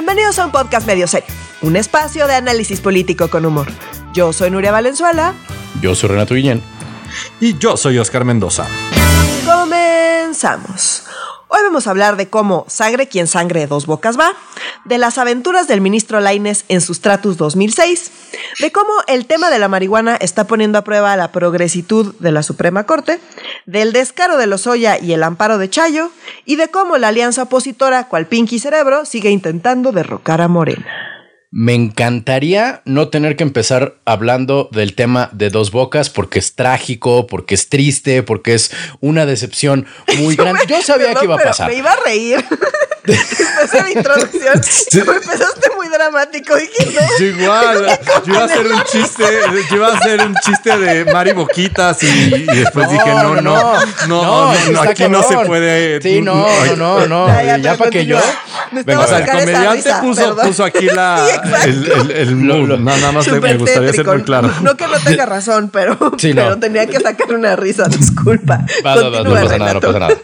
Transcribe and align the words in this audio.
Bienvenidos 0.00 0.38
a 0.38 0.46
un 0.46 0.50
podcast 0.50 0.86
medio 0.86 1.06
serio, 1.06 1.28
un 1.60 1.76
espacio 1.76 2.26
de 2.26 2.32
análisis 2.34 2.80
político 2.80 3.28
con 3.28 3.44
humor. 3.44 3.66
Yo 4.14 4.32
soy 4.32 4.50
Nuria 4.50 4.72
Valenzuela. 4.72 5.34
Yo 5.82 5.94
soy 5.94 6.08
Renato 6.08 6.34
Guillén. 6.34 6.62
Y 7.38 7.58
yo 7.58 7.76
soy 7.76 7.98
Oscar 7.98 8.24
Mendoza. 8.24 8.66
Comenzamos. 9.44 11.02
Hoy 11.52 11.62
vamos 11.64 11.88
a 11.88 11.90
hablar 11.90 12.16
de 12.16 12.28
cómo 12.28 12.64
sangre 12.68 13.08
quien 13.08 13.26
sangre 13.26 13.66
dos 13.66 13.86
bocas 13.86 14.16
va, 14.16 14.34
de 14.84 14.98
las 14.98 15.18
aventuras 15.18 15.66
del 15.66 15.80
ministro 15.80 16.20
Laines 16.20 16.64
en 16.68 16.80
sus 16.80 17.00
tratos 17.00 17.36
2006, 17.38 18.12
de 18.60 18.70
cómo 18.70 18.92
el 19.08 19.26
tema 19.26 19.50
de 19.50 19.58
la 19.58 19.66
marihuana 19.66 20.14
está 20.14 20.46
poniendo 20.46 20.78
a 20.78 20.84
prueba 20.84 21.16
la 21.16 21.32
progresitud 21.32 22.14
de 22.20 22.30
la 22.30 22.44
Suprema 22.44 22.84
Corte, 22.84 23.18
del 23.66 23.92
descaro 23.92 24.36
de 24.36 24.46
Lozoya 24.46 25.00
y 25.00 25.12
el 25.12 25.24
amparo 25.24 25.58
de 25.58 25.68
Chayo, 25.68 26.12
y 26.44 26.54
de 26.54 26.68
cómo 26.68 26.98
la 26.98 27.08
alianza 27.08 27.42
opositora, 27.42 28.06
cual 28.06 28.26
Pinky 28.26 28.60
Cerebro, 28.60 29.04
sigue 29.04 29.30
intentando 29.30 29.90
derrocar 29.90 30.40
a 30.42 30.46
Morena. 30.46 31.19
Me 31.52 31.74
encantaría 31.74 32.80
no 32.84 33.08
tener 33.08 33.34
que 33.34 33.42
empezar 33.42 33.96
hablando 34.04 34.68
del 34.70 34.94
tema 34.94 35.30
de 35.32 35.50
dos 35.50 35.72
bocas 35.72 36.08
porque 36.08 36.38
es 36.38 36.54
trágico, 36.54 37.26
porque 37.26 37.56
es 37.56 37.68
triste, 37.68 38.22
porque 38.22 38.54
es 38.54 38.70
una 39.00 39.26
decepción 39.26 39.84
muy 40.18 40.36
grande. 40.36 40.62
Yo 40.68 40.80
sabía 40.80 41.12
que 41.14 41.24
iba 41.24 41.34
a 41.34 41.38
pasar. 41.38 41.68
Me 41.68 41.76
iba 41.76 41.90
a 41.90 41.96
reír. 42.04 42.44
Después 43.04 43.70
de 43.72 43.82
la 43.82 43.90
introducción, 43.90 44.62
sí. 44.90 44.98
empezaste 44.98 45.70
muy 45.76 45.88
dramático. 45.88 46.54
Dije, 46.56 46.86
no. 47.18 47.24
igual, 47.26 47.98
yo 48.26 48.32
iba 48.34 48.42
a 48.42 48.44
hacer 48.44 48.66
un 48.66 48.82
chiste, 48.84 49.24
yo 49.70 49.76
iba 49.76 49.88
a 49.88 49.96
hacer 49.96 50.20
un 50.26 50.34
chiste 50.44 50.76
de 50.78 51.04
Mari 51.12 51.32
Boquitas 51.32 52.02
y, 52.02 52.06
y 52.06 52.44
después 52.46 52.86
No, 52.86 52.92
dije, 52.92 53.08
no, 53.08 53.34
no, 53.36 53.40
no, 53.40 53.74
no, 54.06 54.52
está 54.54 54.90
aquí 54.90 55.08
no 55.08 55.22
se 55.22 55.36
puede. 55.46 56.00
Sí, 56.02 56.20
no, 56.20 56.46
no, 56.66 56.76
no, 56.76 57.06
no. 57.06 57.26
Ya, 57.28 57.42
Ya, 57.42 57.56
ya, 57.58 57.76
para 57.76 57.90
que 57.90 58.04
yo. 58.06 58.18
Venga, 58.72 59.00
O 59.00 59.06
sea, 59.06 59.18
el 59.18 59.26
comediante 59.28 59.76
risa, 59.76 60.00
puso, 60.00 60.36
puso 60.36 60.64
aquí 60.64 60.86
la, 60.86 61.26
Sí, 61.64 61.68
el, 61.70 61.90
el, 61.92 62.10
el 62.12 62.36
mood. 62.36 62.50
Lo- 62.60 62.66
lo- 62.66 62.76
No, 62.78 62.96
nada 62.96 63.12
más 63.12 63.26
me 63.28 63.54
gustaría 63.54 63.88
ser 63.88 63.96
tétrico. 63.96 64.12
muy 64.12 64.22
claro. 64.22 64.52
No 64.62 64.76
que 64.76 64.86
no 64.86 64.98
tenga 65.00 65.26
razón, 65.26 65.70
pero, 65.72 65.96
Sí, 66.18 66.32
no. 66.34 66.42
pero 66.42 66.58
tenía 66.58 66.86
que 66.86 67.00
sacar 67.00 67.34
una 67.34 67.56
risa, 67.56 67.84
disculpa. 67.88 68.60
Va, 68.86 68.94
va, 68.96 69.08
va, 69.08 69.22
no 69.22 69.30
pasa 69.32 69.58
nada, 69.58 69.74
no 69.74 69.80
pasa 69.80 69.98
nada. 69.98 70.14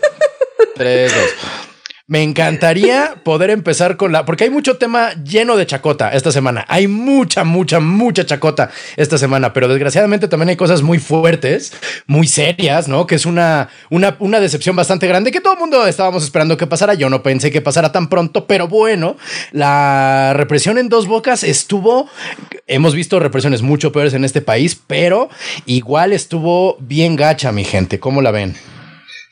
Tres, 0.77 1.13
dos. 1.13 1.66
Me 2.09 2.23
encantaría 2.23 3.17
poder 3.25 3.51
empezar 3.51 3.97
con 3.97 4.13
la, 4.13 4.25
porque 4.25 4.45
hay 4.45 4.51
mucho 4.51 4.77
tema 4.77 5.13
lleno 5.25 5.57
de 5.57 5.67
chacota 5.67 6.11
esta 6.11 6.31
semana. 6.31 6.65
Hay 6.69 6.87
mucha, 6.87 7.43
mucha, 7.43 7.81
mucha 7.81 8.25
chacota 8.25 8.71
esta 8.97 9.19
semana, 9.19 9.53
pero 9.53 9.67
desgraciadamente 9.67 10.29
también 10.29 10.51
hay 10.51 10.57
cosas 10.57 10.83
muy 10.83 11.01
fuertes, 11.01 11.73
muy 12.07 12.29
serias, 12.29 12.87
¿no? 12.87 13.09
Que 13.09 13.17
es 13.17 13.27
una, 13.27 13.71
una, 13.91 14.15
una 14.21 14.39
decepción 14.39 14.77
bastante 14.77 15.09
grande 15.09 15.33
que 15.33 15.41
todo 15.41 15.55
el 15.55 15.59
mundo 15.59 15.85
estábamos 15.85 16.23
esperando 16.23 16.57
que 16.57 16.69
pasara. 16.69 16.95
Yo 16.95 17.11
no 17.11 17.25
pensé 17.25 17.51
que 17.51 17.61
pasara 17.61 17.91
tan 17.91 18.09
pronto, 18.09 18.47
pero 18.47 18.69
bueno, 18.69 19.17
la 19.51 20.33
represión 20.33 20.79
en 20.79 20.89
dos 20.89 21.09
bocas 21.09 21.43
estuvo, 21.43 22.09
hemos 22.69 22.95
visto 22.95 23.19
represiones 23.19 23.63
mucho 23.63 23.91
peores 23.91 24.15
en 24.15 24.25
este 24.25 24.43
país, 24.43 24.81
pero 24.87 25.29
igual 25.65 26.13
estuvo 26.13 26.77
bien 26.79 27.17
gacha, 27.17 27.51
mi 27.51 27.65
gente. 27.65 27.99
¿Cómo 27.99 28.23
la 28.23 28.31
ven? 28.31 28.55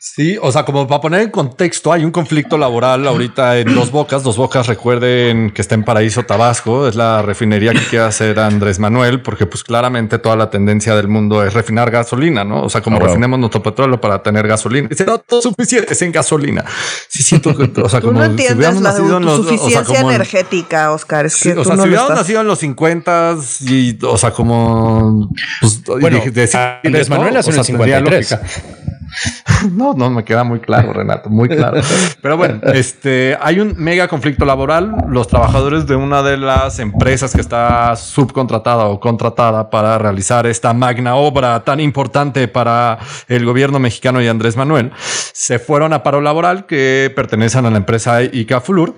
Sí, 0.06 0.36
o 0.40 0.52
sea, 0.52 0.66
como 0.66 0.86
para 0.86 1.00
poner 1.00 1.22
en 1.22 1.30
contexto, 1.30 1.90
hay 1.90 2.04
un 2.04 2.10
conflicto 2.10 2.58
laboral 2.58 3.06
ahorita 3.08 3.58
en 3.58 3.74
Dos 3.74 3.90
Bocas. 3.90 4.22
Dos 4.22 4.36
Bocas, 4.36 4.66
recuerden 4.66 5.50
que 5.50 5.62
está 5.62 5.74
en 5.76 5.82
Paraíso, 5.82 6.24
Tabasco. 6.24 6.86
Es 6.86 6.94
la 6.94 7.22
refinería 7.22 7.72
que 7.72 7.80
quiere 7.88 8.04
hacer 8.04 8.38
Andrés 8.38 8.78
Manuel, 8.78 9.22
porque 9.22 9.46
pues 9.46 9.64
claramente 9.64 10.18
toda 10.18 10.36
la 10.36 10.50
tendencia 10.50 10.94
del 10.94 11.08
mundo 11.08 11.42
es 11.42 11.54
refinar 11.54 11.90
gasolina, 11.90 12.44
¿no? 12.44 12.64
O 12.64 12.68
sea, 12.68 12.82
como 12.82 12.96
bueno. 12.98 13.08
refinemos 13.08 13.38
nuestro 13.40 13.62
petróleo 13.62 13.98
para 13.98 14.22
tener 14.22 14.46
gasolina. 14.46 14.88
Y 14.92 14.94
será 14.94 15.16
todo 15.16 15.40
suficiente 15.40 15.96
en 16.04 16.12
gasolina. 16.12 16.66
Sí, 17.08 17.22
siento 17.22 17.56
que, 17.56 17.72
o 17.80 17.88
sea, 17.88 18.02
como 18.02 18.12
no 18.12 18.24
si 18.26 18.30
entiendes 18.32 18.56
hubiéramos 18.58 18.82
la 18.82 18.90
nacido 18.90 19.16
en 19.16 19.24
los- 19.24 19.38
o 19.38 19.42
sea, 19.44 19.52
suficiencia 19.58 19.94
como 19.96 20.10
energética, 20.10 20.92
Oscar. 20.92 21.24
Es 21.26 21.32
Sí, 21.32 21.48
que 21.48 21.52
o 21.54 21.62
tú 21.62 21.64
sea, 21.64 21.76
no 21.76 21.82
si 21.84 21.88
hubiéramos 21.88 22.10
estás- 22.10 22.24
nacido 22.24 22.40
en 22.42 22.46
los 22.46 22.58
50 22.58 23.36
y, 23.62 23.98
o 24.04 24.18
sea, 24.18 24.32
como. 24.32 25.30
Pues, 25.62 25.82
Bueno, 25.98 26.20
y 26.26 26.28
decir 26.28 26.60
Andrés 26.84 27.08
Manuel 27.08 27.32
nació 27.32 27.52
o 27.52 27.54
en 27.54 27.58
el 27.60 27.64
sea, 27.64 27.74
tendría 27.74 27.98
53. 28.00 28.30
lógica. 28.30 28.74
No, 29.72 29.94
no 29.94 30.10
me 30.10 30.24
queda 30.24 30.44
muy 30.44 30.60
claro, 30.60 30.92
Renato, 30.92 31.30
muy 31.30 31.48
claro. 31.48 31.80
Pero 32.20 32.36
bueno, 32.36 32.60
este 32.74 33.36
hay 33.40 33.60
un 33.60 33.74
mega 33.76 34.08
conflicto 34.08 34.44
laboral. 34.44 34.94
Los 35.08 35.28
trabajadores 35.28 35.86
de 35.86 35.96
una 35.96 36.22
de 36.22 36.36
las 36.36 36.78
empresas 36.78 37.32
que 37.32 37.40
está 37.40 37.96
subcontratada 37.96 38.86
o 38.86 39.00
contratada 39.00 39.70
para 39.70 39.96
realizar 39.98 40.46
esta 40.46 40.74
magna 40.74 41.14
obra 41.14 41.64
tan 41.64 41.80
importante 41.80 42.46
para 42.48 42.98
el 43.28 43.44
gobierno 43.44 43.78
mexicano 43.78 44.20
y 44.20 44.28
Andrés 44.28 44.56
Manuel 44.56 44.92
se 45.32 45.58
fueron 45.58 45.92
a 45.92 46.02
paro 46.02 46.20
laboral 46.20 46.66
que 46.66 47.12
pertenecen 47.14 47.66
a 47.66 47.70
la 47.70 47.76
empresa 47.76 48.22
Icaflur 48.22 48.94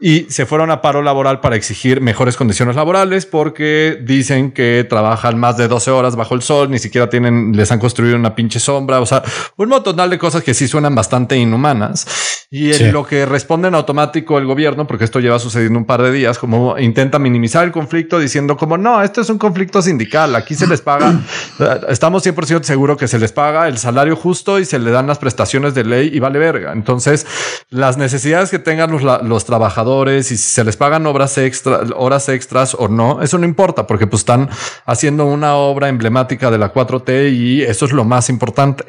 y 0.00 0.26
se 0.30 0.46
fueron 0.46 0.70
a 0.70 0.80
paro 0.80 1.02
laboral 1.02 1.40
para 1.40 1.56
exigir 1.56 2.00
mejores 2.00 2.36
condiciones 2.36 2.76
laborales 2.76 3.26
porque 3.26 3.98
dicen 4.02 4.52
que 4.52 4.86
trabajan 4.88 5.38
más 5.38 5.56
de 5.56 5.68
12 5.68 5.90
horas 5.90 6.16
bajo 6.16 6.34
el 6.34 6.42
sol, 6.42 6.70
ni 6.70 6.78
siquiera 6.78 7.08
tienen, 7.08 7.56
les 7.56 7.70
han 7.72 7.78
construido 7.78 8.16
una 8.16 8.34
pinche 8.34 8.60
sombra, 8.60 9.00
o 9.00 9.06
sea, 9.06 9.22
un 9.56 9.68
montón 9.68 9.94
de 10.10 10.18
cosas 10.18 10.42
que 10.42 10.54
sí 10.54 10.68
suenan 10.68 10.94
bastante 10.94 11.36
inhumanas. 11.36 12.06
Y 12.50 12.68
en 12.70 12.74
Sí. 12.74 12.90
lo 12.92 13.04
que 13.04 13.26
responde 13.26 13.66
en 13.68 13.74
automático 13.74 14.38
el 14.38 14.46
gobierno, 14.46 14.86
porque 14.86 15.04
esto 15.04 15.18
lleva 15.18 15.38
sucediendo 15.40 15.76
un 15.78 15.86
par 15.86 16.02
de 16.02 16.12
días, 16.12 16.38
como 16.38 16.78
intenta 16.78 17.18
minimizar 17.18 17.64
el 17.64 17.72
conflicto 17.72 18.18
diciendo 18.20 18.56
como 18.56 18.76
no, 18.78 19.02
esto 19.02 19.22
es 19.22 19.30
un 19.30 19.38
conflicto 19.38 19.82
sindical, 19.82 20.36
aquí 20.36 20.54
se 20.54 20.66
les 20.68 20.80
paga, 20.80 21.20
eh, 21.58 21.80
estamos 21.88 22.22
100% 22.24 22.62
seguros 22.62 22.96
que 22.96 23.08
se 23.08 23.18
les 23.18 23.32
paga 23.32 23.66
el 23.66 23.78
salario 23.78 24.14
justo 24.14 24.60
y 24.60 24.64
se 24.66 24.78
le 24.78 24.92
dan 24.92 25.06
las 25.08 25.18
prestaciones 25.18 25.74
de 25.74 25.84
ley 25.84 26.10
y 26.12 26.20
vale 26.20 26.38
verga. 26.38 26.72
Entonces, 26.72 27.26
las 27.70 27.96
necesidades 27.96 28.50
que 28.50 28.60
tengan 28.60 28.90
los 28.92 29.44
trabajadores 29.44 30.30
y 30.30 30.36
si 30.36 30.44
se 30.52 30.62
les 30.64 30.76
pagan 30.76 31.06
obras 31.06 31.36
extra, 31.38 31.80
horas 31.96 32.28
extras 32.28 32.76
o 32.78 32.86
no, 32.88 33.20
eso 33.22 33.36
no 33.38 33.46
importa 33.46 33.86
porque 33.88 34.06
pues 34.06 34.20
están 34.20 34.48
haciendo 34.86 35.24
una 35.24 35.54
obra 35.56 35.88
emblemática 35.88 36.52
de 36.52 36.58
la 36.58 36.72
4T 36.72 37.32
y 37.32 37.62
eso 37.62 37.86
es 37.86 37.92
lo 37.92 38.04
más 38.04 38.28
importante. 38.28 38.84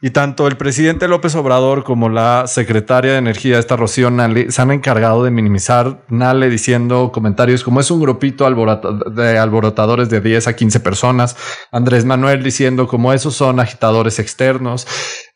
Y 0.00 0.10
tanto 0.10 0.46
el 0.46 0.56
presidente 0.56 1.08
López 1.08 1.34
Obrador 1.34 1.84
como 1.84 2.08
la 2.08 2.44
secretaria 2.46 3.12
de 3.12 3.18
Energía, 3.18 3.58
esta 3.58 3.76
Rocío 3.76 4.10
Nale, 4.10 4.50
se 4.50 4.62
han 4.62 4.70
encargado 4.70 5.24
de 5.24 5.30
minimizar 5.30 6.02
Nale 6.08 6.48
diciendo 6.50 7.10
comentarios 7.12 7.62
como 7.64 7.80
es 7.80 7.90
un 7.90 8.00
grupito 8.00 8.46
alborota- 8.46 8.92
de 9.10 9.38
alborotadores 9.38 10.08
de 10.10 10.20
10 10.20 10.48
a 10.48 10.56
15 10.56 10.80
personas. 10.80 11.36
Andrés 11.72 12.04
Manuel 12.04 12.42
diciendo 12.42 12.86
como 12.86 13.12
esos 13.12 13.34
son 13.34 13.60
agitadores 13.60 14.18
externos. 14.18 14.86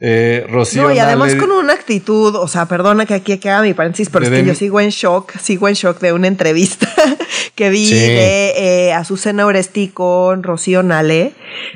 Eh, 0.01 0.47
Rocío 0.51 0.83
No, 0.83 0.93
y 0.93 0.99
además 0.99 1.35
con 1.37 1.51
una 1.51 1.73
actitud, 1.73 2.35
o 2.37 2.49
sea, 2.49 2.67
perdona 2.67 3.07
que 3.07 3.15
aquí 3.15 3.39
queda 3.39 3.63
mi 3.63 3.75
paréntesis, 3.75 4.11
pero 4.11 4.25
es 4.27 4.31
que 4.31 4.45
yo 4.45 4.55
sigo 4.55 4.81
en 4.81 4.91
shock, 4.91 5.33
sigo 5.39 5.69
en 5.69 5.75
shock 5.75 5.99
de 6.01 6.13
una 6.13 6.27
entrevista 6.27 6.89
que 7.55 7.71
vi 7.71 7.87
Sí. 7.87 7.95
de 7.95 8.89
eh, 8.89 8.93
Azucena 8.93 9.47
Oresti 9.47 9.89
con 9.89 10.43
Rocío 10.43 10.83
Nale, 10.83 11.33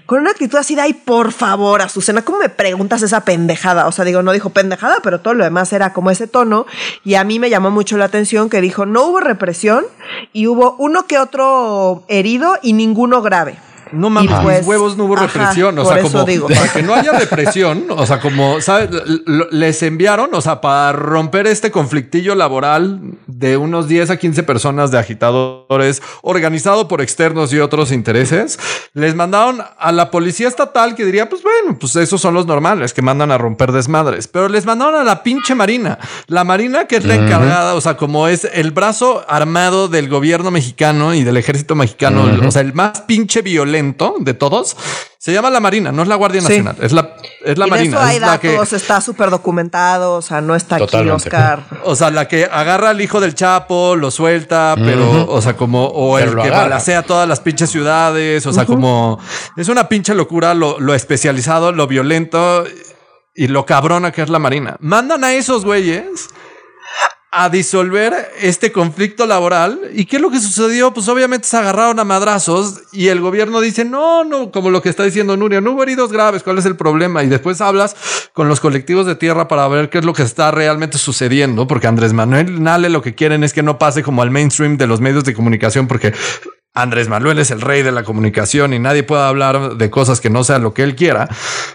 con 0.07 0.21
una 0.21 0.31
actitud 0.31 0.59
así 0.59 0.75
de, 0.75 0.83
ay, 0.83 0.93
por 0.95 1.33
favor, 1.33 1.81
Azucena, 1.83 2.23
¿cómo 2.23 2.39
me 2.39 2.49
preguntas 2.69 3.01
esa 3.03 3.23
pendejada? 3.23 3.87
O 3.87 3.93
sea, 3.93 4.05
digo, 4.05 4.23
no 4.23 4.33
dijo 4.33 4.51
pendejada, 4.51 4.99
pero 5.03 5.21
todo 5.21 5.33
lo 5.33 5.45
demás 5.45 5.73
era 5.73 5.95
como 5.95 6.11
ese 6.11 6.27
tono, 6.27 6.67
y 7.03 7.15
a 7.15 7.25
mí 7.25 7.39
me 7.39 7.49
llamó 7.49 7.71
mucho 7.71 7.97
la 7.97 8.05
atención 8.05 8.51
que 8.51 8.61
dijo, 8.61 8.85
no 8.85 9.05
hubo 9.05 9.21
represión 9.21 9.87
y 10.35 10.49
hubo 10.49 10.77
uno 10.79 11.07
que 11.07 11.19
otro 11.19 12.05
herido 12.09 12.59
y 12.61 12.75
ninguno 12.75 13.23
grave. 13.23 13.57
No 13.93 14.11
mames, 14.11 14.41
pues, 14.43 14.59
mis 14.59 14.69
huevos 14.69 14.97
no 14.97 15.05
hubo 15.05 15.17
ajá, 15.17 15.27
represión. 15.27 15.79
O 15.79 15.85
sea, 15.85 16.03
como 16.03 16.25
digo. 16.25 16.49
para 16.49 16.73
que 16.73 16.83
no 16.83 16.95
haya 16.95 17.13
represión, 17.19 17.87
o 17.91 18.07
sea, 18.07 18.21
como 18.21 18.61
¿sabes? 18.61 18.91
Les 19.51 19.83
enviaron, 19.83 20.31
o 20.33 20.41
sea, 20.41 20.61
para 20.61 20.93
romper 20.93 21.47
este 21.47 21.71
conflictillo 21.71 22.35
laboral 22.35 23.01
de 23.27 23.57
unos 23.57 23.89
10 23.89 24.11
a 24.11 24.17
15 24.17 24.43
personas 24.43 24.91
de 24.91 24.99
agitadores 24.99 26.03
organizado 26.23 26.89
por 26.89 27.01
externos 27.01 27.53
y 27.53 27.59
otros 27.61 27.93
intereses, 27.93 28.59
les 28.95 29.15
mandaron 29.15 29.63
a 29.79 29.93
la 29.93 30.11
policía 30.11 30.49
estatal 30.49 30.95
que 30.95 31.05
diría, 31.05 31.29
pues 31.29 31.43
bueno, 31.43 31.79
pues 31.79 31.97
esos 31.97 32.21
son 32.21 32.35
los 32.35 32.47
normales 32.47 32.93
que 32.93 33.03
mandan 33.03 33.31
a 33.31 33.39
romper 33.39 33.73
desmadres, 33.73 34.29
pero 34.29 34.49
les 34.49 34.67
mandaron 34.67 34.95
a 34.95 35.05
la 35.05 35.23
pinche 35.23 35.55
marina, 35.55 35.99
la 36.27 36.45
marina 36.45 36.87
que 36.87 36.97
es 36.97 37.05
la 37.05 37.15
encargada, 37.15 37.75
o 37.75 37.81
sea, 37.81 37.97
como 37.97 38.29
es 38.29 38.49
el 38.53 38.71
brazo 38.71 39.25
armado 39.29 39.89
del 39.89 40.09
gobierno 40.09 40.51
mexicano 40.51 41.15
y 41.15 41.25
del 41.25 41.37
ejército 41.37 41.75
mexicano, 41.75 42.27
o 42.47 42.51
sea, 42.51 42.63
el 42.63 42.75
más 42.75 43.03
pinche 43.03 43.43
violento 43.43 43.78
de 44.21 44.35
todos, 44.35 44.77
se 45.19 45.33
llama 45.33 45.51
la 45.51 45.61
Marina, 45.61 45.93
no 45.93 46.03
es 46.03 46.09
la 46.09 46.15
Guardia 46.15 46.41
Sí. 46.41 46.49
Nacional, 46.49 46.77
es 46.81 46.93
la, 46.93 47.17
es 47.45 47.59
la 47.59 47.67
y 47.67 47.71
de 47.71 47.77
Marina. 47.77 47.97
eso 47.97 48.07
hay 48.07 48.17
es 48.17 48.23
la 48.23 48.39
que, 48.39 48.57
está 48.77 49.01
súper 49.01 49.31
documentado, 49.31 50.15
o 50.15 50.23
sea, 50.23 50.41
no 50.41 50.55
está 50.55 50.79
Totalmente. 50.79 51.13
aquí 51.13 51.27
Oscar. 51.27 51.65
o 51.85 51.97
sea, 51.97 52.11
la 52.11 52.29
que 52.29 52.45
agarra 52.45 52.91
al 52.91 53.01
hijo 53.01 53.21
del 53.21 53.35
Chapo, 53.35 53.97
lo 53.97 54.11
suelta, 54.11 54.75
pero, 54.77 55.27
o 55.29 55.43
sea, 55.43 55.57
como, 55.57 55.87
o 55.87 56.17
Pero 56.17 56.31
el 56.31 56.37
que 56.37 56.49
agarra. 56.49 56.63
balacea 56.65 57.03
todas 57.03 57.29
las 57.29 57.41
pinches 57.41 57.71
ciudades, 57.71 58.47
o 58.47 58.53
sea, 58.53 58.65
como 58.67 59.19
es 59.57 59.69
una 59.69 59.89
pinche 59.89 60.15
locura 60.15 60.55
lo, 60.55 60.79
lo 60.81 60.95
especializado, 60.95 61.73
lo 61.73 61.87
violento 61.87 62.65
y 63.35 63.47
lo 63.49 63.65
cabrona 63.67 64.11
que 64.13 64.23
es 64.23 64.29
la 64.31 64.39
Marina. 64.39 64.77
Mandan 64.81 65.23
a 65.25 65.33
esos 65.35 65.65
güeyes 65.65 66.29
a 67.39 67.49
disolver 67.51 68.33
este 68.41 68.73
conflicto 68.73 69.25
laboral. 69.25 69.79
¿Y 69.95 70.07
qué 70.07 70.17
es 70.17 70.23
lo 70.23 70.29
que 70.29 70.41
sucedió? 70.41 70.93
Pues 70.93 71.07
obviamente 71.07 71.47
se 71.47 71.57
agarraron 71.57 72.01
a 72.01 72.05
madrazos 72.05 72.81
y 72.93 73.07
el 73.09 73.21
gobierno 73.21 73.61
dice, 73.61 73.85
no, 73.85 74.25
no, 74.25 74.51
como 74.51 74.71
lo 74.71 74.83
que 74.83 74.89
está 74.89 75.05
diciendo 75.05 75.37
Nuria, 75.37 75.61
no 75.61 75.71
hubo 75.71 75.85
heridos 75.85 76.11
graves, 76.11 76.43
¿cuál 76.43 76.59
es 76.59 76.67
el 76.67 76.75
problema? 76.75 77.23
Y 77.23 77.29
después 77.29 77.61
hablas 77.61 77.95
con 78.33 78.49
los 78.49 78.59
colectivos 78.59 79.07
de 79.07 79.15
tierra 79.15 79.47
para 79.47 79.69
ver 79.69 79.89
qué 79.89 79.99
es 79.99 80.05
lo 80.05 80.15
que 80.15 80.25
está 80.25 80.51
realmente 80.51 80.99
sucediendo, 80.99 81.69
porque 81.69 81.87
Andrés 81.87 82.13
Manuel 82.13 82.61
Nale 82.61 82.89
lo 82.89 83.03
que 83.03 83.15
quieren 83.15 83.45
es 83.45 83.53
que 83.53 83.63
no 83.63 83.79
pase 83.79 84.03
como 84.03 84.23
al 84.23 84.33
mainstream 84.33 84.77
de 84.77 84.89
los 84.89 85.01
medios 85.01 85.23
de 85.23 85.35
comunicación, 85.35 85.87
porque 85.87 86.13
Andrés 86.75 87.09
Manuel 87.09 87.39
es 87.39 87.51
el 87.51 87.61
rey 87.61 87.83
de 87.83 87.93
la 87.93 88.05
comunicación 88.05 88.73
y 88.73 88.79
nadie 88.79 89.03
puede 89.03 89.23
hablar 89.23 89.77
de 89.77 89.91
cosas 89.91 90.21
que 90.21 90.31
no 90.31 90.45
sean 90.45 90.63
lo 90.63 90.75
que 90.75 90.83
él 90.83 90.95
quiera. 90.95 91.29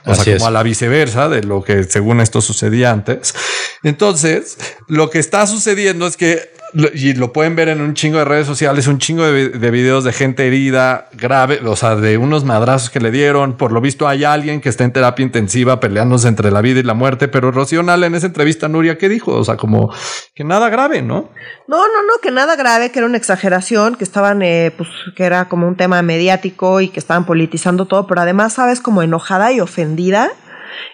O 0.05 0.15
sea, 0.15 0.37
como 0.37 0.47
a 0.47 0.51
la 0.51 0.63
viceversa 0.63 1.29
de 1.29 1.43
lo 1.43 1.63
que 1.63 1.83
según 1.83 2.21
esto 2.21 2.41
sucedía 2.41 2.91
antes. 2.91 3.35
Entonces, 3.83 4.57
lo 4.87 5.09
que 5.09 5.19
está 5.19 5.45
sucediendo 5.45 6.07
es 6.07 6.15
que 6.15 6.53
y 6.93 7.13
lo 7.13 7.33
pueden 7.33 7.55
ver 7.55 7.69
en 7.69 7.81
un 7.81 7.93
chingo 7.93 8.17
de 8.17 8.25
redes 8.25 8.47
sociales, 8.47 8.87
un 8.87 8.97
chingo 8.97 9.23
de, 9.23 9.49
de, 9.49 9.71
videos 9.71 10.03
de 10.03 10.13
gente 10.13 10.47
herida, 10.47 11.09
grave, 11.13 11.59
o 11.65 11.75
sea, 11.75 11.95
de 11.95 12.17
unos 12.17 12.43
madrazos 12.43 12.89
que 12.89 12.99
le 12.99 13.11
dieron. 13.11 13.57
Por 13.57 13.71
lo 13.71 13.81
visto, 13.81 14.07
hay 14.07 14.23
alguien 14.23 14.61
que 14.61 14.69
está 14.69 14.83
en 14.83 14.91
terapia 14.91 15.23
intensiva 15.23 15.79
peleándose 15.79 16.27
entre 16.27 16.51
la 16.51 16.61
vida 16.61 16.79
y 16.79 16.83
la 16.83 16.93
muerte. 16.93 17.27
Pero 17.27 17.51
Rocío 17.51 17.81
en 17.81 18.15
esa 18.15 18.27
entrevista, 18.27 18.67
Nuria, 18.67 18.97
¿qué 18.97 19.09
dijo? 19.09 19.31
O 19.31 19.43
sea, 19.43 19.57
como 19.57 19.93
que 20.33 20.43
nada 20.43 20.69
grave, 20.69 21.01
¿no? 21.01 21.29
No, 21.67 21.77
no, 21.77 22.03
no, 22.03 22.13
que 22.21 22.31
nada 22.31 22.55
grave, 22.55 22.91
que 22.91 22.99
era 22.99 23.07
una 23.07 23.17
exageración, 23.17 23.95
que 23.95 24.03
estaban, 24.03 24.41
eh, 24.41 24.73
pues, 24.75 24.89
que 25.15 25.23
era 25.23 25.47
como 25.49 25.67
un 25.67 25.75
tema 25.75 26.01
mediático 26.01 26.81
y 26.81 26.89
que 26.89 26.99
estaban 26.99 27.25
politizando 27.25 27.85
todo, 27.85 28.07
pero 28.07 28.21
además, 28.21 28.53
sabes, 28.53 28.81
como 28.81 29.01
enojada 29.01 29.51
y 29.51 29.59
ofendida 29.59 30.31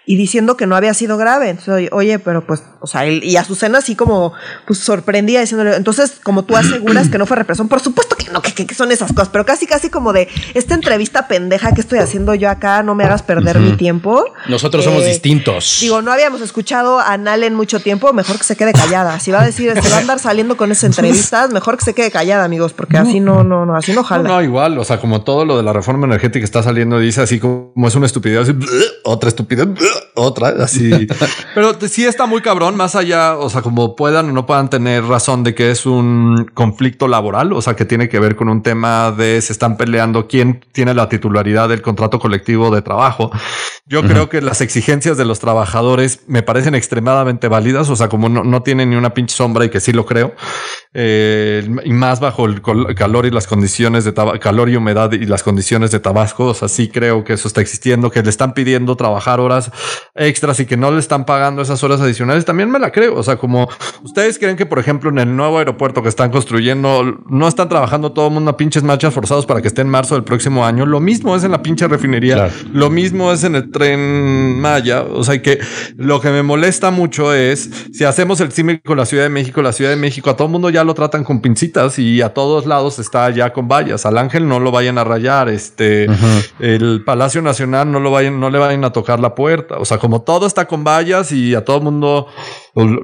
y 0.05 0.17
diciendo 0.17 0.57
que 0.57 0.67
no 0.67 0.75
había 0.75 0.93
sido 0.93 1.17
grave. 1.17 1.49
Entonces, 1.49 1.89
oye, 1.91 2.19
pero 2.19 2.45
pues, 2.45 2.63
o 2.81 2.87
sea, 2.87 3.07
y 3.07 3.35
Azucena 3.35 3.79
así 3.79 3.95
como, 3.95 4.33
pues 4.65 4.79
sorprendía 4.79 5.41
diciéndole, 5.41 5.75
entonces, 5.75 6.13
como 6.23 6.43
tú 6.45 6.55
aseguras 6.55 7.09
que 7.09 7.17
no 7.17 7.25
fue 7.25 7.37
represión, 7.37 7.67
por 7.67 7.79
supuesto 7.79 8.15
que 8.15 8.29
no, 8.31 8.41
que, 8.41 8.53
que, 8.53 8.73
son 8.73 8.91
esas 8.91 9.11
cosas, 9.11 9.29
pero 9.29 9.45
casi, 9.45 9.67
casi 9.67 9.89
como 9.89 10.13
de 10.13 10.27
esta 10.53 10.75
entrevista 10.75 11.27
pendeja 11.27 11.73
que 11.73 11.81
estoy 11.81 11.99
haciendo 11.99 12.35
yo 12.35 12.49
acá, 12.49 12.83
no 12.83 12.95
me 12.95 13.03
hagas 13.03 13.23
perder 13.23 13.59
mi 13.59 13.73
tiempo. 13.73 14.25
Nosotros 14.47 14.83
somos 14.83 15.05
distintos. 15.05 15.79
Digo, 15.81 16.01
no 16.01 16.11
habíamos 16.11 16.41
escuchado 16.41 16.99
a 16.99 17.17
Nale 17.17 17.47
en 17.47 17.55
mucho 17.55 17.79
tiempo, 17.79 18.13
mejor 18.13 18.37
que 18.37 18.43
se 18.43 18.55
quede 18.55 18.73
callada. 18.73 19.19
Si 19.19 19.31
va 19.31 19.41
a 19.41 19.45
decir, 19.45 19.73
se 19.81 19.89
va 19.89 19.97
a 19.97 19.99
andar 19.99 20.19
saliendo 20.19 20.57
con 20.57 20.71
esas 20.71 20.85
entrevistas, 20.85 21.51
mejor 21.51 21.77
que 21.77 21.85
se 21.85 21.93
quede 21.93 22.11
callada, 22.11 22.43
amigos, 22.43 22.73
porque 22.73 22.97
así 22.97 23.19
no, 23.19 23.43
no, 23.43 23.65
no, 23.65 23.75
así 23.75 23.93
no 23.93 24.03
jala. 24.03 24.23
No, 24.23 24.35
no, 24.35 24.41
igual, 24.41 24.77
o 24.77 24.83
sea, 24.83 24.99
como 24.99 25.21
todo 25.23 25.45
lo 25.45 25.57
de 25.57 25.63
la 25.63 25.73
reforma 25.73 26.05
energética 26.05 26.45
está 26.45 26.63
saliendo, 26.63 26.99
dice 26.99 27.21
así 27.21 27.39
como 27.39 27.87
es 27.87 27.95
una 27.95 28.05
estupidez, 28.05 28.41
así, 28.41 28.53
otra 29.03 29.29
estupidez, 29.29 29.67
otra, 30.15 30.49
así. 30.63 31.07
Pero 31.55 31.77
sí 31.87 32.05
está 32.05 32.25
muy 32.25 32.41
cabrón, 32.41 32.68
más 32.75 32.95
allá, 32.95 33.37
o 33.37 33.49
sea, 33.49 33.61
como 33.61 33.95
puedan 33.95 34.29
o 34.29 34.33
no 34.33 34.45
puedan 34.45 34.69
tener 34.69 35.03
razón 35.05 35.43
de 35.43 35.53
que 35.55 35.71
es 35.71 35.85
un 35.85 36.49
conflicto 36.53 37.07
laboral, 37.07 37.53
o 37.53 37.61
sea, 37.61 37.75
que 37.75 37.85
tiene 37.85 38.09
que 38.09 38.19
ver 38.19 38.35
con 38.35 38.49
un 38.49 38.63
tema 38.63 39.11
de 39.11 39.41
se 39.41 39.53
están 39.53 39.77
peleando 39.77 40.27
quién 40.27 40.65
tiene 40.71 40.93
la 40.93 41.09
titularidad 41.09 41.69
del 41.69 41.81
contrato 41.81 42.19
colectivo 42.19 42.73
de 42.73 42.81
trabajo. 42.81 43.31
Yo 43.85 43.99
uh 43.99 44.03
-huh. 44.03 44.09
creo 44.09 44.29
que 44.29 44.41
las 44.41 44.61
exigencias 44.61 45.17
de 45.17 45.25
los 45.25 45.39
trabajadores 45.39 46.21
me 46.27 46.43
parecen 46.43 46.75
extremadamente 46.75 47.47
válidas, 47.47 47.89
o 47.89 47.95
sea, 47.95 48.09
como 48.09 48.29
no, 48.29 48.43
no 48.43 48.61
tienen 48.61 48.89
ni 48.89 48.95
una 48.95 49.13
pinche 49.13 49.35
sombra 49.35 49.65
y 49.65 49.69
que 49.69 49.79
sí 49.79 49.93
lo 49.93 50.05
creo, 50.05 50.33
eh, 50.93 51.67
y 51.85 51.93
más 51.93 52.19
bajo 52.19 52.45
el 52.45 52.61
calor 52.95 53.25
y 53.25 53.31
las 53.31 53.47
condiciones 53.47 54.03
de 54.05 54.13
calor 54.39 54.69
y 54.69 54.75
humedad 54.75 55.11
y 55.11 55.25
las 55.25 55.43
condiciones 55.43 55.91
de 55.91 55.99
Tabasco, 55.99 56.47
o 56.47 56.53
sea, 56.53 56.67
sí 56.67 56.89
creo 56.89 57.23
que 57.23 57.33
eso 57.33 57.47
está 57.47 57.61
existiendo, 57.61 58.11
que 58.11 58.21
le 58.21 58.29
están 58.29 58.53
pidiendo 58.53 58.95
trabajar 58.95 59.39
horas 59.39 59.71
extras 60.15 60.59
y 60.59 60.65
que 60.65 60.77
no 60.77 60.91
le 60.91 60.99
están 60.99 61.25
pagando 61.25 61.61
esas 61.61 61.83
horas 61.83 62.01
adicionales, 62.01 62.43
también 62.43 62.58
me 62.67 62.79
la 62.79 62.91
creo. 62.91 63.15
O 63.15 63.23
sea, 63.23 63.37
como 63.37 63.69
ustedes 64.03 64.37
creen 64.37 64.57
que, 64.57 64.65
por 64.65 64.79
ejemplo, 64.79 65.09
en 65.09 65.19
el 65.19 65.35
nuevo 65.35 65.59
aeropuerto 65.59 66.03
que 66.03 66.09
están 66.09 66.31
construyendo, 66.31 67.19
no 67.27 67.47
están 67.47 67.69
trabajando 67.69 68.11
todo 68.11 68.27
el 68.27 68.33
mundo 68.33 68.51
a 68.51 68.57
pinches 68.57 68.83
marchas 68.83 69.13
forzados 69.13 69.45
para 69.45 69.61
que 69.61 69.67
esté 69.67 69.81
en 69.81 69.89
marzo 69.89 70.15
del 70.15 70.23
próximo 70.23 70.65
año. 70.65 70.85
Lo 70.85 70.99
mismo 70.99 71.35
es 71.35 71.43
en 71.43 71.51
la 71.51 71.61
pinche 71.61 71.87
refinería. 71.87 72.35
Claro. 72.35 72.53
Lo 72.73 72.89
mismo 72.89 73.31
es 73.31 73.43
en 73.43 73.55
el 73.55 73.71
tren 73.71 74.59
Maya. 74.59 75.03
O 75.03 75.23
sea, 75.23 75.41
que 75.41 75.59
lo 75.95 76.19
que 76.19 76.29
me 76.29 76.43
molesta 76.43 76.91
mucho 76.91 77.33
es 77.33 77.69
si 77.93 78.03
hacemos 78.03 78.41
el 78.41 78.51
símil 78.51 78.81
con 78.81 78.97
la 78.97 79.05
Ciudad 79.05 79.23
de 79.23 79.29
México, 79.29 79.61
la 79.61 79.73
Ciudad 79.73 79.91
de 79.91 79.97
México 79.97 80.29
a 80.29 80.35
todo 80.35 80.47
el 80.47 80.51
mundo 80.51 80.69
ya 80.69 80.83
lo 80.83 80.93
tratan 80.93 81.23
con 81.23 81.41
pincitas 81.41 81.99
y 81.99 82.21
a 82.21 82.33
todos 82.33 82.65
lados 82.65 82.99
está 82.99 83.29
ya 83.29 83.53
con 83.53 83.67
vallas. 83.67 84.05
Al 84.05 84.17
ángel 84.17 84.47
no 84.47 84.59
lo 84.59 84.71
vayan 84.71 84.97
a 84.97 85.03
rayar. 85.03 85.49
Este, 85.49 86.07
uh 86.09 86.13
-huh. 86.13 86.51
el 86.59 87.03
Palacio 87.05 87.41
Nacional 87.41 87.91
no 87.91 87.99
lo 87.99 88.11
vayan, 88.11 88.39
no 88.39 88.49
le 88.49 88.59
vayan 88.59 88.83
a 88.83 88.91
tocar 88.91 89.19
la 89.19 89.35
puerta. 89.35 89.77
O 89.77 89.85
sea, 89.85 89.97
como 89.97 90.21
todo 90.21 90.45
está 90.45 90.65
con 90.67 90.83
vallas 90.83 91.31
y 91.31 91.55
a 91.55 91.63
todo 91.63 91.77
el 91.77 91.83
mundo 91.83 92.27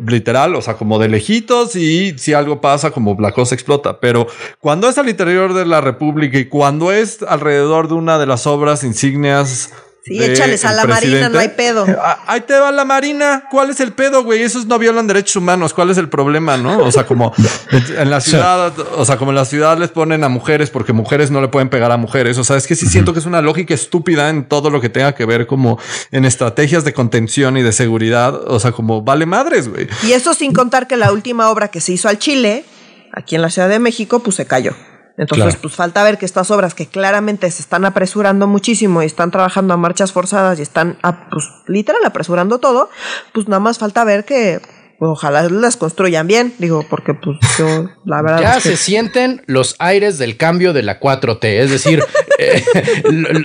literal, 0.08 0.56
o 0.56 0.62
sea, 0.62 0.76
como 0.76 1.00
de 1.00 1.10
lejitos 1.10 1.76
y 1.76 2.18
si 2.18 2.34
algo 2.34 2.62
pasa, 2.62 2.92
como 2.92 3.16
la 3.20 3.32
cosa 3.32 3.56
explota. 3.56 4.00
Pero 4.00 4.28
cuando 4.60 4.90
es 4.90 4.98
al 4.98 5.10
interior 5.10 5.54
de 5.54 5.66
la 5.66 5.82
República 5.82 6.38
y 6.38 6.46
cuando 6.46 6.92
es 6.92 7.22
alrededor 7.24 7.88
de 7.88 7.96
una 7.96 8.18
de 8.18 8.26
las 8.26 8.48
obras 8.48 8.84
insignias 8.84 9.72
Sí, 10.06 10.24
échales 10.24 10.64
a 10.66 10.72
la 10.72 10.86
marina, 10.86 11.30
no 11.30 11.40
hay 11.40 11.48
pedo. 11.50 11.84
Ahí 12.28 12.42
te 12.42 12.54
va 12.54 12.72
la 12.72 12.86
marina. 12.86 13.46
¿Cuál 13.50 13.72
es 13.72 13.80
el 13.80 13.92
pedo, 13.92 14.24
güey? 14.24 14.44
Esos 14.44 14.68
no 14.68 14.78
violan 14.78 15.08
derechos 15.08 15.38
humanos. 15.38 15.74
¿Cuál 15.74 15.90
es 15.90 15.98
el 15.98 16.10
problema, 16.10 16.58
no? 16.58 16.78
O 16.78 16.92
sea, 16.92 17.08
como 17.08 17.34
en 17.98 18.12
la 18.12 18.22
ciudad, 18.22 18.72
o 18.78 19.04
sea, 19.04 19.18
como 19.18 19.32
en 19.32 19.36
la 19.36 19.46
ciudad 19.46 19.80
les 19.80 19.90
ponen 19.90 20.24
a 20.24 20.30
mujeres 20.30 20.70
porque 20.70 20.94
mujeres 20.94 21.32
no 21.32 21.42
le 21.42 21.48
pueden 21.48 21.70
pegar 21.70 21.92
a 21.92 21.98
mujeres. 21.98 22.38
O 22.38 22.44
sea, 22.44 22.56
es 22.56 22.68
que 22.68 22.76
sí 22.76 22.86
siento 22.86 23.14
que 23.14 23.20
es 23.20 23.26
una 23.26 23.42
lógica 23.42 23.74
estúpida 23.74 24.30
en 24.30 24.46
todo 24.48 24.70
lo 24.70 24.80
que 24.80 24.90
tenga 24.90 25.16
que 25.16 25.26
ver 25.26 25.48
como 25.48 25.80
en 26.12 26.26
estrategias 26.26 26.84
de 26.84 26.94
contención 26.94 27.58
y 27.58 27.64
de 27.64 27.72
seguridad. 27.72 28.36
O 28.48 28.60
sea, 28.60 28.74
como 28.74 29.02
vale 29.02 29.26
madres, 29.26 29.70
güey. 29.70 29.88
Y 30.04 30.12
eso 30.12 30.36
sin 30.36 30.54
contar 30.54 30.86
que 30.86 30.98
la 30.98 31.12
última 31.12 31.50
obra 31.50 31.70
que 31.70 31.82
se 31.82 31.94
hizo 31.94 32.10
al 32.10 32.20
Chile, 32.20 32.64
aquí 33.12 33.34
en 33.34 33.42
la 33.42 33.50
Ciudad 33.50 33.70
de 33.70 33.80
México, 33.80 34.20
pues 34.20 34.36
se 34.36 34.46
cayó. 34.46 34.76
Entonces, 35.18 35.46
claro. 35.46 35.60
pues 35.62 35.76
falta 35.76 36.04
ver 36.04 36.18
que 36.18 36.26
estas 36.26 36.52
obras 36.52 36.74
que 36.74 36.88
claramente 36.88 37.50
se 37.50 37.62
están 37.62 37.86
apresurando 37.86 38.48
muchísimo 38.48 39.02
y 39.02 39.06
están 39.06 39.32
trabajando 39.32 39.74
a 39.74 39.78
marchas 39.78 40.12
forzadas 40.12 40.60
y 40.60 40.62
están, 40.62 40.98
a, 41.04 41.30
pues, 41.30 41.46
literal 41.68 42.02
apresurando 42.04 42.60
todo, 42.60 42.90
pues 43.34 43.48
nada 43.48 43.62
más 43.62 43.78
falta 43.78 44.04
ver 44.04 44.26
que 44.26 44.62
pues, 44.98 45.10
ojalá 45.10 45.44
las 45.50 45.78
construyan 45.78 46.28
bien, 46.28 46.54
digo, 46.58 46.86
porque 46.90 47.14
pues 47.14 47.38
yo, 47.58 47.90
la 48.06 48.22
verdad. 48.22 48.42
Ya 48.42 48.58
es 48.58 48.64
que... 48.64 48.70
se 48.70 48.78
sienten 48.78 49.42
los 49.46 49.76
aires 49.80 50.18
del 50.18 50.38
cambio 50.38 50.74
de 50.74 50.84
la 50.84 51.00
4T, 51.00 51.44
es 51.44 51.70
decir, 51.70 52.04
eh, 52.40 52.64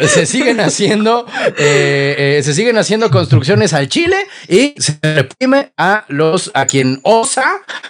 se 0.07 0.27
siguen 0.27 0.61
haciendo, 0.61 1.27
eh, 1.59 2.37
eh, 2.39 2.43
se 2.45 2.55
siguen 2.55 2.79
haciendo 2.79 3.11
construcciones 3.11 3.73
al 3.73 3.89
Chile 3.89 4.17
y 4.49 4.75
se 4.79 4.99
reprime 5.03 5.73
a 5.77 6.05
los, 6.09 6.51
a 6.55 6.67
quien 6.67 7.01
osa 7.03 7.45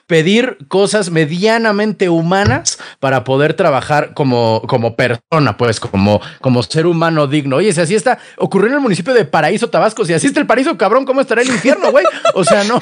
pedir 0.07 0.59
cosas 0.69 1.11
medianamente 1.11 2.09
humanas 2.09 2.79
para 2.99 3.25
poder 3.25 3.55
trabajar 3.55 4.15
como, 4.15 4.63
como 4.67 4.97
persona, 4.97 5.57
pues, 5.57 5.81
como, 5.81 6.21
como 6.41 6.63
ser 6.63 6.87
humano 6.87 7.27
digno. 7.27 7.57
Oye, 7.57 7.73
si 7.73 7.81
así 7.81 7.95
está, 7.95 8.19
ocurrió 8.37 8.69
en 8.69 8.75
el 8.75 8.81
municipio 8.81 9.13
de 9.13 9.25
Paraíso, 9.25 9.69
Tabasco, 9.69 10.05
si 10.05 10.15
así 10.15 10.29
está 10.29 10.41
el 10.41 10.47
paraíso, 10.47 10.77
cabrón, 10.79 11.05
¿cómo 11.05 11.21
estará 11.21 11.43
el 11.43 11.49
infierno, 11.49 11.91
güey? 11.91 12.05
O 12.35 12.45
sea, 12.45 12.65
no, 12.65 12.81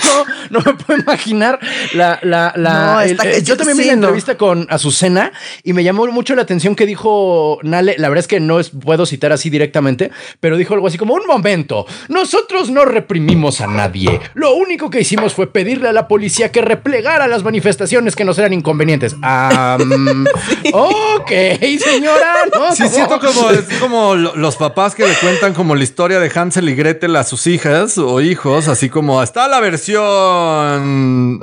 no 0.50 0.60
me 0.68 0.74
puedo 0.84 1.00
imaginar 1.00 1.58
la, 1.94 2.18
la, 2.22 2.52
la 2.56 2.94
no, 2.94 3.00
el, 3.00 3.18
eh, 3.24 3.42
yo 3.42 3.56
también 3.56 3.78
vi 3.78 3.84
la 3.84 3.92
entrevista 3.92 4.36
con 4.36 4.66
Azucena 4.70 5.32
y 5.62 5.72
me 5.72 5.84
llamó 5.84 6.06
mucho 6.06 6.34
la 6.34 6.42
atención 6.42 6.74
que 6.74 6.86
dijo 6.86 7.58
Nale, 7.62 7.96
la 7.98 8.08
verdad 8.08 8.20
es 8.20 8.28
que 8.28 8.40
no 8.40 8.60
es, 8.60 8.70
puedo 8.70 9.06
citar 9.06 9.32
así 9.32 9.50
directamente, 9.50 10.10
pero 10.40 10.56
dijo 10.56 10.74
algo 10.74 10.86
así 10.86 10.98
como, 10.98 11.14
un 11.14 11.26
momento, 11.26 11.86
nosotros 12.08 12.70
no 12.70 12.84
reprimimos 12.84 13.60
a 13.60 13.66
nadie, 13.66 14.20
lo 14.34 14.54
único 14.54 14.90
que 14.90 15.00
hicimos 15.00 15.34
fue 15.34 15.52
pedirle 15.52 15.88
a 15.88 15.92
la 15.92 16.08
policía 16.08 16.52
que 16.52 16.60
replegara 16.60 17.26
las 17.26 17.42
manifestaciones 17.42 18.16
que 18.16 18.24
nos 18.24 18.38
eran 18.38 18.52
inconvenientes. 18.52 19.14
Um, 19.14 20.26
sí. 20.62 20.70
Ok, 21.18 21.30
señora, 21.30 22.34
¿no? 22.54 22.74
Sí, 22.74 22.88
siento 22.88 23.18
como, 23.18 23.50
es 23.50 23.64
como 23.80 24.14
los 24.14 24.56
papás 24.56 24.94
que 24.94 25.06
le 25.06 25.14
cuentan 25.14 25.52
como 25.52 25.74
la 25.74 25.82
historia 25.82 26.20
de 26.20 26.30
Hansel 26.34 26.68
y 26.68 26.74
Gretel 26.74 27.16
a 27.16 27.24
sus 27.24 27.46
hijas 27.46 27.98
o 27.98 28.20
hijos, 28.20 28.68
así 28.68 28.88
como 28.88 29.22
está 29.22 29.48
la 29.48 29.60
versión 29.60 29.98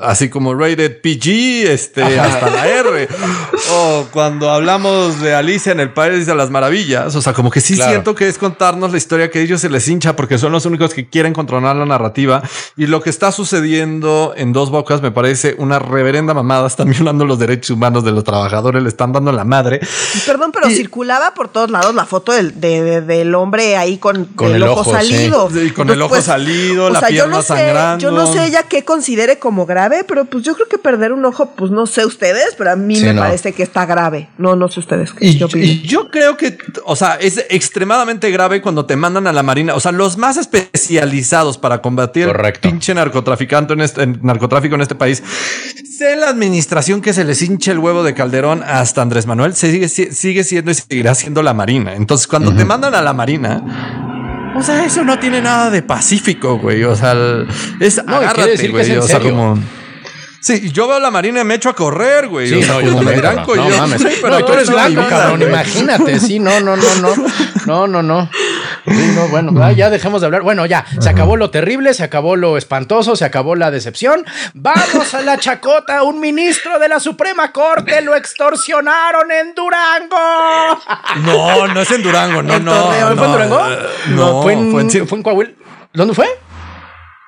así 0.02 0.30
como 0.30 0.54
rated 0.54 1.02
PG, 1.02 1.72
este, 1.72 2.04
Ajá. 2.04 2.26
hasta 2.26 2.50
la 2.50 2.68
R. 2.68 3.08
o 3.72 4.08
cuando 4.12 4.50
hablamos 4.50 5.20
de 5.20 5.36
Alicia 5.36 5.72
en 5.72 5.80
el 5.80 5.92
País 5.92 6.26
de 6.26 6.36
las 6.36 6.50
Maravillas, 6.50 7.16
o 7.16 7.22
sea, 7.22 7.34
como 7.34 7.52
que 7.52 7.62
sí 7.62 7.76
claro. 7.76 7.92
siento 7.92 8.16
que 8.16 8.28
es 8.28 8.38
contarnos 8.38 8.92
la 8.92 8.98
historia 8.98 9.30
que 9.30 9.40
a 9.40 9.42
ellos 9.42 9.62
se 9.62 9.70
les 9.70 9.88
hincha 9.88 10.16
porque 10.16 10.38
son 10.38 10.52
los 10.52 10.66
únicos 10.66 10.94
que 10.94 11.10
quieren 11.10 11.34
controlar 11.34 11.76
la 11.76 11.86
narrativa 11.86 12.42
y 12.78 12.88
lo 12.88 13.02
que 13.02 13.10
está 13.10 13.32
sucediendo 13.32 14.34
en 14.36 14.54
dos 14.54 14.70
bocas 14.70 15.02
me 15.02 15.12
parece 15.12 15.56
una 15.58 15.80
reverenda 15.80 16.34
mamada. 16.34 16.68
Están 16.68 16.90
violando 16.90 17.26
los 17.26 17.40
derechos 17.40 17.72
humanos 17.72 18.04
de 18.04 18.12
los 18.12 18.24
trabajadores, 18.24 18.82
le 18.84 18.90
están 18.90 19.12
dando 19.12 19.32
la 19.32 19.44
madre. 19.44 19.80
Perdón, 20.26 20.52
pero 20.52 20.70
y, 20.70 20.76
circulaba 20.76 21.34
por 21.34 21.50
todos 21.50 21.70
lados 21.70 21.94
la 21.96 22.06
foto 22.06 22.32
del, 22.32 22.60
de, 22.60 22.82
de, 22.82 23.02
del 23.02 23.36
hombre 23.36 23.78
ahí 23.78 23.98
con, 23.98 24.26
con 24.26 24.48
el, 24.48 24.56
el, 24.56 24.64
ojo, 24.64 24.92
salido. 24.92 25.50
Sí. 25.50 25.66
Sí, 25.66 25.72
con 25.72 25.90
Entonces, 25.90 25.96
el 25.96 26.02
ojo 26.02 26.10
pues, 26.10 26.26
salido, 26.26 26.90
la 26.90 27.00
sea, 27.00 27.10
pierna 27.10 27.26
yo 27.26 27.36
no 27.36 27.42
sé, 27.42 27.48
sangrando. 27.48 28.02
Yo 28.02 28.12
no 28.12 28.34
sé 28.34 28.46
ella 28.46 28.64
qué 28.64 28.84
considere 29.06 29.38
como 29.38 29.68
grave, 29.68 30.04
pero 30.08 30.26
pues 30.26 30.44
yo 30.44 30.56
creo 30.56 30.68
que 30.68 30.80
perder 30.80 31.12
un 31.12 31.24
ojo, 31.26 31.52
pues 31.56 31.70
no 31.70 31.86
sé 31.86 32.08
ustedes, 32.08 32.56
pero 32.58 32.72
a 32.72 32.76
mí 32.76 32.96
sí, 32.96 33.06
me 33.06 33.14
no. 33.14 33.22
parece 33.22 33.54
que 33.54 33.62
está 33.62 33.86
grave. 33.86 34.30
No, 34.40 34.56
no 34.56 34.68
sé 34.68 34.80
ustedes. 34.80 35.14
¿qué 35.14 35.28
Y, 35.28 35.44
y 35.62 35.82
yo 35.84 36.10
creo 36.10 36.38
que, 36.38 36.58
o 36.86 36.96
sea, 36.96 37.14
es 37.22 37.46
extremadamente 37.50 38.32
grave 38.32 38.64
cuando 38.64 38.88
te 38.88 38.96
mandan 38.96 39.28
a 39.28 39.32
la 39.32 39.44
marina. 39.44 39.76
O 39.76 39.80
sea, 39.80 39.92
los 39.92 40.18
más 40.18 40.38
especializados 40.38 41.60
para 41.60 41.84
combatir 41.84 42.26
Correcto. 42.26 42.68
el 42.68 42.74
pinche 42.74 42.96
narcotraficante 42.96 43.74
en 43.74 43.82
este, 43.82 44.02
en 44.02 44.20
narcotráfico 44.24 44.74
en 44.74 44.82
este 44.82 44.96
país 44.96 45.22
Sea 45.98 46.14
en 46.14 46.22
la 46.22 46.30
administración 46.30 47.02
que 47.02 47.14
se 47.14 47.24
les 47.26 47.44
hinche 47.44 47.72
el 47.72 47.78
huevo 47.78 48.02
de 48.02 48.16
Calderón 48.16 48.64
hasta 48.64 49.04
Andrés 49.04 49.28
Manuel, 49.28 49.54
sigue, 49.54 49.88
sigue 49.88 50.44
siendo 50.44 50.72
y 50.72 50.74
seguirá 50.74 51.14
siendo 51.14 51.44
la 51.44 51.54
Marina. 51.54 51.94
Entonces, 51.94 52.26
cuando 52.26 52.56
te 52.56 52.66
mandan 52.66 52.96
a 52.96 53.04
la 53.04 53.14
Marina, 53.14 54.15
o 54.56 54.64
sea, 54.64 54.86
eso 54.86 55.04
no 55.04 55.20
tiene 55.20 55.42
nada 55.42 55.70
de 55.70 55.82
pacífico, 55.84 56.58
güey. 56.58 56.84
O 56.84 56.96
sea, 56.96 57.14
es 57.80 58.04
No, 58.06 58.16
agárrate, 58.18 58.52
decir 58.52 58.72
que 58.74 58.82
es 58.82 58.88
güey. 58.88 58.92
en 58.92 59.00
O 59.00 59.08
sea, 59.08 59.18
serio. 59.20 59.32
como. 59.36 59.60
Sí, 60.40 60.70
yo 60.72 60.88
veo 60.88 60.98
a 60.98 61.00
la 61.00 61.10
Marina 61.10 61.42
y 61.42 61.44
me 61.44 61.56
echo 61.56 61.70
a 61.70 61.76
correr, 61.76 62.28
güey. 62.28 62.48
Sí, 62.48 62.56
o 62.56 62.62
sea, 62.62 62.74
no, 62.76 62.82
yo 62.82 62.88
como 62.92 63.00
me 63.02 63.14
también, 63.14 63.16
dirán, 63.16 63.36
cabrón. 63.38 63.46
co- 63.58 63.64
No 63.64 63.70
yo- 63.70 63.78
mames. 63.78 64.02
Pero 64.22 64.40
No, 64.40 64.46
tú 64.46 64.54
eres 64.54 64.70
no, 64.70 64.76
la 64.76 64.90
no, 64.90 65.02
onda, 65.02 65.10
cabrón, 65.10 65.38
güey. 65.40 65.50
imagínate. 65.50 66.20
Sí, 66.20 66.38
no, 66.40 66.60
no, 66.60 66.76
no, 66.76 66.96
no. 67.02 67.14
No, 67.66 67.88
no, 67.88 68.04
no. 68.04 68.30
Sí, 68.86 69.12
no, 69.15 69.27
bueno, 69.29 69.51
ah, 69.63 69.72
ya 69.72 69.89
dejemos 69.89 70.22
de 70.22 70.25
hablar. 70.27 70.41
Bueno, 70.44 70.65
ya, 70.65 70.86
se 71.00 71.10
acabó 71.10 71.38
lo 71.38 71.50
terrible, 71.50 71.94
se 71.94 72.03
acabó 72.03 72.36
lo 72.36 72.58
espantoso, 72.58 73.15
se 73.15 73.25
acabó 73.25 73.55
la 73.55 73.72
decepción. 73.72 74.25
Vamos 74.53 75.13
a 75.13 75.22
la 75.22 75.38
chacota. 75.38 76.03
Un 76.03 76.20
ministro 76.20 76.77
de 76.79 76.89
la 76.89 77.00
Suprema 77.00 77.51
Corte 77.51 78.01
lo 78.01 78.15
extorsionaron 78.15 79.32
en 79.32 79.53
Durango. 79.55 80.82
No, 81.24 81.67
no 81.67 81.82
es 81.82 81.91
en 81.91 82.03
Durango, 82.03 82.44
no, 82.44 82.53
¿En 82.55 82.65
no. 82.65 82.74
Torreón? 82.74 83.15
no, 83.15 83.15
¿Fue 83.17 83.25
en 83.25 83.32
Durango? 83.32 83.67
eh, 83.72 83.77
No, 84.10 84.41
fue 84.44 84.53
en, 84.53 84.72
fue 84.72 84.82
en- 84.82 85.08
fue 85.08 85.17
en 85.17 85.24
Coahuila. 85.24 85.51
¿Dónde 85.94 86.13
fue? 86.13 86.27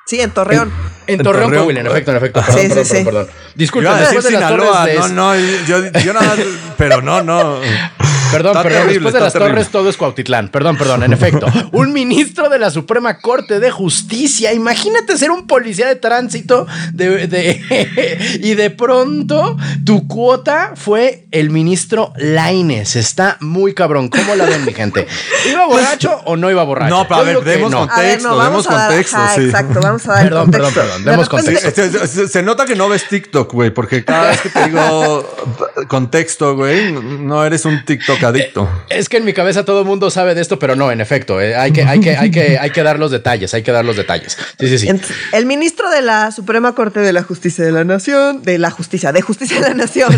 Sí, 0.06 0.22
en 0.22 0.32
Torreón. 0.32 0.72
En 1.08 1.20
En 1.20 1.24
Torreón, 1.24 1.46
Torreón. 1.46 1.64
Coahuila, 1.64 1.80
en 1.82 1.88
efecto, 1.88 2.12
en 2.12 2.18
efecto. 2.18 2.42
Sí, 2.44 2.48
Perdón, 2.48 2.62
sí, 2.64 2.68
perdón, 2.70 2.86
sí. 2.86 2.94
perdón, 2.94 3.06
perdón. 3.06 3.28
Yo 3.28 3.52
Disculpen, 3.56 3.92
iba 3.92 3.98
a 3.98 4.00
decir 4.02 4.16
después 4.16 4.34
de 4.34 4.40
las 4.40 4.50
Sinaloa, 4.50 4.80
torres 4.80 4.94
de... 4.94 5.00
no, 5.10 5.34
no, 5.36 5.36
yo, 5.68 6.00
yo 6.06 6.14
nada 6.14 6.26
más, 6.28 6.40
pero 6.78 7.02
no, 7.02 7.24
no. 7.24 7.60
Perdón, 8.32 8.52
Está 8.52 8.64
perdón, 8.64 8.72
terrible, 8.82 8.94
después 8.94 9.14
de 9.14 9.20
las 9.20 9.34
terrible. 9.34 9.54
torres 9.54 9.70
todo 9.70 9.90
es 9.90 9.98
Cuautitlán. 9.98 10.50
Perdón, 10.50 10.78
perdón, 10.78 11.04
en 11.04 11.14
efecto. 11.14 11.48
un 11.72 11.94
ministro 11.94 12.50
de 12.50 12.60
la 12.60 12.70
Suprema 12.70 13.20
Corte 13.20 13.60
de 13.60 13.72
Justicia. 13.72 14.54
Imagínate 14.54 15.18
ser 15.18 15.32
un 15.32 15.48
policía 15.48 15.88
de 15.88 15.96
tránsito 15.96 16.68
de, 16.94 17.28
de- 17.28 18.40
y 18.44 18.56
de 18.56 18.70
pronto 18.72 19.58
tu 19.86 20.08
cuota 20.08 20.74
fue 20.76 21.28
el 21.32 21.50
ministro 21.50 22.14
Laines. 22.18 22.96
Está 22.96 23.38
muy 23.40 23.74
cabrón. 23.74 24.10
¿Cómo 24.10 24.36
la 24.36 24.46
ven, 24.46 24.66
mi 24.66 24.74
gente? 24.74 25.08
¿Iba 25.50 25.66
borracho 25.68 26.22
o 26.26 26.36
no 26.36 26.50
iba 26.52 26.64
borracho? 26.64 26.90
No, 26.96 27.08
pero 27.08 27.20
a 27.22 27.24
ver, 27.24 27.44
demos 27.44 27.72
no. 27.72 27.80
contexto. 27.88 28.00
A 28.00 28.04
ver, 28.04 28.22
no, 28.22 28.36
vamos 28.38 28.64
demos 28.66 28.68
a 28.68 28.74
dar, 28.76 28.88
contexto, 28.90 29.18
ajá, 29.18 29.36
sí. 29.36 29.42
exacto, 29.46 29.80
vamos 29.82 30.08
a 30.08 30.14
dar 30.14 30.24
Perdón, 30.24 30.52
perdón, 30.52 30.74
contexto. 30.74 30.82
perdón, 30.82 31.06
De 31.06 31.12
demos 31.12 31.30
contexto. 31.30 31.72
Se, 31.72 32.08
se- 32.08 32.28
se 32.28 32.44
nota 32.44 32.66
que 32.66 32.76
no 32.76 32.90
ves 32.90 33.08
TikTok, 33.08 33.52
güey, 33.54 33.70
porque 33.72 34.04
cada 34.04 34.30
vez 34.32 34.42
que 34.42 34.50
te 34.50 34.66
digo 34.66 35.28
contexto, 35.88 36.56
güey, 36.56 36.92
no 36.92 37.44
eres 37.46 37.66
un 37.66 37.84
TikTok 37.86 38.17
adicto. 38.26 38.70
Es 38.90 39.10
que 39.10 39.18
en 39.18 39.26
mi 39.26 39.34
cabeza 39.34 39.66
todo 39.66 39.82
el 39.82 39.86
mundo 39.86 40.10
sabe 40.10 40.36
de 40.36 40.42
esto, 40.42 40.60
pero 40.60 40.76
no, 40.76 40.92
en 40.92 41.02
efecto. 41.02 41.40
eh, 41.42 41.56
hay, 41.56 41.72
que, 41.72 41.84
hay, 41.84 42.00
que, 42.00 42.18
hay, 42.18 42.32
que, 42.32 42.58
hay 42.58 42.72
que 42.72 42.84
dar 42.84 43.00
los 43.00 43.12
detalles, 43.12 43.54
hay 43.54 43.64
que 43.64 43.72
dar 43.72 43.86
los 43.86 43.96
detalles. 43.96 44.38
Sí, 44.60 44.68
sí, 44.68 44.80
sí. 44.80 44.90
El 45.32 45.46
ministro 45.46 45.90
de 45.90 46.02
la 46.02 46.32
Suprema 46.32 46.74
Corte 46.74 47.00
de 47.00 47.14
la 47.14 47.24
Justicia 47.24 47.64
de 47.64 47.72
la 47.72 47.84
Nación, 47.84 48.42
de 48.44 48.58
la 48.58 48.72
Justicia, 48.72 49.12
de 49.12 49.22
Justicia 49.22 49.62
de 49.62 49.70
la 49.70 49.74
Nación, 49.76 50.12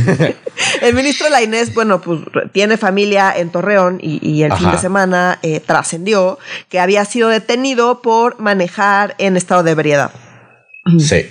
el 0.81 0.93
ministro 0.93 1.29
Lainés, 1.29 1.73
bueno, 1.73 2.01
pues 2.01 2.21
tiene 2.51 2.77
familia 2.77 3.33
en 3.35 3.49
Torreón 3.49 3.99
y, 4.01 4.19
y 4.27 4.43
el 4.43 4.53
fin 4.53 4.71
de 4.71 4.77
semana 4.77 5.39
eh, 5.41 5.59
trascendió 5.59 6.39
que 6.69 6.79
había 6.79 7.03
sido 7.05 7.29
detenido 7.29 8.01
por 8.01 8.39
manejar 8.39 9.15
en 9.17 9.37
estado 9.37 9.63
de 9.63 9.71
ebriedad. 9.71 10.11
Sí. 10.99 11.27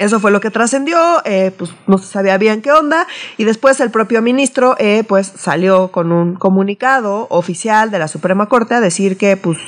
Eso 0.00 0.18
fue 0.18 0.30
lo 0.30 0.40
que 0.40 0.50
trascendió, 0.50 0.96
eh, 1.26 1.52
pues 1.56 1.70
no 1.86 1.98
se 1.98 2.06
sabía 2.06 2.38
bien 2.38 2.62
qué 2.62 2.72
onda, 2.72 3.06
y 3.36 3.44
después 3.44 3.78
el 3.80 3.90
propio 3.90 4.22
ministro 4.22 4.74
eh, 4.78 5.04
pues 5.06 5.30
salió 5.36 5.88
con 5.92 6.10
un 6.10 6.36
comunicado 6.36 7.26
oficial 7.28 7.90
de 7.90 7.98
la 7.98 8.08
Suprema 8.08 8.46
Corte 8.48 8.74
a 8.74 8.80
decir 8.80 9.18
que 9.18 9.36
pues 9.36 9.58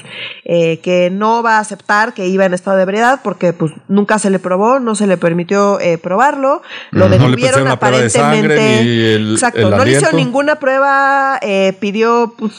eh, 0.44 0.80
que 0.80 1.10
no 1.10 1.42
va 1.42 1.58
a 1.58 1.60
aceptar 1.60 2.14
que 2.14 2.28
iba 2.28 2.46
en 2.46 2.54
estado 2.54 2.78
de 2.78 2.84
ebriedad 2.84 3.20
porque 3.22 3.52
pues 3.52 3.72
nunca 3.88 4.18
se 4.18 4.30
le 4.30 4.38
probó, 4.38 4.80
no 4.80 4.94
se 4.94 5.06
le 5.06 5.18
permitió 5.18 5.78
eh, 5.80 5.98
probarlo, 5.98 6.62
lo 6.92 7.08
No 7.08 7.10
detuvieron 7.10 7.64
la 7.64 7.78
prueba 7.78 7.98
de 7.98 8.06
aparentemente, 8.06 8.56
sangre 8.56 9.14
el- 9.14 9.32
exacto, 9.34 9.60
el 9.60 9.70
no 9.70 9.84
le 9.84 9.90
hicieron 9.92 10.16
ninguna 10.16 10.56
prueba, 10.56 11.38
eh, 11.42 11.76
pidió 11.78 12.34
pues 12.38 12.52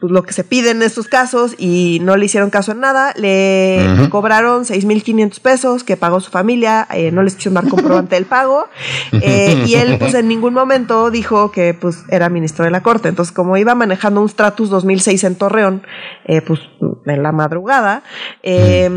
pues, 0.00 0.12
lo 0.12 0.22
que 0.22 0.32
se 0.32 0.44
pide 0.44 0.70
en 0.70 0.82
estos 0.82 1.08
casos 1.08 1.54
y 1.58 1.98
no 2.02 2.16
le 2.16 2.26
hicieron 2.26 2.50
caso 2.50 2.72
en 2.72 2.80
nada. 2.80 3.12
Le 3.16 3.86
Ujú. 3.94 4.10
cobraron 4.10 4.64
6.500 4.64 5.40
pesos 5.40 5.84
que 5.84 5.96
pagó 5.96 6.20
su 6.20 6.30
familia, 6.30 6.86
eh, 6.92 7.10
no 7.10 7.22
les 7.22 7.34
quisieron 7.34 7.54
dar 7.54 7.68
comprobante 7.68 8.14
del 8.14 8.26
pago 8.26 8.66
eh, 9.12 9.64
y 9.66 9.74
él 9.74 9.96
pues 9.98 10.14
en 10.14 10.28
ningún 10.28 10.54
momento 10.54 11.10
dijo 11.10 11.50
que 11.50 11.74
pues 11.74 12.04
era 12.08 12.28
ministro 12.28 12.64
de 12.64 12.70
la 12.70 12.82
corte. 12.82 13.08
Entonces 13.08 13.32
como 13.32 13.56
iba 13.56 13.74
manejando 13.74 14.20
un 14.20 14.28
Stratus 14.28 14.70
2006 14.70 15.24
en 15.24 15.34
Torreón, 15.36 15.82
eh, 16.26 16.42
pues 16.42 16.60
en 17.06 17.22
la 17.22 17.32
madrugada, 17.32 18.02
eh, 18.42 18.88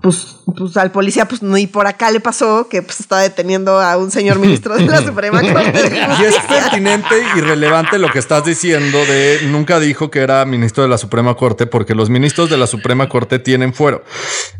pues, 0.00 0.38
pues 0.56 0.76
al 0.76 0.90
policía 0.90 1.26
pues 1.26 1.42
ni 1.42 1.66
por 1.66 1.86
acá 1.86 2.10
le 2.10 2.20
pasó 2.20 2.68
que 2.68 2.82
pues 2.82 3.00
estaba 3.00 3.22
deteniendo 3.22 3.80
a 3.80 3.96
un 3.96 4.10
señor 4.10 4.38
ministro 4.38 4.74
de 4.74 4.86
la 4.86 5.02
Suprema 5.06 5.40
Corte. 5.40 5.90
de 5.90 5.96
Y 6.20 6.24
es 6.24 6.36
pertinente 6.48 7.14
y 7.36 7.40
relevante 7.40 7.98
lo 7.98 8.10
que 8.10 8.18
estás 8.18 8.44
diciendo 8.44 8.98
de 9.04 9.40
nunca 9.50 9.78
dijo 9.78 10.10
que 10.10 10.23
era 10.24 10.44
ministro 10.44 10.82
de 10.82 10.88
la 10.88 10.98
Suprema 10.98 11.34
Corte 11.36 11.66
porque 11.66 11.94
los 11.94 12.10
ministros 12.10 12.50
de 12.50 12.56
la 12.56 12.66
Suprema 12.66 13.08
Corte 13.08 13.38
tienen 13.38 13.72
fuero. 13.74 14.02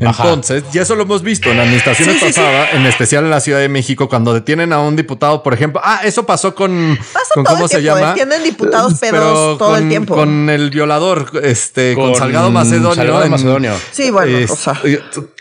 Ajá. 0.04 0.24
Entonces, 0.24 0.62
y 0.72 0.78
eso 0.78 0.94
lo 0.94 1.02
hemos 1.02 1.22
visto 1.22 1.50
en 1.50 1.58
administraciones 1.60 2.14
Sí, 2.14 2.20
sí, 2.26 2.32
sí. 2.32 2.40
pasadas, 2.40 2.74
en 2.74 2.86
especial 2.86 3.24
en 3.24 3.30
la 3.30 3.40
Ciudad 3.40 3.58
de 3.58 3.68
México, 3.68 4.08
cuando 4.08 4.32
detienen 4.32 4.72
a 4.72 4.80
un 4.80 4.94
diputado, 4.96 5.42
por 5.42 5.54
ejemplo. 5.54 5.80
Ah, 5.82 6.00
eso 6.04 6.24
pasó 6.24 6.54
con, 6.54 6.96
Pasa 7.12 7.26
con 7.34 7.44
todo 7.44 7.54
cómo 7.54 7.64
el 7.66 7.70
se 7.70 7.80
tiempo, 7.80 7.98
llama. 7.98 8.12
detienen 8.12 8.42
diputados 8.44 8.94
Pero 9.00 9.12
pedos 9.18 9.58
todo 9.58 9.76
el 9.76 9.88
tiempo. 9.88 10.14
Con 10.14 10.50
el 10.50 10.70
violador, 10.70 11.30
este, 11.42 11.94
con, 11.94 12.10
Con 12.10 12.14
Salgado 12.16 12.50
Macedonio. 12.50 12.94
Salgado 12.94 13.24
en- 13.24 13.30
Macedonio. 13.30 13.72
Sí, 13.92 14.10
bueno, 14.10 14.36
es- 14.38 14.50
o 14.50 14.56
sea. 14.56 14.80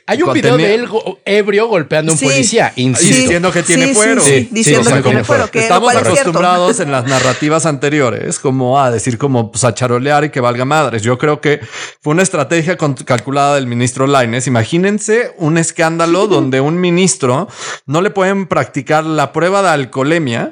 Hay 0.05 0.21
un 0.21 0.33
video 0.33 0.57
de 0.57 0.75
él 0.75 0.87
go- 0.87 1.19
ebrio 1.23 1.67
golpeando 1.67 2.11
a 2.11 2.13
un 2.13 2.19
Sí. 2.19 2.25
policía, 2.25 2.73
insisto. 2.75 3.15
diciendo 3.15 3.51
que 3.51 3.63
tiene 3.63 3.87
sí, 3.87 3.93
fuero. 3.93 4.21
Sí, 4.21 4.29
Sí, 4.29 4.39
sí, 4.43 4.49
diciendo 4.51 4.83
sí, 4.89 4.95
que 4.95 5.01
como 5.01 5.03
tiene 5.03 5.19
que 5.19 5.23
fuero. 5.25 5.47
Que 5.51 5.59
Estamos 5.59 5.93
es 5.93 5.99
acostumbrados 5.99 6.79
en 6.81 6.91
las 6.91 7.05
narrativas 7.05 7.65
anteriores 7.65 8.39
como 8.39 8.79
a 8.81 8.91
decir 8.91 9.17
como 9.17 9.51
pues, 9.51 9.63
a 9.63 9.73
charolear 9.73 10.25
y 10.25 10.29
que 10.29 10.39
valga 10.41 10.65
madres. 10.65 11.03
Yo 11.03 11.17
creo 11.17 11.39
que 11.39 11.61
fue 12.01 12.11
una 12.11 12.21
estrategia 12.23 12.75
calculada 13.05 13.55
del 13.55 13.67
ministro 13.67 14.05
Laines. 14.07 14.45
Imagínense 14.47 15.33
un 15.37 15.57
escándalo 15.57 16.27
donde 16.27 16.59
un 16.59 16.79
ministro 16.81 17.47
no 17.85 18.01
le 18.01 18.09
pueden 18.09 18.47
practicar 18.47 19.05
la 19.05 19.31
prueba 19.31 19.61
de 19.61 19.69
alcoholemia 19.69 20.49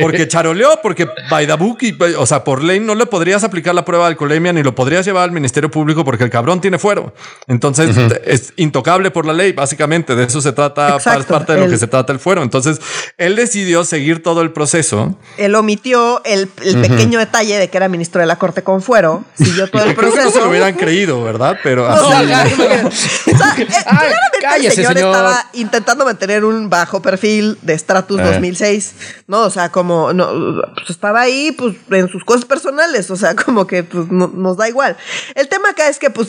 porque 0.00 0.26
charoleó, 0.28 0.80
porque 0.82 1.06
by 1.30 1.46
the 1.46 1.54
book, 1.54 1.78
y, 1.82 1.96
o 2.18 2.26
sea, 2.26 2.44
por 2.44 2.62
ley 2.62 2.80
no 2.80 2.94
le 2.94 3.06
podrías 3.06 3.44
aplicar 3.44 3.74
la 3.74 3.84
prueba 3.84 4.04
de 4.06 4.10
alcoholemia 4.12 4.52
ni 4.52 4.62
lo 4.62 4.74
podrías 4.74 5.04
llevar 5.04 5.24
al 5.24 5.32
Ministerio 5.32 5.70
Público 5.70 6.04
porque 6.04 6.24
el 6.24 6.30
cabrón 6.30 6.60
tiene 6.60 6.78
fuero. 6.78 7.14
Entonces 7.46 7.96
es 8.32 8.52
intocable 8.56 9.10
por 9.10 9.26
la 9.26 9.32
ley, 9.32 9.52
básicamente. 9.52 10.14
De 10.16 10.24
eso 10.24 10.40
se 10.40 10.52
trata, 10.52 10.96
Exacto. 10.96 11.20
es 11.20 11.26
parte 11.26 11.52
de 11.54 11.60
lo 11.60 11.68
que 11.68 11.78
se 11.78 11.86
trata 11.86 12.12
el 12.12 12.18
fuero. 12.18 12.42
Entonces 12.42 12.80
él 13.18 13.36
decidió 13.36 13.84
seguir 13.84 14.22
todo 14.22 14.40
el 14.42 14.52
proceso. 14.52 15.18
Él 15.36 15.54
omitió 15.54 16.22
el, 16.24 16.50
el 16.64 16.80
pequeño 16.80 17.18
detalle 17.18 17.58
de 17.58 17.68
que 17.68 17.76
era 17.76 17.88
ministro 17.88 18.20
de 18.20 18.26
la 18.26 18.36
Corte 18.36 18.62
con 18.62 18.82
fuero. 18.82 19.24
Siguió 19.36 19.68
todo 19.68 19.82
el 19.84 19.94
Creo 19.94 20.10
que 20.10 20.16
no 20.16 20.16
se 20.16 20.22
proceso. 20.22 20.44
lo 20.44 20.50
hubieran 20.50 20.74
creído, 20.74 21.22
¿verdad? 21.22 21.56
Pero 21.62 21.86
No, 21.88 21.94
así. 21.94 22.04
o 22.04 22.08
sea, 22.10 22.22
ya, 22.24 22.46
imagínate. 22.48 22.86
O 22.86 22.90
sea, 23.36 23.54
eh, 23.58 23.66
claramente 23.66 24.38
cállese, 24.40 24.66
el 24.68 24.72
señor, 24.74 24.92
señor. 24.94 25.10
estaba 25.10 25.44
intentando 25.52 26.04
mantener 26.04 26.44
un 26.44 26.70
bajo 26.70 27.02
perfil 27.02 27.58
de 27.62 27.78
Stratus 27.78 28.18
Eh. 28.20 28.24
2006, 28.24 28.92
¿no? 29.26 29.40
O 29.42 29.50
sea, 29.50 29.70
como 29.70 30.12
no, 30.12 30.26
pues 30.74 30.90
estaba 30.90 31.20
ahí 31.20 31.52
pues 31.52 31.76
en 31.90 32.08
sus 32.08 32.24
cosas 32.24 32.44
personales, 32.44 33.10
o 33.10 33.16
sea, 33.16 33.34
como 33.36 33.66
que 33.66 33.82
pues 33.84 34.08
no- 34.10 34.32
nos 34.34 34.56
da 34.56 34.68
igual. 34.68 34.96
El 35.34 35.48
tema 35.48 35.70
acá 35.70 35.88
es 35.88 35.98
que 35.98 36.10
pues 36.10 36.28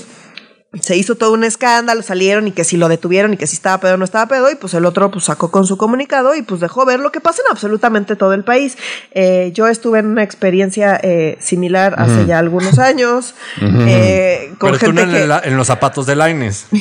se 0.81 0.97
hizo 0.97 1.15
todo 1.15 1.33
un 1.33 1.43
escándalo, 1.43 2.01
salieron 2.01 2.47
y 2.47 2.51
que 2.51 2.63
si 2.63 2.77
lo 2.77 2.87
detuvieron 2.87 3.33
y 3.33 3.37
que 3.37 3.45
si 3.45 3.55
estaba 3.55 3.79
pedo 3.79 3.93
o 3.93 3.97
no 3.97 4.05
estaba 4.05 4.27
pedo 4.27 4.49
y 4.49 4.55
pues 4.55 4.73
el 4.73 4.85
otro 4.85 5.11
pues 5.11 5.25
sacó 5.25 5.51
con 5.51 5.67
su 5.67 5.77
comunicado 5.77 6.33
y 6.35 6.41
pues 6.41 6.61
dejó 6.61 6.83
ver 6.85 6.99
lo 6.99 7.11
que 7.11 7.21
pasa 7.21 7.41
en 7.45 7.51
absolutamente 7.51 8.15
todo 8.15 8.33
el 8.33 8.43
país. 8.43 8.77
Eh, 9.11 9.51
yo 9.53 9.67
estuve 9.67 9.99
en 9.99 10.07
una 10.07 10.23
experiencia 10.23 10.99
eh, 11.03 11.37
similar 11.39 11.93
hace 11.97 12.25
ya 12.25 12.39
algunos 12.39 12.79
años 12.79 13.35
eh, 13.61 14.51
con 14.57 14.71
Pero 14.71 14.79
tú 14.79 14.85
gente 14.87 15.05
no 15.05 15.11
en, 15.11 15.17
que... 15.17 15.23
el- 15.23 15.51
en 15.51 15.57
los 15.57 15.67
zapatos 15.67 16.05
de 16.05 16.15
Laines. 16.15 16.65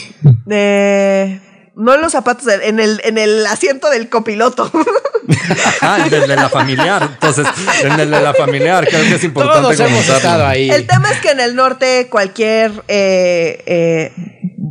Eh, 0.50 1.40
no 1.76 1.94
en 1.94 2.00
los 2.02 2.12
zapatos, 2.12 2.44
de- 2.46 2.68
en 2.68 2.80
el, 2.80 3.00
en 3.04 3.16
el 3.18 3.46
asiento 3.46 3.88
del 3.90 4.08
copiloto. 4.08 4.70
Ah, 5.80 6.04
en 6.06 6.14
el 6.14 6.28
de 6.28 6.36
la 6.36 6.48
familiar. 6.48 7.02
Entonces, 7.12 7.46
en 7.82 7.92
el 8.00 8.10
de 8.10 8.20
la 8.20 8.34
familiar, 8.34 8.86
creo 8.88 9.02
que 9.02 9.14
es 9.14 9.24
importante 9.24 9.76
Todos 9.76 9.80
hemos 9.80 10.08
estado 10.08 10.46
ahí. 10.46 10.70
el 10.70 10.86
tema 10.86 11.10
es 11.10 11.20
que 11.20 11.30
en 11.30 11.40
el 11.40 11.54
norte 11.54 12.08
cualquier 12.10 12.72
eh, 12.88 13.62
eh, 13.66 14.12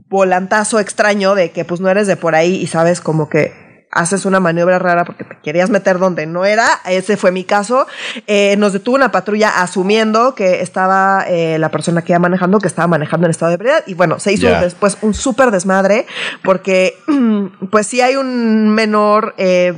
volantazo 0.09 0.79
extraño 0.79 1.35
de 1.35 1.51
que 1.51 1.65
pues 1.65 1.79
no 1.81 1.89
eres 1.89 2.07
de 2.07 2.17
por 2.17 2.35
ahí 2.35 2.55
y 2.55 2.67
sabes 2.67 3.01
como 3.01 3.29
que 3.29 3.61
haces 3.91 4.25
una 4.25 4.39
maniobra 4.39 4.79
rara 4.79 5.05
porque 5.05 5.23
te 5.23 5.37
querías 5.43 5.69
meter 5.69 5.99
donde 5.99 6.25
no 6.25 6.45
era, 6.45 6.65
ese 6.85 7.17
fue 7.17 7.31
mi 7.31 7.43
caso, 7.43 7.87
eh, 8.25 8.55
nos 8.57 8.73
detuvo 8.73 8.95
una 8.95 9.11
patrulla 9.11 9.61
asumiendo 9.61 10.33
que 10.33 10.61
estaba 10.61 11.25
eh, 11.27 11.59
la 11.59 11.69
persona 11.69 12.01
que 12.01 12.13
iba 12.13 12.19
manejando, 12.19 12.59
que 12.59 12.67
estaba 12.67 12.87
manejando 12.87 13.27
en 13.27 13.31
estado 13.31 13.49
de 13.49 13.55
ebriedad 13.55 13.83
y 13.85 13.93
bueno, 13.93 14.19
se 14.19 14.31
hizo 14.31 14.47
después 14.47 14.97
un 15.01 15.13
súper 15.13 15.51
desmadre 15.51 16.07
porque 16.43 16.95
pues 17.71 17.87
sí 17.87 18.01
hay 18.01 18.15
un 18.15 18.69
menor 18.69 19.35
eh, 19.37 19.73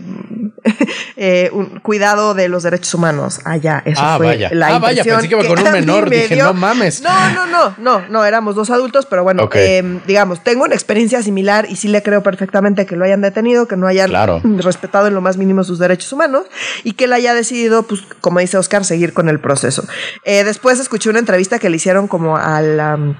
eh, 1.18 1.50
un 1.54 1.80
cuidado 1.80 2.34
de 2.34 2.50
los 2.50 2.64
derechos 2.64 2.94
humanos 2.94 3.40
allá. 3.46 3.82
Eso 3.86 4.02
Ah, 4.04 4.16
fue 4.18 4.28
vaya. 4.28 4.50
la 4.54 4.68
Ah, 4.76 4.80
vaya, 4.80 5.04
pensé 5.04 5.28
que 5.30 5.36
iba 5.36 5.48
con 5.48 5.60
un 5.66 5.72
menor, 5.72 6.10
me 6.10 6.18
dije, 6.18 6.36
dio. 6.36 6.46
no 6.46 6.54
mames. 6.54 7.02
No, 7.02 7.30
no, 7.34 7.46
no, 7.46 7.76
no, 7.78 8.02
no, 8.10 8.26
éramos 8.26 8.56
dos 8.56 8.70
adultos, 8.70 9.06
pero 9.06 9.24
bueno, 9.24 9.50
eh, 9.54 10.00
digamos, 10.08 10.44
tengo 10.44 10.64
una 10.66 10.74
experiencia 10.76 11.22
similar 11.24 11.68
y 11.70 11.76
sí 11.76 11.88
le 11.88 12.02
creo 12.04 12.24
perfectamente 12.24 12.86
que 12.86 12.96
lo 12.96 13.06
hayan 13.06 13.22
detenido, 13.22 13.68
que 13.68 13.78
no 13.78 13.88
hayan 13.88 14.10
Claro. 14.10 14.42
respetado 14.58 15.08
en 15.08 15.14
lo 15.14 15.22
más 15.22 15.38
mínimo 15.38 15.64
sus 15.64 15.80
derechos 15.80 16.12
humanos 16.14 16.46
y 16.84 16.94
que 16.94 17.06
él 17.06 17.14
haya 17.14 17.34
decidido, 17.34 17.84
pues, 17.84 18.02
como 18.22 18.40
dice 18.40 18.58
Oscar, 18.58 18.86
seguir 18.86 19.14
con 19.14 19.30
el 19.30 19.40
proceso. 19.40 19.84
Eh, 20.24 20.44
después 20.44 20.80
escuché 20.80 21.10
una 21.10 21.20
entrevista 21.20 21.60
que 21.60 21.70
le 21.70 21.78
hicieron 21.78 22.08
como 22.08 22.38
al... 22.38 23.18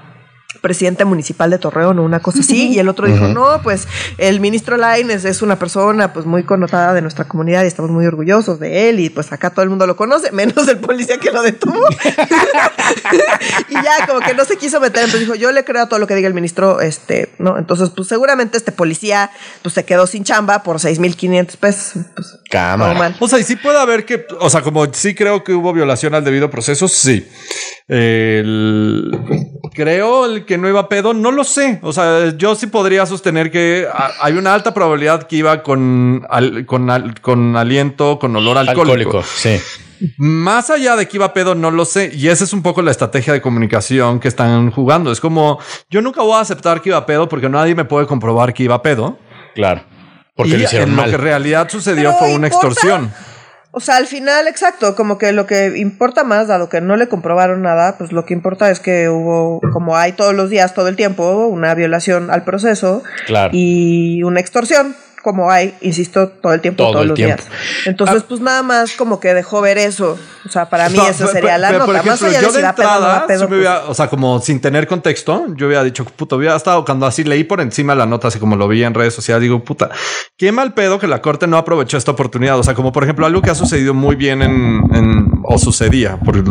presidente 0.60 1.04
municipal 1.04 1.50
de 1.50 1.58
Torreón 1.58 1.98
o 1.98 2.02
una 2.02 2.20
cosa 2.20 2.40
así, 2.40 2.68
y 2.68 2.78
el 2.78 2.88
otro 2.88 3.06
dijo, 3.06 3.28
no, 3.28 3.60
pues 3.62 3.86
el 4.18 4.40
ministro 4.40 4.76
Laines 4.76 5.24
es 5.24 5.42
una 5.42 5.58
persona 5.58 6.12
pues 6.12 6.26
muy 6.26 6.44
connotada 6.44 6.94
de 6.94 7.02
nuestra 7.02 7.26
comunidad 7.26 7.64
y 7.64 7.66
estamos 7.66 7.90
muy 7.90 8.06
orgullosos 8.06 8.58
de 8.60 8.88
él 8.88 9.00
y 9.00 9.10
pues 9.10 9.32
acá 9.32 9.50
todo 9.50 9.62
el 9.62 9.68
mundo 9.68 9.86
lo 9.86 9.96
conoce, 9.96 10.32
menos 10.32 10.66
el 10.68 10.78
policía 10.78 11.18
que 11.18 11.30
lo 11.30 11.42
detuvo. 11.42 11.86
y 13.68 13.74
ya 13.74 14.06
como 14.06 14.20
que 14.20 14.34
no 14.34 14.44
se 14.44 14.56
quiso 14.56 14.80
meter, 14.80 15.04
entonces 15.04 15.20
dijo, 15.20 15.34
yo 15.34 15.52
le 15.52 15.64
creo 15.64 15.82
a 15.82 15.88
todo 15.88 15.98
lo 15.98 16.06
que 16.06 16.14
diga 16.14 16.28
el 16.28 16.34
ministro, 16.34 16.80
este, 16.80 17.32
¿no? 17.38 17.58
Entonces 17.58 17.90
pues 17.90 18.08
seguramente 18.08 18.56
este 18.56 18.72
policía 18.72 19.30
pues 19.62 19.74
se 19.74 19.84
quedó 19.84 20.06
sin 20.06 20.24
chamba 20.24 20.62
por 20.62 20.76
6.500 20.76 21.56
pesos. 21.56 22.04
Pues, 22.14 22.38
Cámara. 22.50 23.16
O 23.18 23.28
sea, 23.28 23.38
y 23.38 23.42
sí 23.42 23.56
puede 23.56 23.78
haber 23.78 24.04
que, 24.04 24.26
o 24.40 24.50
sea, 24.50 24.62
como 24.62 24.86
sí 24.92 25.14
creo 25.14 25.44
que 25.44 25.52
hubo 25.52 25.72
violación 25.72 26.14
al 26.14 26.24
debido 26.24 26.50
proceso, 26.50 26.88
sí. 26.88 27.28
El- 27.86 29.10
creo 29.74 30.24
el 30.26 30.44
que 30.44 30.56
no 30.58 30.68
iba 30.68 30.88
pedo, 30.88 31.14
no 31.14 31.30
lo 31.32 31.44
sé. 31.44 31.78
O 31.82 31.92
sea, 31.92 32.34
yo 32.36 32.54
sí 32.54 32.66
podría 32.66 33.06
sostener 33.06 33.50
que 33.50 33.86
a- 33.92 34.10
hay 34.22 34.34
una 34.34 34.54
alta 34.54 34.72
probabilidad 34.72 35.24
que 35.24 35.36
iba 35.36 35.62
con, 35.62 36.26
al- 36.30 36.64
con, 36.66 36.90
al- 36.90 37.20
con 37.20 37.56
aliento, 37.56 38.18
con 38.18 38.34
olor 38.36 38.58
alcohólico. 38.58 39.18
Alcohólico, 39.18 39.22
sí. 39.22 39.58
Más 40.18 40.70
allá 40.70 40.96
de 40.96 41.06
que 41.08 41.16
iba 41.18 41.32
pedo, 41.32 41.54
no 41.54 41.70
lo 41.70 41.84
sé. 41.84 42.10
Y 42.14 42.28
esa 42.28 42.44
es 42.44 42.52
un 42.52 42.62
poco 42.62 42.82
la 42.82 42.90
estrategia 42.90 43.32
de 43.32 43.40
comunicación 43.40 44.18
que 44.20 44.28
están 44.28 44.70
jugando. 44.70 45.10
Es 45.12 45.20
como, 45.20 45.58
yo 45.90 46.02
nunca 46.02 46.22
voy 46.22 46.34
a 46.34 46.40
aceptar 46.40 46.82
que 46.82 46.90
iba 46.90 47.06
pedo 47.06 47.28
porque 47.28 47.48
nadie 47.48 47.74
me 47.74 47.84
puede 47.84 48.06
comprobar 48.06 48.52
que 48.54 48.64
iba 48.64 48.80
pedo. 48.82 49.18
Claro. 49.54 49.82
Porque 50.36 50.54
y 50.54 50.56
lo 50.58 50.64
hicieron 50.64 50.88
en 50.90 50.96
mal. 50.96 51.04
lo 51.06 51.10
que 51.10 51.16
en 51.16 51.22
realidad 51.22 51.68
sucedió 51.70 52.10
Pero 52.10 52.18
fue 52.18 52.34
una 52.34 52.48
importa. 52.48 52.66
extorsión. 52.68 53.12
O 53.76 53.80
sea, 53.80 53.96
al 53.96 54.06
final, 54.06 54.46
exacto, 54.46 54.94
como 54.94 55.18
que 55.18 55.32
lo 55.32 55.46
que 55.46 55.76
importa 55.78 56.22
más, 56.22 56.46
dado 56.46 56.68
que 56.68 56.80
no 56.80 56.96
le 56.96 57.08
comprobaron 57.08 57.62
nada, 57.62 57.96
pues 57.98 58.12
lo 58.12 58.24
que 58.24 58.32
importa 58.32 58.70
es 58.70 58.78
que 58.78 59.08
hubo, 59.08 59.60
como 59.72 59.96
hay 59.96 60.12
todos 60.12 60.32
los 60.32 60.48
días, 60.48 60.74
todo 60.74 60.86
el 60.86 60.94
tiempo, 60.94 61.46
una 61.48 61.74
violación 61.74 62.30
al 62.30 62.44
proceso 62.44 63.02
Claro. 63.26 63.50
y 63.52 64.22
una 64.22 64.38
extorsión, 64.38 64.94
como 65.24 65.50
hay, 65.50 65.74
insisto, 65.80 66.28
todo 66.28 66.52
el 66.52 66.60
tiempo, 66.60 66.84
Todo 66.84 66.92
todos 66.92 67.02
el 67.02 67.08
los 67.08 67.16
tiempo. 67.16 67.42
días. 67.42 67.48
Entonces, 67.86 68.22
Ah. 68.22 68.26
pues 68.28 68.40
nada 68.40 68.62
más 68.62 68.92
como 68.92 69.18
que 69.18 69.34
dejó 69.34 69.60
ver 69.60 69.78
eso. 69.78 70.16
O 70.46 70.48
sea, 70.50 70.68
para 70.68 70.88
mí 70.90 70.96
No, 70.98 71.08
esa 71.08 71.26
sería 71.26 71.58
la 71.58 71.72
nota. 71.72 72.02
más 72.04 72.22
allá 72.22 72.40
yo 72.42 72.48
de 72.52 72.60
si 72.60 72.62
de 72.62 72.72
pedo 72.74 72.88
no 72.88 72.94
entrada, 72.96 73.26
pedo, 73.26 73.48
pues, 73.48 73.58
hubiera- 73.58 73.84
o 73.88 73.94
sea, 73.94 74.08
como 74.08 74.38
sin 74.40 74.60
tener 74.60 74.86
contexto, 74.86 75.46
yo 75.56 75.66
hubiera 75.66 75.82
dicho, 75.82 76.04
puto, 76.04 76.36
hubiera 76.36 76.54
estado 76.54 76.84
cuando 76.84 77.06
así 77.06 77.24
leí 77.24 77.42
por 77.44 77.60
encima 77.62 77.94
la 77.94 78.04
nota, 78.06 78.28
así 78.28 78.38
como 78.38 78.54
lo 78.54 78.68
vi 78.68 78.84
en 78.84 78.92
redes 78.94 79.14
sociales, 79.14 79.40
digo, 79.42 79.64
puta, 79.64 79.90
qué 80.36 80.52
mal 80.52 80.74
pedo 80.74 80.98
que 80.98 81.06
la 81.06 81.22
corte 81.22 81.46
no 81.46 81.56
aprovechó 81.56 81.96
esta 81.96 82.10
oportunidad. 82.10 82.58
O 82.58 82.62
sea, 82.62 82.74
como 82.74 82.92
por 82.92 83.02
ejemplo, 83.04 83.24
algo 83.24 83.40
que 83.40 83.50
ha 83.50 83.54
sucedido 83.54 83.94
muy 83.94 84.16
bien 84.16 84.42
en, 84.42 84.82
en- 84.94 85.33
o 85.46 85.58
sucedía, 85.58 86.18
porque 86.24 86.42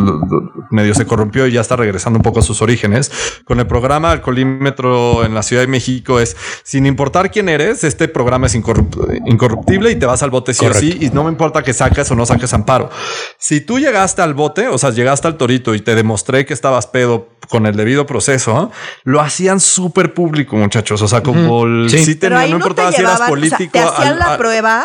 medio 0.70 0.94
se 0.94 1.04
corrompió 1.06 1.46
y 1.46 1.52
ya 1.52 1.60
está 1.60 1.76
regresando 1.76 2.18
un 2.18 2.22
poco 2.22 2.38
a 2.38 2.42
sus 2.42 2.62
orígenes. 2.62 3.10
Con 3.44 3.58
el 3.60 3.66
programa 3.66 4.10
Alcoholímetro 4.12 5.24
en 5.24 5.34
la 5.34 5.42
Ciudad 5.42 5.62
de 5.62 5.66
México 5.68 6.20
es, 6.20 6.36
sin 6.62 6.86
importar 6.86 7.30
quién 7.30 7.48
eres, 7.48 7.84
este 7.84 8.08
programa 8.08 8.46
es 8.46 8.54
incorrup- 8.56 9.22
incorruptible 9.26 9.90
y 9.90 9.96
te 9.96 10.06
vas 10.06 10.22
al 10.22 10.30
bote 10.30 10.54
sí 10.54 10.64
o 10.66 10.72
sí 10.74 10.96
y 11.00 11.10
no 11.10 11.24
me 11.24 11.30
importa 11.30 11.62
que 11.62 11.72
saques 11.72 12.10
o 12.10 12.14
no 12.14 12.24
saques 12.26 12.52
amparo. 12.54 12.90
Si 13.38 13.60
tú 13.60 13.78
llegaste 13.78 14.22
al 14.22 14.34
bote, 14.34 14.68
o 14.68 14.78
sea, 14.78 14.90
llegaste 14.90 15.26
al 15.28 15.36
torito 15.36 15.74
y 15.74 15.80
te 15.80 15.94
demostré 15.94 16.46
que 16.46 16.54
estabas 16.54 16.86
pedo 16.86 17.28
con 17.48 17.66
el 17.66 17.76
debido 17.76 18.06
proceso, 18.06 18.70
lo 19.04 19.20
hacían 19.20 19.60
súper 19.60 20.14
público, 20.14 20.56
muchachos. 20.56 21.02
O 21.02 21.08
sea, 21.08 21.22
como 21.22 21.64
el- 21.66 21.90
Sí. 21.90 21.98
sí 22.04 22.14
Pero 22.14 22.36
tenía, 22.36 22.44
ahí 22.46 22.50
no 22.52 22.58
no, 22.58 22.64
te 22.64 22.68
importaba 22.70 22.92
si 22.92 23.00
eras 23.00 23.12
llevaban, 23.18 23.22
o 23.22 23.40
sea, 23.46 23.56
político. 23.58 23.72
te 23.72 23.78
hacían 23.80 24.12
al- 24.14 24.18
la 24.18 24.24
al- 24.32 24.38
prueba, 24.38 24.84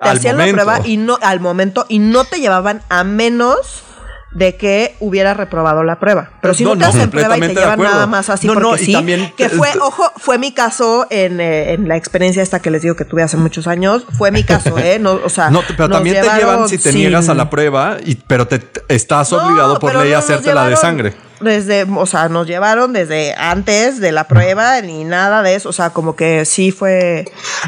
te 0.00 0.08
al 0.08 0.16
hacían 0.18 0.36
momento. 0.36 0.56
la 0.56 0.62
prueba 0.64 0.86
y 0.88 0.96
no 0.96 1.18
al 1.22 1.40
momento 1.40 1.86
y 1.88 1.98
no 1.98 2.24
te 2.24 2.38
llevaban 2.40 2.82
a 2.88 3.04
menos 3.04 3.84
de 4.30 4.56
que 4.56 4.94
hubiera 5.00 5.32
reprobado 5.32 5.82
la 5.84 5.98
prueba. 5.98 6.30
Pero 6.42 6.52
si 6.52 6.62
no, 6.62 6.70
No, 6.74 6.76
te 6.76 6.80
no, 6.82 6.86
hacen 6.90 7.10
prueba 7.10 7.38
y 7.38 7.40
te 7.40 7.54
llevan 7.54 7.80
nada 7.80 8.06
más 8.06 8.28
así 8.28 8.46
No, 8.46 8.52
porque 8.54 8.68
no, 8.68 8.76
sí, 8.76 8.92
también- 8.92 9.32
que 9.36 9.48
fue, 9.48 9.70
ojo, 9.80 10.04
fue 10.18 10.36
mi 10.38 10.52
caso 10.52 11.06
en, 11.08 11.40
eh, 11.40 11.72
en 11.72 11.88
la 11.88 11.96
experiencia 11.96 12.42
esta 12.42 12.60
que 12.60 12.70
les 12.70 12.82
digo 12.82 12.94
que 12.94 13.06
tuve 13.06 13.22
hace 13.22 13.38
muchos 13.38 13.66
años, 13.66 14.04
fue 14.18 14.30
mi 14.30 14.44
caso, 14.44 14.76
¿eh? 14.78 14.98
No, 15.00 15.12
o 15.24 15.30
sea, 15.30 15.48
No, 15.50 15.62
pero 15.66 15.88
también 15.88 16.20
te 16.22 16.28
llevan 16.36 16.68
si 16.68 16.76
te 16.76 16.92
sin- 16.92 17.00
niegas 17.00 17.28
a 17.30 17.34
la 17.34 17.48
prueba, 17.48 17.96
y, 18.04 18.16
pero 18.16 18.46
te 18.46 18.62
estás 18.88 19.32
No, 19.32 19.38
obligado 19.38 19.78
por 19.78 19.94
ley 19.96 20.10
no 20.10 20.16
a 20.16 20.18
hacerte 20.18 20.52
la 20.54 20.66
de 20.68 20.76
sangre. 20.76 21.14
Desde, 21.40 21.84
o 21.84 22.06
sea, 22.06 22.28
nos 22.28 22.46
llevaron 22.46 22.92
desde 22.92 23.34
antes 23.34 24.00
de 24.00 24.12
la 24.12 24.26
prueba 24.26 24.80
ni 24.80 25.04
nada 25.04 25.42
de 25.42 25.54
eso. 25.54 25.68
O 25.68 25.72
sea, 25.72 25.90
como 25.90 26.16
que 26.16 26.44
sí 26.44 26.72
fue. 26.72 27.24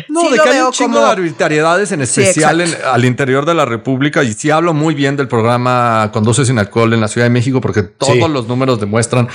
No, 0.08 0.22
sí 0.22 0.30
de 0.30 0.38
que 0.38 0.48
hay 0.48 0.60
un 0.60 0.72
chingo 0.72 0.94
como- 0.94 1.06
de 1.06 1.12
arbitrariedades 1.12 1.92
en 1.92 2.00
especial 2.02 2.60
en- 2.60 2.74
al 2.84 3.04
interior 3.04 3.46
de 3.46 3.54
la 3.54 3.64
República. 3.64 4.22
Y 4.24 4.32
sí 4.34 4.50
hablo 4.50 4.74
muy 4.74 4.94
bien 4.94 5.16
del 5.16 5.28
programa 5.28 6.10
Conduce 6.12 6.44
sin 6.44 6.58
alcohol 6.58 6.92
en 6.92 7.00
la 7.00 7.08
Ciudad 7.08 7.26
de 7.26 7.30
México 7.30 7.60
porque 7.60 7.82
todos 7.82 8.14
Sí. 8.14 8.20
los 8.28 8.48
números 8.48 8.80
demuestran. 8.80 9.28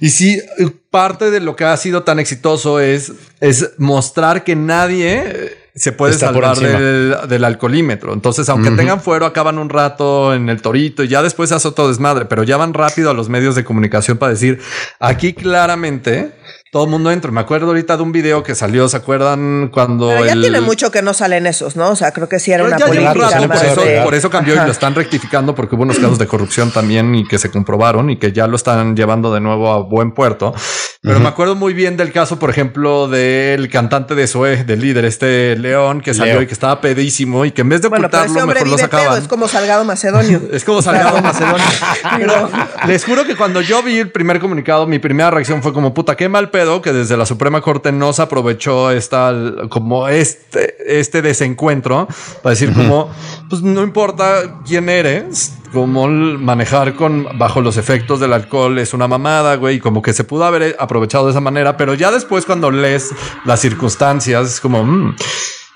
Y 0.00 0.10
sí, 0.10 0.40
eh, 0.58 0.70
parte 0.90 1.30
de 1.30 1.40
lo 1.40 1.54
que 1.56 1.64
ha 1.64 1.76
sido 1.76 2.02
tan 2.02 2.18
exitoso 2.18 2.80
es, 2.80 3.12
es 3.40 3.70
mostrar 3.78 4.44
que 4.44 4.56
nadie 4.56 5.22
eh, 5.26 5.58
se 5.74 5.92
puede 5.92 6.12
Está 6.12 6.26
salvar 6.26 6.58
del, 6.58 7.16
del 7.28 7.44
alcoholímetro. 7.44 8.12
Entonces, 8.12 8.48
aunque 8.48 8.70
tengan 8.72 9.00
fuero, 9.00 9.24
acaban 9.24 9.58
un 9.58 9.70
rato 9.70 10.34
en 10.34 10.48
el 10.48 10.60
torito 10.60 11.02
y 11.02 11.08
ya 11.08 11.22
después 11.22 11.48
se 11.48 11.54
hace 11.54 11.68
otro 11.68 11.88
desmadre, 11.88 12.26
pero 12.26 12.42
ya 12.42 12.56
van 12.56 12.74
rápido 12.74 13.10
a 13.10 13.14
los 13.14 13.28
medios 13.28 13.54
de 13.54 13.64
comunicación 13.64 14.18
para 14.18 14.32
decir 14.32 14.60
aquí 15.00 15.32
claramente 15.32 16.32
todo 16.72 16.84
el 16.84 16.90
mundo 16.90 17.10
entra. 17.10 17.30
Me 17.30 17.40
acuerdo 17.42 17.66
ahorita 17.66 17.98
de 17.98 18.02
un 18.02 18.12
video 18.12 18.42
que 18.42 18.54
salió, 18.54 18.88
¿se 18.88 18.96
acuerdan 18.96 19.68
cuando 19.70 20.08
Pero 20.08 20.24
ya 20.24 20.32
el- 20.32 20.40
tiene 20.40 20.62
mucho 20.62 20.90
que 20.90 21.02
no 21.02 21.12
salen 21.12 21.46
esos, 21.46 21.76
¿no? 21.76 21.90
O 21.90 21.96
sea, 21.96 22.12
creo 22.12 22.30
que 22.30 22.38
sí 22.40 22.50
era 22.50 22.64
pero 22.64 22.76
una 22.78 22.86
política 22.86 23.12
rato, 23.12 23.46
más 23.46 23.58
por, 23.60 23.68
eso, 23.68 23.80
de- 23.84 24.00
por 24.00 24.14
eso 24.14 24.30
cambió 24.30 24.54
y 24.54 24.56
Ajá. 24.56 24.64
lo 24.64 24.72
están 24.72 24.94
rectificando 24.94 25.54
porque 25.54 25.74
hubo 25.74 25.82
unos 25.82 25.98
casos 25.98 26.18
de 26.18 26.26
corrupción 26.26 26.70
también 26.70 27.14
y 27.14 27.28
que 27.28 27.38
se 27.38 27.50
comprobaron 27.50 28.08
y 28.08 28.16
que 28.18 28.32
ya 28.32 28.46
lo 28.46 28.56
están 28.56 28.96
llevando 28.96 29.34
de 29.34 29.40
nuevo 29.42 29.70
a 29.70 29.82
buen 29.82 30.12
puerto. 30.12 30.54
Pero 31.02 31.20
me 31.20 31.28
acuerdo 31.28 31.56
muy 31.56 31.74
bien 31.74 31.98
del 31.98 32.10
caso, 32.10 32.38
por 32.38 32.48
ejemplo, 32.48 33.06
del 33.08 33.68
cantante 33.68 34.14
de 34.14 34.26
Zoe, 34.26 34.64
del 34.64 34.80
líder, 34.80 35.04
este 35.04 35.56
León, 35.58 36.00
que 36.00 36.14
salió 36.14 36.34
Leo. 36.34 36.42
y 36.42 36.46
que 36.46 36.54
estaba 36.54 36.80
pedísimo 36.80 37.44
y 37.44 37.50
que 37.50 37.60
en 37.62 37.68
vez 37.68 37.82
de 37.82 37.88
Bueno, 37.88 38.08
pero 38.08 38.22
ocultarlo, 38.22 38.42
hombre 38.44 38.60
mejor 38.64 38.68
lo 38.70 38.78
sacaban. 38.78 39.20
es 39.20 39.28
como 39.28 39.46
Salgado 39.46 39.84
Macedonio. 39.84 40.40
Es 40.52 40.64
como 40.64 40.80
Salgado 40.80 41.20
Macedonio. 41.20 41.66
Pero 42.16 42.48
les 42.86 43.04
juro 43.04 43.24
que 43.26 43.34
cuando 43.36 43.60
yo 43.60 43.82
vi 43.82 43.98
el 43.98 44.10
primer 44.10 44.38
comunicado, 44.40 44.86
mi 44.86 44.98
primera 45.00 45.30
reacción 45.30 45.60
fue 45.62 45.72
como 45.74 45.92
puta, 45.92 46.16
qué 46.16 46.28
mal 46.28 46.50
pedo 46.50 46.61
que 46.82 46.92
desde 46.92 47.16
la 47.16 47.26
Suprema 47.26 47.60
Corte 47.60 47.92
no 47.92 48.12
se 48.12 48.22
aprovechó 48.22 48.90
esta 48.90 49.34
como 49.68 50.08
este, 50.08 50.76
este 50.86 51.22
desencuentro 51.22 52.08
para 52.42 52.50
decir 52.50 52.72
como, 52.72 53.10
pues 53.48 53.62
no 53.62 53.82
importa 53.82 54.60
quién 54.64 54.88
eres, 54.88 55.54
como 55.72 56.06
manejar 56.06 56.94
con 56.94 57.26
bajo 57.38 57.60
los 57.60 57.76
efectos 57.76 58.20
del 58.20 58.32
alcohol 58.32 58.78
es 58.78 58.94
una 58.94 59.08
mamada, 59.08 59.56
güey, 59.56 59.80
como 59.80 60.02
que 60.02 60.12
se 60.12 60.24
pudo 60.24 60.44
haber 60.44 60.76
aprovechado 60.78 61.26
de 61.26 61.32
esa 61.32 61.40
manera, 61.40 61.76
pero 61.76 61.94
ya 61.94 62.10
después 62.10 62.44
cuando 62.44 62.70
lees 62.70 63.10
las 63.44 63.60
circunstancias 63.60 64.54
es 64.54 64.60
como, 64.60 64.84
mm, 64.84 65.16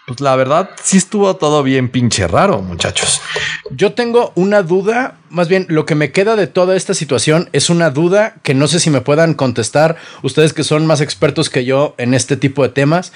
pues 0.06 0.20
la 0.20 0.36
verdad 0.36 0.70
sí 0.82 0.96
estuvo 0.96 1.34
todo 1.36 1.62
bien 1.62 1.88
pinche 1.88 2.28
raro, 2.28 2.62
muchachos. 2.62 3.20
Yo 3.70 3.92
tengo 3.92 4.32
una 4.36 4.62
duda, 4.62 5.18
más 5.30 5.48
bien 5.48 5.66
lo 5.68 5.84
que 5.84 5.96
me 5.96 6.12
queda 6.12 6.36
de 6.36 6.46
toda 6.46 6.76
esta 6.76 6.94
situación 6.94 7.50
es 7.52 7.70
una 7.70 7.90
duda 7.90 8.36
que 8.42 8.54
no 8.54 8.68
sé 8.68 8.78
si 8.78 8.88
me 8.88 9.00
puedan 9.00 9.34
contestar 9.34 9.96
ustedes 10.22 10.52
que 10.52 10.62
son 10.62 10.86
más 10.86 11.00
expertos 11.00 11.50
que 11.50 11.64
yo 11.64 11.94
en 11.98 12.14
este 12.14 12.36
tipo 12.36 12.62
de 12.62 12.68
temas. 12.68 13.12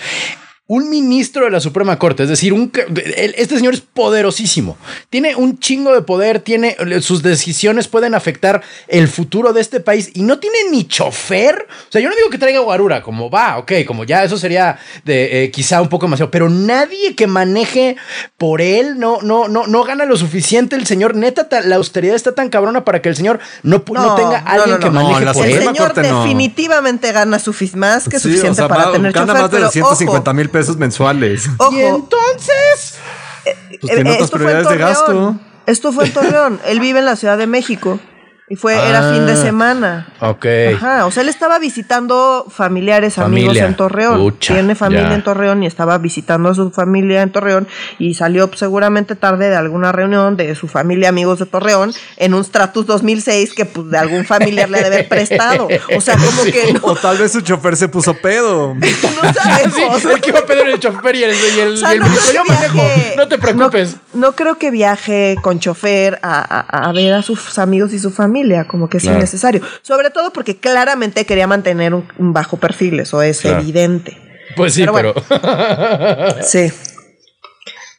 Un 0.72 0.88
ministro 0.88 1.44
de 1.46 1.50
la 1.50 1.58
Suprema 1.58 1.98
Corte, 1.98 2.22
es 2.22 2.28
decir, 2.28 2.52
un, 2.52 2.70
el- 3.16 3.34
este 3.36 3.56
señor 3.56 3.74
es 3.74 3.80
poderosísimo, 3.80 4.76
tiene 5.10 5.34
un 5.34 5.58
chingo 5.58 5.92
de 5.92 6.02
poder, 6.02 6.38
tiene 6.38 6.76
sus 7.00 7.24
decisiones 7.24 7.88
pueden 7.88 8.14
afectar 8.14 8.62
el 8.86 9.08
futuro 9.08 9.52
de 9.52 9.60
este 9.62 9.80
país 9.80 10.10
y 10.14 10.22
no 10.22 10.38
tiene 10.38 10.58
ni 10.70 10.86
chofer. 10.86 11.66
O 11.88 11.90
sea, 11.92 12.00
yo 12.00 12.08
no 12.08 12.14
digo 12.14 12.30
que 12.30 12.38
traiga 12.38 12.60
guarura, 12.60 13.02
como 13.02 13.28
va, 13.30 13.58
ok, 13.58 13.72
como 13.84 14.04
ya 14.04 14.22
eso 14.22 14.38
sería 14.38 14.78
de 15.04 15.42
eh, 15.44 15.50
quizá 15.50 15.82
un 15.82 15.88
poco 15.88 16.06
demasiado, 16.06 16.30
pero 16.30 16.48
nadie 16.48 17.16
que 17.16 17.26
maneje 17.26 17.96
por 18.38 18.60
él 18.60 18.98
no, 18.98 19.20
no, 19.22 19.48
no, 19.48 19.66
no 19.66 19.82
gana 19.82 20.04
lo 20.04 20.16
suficiente. 20.16 20.76
El 20.76 20.86
señor, 20.86 21.16
neta, 21.16 21.48
ta- 21.48 21.62
la 21.62 21.76
austeridad 21.76 22.14
está 22.14 22.34
tan 22.36 22.48
cabrona 22.48 22.84
para 22.84 23.02
que 23.02 23.08
el 23.08 23.16
señor 23.16 23.40
no, 23.64 23.84
pu- 23.84 23.94
no, 23.94 24.06
No, 24.06 24.14
tenga 24.14 24.40
no, 24.42 24.48
alguien 24.50 24.70
no, 24.70 24.78
que 24.78 24.90
maneje 24.90 25.26
por 25.32 25.44
El 25.44 25.50
él. 25.50 25.56
Suprema 25.56 25.72
señor 25.74 25.92
Corte 25.94 26.08
no. 26.08 26.22
definitivamente 26.22 27.10
gana 27.12 27.38
más 27.74 28.04
que 28.08 28.18
Sí, 28.18 28.22
suficiente 28.28 28.50
o 28.50 28.54
sea, 28.54 28.68
para 28.68 28.86
va- 28.86 28.92
tener 28.92 29.12
gana 29.12 29.26
chofer, 29.26 29.42
más 29.42 29.50
de 29.50 29.56
pero 29.56 29.66
250 29.66 30.30
ojo, 30.30 30.36
mil 30.36 30.48
pesos 30.48 30.59
mensuales. 30.76 31.48
ojo, 31.58 31.72
Y 31.72 31.80
entonces, 31.80 32.98
Pues 33.80 33.94
tiene 33.94 34.10
Eh, 34.10 34.14
otras 34.14 34.30
en 34.30 34.36
prioridades 34.38 34.68
de 34.68 34.76
gasto. 34.76 35.06
Torreón. 35.06 35.40
Esto 35.66 35.92
fue 35.92 36.06
en 36.06 36.12
Torreón. 36.12 36.60
Él 36.66 36.80
vive 36.80 36.98
en 36.98 37.04
la 37.06 37.16
Ciudad 37.16 37.38
de 37.38 37.46
México. 37.46 37.98
Y 38.52 38.56
fue, 38.56 38.74
era 38.74 39.12
fin 39.12 39.26
de 39.26 39.32
Ah, 39.34 39.36
semana. 39.36 40.08
Ok. 40.20 40.44
Ajá, 40.74 41.06
o 41.06 41.12
sea, 41.12 41.22
él 41.22 41.28
estaba 41.28 41.60
visitando 41.60 42.44
familiares, 42.50 43.16
amigos 43.18 43.56
en 43.56 43.76
Torreón. 43.76 44.34
Tiene 44.40 44.74
familia 44.74 45.08
ya. 45.10 45.14
en 45.14 45.22
Torreón 45.22 45.62
y 45.62 45.66
estaba 45.66 45.96
visitando 45.98 46.48
a 46.48 46.54
su 46.56 46.72
familia 46.72 47.22
en 47.22 47.30
Torreón 47.30 47.68
y 48.00 48.14
salió 48.14 48.50
seguramente 48.54 49.14
tarde 49.14 49.48
de 49.50 49.54
alguna 49.56 49.92
reunión 49.92 50.36
de 50.36 50.54
su 50.56 50.66
familia, 50.66 51.10
amigos 51.10 51.38
de 51.38 51.46
Torreón, 51.46 51.92
en 52.16 52.34
un 52.34 52.42
Stratus 52.42 52.86
2006 52.86 53.54
que 53.54 53.66
pues 53.66 53.88
de 53.88 53.98
algún 53.98 54.24
familiar 54.24 54.68
le 54.68 54.78
ha 54.78 54.80
de 54.80 54.86
haber 54.88 55.08
prestado. 55.08 55.68
O 55.96 56.00
sea, 56.00 56.16
como 56.16 56.42
que 56.42 56.72
no, 56.72 56.80
O 56.82 56.96
tal 56.96 57.18
vez 57.18 57.30
su 57.30 57.42
chofer 57.42 57.76
se 57.76 57.86
puso 57.86 58.14
pedo. 58.14 58.74
no 58.74 58.80
Sí, 58.84 59.34
sabemos. 59.34 60.04
el 60.06 60.20
que 60.20 60.30
iba 60.30 60.40
a 60.40 60.44
pedir 60.44 60.66
el 60.68 60.80
chofer 60.80 61.14
y 61.14 61.22
el, 61.22 61.30
y 61.56 61.60
el, 61.60 61.74
O 61.74 61.76
sea, 61.76 61.90
y 61.90 61.92
el 61.94 62.00
no 62.00 62.06
ministro, 62.06 62.30
creo 62.32 62.42
yo 62.42 62.48
que 62.48 62.52
manejo, 62.52 62.74
viaje- 62.74 63.14
no 63.16 63.28
te 63.28 63.38
preocupes. 63.38 63.96
No, 64.12 64.20
no 64.26 64.32
creo 64.34 64.58
que 64.58 64.72
viaje 64.72 65.36
con 65.40 65.60
chofer 65.60 66.18
a, 66.22 66.40
a- 66.40 66.88
a 66.88 66.92
ver 66.92 67.14
a 67.14 67.22
sus 67.22 67.56
amigos 67.60 67.92
y 67.92 68.00
su 68.00 68.10
familia, 68.10 68.39
como 68.66 68.88
que 68.88 68.96
es 68.98 69.02
Claro. 69.04 69.18
innecesario. 69.18 69.60
Sobre 69.82 70.10
todo 70.10 70.32
porque 70.32 70.56
claramente 70.56 71.24
quería 71.26 71.46
mantener 71.46 71.94
un, 71.94 72.06
un 72.18 72.32
bajo 72.32 72.56
perfil, 72.58 73.00
eso 73.00 73.22
es 73.22 73.40
Claro. 73.40 73.60
evidente. 73.60 74.16
Pues 74.56 74.74
sí, 74.74 74.80
Pero 74.80 74.92
pero, 74.94 75.14
bueno. 75.14 76.34
Sí. 76.42 76.72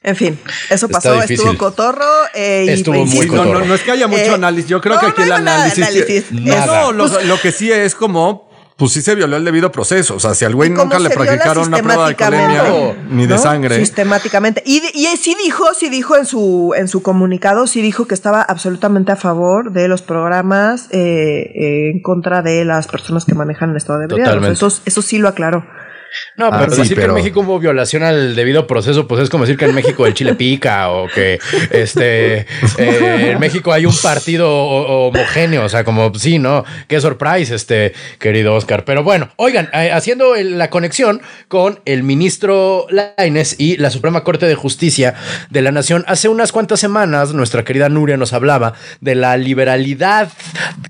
En 0.04 0.15
fin, 0.15 0.39
eso 0.71 0.89
pasó, 0.89 1.21
estuvo 1.21 1.56
cotorro. 1.58 2.06
eh, 2.34 2.65
y 2.67 2.71
Estuvo 2.71 2.95
pues, 2.95 3.06
muy 3.10 3.17
Sí, 3.19 3.23
insisto, 3.27 3.45
no, 3.45 3.54
no, 3.60 3.65
no 3.65 3.75
es 3.75 3.82
que 3.82 3.91
haya 3.91 4.08
mucho 4.08 4.21
Eh, 4.23 4.34
análisis. 4.34 4.67
Yo 4.69 4.82
creo 4.82 4.95
no, 4.95 4.99
que 4.99 5.06
aquí 5.08 5.19
no 5.19 5.25
el 5.25 5.32
análisis. 5.34 5.77
análisis. 5.86 6.32
Nada. 6.32 6.65
No, 6.65 6.91
lo, 6.91 7.08
lo 7.21 7.39
que 7.39 7.51
sí 7.51 7.71
es 7.71 7.93
como. 7.93 8.51
Pues 8.82 8.94
sí 8.94 9.04
se 9.04 9.13
violó 9.13 9.38
el 9.38 9.46
debido 9.46 9.72
proceso. 9.72 10.15
O 10.15 10.20
sea, 10.20 10.34
si 10.34 10.44
al 10.44 10.56
güey 10.56 10.72
nunca 10.72 10.98
le 10.98 11.12
practicaron 11.12 11.67
una 11.67 11.78
prueba 11.84 12.08
de 12.08 12.15
colemia 12.15 12.63
ni 13.12 13.28
de 13.28 13.36
¿no? 13.36 13.39
sangre. 13.39 13.76
Sistemáticamente. 13.76 14.63
Y, 14.65 14.82
y 14.96 15.06
sí 15.17 15.36
dijo, 15.36 15.76
sí 15.76 15.88
dijo 15.89 16.17
en 16.17 16.26
su, 16.26 16.74
en 16.76 16.88
su 16.88 17.04
comunicado, 17.04 17.67
sí 17.67 17.84
dijo 17.84 18.08
que 18.08 18.15
estaba 18.15 18.41
absolutamente 18.41 19.12
a 19.12 19.17
favor 19.17 19.72
de 19.72 19.88
los 19.88 20.02
programas 20.02 20.88
eh, 20.89 21.52
eh, 21.54 21.91
en 21.91 22.02
contra 22.02 22.41
de 22.41 22.65
las 22.65 22.88
personas 22.88 23.26
que 23.26 23.36
manejan 23.36 23.70
el 23.70 23.78
estado 23.78 24.00
de 24.00 24.06
ebriedad. 24.06 24.24
O 24.24 24.26
sea, 24.26 24.34
Totalmente. 24.39 24.65
Eso, 24.65 24.82
eso 24.84 25.02
sí 25.04 25.20
lo 25.20 25.28
aclaró. 25.28 25.63
No, 26.36 26.47
Ah, 26.52 26.60
pero 26.60 26.71
sí, 26.74 26.82
decir 26.82 26.97
que 26.97 27.04
en 27.06 27.13
México 27.13 27.39
hubo 27.41 27.60
violación 27.60 28.04
al 28.04 28.36
debido 28.36 28.67
proceso, 28.67 29.08
pues 29.08 29.21
es 29.24 29.30
como 29.30 29.45
decir 29.45 29.58
que 29.58 29.65
en 29.65 29.76
México 29.76 30.06
el 30.06 30.13
chile 30.13 30.36
pica 30.36 30.89
o 30.91 31.08
que 31.08 31.39
este 31.71 32.45
eh, 32.78 33.32
en 33.32 33.39
México 33.39 33.71
hay 33.71 33.86
un 33.86 33.95
partido 34.02 34.50
ho- 34.50 35.08
homogéneo. 35.08 35.63
O 35.65 35.69
sea, 35.69 35.84
como 35.84 36.13
sí, 36.15 36.39
no, 36.39 36.65
qué 36.88 37.00
surprise, 37.02 37.54
este 37.56 37.93
querido 38.19 38.54
Oscar. 38.56 38.84
Pero 38.86 39.04
bueno, 39.04 39.30
oigan, 39.38 39.69
eh, 39.74 39.91
haciendo 39.91 40.36
el- 40.36 40.58
la 40.58 40.69
conexión 40.69 41.21
con 41.47 41.80
el 41.86 42.04
ministro 42.04 42.88
Laines 42.89 43.56
y 43.60 43.78
la 43.78 43.89
Suprema 43.89 44.24
Corte 44.24 44.45
de 44.45 44.56
Justicia 44.56 45.15
de 45.50 45.62
la 45.62 45.71
Nación, 45.71 46.04
hace 46.08 46.28
unas 46.30 46.52
cuantas 46.52 46.80
semanas 46.80 47.34
nuestra 47.34 47.63
querida 47.63 47.89
Nuria 47.89 48.17
nos 48.17 48.34
hablaba 48.34 48.74
de 49.00 49.15
la 49.15 49.38
liberalidad 49.38 50.30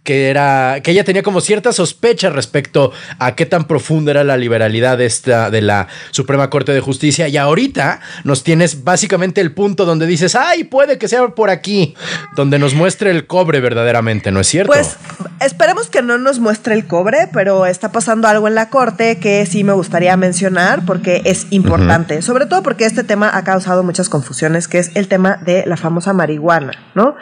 que 0.03 0.29
era 0.29 0.79
que 0.83 0.91
ella 0.91 1.03
tenía 1.03 1.23
como 1.23 1.41
cierta 1.41 1.71
sospecha 1.73 2.29
respecto 2.29 2.91
a 3.19 3.35
qué 3.35 3.45
tan 3.45 3.65
profunda 3.65 4.11
era 4.11 4.23
la 4.23 4.37
liberalidad 4.37 4.97
de 4.97 5.05
esta 5.11 5.49
de 5.49 5.61
la 5.61 5.87
Suprema 6.11 6.49
Corte 6.49 6.71
de 6.71 6.79
Justicia 6.79 7.27
y 7.27 7.37
ahorita 7.37 7.99
nos 8.23 8.43
tienes 8.43 8.83
básicamente 8.83 9.41
el 9.41 9.51
punto 9.53 9.85
donde 9.85 10.07
dices, 10.07 10.35
"Ay, 10.35 10.63
puede 10.63 10.97
que 10.97 11.07
sea 11.07 11.27
por 11.29 11.49
aquí", 11.49 11.95
donde 12.35 12.59
nos 12.59 12.73
muestre 12.73 13.11
el 13.11 13.27
cobre 13.27 13.59
verdaderamente, 13.59 14.31
¿no 14.31 14.39
es 14.39 14.47
cierto? 14.47 14.71
Pues 14.71 14.95
esperemos 15.39 15.89
que 15.89 16.01
no 16.01 16.17
nos 16.17 16.39
muestre 16.39 16.73
el 16.73 16.87
cobre, 16.87 17.27
pero 17.33 17.65
está 17.65 17.91
pasando 17.91 18.27
algo 18.27 18.47
en 18.47 18.55
la 18.55 18.69
corte 18.69 19.17
que 19.17 19.45
sí 19.45 19.63
me 19.63 19.73
gustaría 19.73 20.15
mencionar 20.17 20.85
porque 20.85 21.21
es 21.25 21.47
importante, 21.49 22.21
sobre 22.21 22.45
todo 22.45 22.63
porque 22.63 22.85
este 22.85 23.03
tema 23.03 23.35
ha 23.35 23.43
causado 23.43 23.83
muchas 23.83 24.07
confusiones, 24.09 24.67
que 24.67 24.79
es 24.79 24.91
el 24.95 25.07
tema 25.07 25.37
de 25.43 25.63
la 25.67 25.77
famosa 25.77 26.13
marihuana, 26.13 26.71
¿no? 26.95 27.15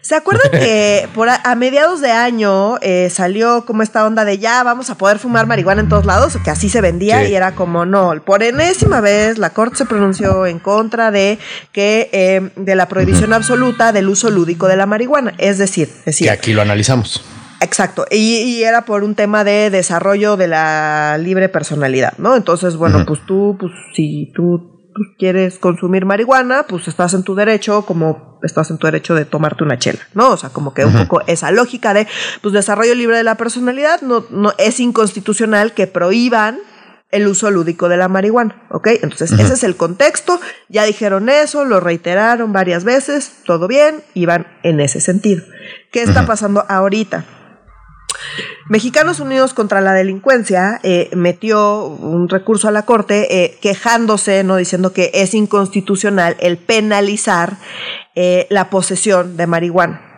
¿Se 0.00 0.14
acuerdan 0.14 0.50
que 0.52 1.08
por 1.14 1.28
a, 1.28 1.40
a 1.42 1.54
mediados 1.54 2.00
de 2.00 2.12
año 2.12 2.78
eh, 2.82 3.08
salió 3.10 3.64
como 3.64 3.82
esta 3.82 4.06
onda 4.06 4.24
de 4.24 4.38
ya 4.38 4.62
vamos 4.62 4.90
a 4.90 4.96
poder 4.96 5.18
fumar 5.18 5.46
marihuana 5.46 5.80
en 5.80 5.88
todos 5.88 6.06
lados, 6.06 6.36
que 6.44 6.50
así 6.50 6.68
se 6.68 6.80
vendía 6.80 7.24
Sí. 7.24 7.31
Y 7.32 7.34
era 7.34 7.54
como 7.54 7.86
no, 7.86 8.12
por 8.26 8.42
enésima 8.42 9.00
vez 9.00 9.38
la 9.38 9.50
corte 9.50 9.76
se 9.76 9.86
pronunció 9.86 10.44
en 10.44 10.58
contra 10.58 11.10
de 11.10 11.38
que 11.72 12.10
eh, 12.12 12.50
de 12.56 12.74
la 12.74 12.88
prohibición 12.88 13.32
absoluta 13.32 13.90
del 13.90 14.10
uso 14.10 14.30
lúdico 14.30 14.68
de 14.68 14.76
la 14.76 14.84
marihuana, 14.84 15.32
es 15.38 15.56
decir, 15.56 15.88
decir 16.04 16.26
que 16.26 16.30
aquí 16.30 16.52
lo 16.52 16.60
analizamos. 16.60 17.24
Exacto, 17.62 18.04
y, 18.10 18.42
y 18.42 18.64
era 18.64 18.84
por 18.84 19.02
un 19.02 19.14
tema 19.14 19.44
de 19.44 19.70
desarrollo 19.70 20.36
de 20.36 20.48
la 20.48 21.16
libre 21.18 21.48
personalidad, 21.48 22.18
¿no? 22.18 22.36
Entonces, 22.36 22.76
bueno, 22.76 23.06
pues 23.06 23.20
tú, 23.24 23.56
pues 23.58 23.72
si 23.94 24.30
tú 24.34 24.90
pues, 24.94 25.08
quieres 25.16 25.58
consumir 25.58 26.04
marihuana, 26.04 26.66
pues 26.68 26.86
estás 26.88 27.14
en 27.14 27.22
tu 27.22 27.34
derecho, 27.34 27.86
como 27.86 28.40
estás 28.42 28.70
en 28.70 28.78
tu 28.78 28.86
derecho 28.88 29.14
de 29.14 29.24
tomarte 29.24 29.64
una 29.64 29.78
chela, 29.78 30.00
¿no? 30.12 30.30
O 30.30 30.36
sea, 30.36 30.50
como 30.50 30.74
que 30.74 30.84
un 30.84 30.92
poco 30.92 31.22
esa 31.28 31.50
lógica 31.50 31.94
de, 31.94 32.06
pues 32.42 32.52
desarrollo 32.52 32.94
libre 32.94 33.16
de 33.16 33.24
la 33.24 33.36
personalidad, 33.36 34.02
no, 34.02 34.26
no 34.30 34.52
es 34.58 34.80
inconstitucional 34.80 35.72
que 35.72 35.86
prohíban 35.86 36.58
el 37.12 37.28
uso 37.28 37.50
lúdico 37.50 37.88
de 37.88 37.96
la 37.96 38.08
marihuana, 38.08 38.66
¿ok? 38.70 38.88
Entonces, 39.02 39.32
ese 39.32 39.54
es 39.54 39.62
el 39.62 39.76
contexto, 39.76 40.40
ya 40.68 40.84
dijeron 40.84 41.28
eso, 41.28 41.64
lo 41.64 41.78
reiteraron 41.78 42.52
varias 42.52 42.84
veces, 42.84 43.32
todo 43.44 43.68
bien, 43.68 44.02
y 44.14 44.26
van 44.26 44.46
en 44.62 44.80
ese 44.80 45.00
sentido. 45.00 45.44
¿Qué 45.92 46.02
está 46.02 46.26
pasando 46.26 46.64
ahorita? 46.68 47.24
Mexicanos 48.68 49.20
Unidos 49.20 49.52
contra 49.52 49.80
la 49.80 49.92
Delincuencia 49.92 50.80
eh, 50.82 51.10
metió 51.14 51.84
un 51.86 52.28
recurso 52.28 52.68
a 52.68 52.70
la 52.70 52.82
Corte 52.86 53.44
eh, 53.44 53.58
quejándose, 53.60 54.44
no 54.44 54.56
diciendo 54.56 54.92
que 54.92 55.10
es 55.14 55.34
inconstitucional 55.34 56.36
el 56.40 56.56
penalizar 56.56 57.58
eh, 58.14 58.46
la 58.50 58.70
posesión 58.70 59.36
de 59.36 59.46
marihuana. 59.46 60.11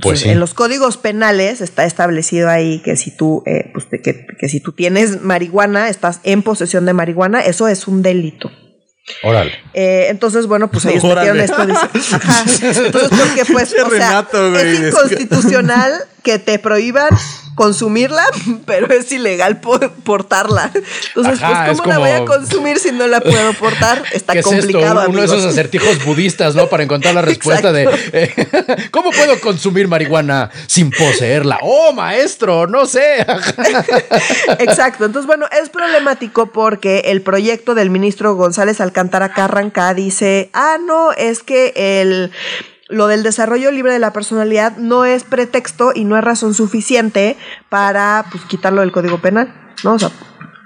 Pues 0.00 0.20
sí. 0.20 0.28
En 0.28 0.40
los 0.40 0.54
códigos 0.54 0.96
penales 0.96 1.60
está 1.60 1.84
establecido 1.84 2.48
ahí 2.50 2.80
que 2.82 2.96
si 2.96 3.16
tú, 3.16 3.42
eh, 3.46 3.70
pues, 3.72 3.86
que, 4.02 4.26
que 4.38 4.48
si 4.48 4.58
tú 4.60 4.72
tienes 4.72 5.22
marihuana, 5.22 5.88
estás 5.88 6.20
en 6.24 6.42
posesión 6.42 6.84
de 6.84 6.92
marihuana, 6.94 7.40
eso 7.42 7.68
es 7.68 7.86
un 7.86 8.02
delito. 8.02 8.50
Órale. 9.22 9.52
Eh, 9.74 10.06
entonces, 10.08 10.46
bueno, 10.46 10.70
pues 10.70 10.84
ellos 10.86 11.04
Órale. 11.04 11.32
metieron 11.34 11.70
esto. 11.70 11.92
dice- 11.94 12.16
ajá. 12.16 12.44
Entonces, 12.86 13.10
porque 13.18 13.44
pues, 13.52 13.72
o 13.72 13.76
sea, 13.76 13.88
Renato, 13.88 14.50
güey, 14.50 14.62
es 14.62 14.72
es 14.72 14.80
que- 14.80 14.88
inconstitucional 14.88 15.92
que 16.24 16.40
te 16.40 16.58
prohíban 16.58 17.10
consumirla, 17.54 18.24
pero 18.66 18.92
es 18.92 19.12
ilegal 19.12 19.60
po- 19.60 19.78
portarla. 20.02 20.72
Entonces, 21.14 21.40
Ajá, 21.40 21.66
pues, 21.66 21.76
es 21.76 21.80
¿cómo 21.82 21.92
la 21.92 21.98
voy 22.00 22.10
a 22.10 22.24
consumir 22.24 22.80
si 22.80 22.90
no 22.90 23.06
la 23.06 23.20
puedo 23.20 23.52
portar? 23.52 24.02
Está 24.12 24.32
¿Qué 24.32 24.40
es 24.40 24.46
esto? 24.46 24.56
complicado, 24.72 25.08
Uno 25.08 25.20
de 25.20 25.26
esos 25.26 25.44
acertijos 25.44 26.04
budistas, 26.04 26.56
¿no? 26.56 26.66
Para 26.68 26.82
encontrar 26.82 27.14
la 27.14 27.22
respuesta 27.30 27.70
de 27.72 27.88
eh, 28.12 28.34
¿cómo 28.90 29.12
puedo 29.12 29.38
consumir 29.40 29.86
marihuana 29.86 30.50
sin 30.66 30.90
poseerla? 30.90 31.58
Oh, 31.62 31.92
maestro, 31.92 32.66
no 32.66 32.86
sé. 32.86 33.24
Exacto. 34.58 35.04
Entonces, 35.04 35.26
bueno, 35.26 35.46
es 35.62 35.68
problemático 35.68 36.46
porque 36.46 37.02
el 37.06 37.22
proyecto 37.22 37.74
del 37.76 37.90
ministro 37.90 38.34
González 38.34 38.80
Alcántara 38.80 39.32
Carranca 39.32 39.94
dice, 39.94 40.50
ah, 40.54 40.78
no, 40.84 41.12
es 41.12 41.42
que 41.42 41.72
el 41.76 42.32
lo 42.88 43.06
del 43.06 43.22
desarrollo 43.22 43.70
libre 43.70 43.92
de 43.92 43.98
la 43.98 44.12
personalidad 44.12 44.76
no 44.76 45.04
es 45.04 45.24
pretexto 45.24 45.92
y 45.94 46.04
no 46.04 46.16
es 46.18 46.24
razón 46.24 46.54
suficiente 46.54 47.36
para 47.68 48.26
pues 48.30 48.44
quitarlo 48.44 48.80
del 48.82 48.92
Código 48.92 49.18
Penal, 49.18 49.54
¿no? 49.84 49.94
O 49.94 49.98
sea, 49.98 50.10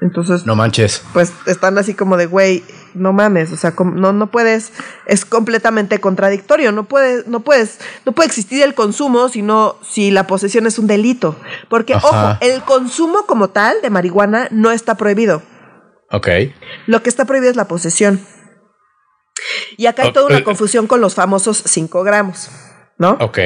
entonces 0.00 0.46
No 0.46 0.54
manches. 0.54 1.02
pues 1.12 1.32
están 1.46 1.76
así 1.78 1.94
como 1.94 2.16
de, 2.16 2.26
güey, 2.26 2.64
no 2.94 3.12
mames, 3.12 3.52
o 3.52 3.56
sea, 3.56 3.74
no, 3.78 4.12
no 4.12 4.30
puedes, 4.30 4.72
es 5.06 5.24
completamente 5.24 6.00
contradictorio, 6.00 6.70
no 6.72 6.84
puedes, 6.84 7.26
no 7.26 7.40
puedes, 7.40 7.78
no 8.06 8.12
puede 8.12 8.28
existir 8.28 8.62
el 8.62 8.74
consumo 8.74 9.28
sino 9.28 9.76
si 9.88 10.10
la 10.10 10.26
posesión 10.26 10.66
es 10.66 10.78
un 10.78 10.86
delito. 10.86 11.36
Porque, 11.68 11.94
Ajá. 11.94 12.06
ojo, 12.06 12.38
el 12.40 12.62
consumo 12.62 13.26
como 13.26 13.50
tal 13.50 13.76
de 13.82 13.90
marihuana 13.90 14.48
no 14.50 14.70
está 14.70 14.96
prohibido. 14.96 15.42
Ok. 16.10 16.28
Lo 16.86 17.02
que 17.02 17.10
está 17.10 17.24
prohibido 17.26 17.50
es 17.50 17.56
la 17.56 17.66
posesión. 17.68 18.20
Y 19.76 19.86
acá 19.86 20.04
hay 20.04 20.12
toda 20.12 20.26
una 20.26 20.44
confusión 20.44 20.86
con 20.86 21.00
los 21.00 21.14
famosos 21.14 21.62
5 21.66 22.02
gramos, 22.02 22.48
¿no? 22.98 23.16
Ok. 23.20 23.38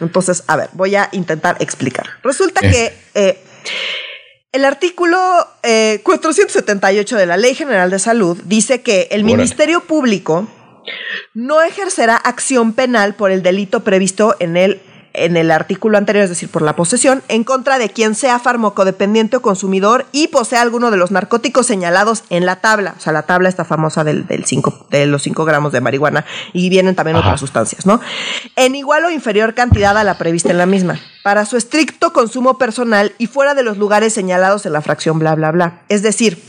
Entonces, 0.00 0.44
a 0.46 0.56
ver, 0.56 0.70
voy 0.72 0.94
a 0.94 1.08
intentar 1.12 1.56
explicar. 1.60 2.06
Resulta 2.22 2.60
que 2.60 2.92
eh, 3.14 3.38
el 4.52 4.64
artículo 4.64 5.18
eh, 5.62 6.00
478 6.04 7.16
de 7.16 7.26
la 7.26 7.36
Ley 7.36 7.54
General 7.54 7.90
de 7.90 7.98
Salud 7.98 8.38
dice 8.44 8.82
que 8.82 9.08
el 9.10 9.22
Órale. 9.22 9.36
Ministerio 9.36 9.80
Público 9.80 10.48
no 11.34 11.62
ejercerá 11.62 12.16
acción 12.16 12.72
penal 12.72 13.14
por 13.14 13.30
el 13.30 13.42
delito 13.42 13.80
previsto 13.80 14.36
en 14.38 14.56
el 14.56 14.80
en 15.14 15.36
el 15.36 15.50
artículo 15.50 15.98
anterior, 15.98 16.24
es 16.24 16.30
decir, 16.30 16.48
por 16.48 16.62
la 16.62 16.76
posesión, 16.76 17.22
en 17.28 17.44
contra 17.44 17.78
de 17.78 17.90
quien 17.90 18.14
sea 18.14 18.38
farmacodependiente 18.38 19.36
o 19.36 19.42
consumidor 19.42 20.06
y 20.12 20.28
posea 20.28 20.62
alguno 20.62 20.90
de 20.90 20.96
los 20.96 21.10
narcóticos 21.10 21.66
señalados 21.66 22.24
en 22.30 22.46
la 22.46 22.56
tabla. 22.56 22.94
O 22.96 23.00
sea, 23.00 23.12
la 23.12 23.22
tabla 23.22 23.48
está 23.48 23.64
famosa 23.64 24.04
del, 24.04 24.26
del 24.26 24.44
cinco, 24.44 24.86
de 24.90 25.06
los 25.06 25.22
5 25.22 25.44
gramos 25.44 25.72
de 25.72 25.80
marihuana 25.80 26.24
y 26.52 26.68
vienen 26.68 26.94
también 26.94 27.16
Ajá. 27.16 27.28
otras 27.28 27.40
sustancias, 27.40 27.86
¿no? 27.86 28.00
En 28.56 28.74
igual 28.74 29.04
o 29.04 29.10
inferior 29.10 29.54
cantidad 29.54 29.96
a 29.96 30.04
la 30.04 30.18
prevista 30.18 30.50
en 30.50 30.58
la 30.58 30.66
misma, 30.66 31.00
para 31.22 31.44
su 31.44 31.56
estricto 31.56 32.12
consumo 32.12 32.58
personal 32.58 33.12
y 33.18 33.26
fuera 33.26 33.54
de 33.54 33.62
los 33.62 33.78
lugares 33.78 34.12
señalados 34.12 34.66
en 34.66 34.72
la 34.72 34.82
fracción 34.82 35.18
bla, 35.18 35.34
bla, 35.34 35.50
bla. 35.50 35.82
Es 35.88 36.02
decir, 36.02 36.42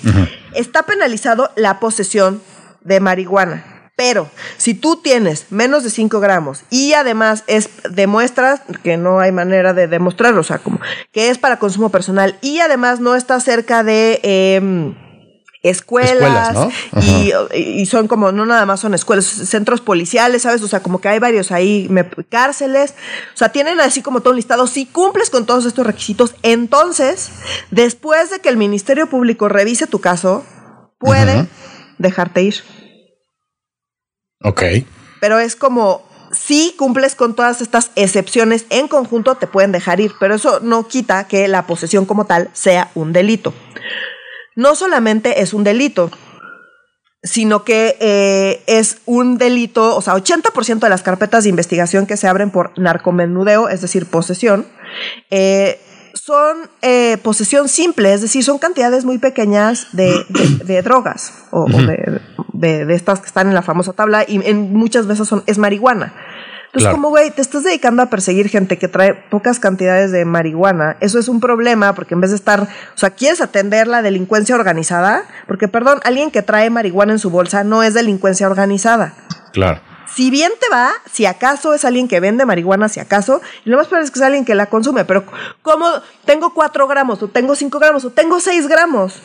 está 0.54 0.84
penalizado 0.84 1.52
la 1.56 1.80
posesión 1.80 2.42
de 2.82 3.00
marihuana, 3.00 3.79
Pero 4.00 4.30
si 4.56 4.76
tú 4.76 4.96
tienes 4.96 5.48
menos 5.50 5.84
de 5.84 5.90
5 5.90 6.22
gramos 6.22 6.64
y 6.70 6.94
además 6.94 7.44
es 7.48 7.70
demuestras 7.90 8.62
que 8.82 8.96
no 8.96 9.20
hay 9.20 9.34
manera 9.34 9.74
de 9.74 9.90
demostrarlo, 9.90 10.40
o 10.40 10.44
sea, 10.46 10.60
como 10.60 10.80
que 11.12 11.30
es 11.30 11.38
para 11.38 11.60
consumo 11.60 11.90
personal 11.90 12.38
y 12.40 12.62
además 12.62 13.02
no 13.02 13.18
está 13.18 13.38
cerca 13.42 13.84
de 13.84 14.22
em, 14.24 14.96
escuelas, 15.64 16.56
y, 17.54 17.86
son 17.88 18.08
como, 18.08 18.32
no 18.32 18.46
nada 18.46 18.66
más 18.66 18.80
son 18.80 18.94
escuelas, 18.94 19.26
centros 19.26 19.82
policiales, 19.82 20.44
¿sabes? 20.44 20.62
O 20.62 20.70
sea, 20.70 20.80
como 20.80 21.02
que 21.02 21.10
hay 21.10 21.20
varios 21.20 21.52
ahí, 21.52 21.90
cárceles, 22.30 22.94
o 23.34 23.38
sea, 23.38 23.50
tienen 23.50 23.82
así 23.82 24.02
como 24.02 24.22
todo 24.22 24.32
un 24.32 24.38
listado, 24.38 24.66
si 24.68 24.86
cumples 24.86 25.30
con 25.30 25.46
todos 25.46 25.66
estos 25.66 25.86
requisitos, 25.86 26.36
entonces, 26.42 27.32
después 27.70 28.30
de 28.30 28.40
que 28.40 28.48
el 28.48 28.56
Ministerio 28.56 29.10
Público 29.10 29.50
revise 29.50 29.88
tu 29.88 30.00
caso, 30.00 30.46
puede 31.00 31.50
dejarte 31.98 32.44
ir. 32.44 32.64
Ok. 34.44 34.64
Pero 35.20 35.40
es 35.40 35.56
como, 35.56 36.08
si 36.32 36.74
cumples 36.78 37.16
con 37.16 37.36
todas 37.36 37.62
estas 37.62 37.92
excepciones 37.96 38.66
en 38.70 38.88
conjunto, 38.88 39.36
te 39.36 39.48
pueden 39.48 39.72
dejar 39.72 40.00
ir, 40.00 40.12
pero 40.20 40.36
eso 40.36 40.60
no 40.62 40.88
quita 40.88 41.28
que 41.28 41.48
la 41.48 41.68
posesión 41.68 42.06
como 42.06 42.26
tal 42.26 42.50
sea 42.54 42.92
un 42.96 43.14
delito. 43.14 43.54
No 44.56 44.76
solamente 44.76 45.42
es 45.42 45.54
un 45.54 45.64
delito, 45.64 46.12
sino 47.24 47.64
que 47.64 47.98
eh, 48.00 48.64
es 48.68 49.00
un 49.06 49.38
delito, 49.38 49.96
o 49.96 50.02
sea, 50.02 50.16
80% 50.16 50.80
de 50.80 50.90
las 50.90 51.04
carpetas 51.04 51.44
de 51.44 51.50
investigación 51.50 52.06
que 52.06 52.18
se 52.18 52.28
abren 52.28 52.50
por 52.50 52.78
narcomenudeo, 52.78 53.70
es 53.70 53.82
decir, 53.82 54.06
posesión, 54.06 54.66
eh, 55.30 55.80
son 56.14 56.70
eh, 56.82 57.18
posesión 57.22 57.68
simple, 57.70 58.14
es 58.14 58.22
decir, 58.22 58.44
son 58.44 58.58
cantidades 58.58 59.06
muy 59.06 59.18
pequeñas 59.18 59.88
de, 59.94 60.82
drogas 60.82 61.34
o, 61.52 61.66
de, 61.66 62.22
estas 62.62 63.20
que 63.20 63.28
están 63.28 63.48
en 63.48 63.54
la 63.54 63.62
famosa 63.62 63.94
tabla 63.94 64.24
y 64.28 64.42
en 64.46 64.74
muchas 64.74 65.08
veces 65.08 65.28
son, 65.28 65.44
es 65.46 65.58
marihuana. 65.58 66.14
Entonces, 66.68 66.92
como, 66.92 67.10
güey, 67.10 67.32
te 67.32 67.42
estás 67.42 67.64
dedicando 67.64 68.04
a 68.04 68.12
perseguir 68.12 68.48
gente 68.48 68.78
que 68.78 68.88
trae 68.88 69.16
pocas 69.16 69.60
cantidades 69.60 70.12
de 70.12 70.24
marihuana. 70.24 70.98
Eso 71.00 71.18
es 71.18 71.28
un 71.28 71.40
problema 71.40 71.96
porque 71.96 72.14
en 72.14 72.22
vez 72.22 72.30
de 72.30 72.36
estar, 72.36 72.62
o 72.62 72.68
sea, 72.98 73.10
quieres 73.10 73.42
atender 73.42 73.88
la 73.88 74.04
delincuencia 74.04 74.54
organizada, 74.54 75.24
porque, 75.48 75.68
perdón, 75.68 76.00
alguien 76.04 76.30
que 76.30 76.44
trae 76.44 76.70
marihuana 76.70 77.14
en 77.14 77.20
su 77.20 77.32
bolsa 77.32 77.64
no 77.64 77.82
es 77.82 77.96
delincuencia 77.96 78.48
organizada. 78.48 79.16
Claro 79.52 79.82
si 80.14 80.30
bien 80.30 80.52
te 80.60 80.68
va, 80.70 80.92
si 81.12 81.26
acaso 81.26 81.74
es 81.74 81.86
alguien 81.86 82.08
que 82.08 82.20
vende 82.20 82.46
marihuana, 82.46 82.90
si 82.90 83.00
acaso, 83.00 83.42
y 83.66 83.70
lo 83.70 83.78
más 83.78 83.88
probable 83.88 84.06
es 84.06 84.12
que 84.12 84.20
es 84.20 84.26
alguien 84.26 84.46
que 84.46 84.56
la 84.56 84.66
consume, 84.66 85.06
pero 85.06 85.24
como 85.62 85.88
tengo 86.26 86.54
4 86.54 86.88
gramos, 86.88 87.22
o 87.24 87.28
tengo 87.28 87.56
5 87.56 87.80
gramos, 87.80 88.06
o 88.06 88.10
tengo 88.10 88.40
6 88.40 88.68
gramos, 88.68 89.22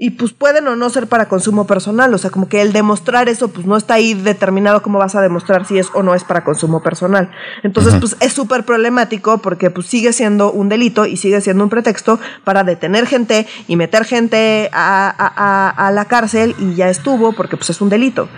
y 0.00 0.10
pues 0.10 0.32
pueden 0.32 0.68
o 0.68 0.76
no 0.76 0.88
ser 0.90 1.08
para 1.08 1.28
consumo 1.28 1.66
personal, 1.66 2.14
o 2.14 2.18
sea, 2.18 2.30
como 2.30 2.48
que 2.48 2.62
el 2.62 2.72
demostrar 2.72 3.28
eso, 3.28 3.48
pues 3.48 3.66
no 3.66 3.76
está 3.76 3.94
ahí 3.94 4.14
determinado 4.14 4.80
cómo 4.80 4.98
vas 4.98 5.16
a 5.16 5.20
demostrar 5.20 5.66
si 5.66 5.76
es 5.76 5.88
o 5.92 6.04
no 6.04 6.14
es 6.14 6.22
para 6.22 6.44
consumo 6.44 6.80
personal. 6.84 7.30
Entonces, 7.64 7.96
pues 7.98 8.16
es 8.20 8.32
súper 8.32 8.64
problemático 8.64 9.38
porque 9.38 9.70
pues 9.70 9.88
sigue 9.88 10.12
siendo 10.12 10.52
un 10.52 10.68
delito 10.68 11.04
y 11.04 11.16
sigue 11.16 11.40
siendo 11.40 11.64
un 11.64 11.70
pretexto 11.70 12.20
para 12.44 12.62
detener 12.62 13.06
gente 13.06 13.48
y 13.66 13.74
meter 13.74 14.04
gente 14.04 14.70
a, 14.72 15.12
a, 15.18 15.88
a 15.88 15.90
la 15.90 16.04
cárcel 16.04 16.54
y 16.60 16.76
ya 16.76 16.88
estuvo 16.88 17.32
porque 17.32 17.56
pues 17.56 17.70
es 17.70 17.80
un 17.80 17.88
delito. 17.88 18.28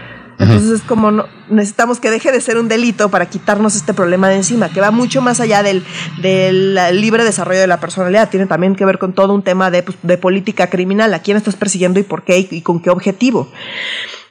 Entonces 0.41 0.71
es 0.71 0.83
como 0.83 1.11
no, 1.11 1.27
necesitamos 1.49 2.01
que 2.01 2.11
deje 2.11 2.33
de 2.33 2.41
ser 2.41 2.57
un 2.57 2.69
delito 2.69 3.11
para 3.11 3.27
quitarnos 3.27 3.77
este 3.77 3.93
problema 3.95 4.29
de 4.29 4.37
encima, 4.37 4.71
que 4.71 4.81
va 4.81 4.91
mucho 4.91 5.21
más 5.21 5.39
allá 5.41 5.63
del, 5.63 5.85
del 6.23 6.75
libre 7.01 7.25
desarrollo 7.25 7.61
de 7.61 7.67
la 7.67 7.79
personalidad. 7.79 8.31
Tiene 8.31 8.47
también 8.47 8.75
que 8.75 8.85
ver 8.85 8.99
con 8.99 9.13
todo 9.13 9.35
un 9.35 9.43
tema 9.43 9.71
de, 9.71 9.83
pues, 9.83 9.99
de 10.03 10.17
política 10.17 10.69
criminal, 10.69 11.13
a 11.13 11.21
quién 11.21 11.37
estás 11.37 11.57
persiguiendo 11.57 12.01
y 12.01 12.05
por 12.05 12.23
qué 12.25 12.49
y 12.51 12.63
con 12.63 12.81
qué 12.81 12.91
objetivo. 12.91 13.49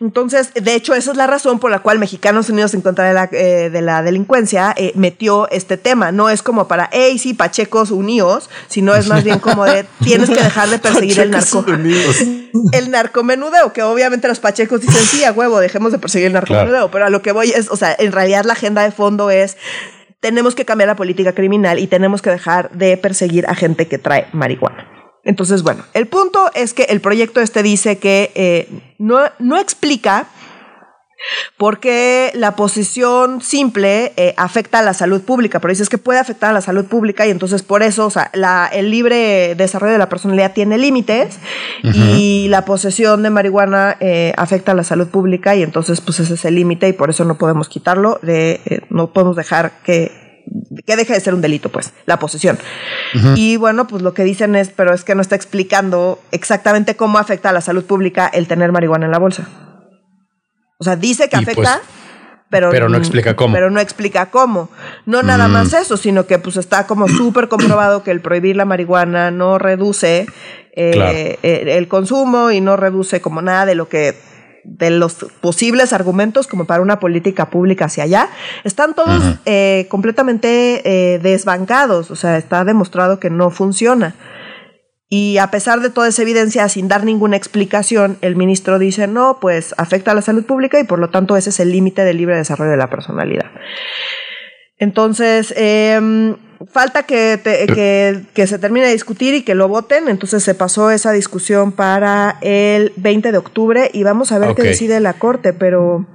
Entonces, 0.02 0.54
de 0.54 0.76
hecho, 0.76 0.96
esa 0.96 1.12
es 1.12 1.18
la 1.18 1.28
razón 1.28 1.60
por 1.60 1.72
la 1.72 1.80
cual 1.80 2.00
Mexicanos 2.00 2.50
Unidos 2.50 2.74
en 2.74 2.82
contra 2.82 3.06
de 3.06 3.14
la, 3.14 3.30
eh, 3.32 3.70
de 3.70 3.82
la 3.82 4.02
delincuencia 4.02 4.74
eh, 4.78 4.94
metió 4.96 5.50
este 5.50 5.76
tema. 5.76 6.14
No 6.14 6.30
es 6.30 6.42
como 6.42 6.70
para, 6.70 6.90
hey, 6.94 7.20
sí, 7.20 7.34
Pachecos 7.34 7.92
unidos, 7.92 8.50
sino 8.68 8.96
es 8.96 9.08
más 9.08 9.26
bien 9.26 9.40
como 9.40 9.66
de, 9.66 9.86
tienes 10.04 10.30
que 10.30 10.42
dejar 10.42 10.70
de 10.70 10.80
perseguir 10.80 11.20
el 11.20 11.32
narco. 11.32 11.66
El 12.72 12.92
narcomenudeo, 12.92 13.74
que 13.74 13.84
obviamente 13.84 14.28
los 14.28 14.40
Pachecos 14.40 14.82
dicen, 14.82 15.04
sí, 15.04 15.24
a 15.24 15.32
huevo, 15.32 15.60
dejemos 15.60 15.92
de 15.92 16.00
perseguir 16.00 16.28
el 16.28 16.34
narcomenudeo, 16.34 16.90
pero 16.90 17.06
a 17.06 17.10
lo 17.10 17.22
que 17.22 17.32
voy 17.32 17.52
es, 17.52 17.70
o 17.70 17.76
sea, 17.76 17.96
en 17.98 18.12
realidad 18.12 18.46
la 18.46 18.54
agenda 18.54 18.84
de 18.84 18.92
fondo 18.92 19.30
es 19.30 19.58
tenemos 20.20 20.56
que 20.56 20.66
cambiar 20.66 20.88
la 20.88 20.96
política 20.96 21.34
criminal 21.34 21.80
y 21.80 21.88
tenemos 21.88 22.22
que 22.22 22.30
dejar 22.30 22.72
de 22.72 22.98
perseguir 22.98 23.46
a 23.48 23.56
gente 23.56 23.88
que 23.88 23.98
trae 23.98 24.28
marihuana. 24.34 24.99
Entonces, 25.30 25.62
bueno, 25.62 25.86
el 25.94 26.08
punto 26.08 26.50
es 26.56 26.74
que 26.74 26.86
el 26.86 27.02
proyecto 27.02 27.40
este 27.40 27.62
dice 27.62 28.00
que 28.00 28.32
eh, 28.34 28.68
no, 28.98 29.20
no 29.38 29.60
explica 29.60 30.28
por 31.56 31.80
qué 31.80 32.32
la 32.34 32.56
posición 32.56 33.40
simple 33.40 34.12
eh, 34.18 34.34
afecta 34.38 34.80
a 34.80 34.82
la 34.82 34.96
salud 34.96 35.22
pública, 35.22 35.60
pero 35.60 35.70
dices 35.70 35.88
que 35.88 36.00
puede 36.00 36.18
afectar 36.18 36.50
a 36.50 36.54
la 36.54 36.62
salud 36.62 36.86
pública 36.86 37.28
y 37.28 37.30
entonces 37.30 37.62
por 37.62 37.84
eso, 37.84 38.08
o 38.08 38.10
sea, 38.10 38.32
el 38.74 38.90
libre 38.90 39.54
desarrollo 39.54 39.94
de 39.94 40.00
la 40.00 40.10
personalidad 40.10 40.54
tiene 40.54 40.80
límites 40.80 41.38
y 41.84 42.48
la 42.50 42.66
posesión 42.66 43.22
de 43.22 43.30
marihuana 43.30 43.98
eh, 44.00 44.34
afecta 44.36 44.72
a 44.72 44.76
la 44.76 44.84
salud 44.84 45.10
pública 45.10 45.56
y 45.56 45.62
entonces 45.62 46.02
pues 46.02 46.20
ese 46.22 46.34
es 46.34 46.46
el 46.46 46.56
límite 46.56 46.88
y 46.88 46.94
por 46.94 47.12
eso 47.12 47.24
no 47.24 47.38
podemos 47.38 47.70
quitarlo, 47.70 48.18
de, 48.24 48.82
no 48.90 49.14
podemos 49.14 49.36
dejar 49.36 49.74
que 49.84 50.29
que 50.86 50.96
deje 50.96 51.14
de 51.14 51.20
ser 51.20 51.34
un 51.34 51.42
delito, 51.42 51.70
pues, 51.70 51.94
la 52.06 52.20
posesión. 52.20 52.58
Y 53.36 53.58
bueno, 53.58 53.88
pues 53.88 54.02
lo 54.02 54.14
que 54.14 54.24
dicen 54.24 54.56
es, 54.56 54.70
pero 54.70 54.94
es 54.94 55.04
que 55.04 55.16
no 55.16 55.22
está 55.22 55.36
explicando 55.36 56.20
exactamente 56.32 56.96
cómo 56.96 57.18
afecta 57.18 57.50
a 57.50 57.54
la 57.54 57.62
salud 57.62 57.84
pública 57.86 58.28
el 58.28 58.48
tener 58.48 58.72
marihuana 58.72 59.06
en 59.06 59.12
la 59.12 59.20
bolsa. 59.20 59.48
O 60.78 60.84
sea, 60.84 60.96
dice 60.96 61.28
que 61.28 61.38
pues, 61.42 61.50
afecta, 61.50 61.82
pero, 62.50 62.72
pero 62.72 62.90
no 62.90 62.98
explica 62.98 63.36
cómo. 63.36 63.54
Pero 63.54 63.70
no 63.70 63.80
explica 63.80 64.28
cómo. 64.28 64.70
No 65.06 65.22
nada 65.24 65.48
mm. 65.48 65.52
más 65.52 65.74
eso, 65.74 65.98
sino 65.98 66.26
que 66.26 66.40
pues 66.40 66.58
está 66.58 66.88
como 66.88 67.08
súper 67.08 67.48
comprobado 67.50 68.04
que 68.04 68.12
el 68.12 68.22
prohibir 68.22 68.56
la 68.56 68.66
marihuana 68.66 69.30
no 69.32 69.58
reduce 69.58 70.26
eh, 70.74 71.38
eh, 71.44 71.64
el 71.78 71.88
consumo 71.88 72.52
y 72.52 72.62
no 72.62 72.78
reduce 72.78 73.22
como 73.22 73.42
nada 73.42 73.66
de 73.66 73.76
lo 73.76 73.90
que 73.90 74.29
de 74.64 74.90
los 74.90 75.16
posibles 75.42 75.94
argumentos 75.94 76.48
como 76.48 76.66
para 76.66 76.82
una 76.82 77.00
política 77.00 77.50
pública 77.50 77.86
hacia 77.86 78.04
allá, 78.04 78.30
están 78.64 78.94
todos 78.94 79.40
eh, 79.46 79.88
completamente 79.90 80.82
eh, 80.86 81.20
desbancados, 81.20 82.12
o 82.12 82.16
sea, 82.16 82.38
está 82.38 82.64
demostrado 82.64 83.20
que 83.20 83.30
no 83.30 83.50
funciona. 83.50 84.16
Y 85.12 85.40
a 85.40 85.50
pesar 85.50 85.80
de 85.80 85.90
toda 85.90 86.08
esa 86.08 86.22
evidencia, 86.22 86.70
sin 86.70 86.88
dar 86.88 87.04
ninguna 87.04 87.36
explicación, 87.36 88.18
el 88.22 88.36
ministro 88.36 88.78
dice, 88.78 89.08
no, 89.08 89.40
pues 89.42 89.74
afecta 89.78 90.12
a 90.12 90.14
la 90.14 90.22
salud 90.22 90.46
pública 90.46 90.80
y 90.80 90.84
por 90.84 91.00
lo 91.00 91.10
tanto 91.10 91.36
ese 91.36 91.50
es 91.50 91.60
el 91.60 91.72
límite 91.72 92.04
del 92.04 92.18
libre 92.18 92.36
desarrollo 92.36 92.72
de 92.72 92.78
la 92.78 92.92
personalidad. 92.92 93.50
Entonces, 94.78 95.54
eh, 95.58 96.36
falta 96.68 97.04
que, 97.04 97.40
que, 98.34 98.48
se 98.48 98.60
termine 98.60 98.88
de 98.88 98.94
discutir 98.94 99.34
y 99.34 99.44
que 99.44 99.56
lo 99.56 99.68
voten. 99.68 100.08
Entonces 100.10 100.44
se 100.44 100.56
pasó 100.56 100.92
esa 100.92 101.12
discusión 101.12 101.72
para 101.72 102.38
el 102.42 102.94
20 102.98 103.32
de 103.32 103.38
octubre 103.38 103.90
y 103.94 104.04
vamos 104.04 104.32
a 104.32 104.40
ver 104.40 104.56
qué 104.56 104.64
decide 104.64 105.00
la 105.00 105.14
Corte, 105.14 105.54
pero 105.54 106.06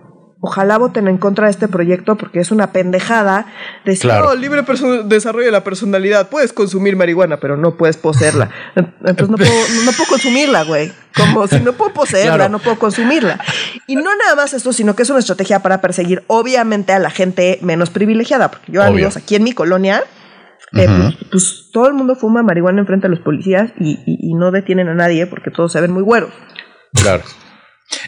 ojalá 0.46 0.76
voten 0.76 1.09
en 1.09 1.16
contra 1.16 1.46
de 1.46 1.52
este 1.52 1.68
proyecto 1.68 2.16
porque 2.16 2.40
es 2.40 2.50
una 2.50 2.70
pendejada 2.70 3.46
decir, 3.87 4.12
no, 4.12 4.35
libre 4.35 4.62
desarrollo 5.04 5.46
de 5.46 5.50
la 5.50 5.64
personalidad, 5.64 6.28
puedes 6.28 6.52
consumir 6.52 6.96
marihuana, 6.96 7.38
pero 7.38 7.57
no 7.57 7.78
puedes 7.78 7.96
poseerla. 7.96 8.50
Entonces 8.76 9.30
no 9.30 9.38
puedo, 9.38 9.50
no 9.87 9.92
puedo 9.92 10.09
consumirla, 10.11 10.64
güey. 10.64 10.92
Como 11.16 11.46
si 11.46 11.61
no 11.61 11.72
puedo 11.72 11.94
poseerla, 11.94 12.50
no 12.50 12.59
puedo 12.59 12.78
consumirla. 12.78 13.40
Y 13.87 13.96
no 13.96 14.14
nada 14.16 14.35
más 14.35 14.52
esto, 14.52 14.72
sino 14.72 14.94
que 14.94 15.04
es 15.04 15.11
una 15.11 15.20
estrategia 15.20 15.61
para 15.61 15.80
perseguir, 15.80 16.24
obviamente, 16.26 16.92
a 16.92 16.98
la 16.98 17.09
gente 17.09 17.59
menos 17.62 17.88
privilegiada. 17.88 18.50
Porque 18.50 18.72
yo, 18.72 18.83
amigos, 18.83 19.16
aquí 19.16 19.37
en 19.37 19.44
mi 19.44 19.52
colonia, 19.52 20.04
eh, 20.76 20.87
pues, 20.87 21.16
pues, 21.30 21.70
todo 21.72 21.87
el 21.88 21.94
mundo 21.94 22.16
fuma 22.16 22.42
marihuana 22.42 22.80
enfrente 22.80 23.06
a 23.06 23.10
los 23.10 23.20
policías 23.20 23.72
y, 23.78 24.34
no 24.34 24.50
detienen 24.50 24.88
a 24.88 24.94
nadie 24.94 25.26
porque 25.26 25.50
todos 25.50 25.72
se 25.72 25.80
ven 25.80 25.92
muy 25.92 26.02
güeros. 26.02 26.30
Claro. 26.92 27.22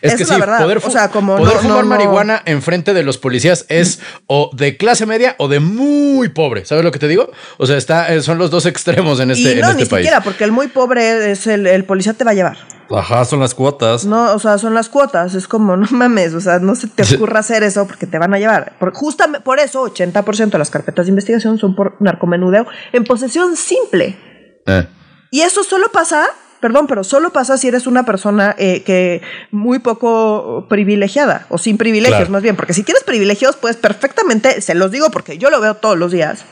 Es 0.01 0.17
que 0.17 0.25
sí, 0.25 0.35
poder, 0.35 0.79
o 0.79 0.91
sea, 0.91 1.11
como 1.11 1.37
poder 1.37 1.59
fumar 1.59 1.85
marihuana 1.85 2.43
enfrente 2.47 2.95
de 2.95 3.05
los 3.05 3.19
policías 3.19 3.67
es 3.69 4.01
o 4.27 4.51
de 4.55 4.77
clase 4.77 5.07
media 5.07 5.37
o 5.39 5.49
de 5.49 5.61
muy 5.61 6.29
pobre. 6.31 6.65
¿Sabes 6.65 6.83
lo 6.83 6.91
que 6.91 6.99
te 6.99 7.09
digo? 7.09 7.31
O 7.59 7.67
sea, 7.67 7.77
está, 7.77 8.13
eh, 8.13 8.23
son 8.23 8.39
los 8.39 8.51
dos 8.51 8.67
extremos 8.67 9.21
en 9.21 9.31
este, 9.31 9.53
y 9.53 9.61
no, 9.61 9.71
en 9.71 9.79
este 9.79 9.95
ni 9.95 10.03
Siquiera, 10.03 10.23
porque 10.23 10.45
el 10.45 10.53
muy 10.53 10.69
pobre 10.69 11.31
es 11.31 11.47
el, 11.47 11.67
el 11.67 11.85
policía 11.85 12.15
te 12.15 12.25
va 12.25 12.33
a 12.33 12.35
llevar. 12.35 12.57
Ajá, 12.91 13.25
son 13.25 13.41
las 13.41 13.55
cuotas. 13.55 14.05
No, 14.05 14.33
o 14.33 14.39
sea, 14.39 14.59
son 14.59 14.75
las 14.75 14.89
cuotas. 14.89 15.35
Es 15.35 15.49
como, 15.49 15.77
no 15.77 15.87
mames, 15.91 16.35
o 16.35 16.41
sea, 16.41 16.59
no 16.59 16.75
se 16.75 16.89
te 16.89 17.03
ocurra 17.17 17.41
hacer 17.41 17.63
eso 17.63 17.87
porque 17.87 18.07
te 18.07 18.19
van 18.19 18.35
a 18.35 18.39
llevar. 18.39 18.77
Por, 18.79 18.93
justamente 18.93 19.41
por 19.41 19.59
eso, 19.59 19.85
80% 19.85 20.51
de 20.51 20.59
las 20.59 20.71
carpetas 20.71 21.07
de 21.07 21.11
investigación 21.11 21.59
son 21.59 21.75
por 21.75 21.97
narcomenudeo 22.01 22.67
en 22.93 23.05
posesión 23.05 23.57
simple. 23.57 24.19
Eh. 24.67 24.87
Y 25.31 25.41
eso 25.43 25.65
solo 25.65 25.91
pasa, 25.93 26.27
perdón, 26.61 26.87
pero 26.87 27.05
solo 27.05 27.31
pasa 27.31 27.59
si 27.59 27.69
eres 27.69 27.87
una 27.87 28.05
persona 28.05 28.55
eh, 28.59 28.83
que 28.83 29.23
muy 29.51 29.79
poco 29.79 30.67
privilegiada 30.69 31.47
o 31.49 31.59
sin 31.59 31.79
privilegios, 31.79 32.31
más 32.31 32.43
bien. 32.43 32.57
Porque 32.57 32.75
si 32.75 32.83
tienes 32.83 33.05
privilegios, 33.05 33.57
pues 33.57 33.77
perfectamente, 33.77 34.61
se 34.61 34.75
los 34.75 34.91
digo 34.91 35.11
porque 35.11 35.39
yo 35.39 35.51
lo 35.51 35.61
veo 35.61 35.75
todos 35.75 35.99
los 35.99 36.13
días. 36.13 36.45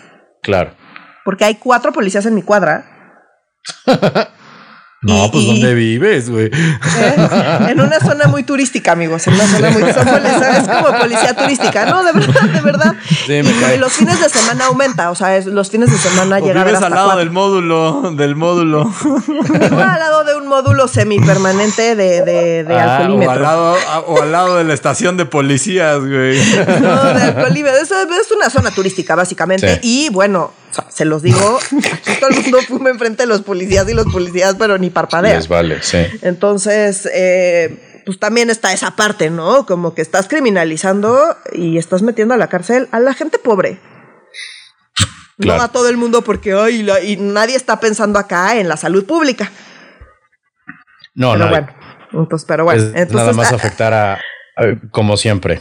Claro. 0.42 0.74
Porque 1.24 1.44
hay 1.44 1.54
cuatro 1.54 1.92
policías 1.92 2.26
en 2.26 2.34
mi 2.34 2.42
cuadra. 2.42 2.84
No, 5.04 5.30
pues 5.30 5.46
¿dónde 5.46 5.74
vives, 5.74 6.30
güey? 6.30 6.46
¿Eh? 6.46 6.50
En 7.70 7.80
una 7.80 8.00
zona 8.00 8.26
muy 8.26 8.42
turística, 8.42 8.92
amigos. 8.92 9.26
En 9.26 9.34
una 9.34 9.46
zona 9.46 9.70
muy 9.70 9.82
turística. 9.82 10.58
Es 10.58 10.68
como 10.68 10.98
policía 10.98 11.34
turística. 11.36 11.86
No, 11.86 12.02
de 12.04 12.12
verdad, 12.12 12.42
de 12.42 12.60
verdad. 12.60 12.94
Sí, 13.26 13.32
me 13.42 13.50
y, 13.50 13.54
cae. 13.60 13.76
y 13.76 13.78
los 13.78 13.92
fines 13.92 14.20
de 14.20 14.28
semana 14.28 14.66
aumenta. 14.66 15.10
O 15.10 15.14
sea, 15.14 15.36
es- 15.36 15.46
los 15.46 15.70
fines 15.70 15.90
de 15.90 15.98
semana 15.98 16.40
llega 16.40 16.60
a 16.60 16.64
vives 16.64 16.74
hasta 16.74 16.86
al 16.86 16.92
lado 16.94 17.06
cuatro. 17.06 17.18
del 17.20 17.30
módulo, 17.30 18.12
del 18.16 18.36
módulo. 18.36 18.84
Vivo 18.84 19.80
al 19.80 19.98
lado 19.98 20.24
de 20.24 20.34
un 20.36 20.46
módulo 20.48 20.88
semipermanente 20.88 21.96
de, 21.96 22.22
de, 22.22 22.64
de 22.64 22.74
Ah, 22.74 22.86
O 22.86 22.90
alcoholímetro. 23.02 23.32
al, 23.32 23.42
lado, 23.42 23.76
o 24.06 24.22
al 24.22 24.32
lado 24.32 24.56
de 24.56 24.64
la 24.64 24.74
estación 24.74 25.16
de 25.16 25.24
policías, 25.26 25.98
güey. 26.00 26.38
No, 26.80 27.04
de 27.14 27.22
alcoholímetro. 27.22 27.80
Eso 27.82 27.94
es 28.02 28.30
una 28.30 28.50
zona 28.50 28.70
turística, 28.70 29.14
básicamente. 29.14 29.74
Sí. 29.82 30.06
Y 30.06 30.08
bueno, 30.10 30.52
o 30.74 30.82
sea, 30.82 30.90
se 30.90 31.04
los 31.04 31.22
digo, 31.22 31.58
aquí 31.92 32.12
todo 32.18 32.30
el 32.30 32.40
mundo 32.42 32.58
fuma 32.66 32.90
enfrente 32.90 33.22
de 33.22 33.26
los 33.28 33.42
policías 33.42 33.88
y 33.88 33.94
los 33.94 34.06
policías, 34.12 34.56
pero 34.58 34.76
ni 34.78 34.90
parpadean. 34.90 35.36
Les 35.36 35.48
vale, 35.48 35.82
sí. 35.82 35.98
Entonces, 36.22 37.08
eh, 37.14 38.02
pues 38.04 38.18
también 38.18 38.50
está 38.50 38.72
esa 38.72 38.96
parte, 38.96 39.30
¿no? 39.30 39.66
Como 39.66 39.94
que 39.94 40.02
estás 40.02 40.26
criminalizando 40.28 41.36
y 41.52 41.78
estás 41.78 42.02
metiendo 42.02 42.34
a 42.34 42.36
la 42.36 42.48
cárcel 42.48 42.88
a 42.90 42.98
la 43.00 43.14
gente 43.14 43.38
pobre. 43.38 43.78
Claro. 45.38 45.58
No 45.58 45.64
a 45.64 45.72
todo 45.72 45.88
el 45.88 45.96
mundo 45.96 46.22
porque 46.22 46.52
ay, 46.52 46.82
la- 46.82 47.00
y 47.00 47.16
nadie 47.16 47.56
está 47.56 47.80
pensando 47.80 48.18
acá 48.18 48.56
en 48.58 48.68
la 48.68 48.76
salud 48.76 49.04
pública. 49.04 49.50
No, 51.14 51.36
no. 51.36 51.48
bueno, 51.48 51.68
entonces, 52.12 52.44
pero 52.46 52.64
bueno, 52.64 52.82
es 52.82 52.88
entonces 52.88 53.14
nada 53.14 53.32
más 53.32 53.52
a- 53.52 53.56
afectar 53.56 53.94
a- 53.94 54.20
como 54.90 55.16
siempre. 55.16 55.60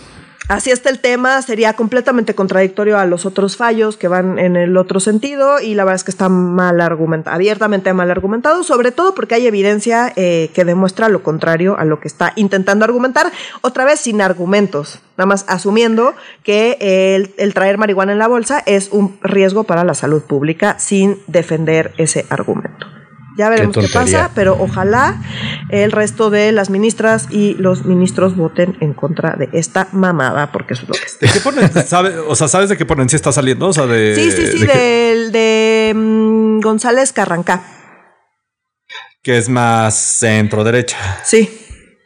Así 0.50 0.72
está 0.72 0.90
el 0.90 1.00
tema, 1.00 1.42
sería 1.42 1.74
completamente 1.74 2.36
contradictorio 2.36 2.98
a 3.00 3.06
los 3.06 3.26
otros 3.26 3.56
fallos 3.56 3.96
que 3.96 4.10
van 4.10 4.40
en 4.40 4.58
el 4.58 4.76
otro 4.76 5.00
sentido 5.00 5.62
y 5.62 5.74
la 5.74 5.86
verdad 5.86 5.96
es 5.96 6.04
que 6.04 6.12
está 6.12 6.28
mal 6.28 6.82
argumentado, 6.82 7.34
abiertamente 7.34 7.94
mal 7.94 8.12
argumentado, 8.12 8.64
sobre 8.64 8.92
todo 8.92 9.16
porque 9.16 9.36
hay 9.36 9.48
evidencia 9.48 10.12
eh, 10.18 10.52
que 10.54 10.66
demuestra 10.66 11.08
lo 11.08 11.24
contrario 11.24 11.78
a 11.80 11.86
lo 11.86 12.02
que 12.02 12.10
está 12.10 12.34
intentando 12.36 12.84
argumentar, 12.84 13.32
otra 13.62 13.86
vez 13.86 14.02
sin 14.02 14.22
argumentos, 14.22 15.00
nada 15.18 15.28
más 15.28 15.46
asumiendo 15.48 16.14
que 16.44 16.78
el, 17.16 17.34
el 17.38 17.54
traer 17.54 17.78
marihuana 17.78 18.12
en 18.12 18.20
la 18.20 18.28
bolsa 18.28 18.62
es 18.66 18.90
un 18.92 19.18
riesgo 19.22 19.64
para 19.64 19.86
la 19.86 19.94
salud 19.94 20.24
pública 20.24 20.78
sin 20.78 21.20
defender 21.28 21.94
ese 21.98 22.26
argumento. 22.30 23.03
Ya 23.38 23.50
veremos 23.50 23.76
qué, 23.76 23.88
pasa, 23.92 24.30
pero 24.36 24.56
ojalá 24.60 25.20
el 25.70 25.92
resto 25.92 26.30
de 26.30 26.52
las 26.52 26.70
ministras 26.70 27.28
y 27.32 27.56
los 27.56 27.84
ministros 27.84 28.36
voten 28.36 28.78
en 28.80 28.94
contra 28.94 29.36
de 29.36 29.50
esta 29.54 29.88
mamada, 29.92 30.52
porque 30.52 30.76
eso 30.76 30.84
es 30.84 30.90
lo 30.90 30.94
que 30.94 31.06
es. 31.06 31.20
¿De 31.20 31.28
qué 31.30 31.40
ponen? 31.40 31.72
sabe- 31.88 32.20
o 32.20 32.36
sea, 32.36 32.48
¿sabes 32.48 32.70
de 32.70 32.78
qué 32.78 32.86
ponencia 32.86 33.16
está 33.16 33.32
saliendo? 33.32 33.68
O 33.68 33.74
sea, 33.74 33.88
de. 33.88 34.14
Sí, 34.16 34.32
sí, 34.32 34.48
sí, 34.60 34.66
de 34.66 35.30
de 35.32 35.94
mm, 35.96 36.60
González 36.62 37.12
Carrancá. 37.12 37.64
que 39.24 39.38
es 39.38 39.50
más 39.50 39.96
centro 39.96 40.64
derecha. 40.64 40.98
Sí. 41.24 41.60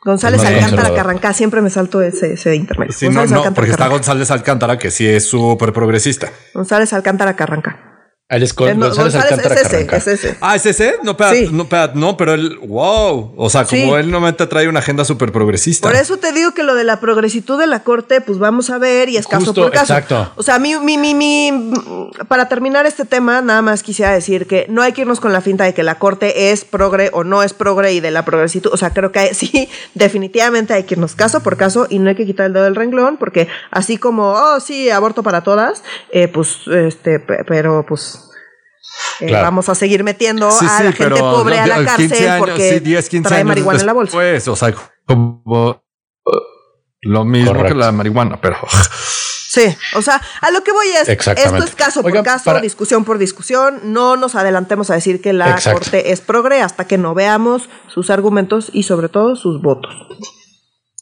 González 0.05 0.41
Alcántara. 0.45 0.95
Carrancá, 0.95 1.33
siempre 1.33 1.61
me 1.61 1.69
salto 1.69 2.01
ese, 2.01 2.33
ese 2.33 2.55
intermedio. 2.55 2.93
Sí, 2.93 3.09
no, 3.09 3.19
González 3.19 3.45
no, 3.47 3.53
porque 3.53 3.71
está. 3.71 3.87
González 3.89 4.31
Alcántara, 4.31 4.77
que 4.77 4.89
sí 4.91 5.05
es 5.05 5.25
súper 5.27 5.73
progresista. 5.73 6.31
González 6.53 6.93
Alcántara 6.93 7.35
Carrancá. 7.35 7.86
Él 8.29 8.43
es 8.43 8.53
con 8.53 8.67
Eh, 8.67 8.75
no, 8.75 8.87
González 8.87 9.15
Alcántara 9.15 9.55
es 9.55 9.61
ese, 9.61 9.69
Carranca. 9.85 9.97
es 9.97 10.07
ese. 10.07 10.37
Ah, 10.41 10.55
¿es 10.57 10.65
ese? 10.65 10.95
No, 11.01 11.15
Sí. 11.31 11.47
no, 11.49 11.65
no, 11.93 12.17
pero 12.17 12.33
él, 12.33 12.57
wow. 12.67 13.33
O 13.37 13.49
sea, 13.49 13.63
como 13.63 13.81
Sí. 13.81 13.89
él 14.01 14.11
normalmente 14.11 14.45
trae 14.47 14.67
una 14.67 14.79
agenda 14.79 15.05
súper 15.05 15.31
progresista. 15.31 15.87
Por 15.87 15.95
eso 15.97 16.17
te 16.17 16.33
digo 16.33 16.53
que 16.53 16.63
lo 16.63 16.75
de 16.75 16.83
la 16.83 16.99
progresitud 16.99 17.57
de 17.57 17.67
la 17.67 17.83
corte, 17.83 18.19
pues 18.19 18.37
vamos 18.37 18.69
a 18.69 18.79
ver 18.79 19.07
y 19.07 19.15
es 19.15 19.27
caso 19.27 19.45
Justo, 19.45 19.61
por 19.61 19.71
caso. 19.71 19.93
exacto. 19.93 20.29
O 20.35 20.43
sea, 20.43 20.59
mi, 20.59 20.75
mi, 20.77 20.97
mi, 20.97 21.13
mi, 21.13 21.71
para 22.27 22.49
terminar 22.49 22.85
este 22.85 23.05
tema, 23.05 23.39
nada 23.41 23.61
más 23.61 23.81
quisiera 23.81 24.11
decir 24.11 24.45
que 24.45 24.65
no 24.67 24.81
hay 24.81 24.91
que 24.91 25.01
irnos 25.01 25.21
con 25.21 25.31
la 25.31 25.39
finta 25.39 25.63
de 25.63 25.73
que 25.73 25.83
la 25.83 25.95
corte 25.97 26.51
es 26.51 26.65
progre 26.65 27.09
o 27.13 27.23
no 27.23 27.43
es 27.43 27.53
progre 27.53 27.93
y 27.93 28.01
de 28.01 28.11
la 28.11 28.25
progresitud. 28.25 28.71
O 28.73 28.77
sea, 28.77 28.89
creo 28.89 29.13
que 29.13 29.33
sí, 29.35 29.69
definitivamente 29.95 30.73
hay 30.73 30.83
que 30.83 30.95
irnos 30.95 31.15
caso 31.15 31.39
por 31.43 31.55
caso 31.55 31.87
y 31.89 31.99
no 31.99 32.09
hay 32.09 32.15
que 32.15 32.25
quitar 32.25 32.47
el 32.47 32.51
dedo 32.53 32.65
del 32.65 32.75
renglón, 32.75 33.15
porque 33.15 33.47
así 33.71 33.95
como, 33.97 34.31
oh, 34.33 34.59
sí, 34.59 34.89
aborto 34.89 35.23
para 35.23 35.43
todas, 35.43 35.81
eh, 36.11 36.27
pues, 36.27 36.57
este, 36.67 37.21
pe- 37.21 37.45
pero 37.47 37.85
pues. 37.87 38.15
Eh, 39.19 39.27
Claro. 39.27 39.45
Vamos 39.45 39.69
a 39.69 39.75
seguir 39.75 40.03
metiendo 40.03 40.49
Sí, 40.51 40.65
a 40.65 40.77
sí, 40.77 40.83
la 40.83 40.91
gente 40.91 40.97
pero 41.15 41.17
pobre 41.17 41.59
a 41.59 41.67
la 41.67 41.75
15 41.75 41.85
cárcel 42.09 42.29
años, 42.29 42.39
porque 42.39 42.69
sí, 42.73 42.79
10, 42.79 43.09
15 43.09 43.27
trae 43.27 43.39
años 43.41 43.47
marihuana 43.47 43.79
en 43.79 43.85
la 43.85 43.93
bolsa. 43.93 44.17
después, 44.19 44.47
o 44.47 44.55
sea, 44.55 44.73
como 45.05 45.41
uh, 46.25 46.31
lo 47.01 47.25
mismo 47.25 47.51
Correcto. 47.51 47.73
que 47.73 47.79
la 47.79 47.91
marihuana, 47.91 48.39
pero 48.41 48.57
Sí, 49.49 49.75
o 49.95 50.01
sea, 50.03 50.21
a 50.41 50.51
lo 50.51 50.61
que 50.61 50.71
voy 50.71 50.87
es, 50.89 51.09
Exactamente. 51.09 51.57
esto 51.57 51.69
es 51.69 51.75
caso 51.75 52.01
Oigan, 52.01 52.23
por 52.23 52.31
caso, 52.33 52.43
para- 52.45 52.59
discusión 52.61 53.05
por 53.05 53.17
discusión, 53.17 53.79
no 53.85 54.15
nos 54.17 54.35
adelantemos 54.35 54.89
a 54.91 54.93
decir 54.95 55.19
que 55.21 55.33
la 55.33 55.51
Exacto. 55.51 55.79
corte 55.79 56.11
es 56.11 56.21
progre 56.21 56.61
hasta 56.61 56.85
que 56.85 56.97
no 56.99 57.15
veamos 57.15 57.69
sus 57.87 58.09
argumentos 58.11 58.69
y 58.73 58.83
sobre 58.83 59.09
todo 59.09 59.35
sus 59.35 59.61
votos. 59.61 59.91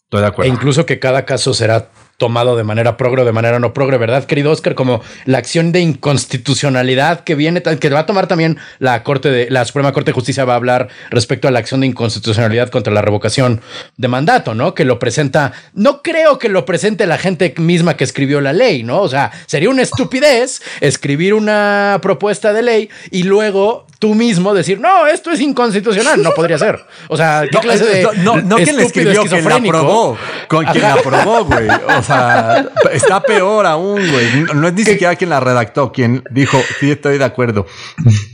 estoy 0.05 0.21
de 0.21 0.25
E 0.27 0.29
acuerdo. 0.29 0.53
incluso 0.53 0.85
que 0.85 0.99
cada 0.99 1.25
caso 1.25 1.53
será 1.53 1.89
tomado 2.17 2.55
de 2.55 2.63
manera 2.63 2.97
progre 2.97 3.21
o 3.21 3.25
de 3.25 3.31
manera 3.31 3.59
no 3.59 3.73
progre, 3.73 3.97
¿verdad, 3.97 4.25
querido 4.25 4.51
Oscar? 4.51 4.75
Como 4.75 5.01
la 5.25 5.37
acción 5.37 5.71
de 5.71 5.81
inconstitucionalidad 5.81 7.23
que 7.23 7.35
viene, 7.35 7.61
que 7.61 7.89
va 7.89 7.99
a 7.99 8.05
tomar 8.05 8.27
también 8.27 8.57
la 8.79 9.03
Corte 9.03 9.29
de 9.29 9.49
la 9.49 9.65
Suprema 9.65 9.91
Corte 9.91 10.11
de 10.11 10.15
Justicia 10.15 10.45
va 10.45 10.53
a 10.53 10.57
hablar 10.57 10.87
respecto 11.09 11.47
a 11.47 11.51
la 11.51 11.59
acción 11.59 11.81
de 11.81 11.87
inconstitucionalidad 11.87 12.69
contra 12.69 12.93
la 12.93 13.01
revocación 13.01 13.61
de 13.97 14.07
mandato, 14.07 14.55
¿no? 14.55 14.73
Que 14.73 14.85
lo 14.85 14.99
presenta, 14.99 15.53
no 15.73 16.01
creo 16.01 16.39
que 16.39 16.49
lo 16.49 16.65
presente 16.65 17.05
la 17.05 17.17
gente 17.17 17.53
misma 17.57 17.97
que 17.97 18.03
escribió 18.03 18.41
la 18.41 18.53
ley, 18.53 18.83
¿no? 18.83 19.01
O 19.01 19.09
sea, 19.09 19.31
sería 19.45 19.69
una 19.69 19.81
estupidez 19.81 20.61
escribir 20.81 21.33
una 21.33 21.99
propuesta 22.01 22.53
de 22.53 22.61
ley 22.61 22.89
y 23.11 23.23
luego 23.23 23.85
tú 24.05 24.13
mismo 24.13 24.53
decir, 24.53 24.79
no, 24.79 25.07
esto 25.07 25.31
es 25.31 25.41
inconstitucional. 25.41 26.21
No 26.21 26.31
podría 26.31 26.59
ser. 26.59 26.85
O 27.07 27.17
sea, 27.17 27.41
¿qué 27.49 27.49
No, 27.53 27.59
clase 27.61 27.85
de 27.85 28.03
no, 28.03 28.35
no, 28.35 28.41
no 28.41 28.55
quien 28.57 28.77
le 28.77 28.83
escribió, 28.83 29.23
quien 29.23 29.43
la 29.49 29.55
aprobó. 29.55 30.15
Con 30.47 30.63
quien 30.65 30.83
la 30.83 30.93
aprobó, 30.93 31.45
güey. 31.45 31.67
O 31.97 32.03
sea, 32.03 32.65
está 32.91 33.19
peor 33.21 33.65
aún, 33.65 33.95
güey. 34.11 34.43
No, 34.53 34.67
es 34.67 34.73
ni 34.75 34.83
siquiera 34.83 35.15
quien 35.15 35.31
la 35.31 35.39
redactó, 35.39 35.91
quien 35.91 36.23
dijo, 36.29 36.61
sí, 36.79 36.91
estoy 36.91 37.17
de 37.17 37.25
acuerdo. 37.25 37.65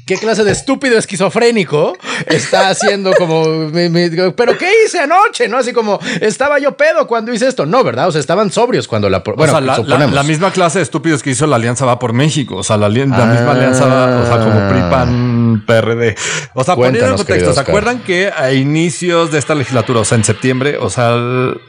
¿Qué 0.06 0.18
clase 0.18 0.44
de 0.44 0.52
estúpido 0.52 0.98
esquizofrénico 0.98 1.98
está 2.28 2.68
haciendo 2.68 3.14
como... 3.14 3.46
mi- 3.46 3.88
mi- 3.88 4.10
¿Pero 4.36 4.58
qué 4.58 4.70
hice 4.86 5.00
anoche? 5.00 5.48
¿No? 5.48 5.58
Así 5.58 5.72
como, 5.72 6.00
estaba 6.20 6.60
yo 6.60 6.76
pedo 6.76 7.08
cuando 7.08 7.32
hice 7.32 7.48
esto. 7.48 7.66
No, 7.66 7.82
¿verdad? 7.82 8.10
O 8.10 8.12
sea, 8.12 8.20
estaban 8.20 8.52
sobrios 8.52 8.90
cuando 8.90 9.10
la... 9.10 9.20
Bueno, 9.20 9.44
o 9.44 9.48
sea, 9.48 9.62
la, 9.62 9.78
la- 9.78 10.08
la 10.08 10.24
misma 10.24 10.52
clase 10.52 10.80
de 10.80 10.84
estúpidos 10.84 11.24
que 11.24 11.30
hizo 11.30 11.48
la 11.48 11.56
Alianza 11.56 11.86
Va 11.86 11.98
por 11.98 12.12
México. 12.12 12.58
O 12.58 12.64
sea, 12.64 12.76
la, 12.76 12.90
la 12.90 13.06
Ah. 13.16 13.26
misma 13.26 13.52
Alianza 13.52 13.86
Va, 13.86 14.18
o 14.22 14.26
sea, 14.28 14.38
como 14.40 14.68
PRI, 14.68 15.61
PRD. 15.66 16.16
O 16.54 16.64
sea, 16.64 16.76
poniendo 16.76 17.06
en 17.12 17.16
contexto, 17.18 17.54
¿se 17.54 17.60
acuerdan 17.60 18.00
que 18.04 18.32
a 18.36 18.52
inicios 18.54 19.32
de 19.32 19.40
esta 19.40 19.56
legislatura, 19.56 20.02
o 20.02 20.06
sea, 20.06 20.18
en 20.18 20.24
septiembre, 20.24 20.78
o 20.78 20.90
sea, 20.90 21.14
el- 21.16 21.60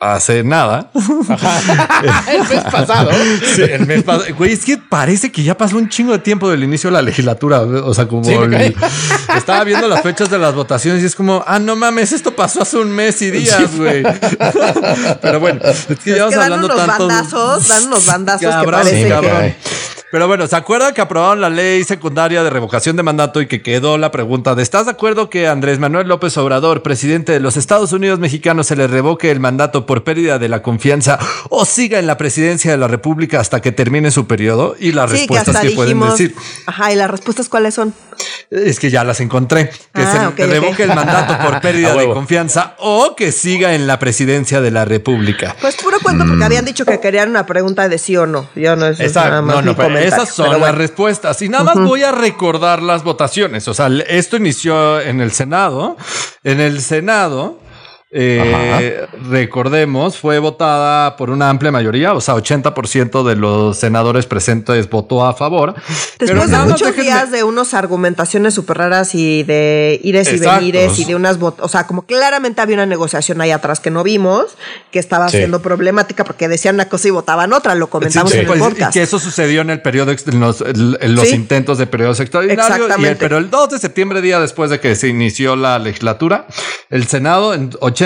hace 0.00 0.44
nada. 0.44 0.92
El 0.94 2.48
mes 2.48 2.62
pasado. 2.70 3.10
Sí, 3.56 3.62
el 3.62 3.84
mes 3.84 4.04
pasado. 4.04 4.32
Güey, 4.36 4.52
es 4.52 4.64
que 4.64 4.78
parece 4.78 5.32
que 5.32 5.42
ya 5.42 5.56
pasó 5.58 5.76
un 5.76 5.88
chingo 5.88 6.12
de 6.12 6.20
tiempo 6.20 6.48
del 6.48 6.62
inicio 6.62 6.88
de 6.88 6.94
la 6.94 7.02
legislatura. 7.02 7.62
O 7.62 7.92
sea, 7.92 8.06
como 8.06 8.22
Sí, 8.22 8.32
el- 8.32 8.76
estaba 9.36 9.64
viendo 9.64 9.88
las 9.88 10.02
fechas 10.02 10.30
de 10.30 10.38
las 10.38 10.54
votaciones 10.54 11.02
y 11.02 11.06
es 11.06 11.16
como, 11.16 11.42
ah, 11.48 11.58
no 11.58 11.74
mames, 11.74 12.12
esto 12.12 12.30
pasó 12.36 12.62
hace 12.62 12.76
un 12.76 12.92
mes 12.92 13.20
y 13.22 13.32
días, 13.32 13.76
güey. 13.76 14.04
Pero 15.20 15.40
bueno, 15.40 15.60
es 15.64 15.86
que 15.86 15.92
Es 15.94 15.98
que 15.98 16.10
llevamos 16.12 16.34
dan 16.34 16.44
hablando 16.44 16.66
unos 16.66 16.86
tanto. 16.86 17.08
bandazos, 17.08 17.66
dan 17.68 17.84
unos 17.86 18.06
bandazos 18.06 18.40
que 18.42 18.46
Cabrón, 18.46 18.72
parece 18.80 18.96
sí, 18.98 19.02
que... 19.02 19.08
cabrón. 19.08 19.54
Pero 20.10 20.26
bueno, 20.26 20.46
¿se 20.46 20.56
acuerdan 20.56 20.94
que 20.94 21.02
aprobaron 21.02 21.42
la 21.42 21.50
ley 21.50 21.84
secundaria 21.84 22.42
de 22.42 22.48
revocación 22.48 22.96
de 22.96 23.02
mandato 23.02 23.42
y 23.42 23.46
que 23.46 23.60
quedó 23.60 23.98
la 23.98 24.10
pregunta 24.10 24.54
de 24.54 24.62
¿estás 24.62 24.86
de 24.86 24.92
acuerdo 24.92 25.28
que 25.28 25.46
Andrés 25.48 25.78
Manuel 25.78 26.08
López 26.08 26.34
Obrador, 26.38 26.82
presidente 26.82 27.32
de 27.32 27.40
los 27.40 27.58
Estados 27.58 27.92
Unidos 27.92 28.18
mexicanos, 28.18 28.66
se 28.68 28.76
le 28.76 28.86
revoque 28.86 29.30
el 29.30 29.38
mandato 29.38 29.84
por 29.84 30.04
pérdida 30.04 30.38
de 30.38 30.48
la 30.48 30.62
confianza 30.62 31.18
o 31.50 31.66
siga 31.66 31.98
en 31.98 32.06
la 32.06 32.16
presidencia 32.16 32.70
de 32.70 32.78
la 32.78 32.88
República 32.88 33.38
hasta 33.38 33.60
que 33.60 33.70
termine 33.70 34.10
su 34.10 34.26
periodo? 34.26 34.76
Y 34.80 34.92
las 34.92 35.10
Sí, 35.10 35.16
que 35.16 35.20
respuestas 35.34 35.56
hasta 35.56 35.68
que, 35.68 35.74
pueden 35.74 35.98
dijimos... 35.98 36.16
decir. 36.18 36.34
Ajá, 36.64 36.90
¿y 36.90 36.96
las 36.96 37.10
respuestas 37.10 37.50
cuáles 37.50 37.74
son? 37.74 37.92
Es 38.50 38.80
que 38.80 38.88
ya 38.90 39.04
las 39.04 39.20
encontré. 39.20 39.68
Que 39.94 40.00
Ah, 40.02 40.10
se 40.10 40.26
ok, 40.28 40.38
le 40.38 40.44
ok. 40.44 40.50
revoque 40.50 40.82
el 40.84 40.94
mandato 40.94 41.36
por 41.46 41.60
pérdida 41.60 41.94
de 41.94 42.06
confianza 42.08 42.76
o 42.78 43.14
que 43.14 43.30
siga 43.30 43.74
en 43.74 43.86
la 43.86 43.98
presidencia 43.98 44.62
de 44.62 44.70
la 44.70 44.86
República. 44.86 45.54
Pues 45.60 45.76
puro 45.76 45.98
cuento 46.02 46.24
porque 46.26 46.44
habían 46.44 46.64
dicho 46.64 46.86
que 46.86 46.98
querían 46.98 47.28
una 47.28 47.44
pregunta 47.44 47.90
de 47.90 47.98
sí 47.98 48.16
o 48.16 48.26
no. 48.26 48.48
Yo 48.56 48.74
no 48.74 48.86
es 48.86 49.00
Exacto. 49.00 49.28
nada 49.28 49.42
más 49.42 49.56
No, 49.56 49.62
no, 49.62 49.76
esas 49.98 50.30
son 50.30 50.60
las 50.60 50.74
respuestas. 50.74 51.40
Y 51.42 51.48
nada 51.48 51.64
más 51.64 51.78
voy 51.78 52.02
a 52.02 52.12
recordar 52.12 52.82
las 52.82 53.04
votaciones. 53.04 53.68
O 53.68 53.74
sea, 53.74 53.88
esto 54.08 54.36
inició 54.36 55.00
en 55.00 55.20
el 55.20 55.32
Senado. 55.32 55.96
En 56.44 56.60
el 56.60 56.80
Senado, 56.80 57.58
eh, 58.10 59.06
recordemos, 59.28 60.16
fue 60.16 60.38
votada 60.38 61.14
por 61.16 61.28
una 61.28 61.50
amplia 61.50 61.70
mayoría, 61.70 62.14
o 62.14 62.22
sea, 62.22 62.36
80% 62.36 63.22
de 63.22 63.36
los 63.36 63.76
senadores 63.76 64.24
presentes 64.24 64.88
votó 64.88 65.26
a 65.26 65.34
favor. 65.34 65.74
Después 66.18 66.50
de 66.50 66.58
muchos 66.58 66.96
días 66.96 67.30
de 67.30 67.44
unas 67.44 67.74
argumentaciones 67.74 68.54
súper 68.54 68.78
raras 68.78 69.14
y 69.14 69.42
de 69.42 70.00
ires 70.02 70.32
y 70.32 70.38
venires 70.38 70.98
y 70.98 71.04
de 71.04 71.16
unas 71.16 71.38
votos, 71.38 71.64
o 71.66 71.68
sea, 71.68 71.86
como 71.86 72.06
claramente 72.06 72.62
había 72.62 72.76
una 72.76 72.86
negociación 72.86 73.42
ahí 73.42 73.50
atrás 73.50 73.78
que 73.80 73.90
no 73.90 74.02
vimos, 74.02 74.56
que 74.90 74.98
estaba 74.98 75.28
siendo 75.28 75.60
problemática 75.60 76.24
porque 76.24 76.48
decían 76.48 76.76
una 76.76 76.88
cosa 76.88 77.08
y 77.08 77.10
votaban 77.10 77.52
otra, 77.52 77.74
lo 77.74 77.88
comentamos 77.88 78.32
en 78.32 78.40
el 78.40 78.46
pues, 78.46 78.60
podcast. 78.60 78.94
que 78.94 79.02
eso 79.02 79.18
sucedió 79.18 79.60
en 79.60 79.68
el 79.68 79.82
periodo, 79.82 80.12
en 80.12 80.40
los, 81.14 81.30
intentos 81.30 81.76
de 81.76 81.86
periodos 81.86 82.20
extraordinarios. 82.20 82.70
Exactamente. 82.70 83.16
pero 83.16 83.36
el 83.36 83.50
2 83.50 83.68
de 83.68 83.78
septiembre, 83.78 84.22
día 84.22 84.40
después 84.40 84.70
de 84.70 84.80
que 84.80 84.96
se 84.96 85.08
inició 85.08 85.56
la 85.56 85.78
legislatura, 85.78 86.46
el 86.88 87.06
Senado 87.06 87.52
en 87.52 87.70
80%, 87.72 87.97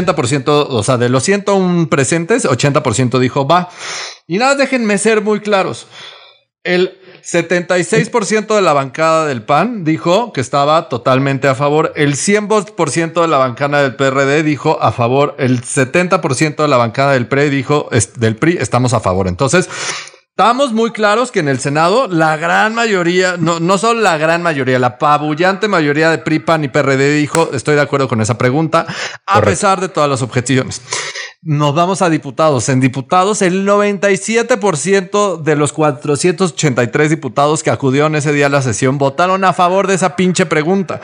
o 0.69 0.83
sea, 0.83 0.97
de 0.97 1.09
los 1.09 1.23
101 1.23 1.89
presentes, 1.89 2.45
80% 2.45 3.19
dijo 3.19 3.47
va. 3.47 3.69
Y 4.27 4.39
nada, 4.39 4.55
déjenme 4.55 4.99
ser 4.99 5.23
muy 5.23 5.41
claros. 5.41 5.87
El 6.65 6.97
76% 7.25 8.55
de 8.55 8.63
la 8.63 8.73
bancada 8.73 9.27
del 9.27 9.43
PAN 9.43 9.85
dijo 9.85 10.33
que 10.33 10.41
estaba 10.41 10.89
totalmente 10.89 11.49
a 11.49 11.55
favor. 11.55 11.93
El 11.97 12.15
100% 12.15 13.21
de 13.21 13.29
la 13.29 13.39
bancada 13.39 13.83
del 13.83 13.97
PRD 13.97 14.43
dijo 14.43 14.81
a 14.81 14.93
favor. 14.93 15.35
El 15.39 15.63
70% 15.63 16.57
de 16.57 16.69
la 16.69 16.77
bancada 16.77 17.13
del 17.13 17.27
PRI 17.27 17.51
dijo 17.51 17.89
del 18.17 18.37
PRI 18.37 18.59
estamos 18.61 18.93
a 18.95 19.01
favor. 19.01 19.27
Entonces, 19.27 19.69
Estamos 20.35 20.73
muy 20.73 20.93
claros 20.93 21.31
que 21.31 21.41
en 21.41 21.49
el 21.49 21.61
Senado 21.61 22.09
la 22.09 22.39
gran 22.39 22.75
mayoría, 22.75 23.37
no, 23.37 23.61
no 23.61 23.77
solo 23.77 24.01
la 24.01 24.17
gran 24.17 24.43
mayoría, 24.43 24.79
la 24.79 24.97
pabullante 24.97 25.69
mayoría 25.69 26.09
de 26.09 26.17
PRI, 26.17 26.39
PAN 26.39 26.65
y 26.65 26.69
PRD 26.69 27.17
dijo, 27.17 27.51
estoy 27.53 27.75
de 27.75 27.83
acuerdo 27.83 28.09
con 28.09 28.23
esa 28.23 28.39
pregunta, 28.39 28.87
a 29.27 29.43
pesar 29.43 29.79
de 29.83 29.91
todas 29.91 30.09
las 30.09 30.23
objeciones. 30.23 30.81
Nos 31.45 31.75
vamos 31.75 32.03
a 32.03 32.09
diputados. 32.09 32.69
En 32.69 32.79
diputados, 32.79 33.43
el 33.43 33.67
97% 33.67 35.43
de 35.43 35.57
los 35.57 35.73
483 35.73 37.11
diputados 37.11 37.65
que 37.65 37.71
acudieron 37.71 38.15
ese 38.15 38.33
día 38.33 38.47
a 38.47 38.49
la 38.49 38.63
sesión 38.63 38.97
votaron 38.97 39.43
a 39.43 39.53
favor 39.53 39.89
de 39.89 39.95
esa 39.95 40.15
pinche 40.15 40.47
pregunta. 40.47 41.01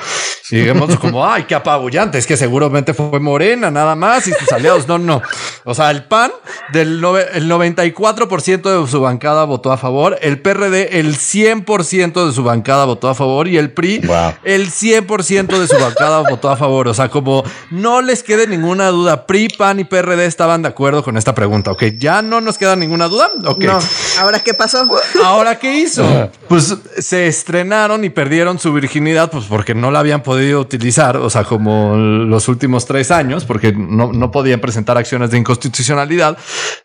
Y 0.53 0.59
digamos 0.61 0.95
como, 0.97 1.27
ay, 1.27 1.43
qué 1.43 1.57
apabullante, 1.57 2.19
es 2.19 2.27
que 2.27 2.37
seguramente 2.37 2.95
fue 2.95 3.19
Morena 3.19 3.73
nada 3.73 3.97
más 3.97 4.29
y 4.29 4.33
sus 4.33 4.53
aliados. 4.53 4.87
No, 4.87 4.97
no. 4.97 5.21
O 5.65 5.75
sea, 5.75 5.91
el 5.91 6.05
PAN, 6.05 6.31
del 6.73 7.05
el 7.35 7.51
94% 7.51 8.81
de 8.81 8.87
su 8.89 9.01
bancada 9.01 9.43
votó 9.43 9.73
a 9.73 9.77
favor, 9.77 10.19
el 10.23 10.41
PRD, 10.41 11.01
el 11.01 11.17
100% 11.17 12.27
de 12.27 12.33
su 12.33 12.45
bancada 12.45 12.85
votó 12.85 13.09
a 13.09 13.17
favor 13.17 13.49
y 13.49 13.59
el 13.59 13.73
PRI, 13.73 14.03
el 14.45 14.71
100% 14.71 15.59
de 15.59 15.67
su 15.67 15.77
bancada 15.79 16.21
votó 16.31 16.49
a 16.49 16.57
favor. 16.57 16.87
O 16.87 16.95
sea, 16.95 17.09
como 17.09 17.43
no 17.73 18.03
les 18.03 18.23
quede 18.23 18.47
ninguna 18.47 18.89
duda, 18.89 19.27
PRI, 19.27 19.49
PAN 19.49 19.81
y 19.81 19.85
PRD 19.85 20.28
estaban 20.29 20.63
de 20.63 20.69
acuerdo 20.69 21.03
con 21.03 21.17
esta 21.17 21.35
pregunta. 21.35 21.73
Ok, 21.73 21.85
ya 21.99 22.23
no 22.23 22.41
nos 22.41 22.59
queda 22.59 22.77
ninguna 22.77 23.09
duda. 23.09 23.31
Ok. 23.45 23.65
No. 23.65 23.79
¿Ahora 24.21 24.41
qué 24.41 24.55
pasó? 24.55 24.87
¿Ahora 25.25 25.59
qué 25.59 25.79
hizo? 25.79 26.31
Pues 26.49 26.77
se 26.99 27.27
estrenaron 27.27 28.05
y 28.05 28.11
perdieron 28.11 28.59
su 28.59 28.73
virginidad, 28.73 29.31
pues 29.31 29.45
porque 29.47 29.75
no 29.75 29.91
la 29.91 30.01
habían 30.01 30.23
podido 30.23 30.61
utilizar, 30.61 31.17
o 31.17 31.31
sea, 31.31 31.45
como 31.45 31.97
los 31.97 32.49
últimos 32.49 32.87
tres 32.87 33.11
años, 33.11 33.45
porque 33.45 33.73
no, 33.73 34.13
no 34.13 34.31
podían 34.31 34.61
presentar 34.61 34.97
acciones 34.97 35.31
de 35.31 35.39
inconstitucionalidad. 35.39 36.39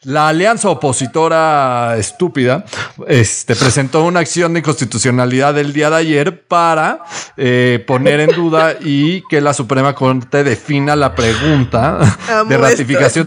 La 0.04 0.30
alianza 0.30 0.70
opositora 0.70 1.96
estúpida 1.98 2.66
este, 3.08 3.56
presentó 3.56 4.04
una 4.04 4.20
acción 4.20 4.54
de 4.54 4.60
inconstitucionalidad 4.60 5.58
el 5.58 5.74
día 5.74 5.90
de 5.90 5.96
ayer 5.96 6.42
para 6.44 7.04
eh, 7.38 7.84
poner 7.86 8.20
en 8.20 8.36
duda 8.36 8.76
y 8.80 9.22
que 9.28 9.42
la 9.42 9.54
Suprema 9.54 9.96
Corte 9.96 10.44
defina 10.44 10.96
la 10.96 11.16
pregunta 11.16 12.00
de 12.48 12.58
ratificación 12.58 13.26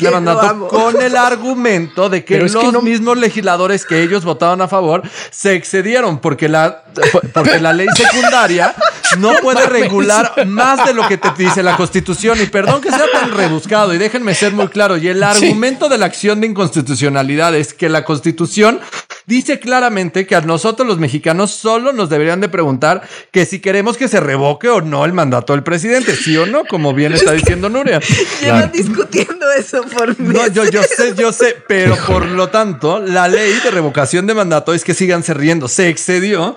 con 0.69 1.01
el 1.01 1.17
argumento 1.17 2.09
de 2.09 2.25
que 2.25 2.41
los 2.41 2.83
mismos 2.83 3.19
legisladores 3.19 3.85
que 3.85 4.03
ellos 4.03 4.25
votaron 4.25 4.61
a 4.61 4.69
favor 4.69 5.03
se 5.31 5.55
excedieron 5.55 6.19
porque 6.19 6.49
la, 6.49 6.85
porque 7.33 7.61
la 7.61 7.73
ley 7.73 7.87
secundaria 7.97 8.75
no 9.19 9.33
puede 9.43 9.67
regular 9.67 10.47
más 10.47 10.85
de 10.87 10.95
lo 10.95 11.07
que 11.09 11.17
te 11.17 11.31
dice 11.37 11.63
la 11.63 11.77
Constitución. 11.77 12.41
Y 12.41 12.47
perdón 12.47 12.81
que 12.81 12.91
sea 12.91 13.07
tan 13.13 13.33
rebuscado 13.33 13.95
y 13.95 13.99
déjenme 13.99 14.35
ser 14.35 14.53
muy 14.53 14.69
claro. 14.69 14.97
Y 14.97 15.09
el 15.09 15.23
argumento 15.23 15.89
de 15.89 15.99
la 15.99 16.07
acción 16.07 16.41
de 16.41 16.47
inconstitucionalidad 16.49 17.55
es 17.55 17.75
que 17.75 17.89
la 17.89 18.05
Constitución 18.05 18.81
dice 19.27 19.59
claramente 19.59 20.27
que 20.27 20.37
a 20.37 20.41
nosotros 20.41 20.87
los 20.87 20.99
mexicanos 20.99 21.51
solo 21.51 21.93
nos 21.93 22.09
deberían 22.09 22.41
de 22.41 22.49
preguntar 22.49 23.03
que 23.33 23.45
si 23.45 23.59
queremos 23.59 23.97
que 23.97 24.09
se 24.09 24.21
revoque 24.21 24.69
o 24.69 24.81
no 24.81 25.05
el 25.05 25.13
mandato 25.13 25.53
del 25.53 25.63
presidente, 25.63 26.15
sí 26.15 26.37
o 26.37 26.47
no, 26.47 26.65
como 26.65 26.95
bien 26.95 27.13
está 27.13 27.33
diciendo 27.33 27.69
Nuria. 27.69 28.01
Llevan 28.41 28.71
discutiendo 28.73 29.51
eso 29.53 29.83
por 29.83 30.19
mí. 30.19 30.35
No, 30.35 30.47
yo, 30.49 30.65
yo 30.71 30.83
sé, 30.83 31.15
yo 31.17 31.33
sé, 31.33 31.57
pero 31.67 31.97
por 32.07 32.27
lo 32.27 32.49
tanto, 32.49 33.01
la 33.01 33.29
ley 33.29 33.53
de 33.65 33.71
revocación 33.71 34.27
de 34.27 34.35
mandato 34.35 34.73
es 34.73 34.85
que 34.85 34.95
sigan 34.95 35.23
se 35.23 35.35
riendo. 35.35 35.69
Se 35.69 35.89
excedió 35.89 36.57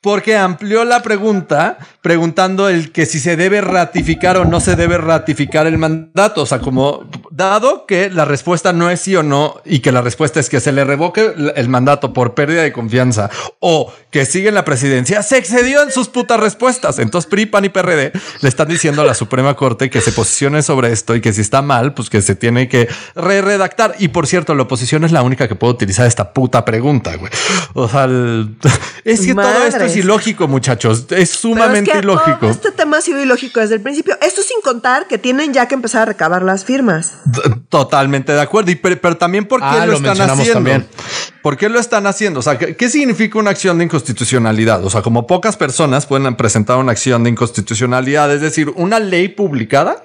porque 0.00 0.36
amplió 0.36 0.84
la 0.84 1.02
pregunta 1.02 1.78
preguntando 2.00 2.68
el 2.68 2.92
que 2.92 3.06
si 3.06 3.18
se 3.18 3.36
debe 3.36 3.60
ratificar 3.60 4.36
o 4.36 4.44
no 4.44 4.60
se 4.60 4.76
debe 4.76 4.98
ratificar 4.98 5.66
el 5.66 5.78
mandato. 5.78 6.42
O 6.42 6.46
sea, 6.46 6.60
como 6.60 7.04
dado 7.32 7.86
que 7.86 8.10
la 8.10 8.24
respuesta 8.24 8.72
no 8.72 8.88
es 8.90 9.00
sí 9.00 9.16
o 9.16 9.24
no 9.24 9.60
y 9.64 9.80
que 9.80 9.90
la 9.90 10.02
respuesta 10.02 10.38
es 10.38 10.48
que 10.48 10.60
se 10.60 10.70
le 10.70 10.84
revoque 10.84 11.32
el 11.56 11.68
mandato 11.68 12.12
por 12.12 12.34
pérdida 12.34 12.62
de 12.62 12.72
confianza 12.72 13.30
o 13.58 13.92
que 14.10 14.24
sigue 14.24 14.48
en 14.48 14.54
la 14.54 14.64
presidencia, 14.64 15.22
se 15.22 15.38
excedió 15.38 15.82
en 15.82 15.90
sus 15.90 16.08
putas 16.08 16.38
respuestas. 16.38 16.98
Entonces 16.98 17.28
PRI, 17.28 17.46
PAN 17.46 17.64
y 17.64 17.68
PRD 17.70 18.12
le 18.40 18.48
están 18.48 18.68
diciendo 18.68 19.02
a 19.02 19.04
la 19.04 19.14
Suprema 19.14 19.54
Corte 19.54 19.90
que 19.90 20.00
se 20.00 20.12
posicione 20.12 20.62
sobre 20.62 20.92
esto 20.92 21.16
y 21.16 21.20
que 21.20 21.32
si 21.32 21.40
está 21.40 21.62
mal, 21.62 21.94
pues 21.94 22.10
que 22.10 22.22
se 22.22 22.36
tiene 22.36 22.68
que 22.68 22.88
re-redactar. 23.14 23.96
Y 23.98 24.08
por 24.08 24.26
cierto, 24.26 24.54
la 24.54 24.62
oposición 24.62 25.04
es 25.04 25.12
la 25.12 25.22
única 25.22 25.48
que 25.48 25.56
puede 25.56 25.72
utilizar 25.72 26.06
esta 26.06 26.32
puta 26.32 26.64
pregunta, 26.64 27.16
güey. 27.16 27.32
O 27.74 27.88
sea, 27.88 28.04
es 29.04 29.26
que 29.26 29.34
todo 29.34 29.64
esto 29.64 29.85
es 29.86 29.96
ilógico, 29.96 30.48
muchachos. 30.48 31.06
Es 31.10 31.30
sumamente 31.30 31.98
ilógico. 31.98 32.48
este 32.48 32.70
tema 32.72 32.98
ha 32.98 33.00
sido 33.00 33.22
ilógico 33.22 33.60
desde 33.60 33.76
el 33.76 33.80
principio. 33.80 34.16
Esto 34.20 34.42
sin 34.42 34.60
contar 34.60 35.06
que 35.06 35.18
tienen 35.18 35.52
ya 35.52 35.66
que 35.66 35.74
empezar 35.74 36.02
a 36.02 36.04
recabar 36.04 36.42
las 36.42 36.64
firmas. 36.64 37.14
Totalmente 37.68 38.32
de 38.32 38.40
acuerdo. 38.40 38.70
Y, 38.70 38.76
pero, 38.76 39.16
también 39.16 39.46
porque 39.46 39.66
ah, 39.66 39.86
lo, 39.86 39.94
están 39.94 40.20
haciendo. 40.20 40.52
También. 40.52 40.86
¿Por 41.42 41.56
qué 41.56 41.68
lo 41.68 41.78
están 41.78 42.06
haciendo? 42.06 42.40
O 42.40 42.42
sea, 42.42 42.58
¿qué, 42.58 42.88
significa 42.90 43.38
una 43.38 43.50
acción 43.50 43.78
de 43.78 43.84
inconstitucionalidad? 43.84 44.84
O 44.84 44.90
sea, 44.90 45.02
como 45.02 45.26
pocas 45.26 45.56
personas 45.56 46.06
pueden 46.06 46.36
presentar 46.36 46.76
una 46.76 46.92
acción 46.92 47.24
de 47.24 47.30
inconstitucionalidad, 47.30 48.32
es 48.34 48.40
decir, 48.40 48.72
una 48.76 48.98
ley 48.98 49.28
publicada 49.28 50.04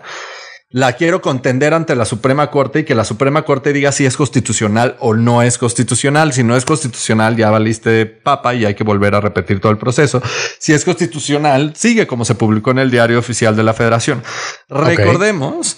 la 0.72 0.94
quiero 0.94 1.22
contender 1.22 1.74
ante 1.74 1.96
la 1.96 2.06
Suprema 2.06 2.50
Corte 2.50 2.80
y 2.80 2.84
que 2.86 2.96
la 2.96 3.04
Suprema 3.04 3.44
Corte 3.44 3.74
diga 3.74 3.92
si 3.92 4.06
es 4.06 4.16
constitucional 4.16 4.96
o 5.00 5.14
no 5.14 5.42
es 5.44 5.58
constitucional. 5.58 6.32
Si 6.32 6.44
no 6.44 6.56
es 6.56 6.64
constitucional, 6.64 7.36
ya 7.36 7.50
valiste 7.50 8.06
papa 8.06 8.56
y 8.56 8.66
hay 8.66 8.74
que 8.74 8.86
volver 8.86 9.14
a 9.16 9.22
repetir 9.22 9.60
todo 9.60 9.72
el 9.72 9.78
proceso. 9.78 10.22
Si 10.60 10.72
es 10.72 10.86
constitucional, 10.86 11.74
sigue 11.76 12.08
como 12.08 12.24
se 12.24 12.36
publicó 12.36 12.72
en 12.72 12.80
el 12.80 12.92
diario 12.92 13.20
oficial 13.20 13.56
de 13.56 13.64
la 13.64 13.74
Federación. 13.74 14.24
Recordemos 14.70 15.78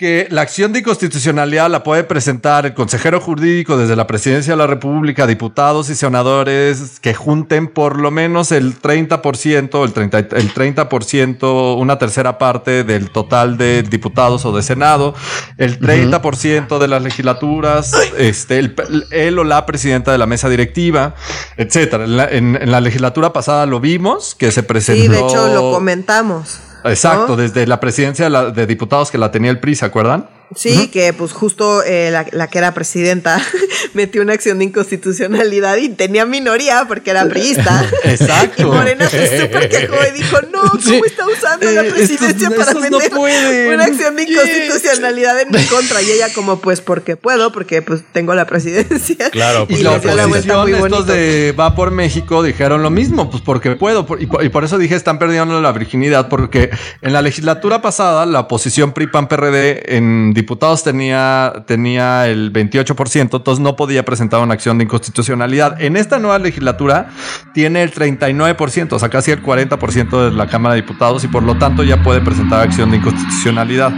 que 0.00 0.28
la 0.30 0.40
acción 0.40 0.72
de 0.72 0.78
inconstitucionalidad 0.78 1.68
la 1.68 1.82
puede 1.82 2.04
presentar 2.04 2.64
el 2.64 2.72
consejero 2.72 3.20
jurídico 3.20 3.76
desde 3.76 3.96
la 3.96 4.06
presidencia 4.06 4.54
de 4.54 4.56
la 4.56 4.66
República, 4.66 5.26
diputados 5.26 5.90
y 5.90 5.94
senadores 5.94 6.98
que 7.00 7.12
junten 7.12 7.68
por 7.68 8.00
lo 8.00 8.10
menos 8.10 8.50
el 8.50 8.80
30%, 8.80 9.84
el 9.84 9.92
30%, 9.92 10.36
el 10.38 10.54
30%, 10.54 11.78
una 11.78 11.98
tercera 11.98 12.38
parte 12.38 12.82
del 12.82 13.10
total 13.10 13.58
de 13.58 13.82
diputados 13.82 14.46
o 14.46 14.56
de 14.56 14.62
Senado, 14.62 15.14
el 15.58 15.78
30% 15.78 16.78
de 16.78 16.88
las 16.88 17.02
legislaturas, 17.02 17.92
este, 18.16 18.58
el, 18.58 18.74
él 19.10 19.38
o 19.38 19.44
la 19.44 19.66
presidenta 19.66 20.12
de 20.12 20.16
la 20.16 20.24
mesa 20.24 20.48
directiva, 20.48 21.14
etcétera. 21.58 22.06
En 22.30 22.70
la, 22.70 22.80
legislatura 22.80 23.34
pasada 23.34 23.66
lo 23.66 23.80
vimos 23.80 24.34
que 24.34 24.50
se 24.50 24.62
presentó. 24.62 25.02
Sí, 25.02 25.08
de 25.08 25.18
hecho 25.18 25.48
lo 25.48 25.72
comentamos. 25.72 26.69
Exacto, 26.84 27.36
desde 27.36 27.66
la 27.66 27.80
presidencia 27.80 28.28
de, 28.28 28.66
diputados 28.66 29.10
que 29.10 29.18
la 29.18 29.30
tenía 29.30 29.50
el 29.50 29.58
PRI, 29.58 29.74
¿se 29.74 29.84
acuerdan? 29.84 30.26
Sí, 30.56 30.88
que 30.88 31.12
pues 31.12 31.32
justo 31.32 31.82
eh, 31.84 32.10
la, 32.10 32.46
que 32.48 32.58
era 32.58 32.74
presidenta 32.74 33.40
metió 33.94 34.20
una 34.20 34.32
acción 34.32 34.58
de 34.58 34.64
inconstitucionalidad 34.64 35.76
y 35.76 35.90
tenía 35.90 36.26
minoría 36.26 36.86
porque 36.88 37.10
era 37.10 37.26
priista. 37.26 37.88
Exacto. 38.04 38.62
Y 38.62 38.64
Morena 38.64 39.08
se 39.08 39.42
súper 39.42 39.68
quejó 39.68 39.96
y 40.08 40.18
dijo, 40.18 40.38
no, 40.52 40.62
¿cómo 40.62 41.04
está 41.04 41.26
usando 41.26 41.70
la 41.70 41.82
eh, 41.82 41.90
presidencia 41.90 42.50
para 42.50 42.74
meter 42.74 43.68
una 43.72 43.84
acción 43.84 44.16
de 44.16 44.22
inconstitucionalidad 44.24 45.40
en 45.40 45.50
mi 45.52 45.64
contra? 45.66 46.02
Y 46.02 46.10
ella 46.10 46.32
como, 46.34 46.58
pues 46.58 46.80
porque 46.80 47.16
puedo, 47.16 47.52
porque 47.52 47.82
pues 47.82 48.02
tengo 48.12 48.34
la 48.34 48.46
presidencia. 48.46 49.30
Claro, 49.30 49.68
pues 49.68 49.80
y 49.80 49.82
la 49.84 49.92
oposición, 49.92 50.74
estos 50.74 51.06
de 51.06 51.54
Va 51.58 51.74
por 51.74 51.90
México 51.92 52.42
dijeron 52.42 52.82
lo 52.82 52.90
mismo, 52.90 53.30
pues 53.30 53.42
porque 53.42 53.76
puedo. 53.76 54.06
y, 54.18 54.26
por, 54.26 54.64
eso 54.64 54.78
dije, 54.78 54.96
están 54.96 55.18
perdiendo 55.18 55.60
la 55.60 55.72
virginidad, 55.72 56.28
porque 56.28 56.70
en 57.02 57.12
la 57.12 57.22
legislatura 57.22 57.82
pasada 57.82 58.26
la 58.26 58.40
oposición 58.40 58.92
PRI-PAN-PRD 58.92 59.96
en 59.96 60.32
diputados 60.40 60.82
tenía, 60.82 61.64
tenía 61.66 62.26
el 62.26 62.52
28%, 62.52 63.20
entonces 63.20 63.60
no 63.62 63.76
podía 63.76 64.04
presentar 64.04 64.40
una 64.40 64.54
acción 64.54 64.78
de 64.78 64.84
inconstitucionalidad. 64.84 65.80
En 65.80 65.96
esta 65.96 66.18
nueva 66.18 66.38
legislatura 66.38 67.10
tiene 67.54 67.82
el 67.82 67.92
39%, 67.92 68.92
o 68.92 68.98
sea, 68.98 69.08
casi 69.08 69.30
el 69.30 69.42
40% 69.42 70.24
de 70.30 70.36
la 70.36 70.46
Cámara 70.46 70.74
de 70.74 70.82
Diputados 70.82 71.24
y 71.24 71.28
por 71.28 71.42
lo 71.42 71.56
tanto 71.56 71.82
ya 71.82 72.02
puede 72.02 72.20
presentar 72.20 72.60
acción 72.60 72.90
de 72.90 72.96
inconstitucionalidad. 72.98 73.92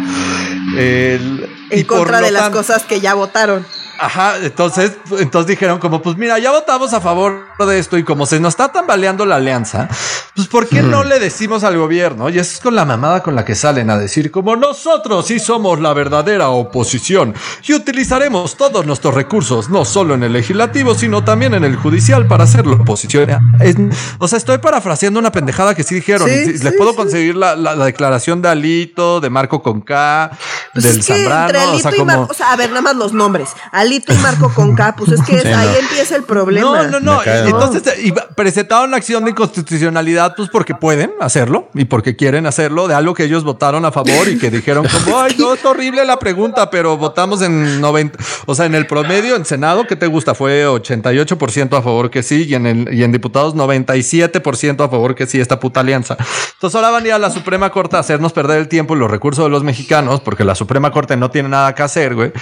El- 0.76 1.48
En 1.70 1.78
y 1.80 1.84
contra 1.84 2.20
de 2.20 2.30
las 2.30 2.50
cosas 2.50 2.82
que 2.84 3.00
ya 3.00 3.14
votaron. 3.14 3.64
Ajá, 4.04 4.34
entonces, 4.42 4.92
entonces 5.18 5.46
dijeron 5.46 5.78
como, 5.78 6.02
pues 6.02 6.16
mira, 6.16 6.36
ya 6.40 6.50
votamos 6.50 6.92
a 6.92 7.00
favor 7.00 7.44
de 7.64 7.78
esto 7.78 7.96
y 7.96 8.02
como 8.02 8.26
se 8.26 8.40
nos 8.40 8.54
está 8.54 8.72
tambaleando 8.72 9.24
la 9.24 9.36
alianza, 9.36 9.88
pues 10.34 10.48
¿por 10.48 10.66
qué 10.66 10.82
no 10.82 11.04
le 11.04 11.20
decimos 11.20 11.62
al 11.62 11.78
gobierno? 11.78 12.28
Y 12.28 12.38
eso 12.40 12.54
es 12.54 12.58
con 12.60 12.74
la 12.74 12.84
mamada 12.84 13.22
con 13.22 13.36
la 13.36 13.44
que 13.44 13.54
salen 13.54 13.88
a 13.90 13.96
decir 13.96 14.32
como 14.32 14.56
nosotros 14.56 15.26
sí 15.28 15.38
somos 15.38 15.78
la 15.78 15.92
verdadera 15.92 16.48
oposición 16.48 17.32
y 17.68 17.74
utilizaremos 17.74 18.56
todos 18.56 18.84
nuestros 18.86 19.14
recursos, 19.14 19.70
no 19.70 19.84
solo 19.84 20.14
en 20.14 20.24
el 20.24 20.32
legislativo, 20.32 20.96
sino 20.96 21.22
también 21.22 21.54
en 21.54 21.62
el 21.62 21.76
judicial 21.76 22.26
para 22.26 22.42
hacerlo 22.42 22.74
oposición. 22.80 23.30
Es- 23.60 23.76
o 24.18 24.26
sea, 24.26 24.38
estoy 24.38 24.58
parafraseando 24.58 25.20
una 25.20 25.30
pendejada 25.30 25.76
que 25.76 25.84
sí 25.84 25.94
dijeron. 25.94 26.28
Sí, 26.28 26.44
si- 26.46 26.58
sí, 26.58 26.64
Les 26.64 26.72
puedo 26.74 26.90
sí. 26.90 26.96
conseguir 26.96 27.36
la, 27.36 27.54
la- 27.54 27.76
la 27.76 27.84
declaración 27.84 28.42
de 28.42 28.48
Alito, 28.48 29.20
de 29.20 29.30
Marco 29.30 29.62
Conca, 29.62 30.32
Pues 30.72 30.84
del 30.84 31.02
Zambrano, 31.04 31.74
o 31.74 31.78
sea, 31.78 31.90
como... 31.92 32.04
Marco, 32.06 32.26
o 32.30 32.34
sea, 32.34 32.50
a 32.52 32.56
ver, 32.56 32.70
nada 32.70 32.82
más 32.82 32.96
los 32.96 33.12
nombres. 33.12 33.50
Alito 33.70 33.91
y 33.96 34.14
Marco 34.22 34.52
con 34.54 34.74
K, 34.74 34.94
pues 34.96 35.12
es 35.12 35.22
que 35.22 35.40
Sí, 35.40 35.48
ahí 35.48 35.68
no. 35.68 35.74
empieza 35.74 36.16
el 36.16 36.22
problema. 36.24 36.84
No, 36.84 37.00
no, 37.00 37.00
no. 37.00 37.22
Entonces, 37.24 37.86
eh, 37.86 38.02
y 38.04 38.12
presentaron 38.34 38.90
la 38.90 38.96
acción 38.98 39.24
de 39.24 39.30
inconstitucionalidad, 39.30 40.34
pues 40.36 40.48
porque 40.50 40.74
pueden 40.74 41.12
hacerlo 41.20 41.68
y 41.74 41.84
porque 41.84 42.16
quieren 42.16 42.46
hacerlo 42.46 42.88
de 42.88 42.94
algo 42.94 43.14
que 43.14 43.24
ellos 43.24 43.44
votaron 43.44 43.84
a 43.84 43.92
favor 43.92 44.28
y 44.28 44.38
que 44.38 44.50
dijeron 44.50 44.86
como, 44.86 45.18
ay, 45.20 45.34
no, 45.38 45.54
es 45.54 45.64
horrible 45.64 46.04
la 46.04 46.18
pregunta, 46.18 46.70
pero 46.70 46.96
votamos 46.96 47.42
en 47.42 47.80
90, 47.80 48.18
o 48.46 48.54
sea, 48.54 48.66
en 48.66 48.74
el 48.74 48.86
promedio 48.86 49.36
en 49.36 49.44
Senado, 49.44 49.86
¿qué 49.86 49.96
te 49.96 50.06
gusta? 50.06 50.34
Fue 50.34 50.66
88% 50.66 51.76
a 51.78 51.82
favor 51.82 52.10
que 52.10 52.22
sí 52.22 52.46
y 52.48 52.54
en, 52.54 52.66
el, 52.66 52.94
y 52.94 53.02
en 53.04 53.12
diputados 53.12 53.54
97% 53.54 54.84
a 54.84 54.88
favor 54.88 55.14
que 55.14 55.26
sí 55.26 55.40
esta 55.40 55.58
puta 55.60 55.80
alianza. 55.80 56.16
Entonces 56.54 56.74
ahora 56.74 56.90
van 56.90 57.04
a 57.04 57.06
ir 57.08 57.12
a 57.12 57.18
la 57.18 57.30
Suprema 57.30 57.70
Corte 57.70 57.96
a 57.96 58.00
hacernos 58.00 58.32
perder 58.32 58.58
el 58.58 58.68
tiempo 58.68 58.94
y 58.94 58.98
los 58.98 59.10
recursos 59.10 59.44
de 59.44 59.50
los 59.50 59.62
mexicanos, 59.62 60.20
porque 60.20 60.44
la 60.44 60.54
Suprema 60.54 60.90
Corte 60.90 61.16
no 61.16 61.30
tiene 61.30 61.48
nada 61.48 61.74
que 61.74 61.82
hacer, 61.82 62.14
güey. 62.14 62.32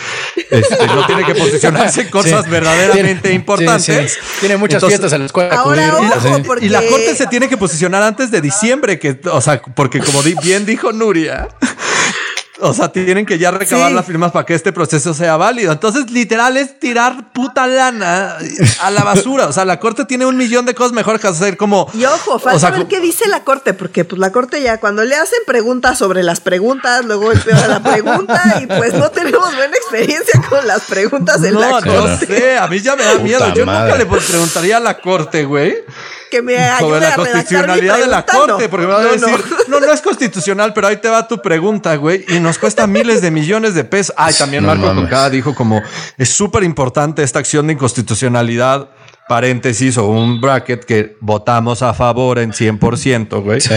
Este, 0.51 0.87
no 0.87 1.07
tiene 1.07 1.25
que 1.25 1.30
posicionarse 1.39 2.03
en 2.03 2.09
cosas 2.09 2.45
Sí. 2.45 2.51
verdaderamente 2.51 3.21
Tiene- 3.23 3.35
importantes. 3.37 4.13
sí, 4.13 4.19
sí. 4.21 4.27
Tiene 4.41 4.57
muchas 4.57 4.77
Entonces, 4.77 4.99
fiestas 4.99 5.13
en 5.15 5.21
la 5.21 5.27
escuela. 5.27 5.55
Ahora, 5.55 5.97
ojo, 5.99 6.43
porque- 6.45 6.67
y 6.67 6.69
la 6.69 6.83
corte 6.83 7.15
se 7.15 7.27
tiene 7.27 7.49
que 7.49 7.57
posicionar 7.57 8.03
antes 8.03 8.31
de 8.31 8.41
diciembre, 8.41 8.99
que, 8.99 9.19
o 9.31 9.41
sea, 9.41 9.61
porque 9.63 10.01
como 10.01 10.23
bien 10.23 10.67
dijo 10.67 10.93
Nuria, 10.93 11.49
o 12.63 12.75
sea, 12.75 12.89
tienen 12.91 13.27
que 13.27 13.39
ya 13.39 13.51
recabar 13.51 13.89
Sí. 13.91 13.95
las 13.95 14.07
firmas 14.07 14.33
para 14.33 14.45
que 14.47 14.55
este 14.55 14.73
proceso 14.73 15.15
sea 15.15 15.37
válido. 15.37 15.73
Entonces, 15.73 16.11
literal 16.11 16.57
es 16.57 16.79
tirar 16.79 17.33
puta 17.33 17.67
lana 17.67 18.37
a 18.83 18.91
la 18.91 19.03
basura. 19.05 19.47
O 19.47 19.53
sea, 19.53 19.65
la 19.65 19.79
corte 19.81 20.05
tiene 20.05 20.27
un 20.27 20.37
millón 20.37 20.67
de 20.67 20.75
cosas 20.75 20.93
mejor 20.93 21.19
que 21.21 21.27
hacer 21.29 21.57
como. 21.57 21.91
Y 21.95 22.05
ojo, 22.05 22.39
falta 22.39 22.57
o 22.57 22.61
sea, 22.61 22.71
ver 22.71 22.87
qué 22.87 23.01
dice 23.01 23.29
la 23.29 23.45
corte, 23.45 23.75
porque 23.75 24.05
pues 24.05 24.19
la 24.19 24.33
corte 24.33 24.63
ya 24.63 24.79
cuando 24.79 25.05
le 25.05 25.17
hacen 25.17 25.39
preguntas 25.47 25.99
sobre 25.99 26.23
las 26.23 26.41
preguntas, 26.41 27.05
luego 27.05 27.33
empeora 27.33 27.69
la 27.69 27.83
pregunta 27.83 28.43
y 28.63 28.67
pues 28.67 28.95
no 28.95 29.11
tenemos 29.11 29.55
buena 29.55 29.77
experiencia 29.77 30.41
con 30.49 30.67
las 30.67 30.83
preguntas 30.83 31.43
en 31.43 31.59
la 31.61 31.71
corte. 31.71 31.89
no 31.89 32.17
sé, 32.19 32.59
a 32.59 32.67
mí 32.69 32.81
ya 32.81 32.97
me 32.97 33.05
da 33.05 33.13
Puta 33.13 33.23
miedo. 33.25 33.55
Yo 33.55 33.67
madre. 33.67 33.93
nunca 33.93 34.17
le 34.17 34.21
preguntaría 34.21 34.77
a 34.77 34.81
la 34.81 34.99
corte, 35.01 35.45
güey. 35.45 35.75
Que 36.31 36.43
me 36.43 36.57
ayude 36.57 36.79
sobre 36.81 37.01
la 37.01 37.07
a 37.09 37.11
mi 37.11 37.25
constitucionalidad 37.25 37.99
de 37.99 38.07
la 38.07 38.25
corte, 38.27 38.63
no. 38.65 38.71
porque 38.71 38.87
me 38.87 38.93
van 38.93 39.03
a 39.03 39.05
No, 39.05 39.13
decir, 39.13 39.45
no. 39.69 39.81
no. 39.81 39.87
no, 39.87 39.93
es 39.93 40.01
constitucional, 40.01 40.73
pero 40.73 40.87
ahí 40.87 40.97
te 40.99 41.09
va 41.09 41.27
tu 41.27 41.43
pregunta, 41.43 41.95
güey, 41.97 42.25
y 42.29 42.39
nos 42.41 42.59
cuesta 42.59 42.87
miles 42.87 43.21
de 43.21 43.31
millones 43.31 43.75
de 43.75 43.85
pesos. 43.85 44.15
Ay, 44.17 44.35
también 44.35 44.63
No 44.63 44.69
Marco 44.69 44.87
mames. 44.87 45.03
Concada 45.03 45.31
dijo 45.31 45.55
como 45.55 45.83
es 46.17 46.29
súper 46.31 46.63
importante 46.63 47.23
esta 47.23 47.39
acción 47.41 47.67
de 47.67 47.73
inconstitucionalidad, 47.75 48.89
paréntesis 49.31 49.97
o 49.97 50.09
un 50.09 50.41
bracket 50.41 50.85
que 50.85 51.17
votamos 51.21 51.83
a 51.83 51.95
favor 51.95 52.41
en 52.41 52.51
100%, 52.51 53.41
güey. 53.45 53.61
Sí. 53.61 53.71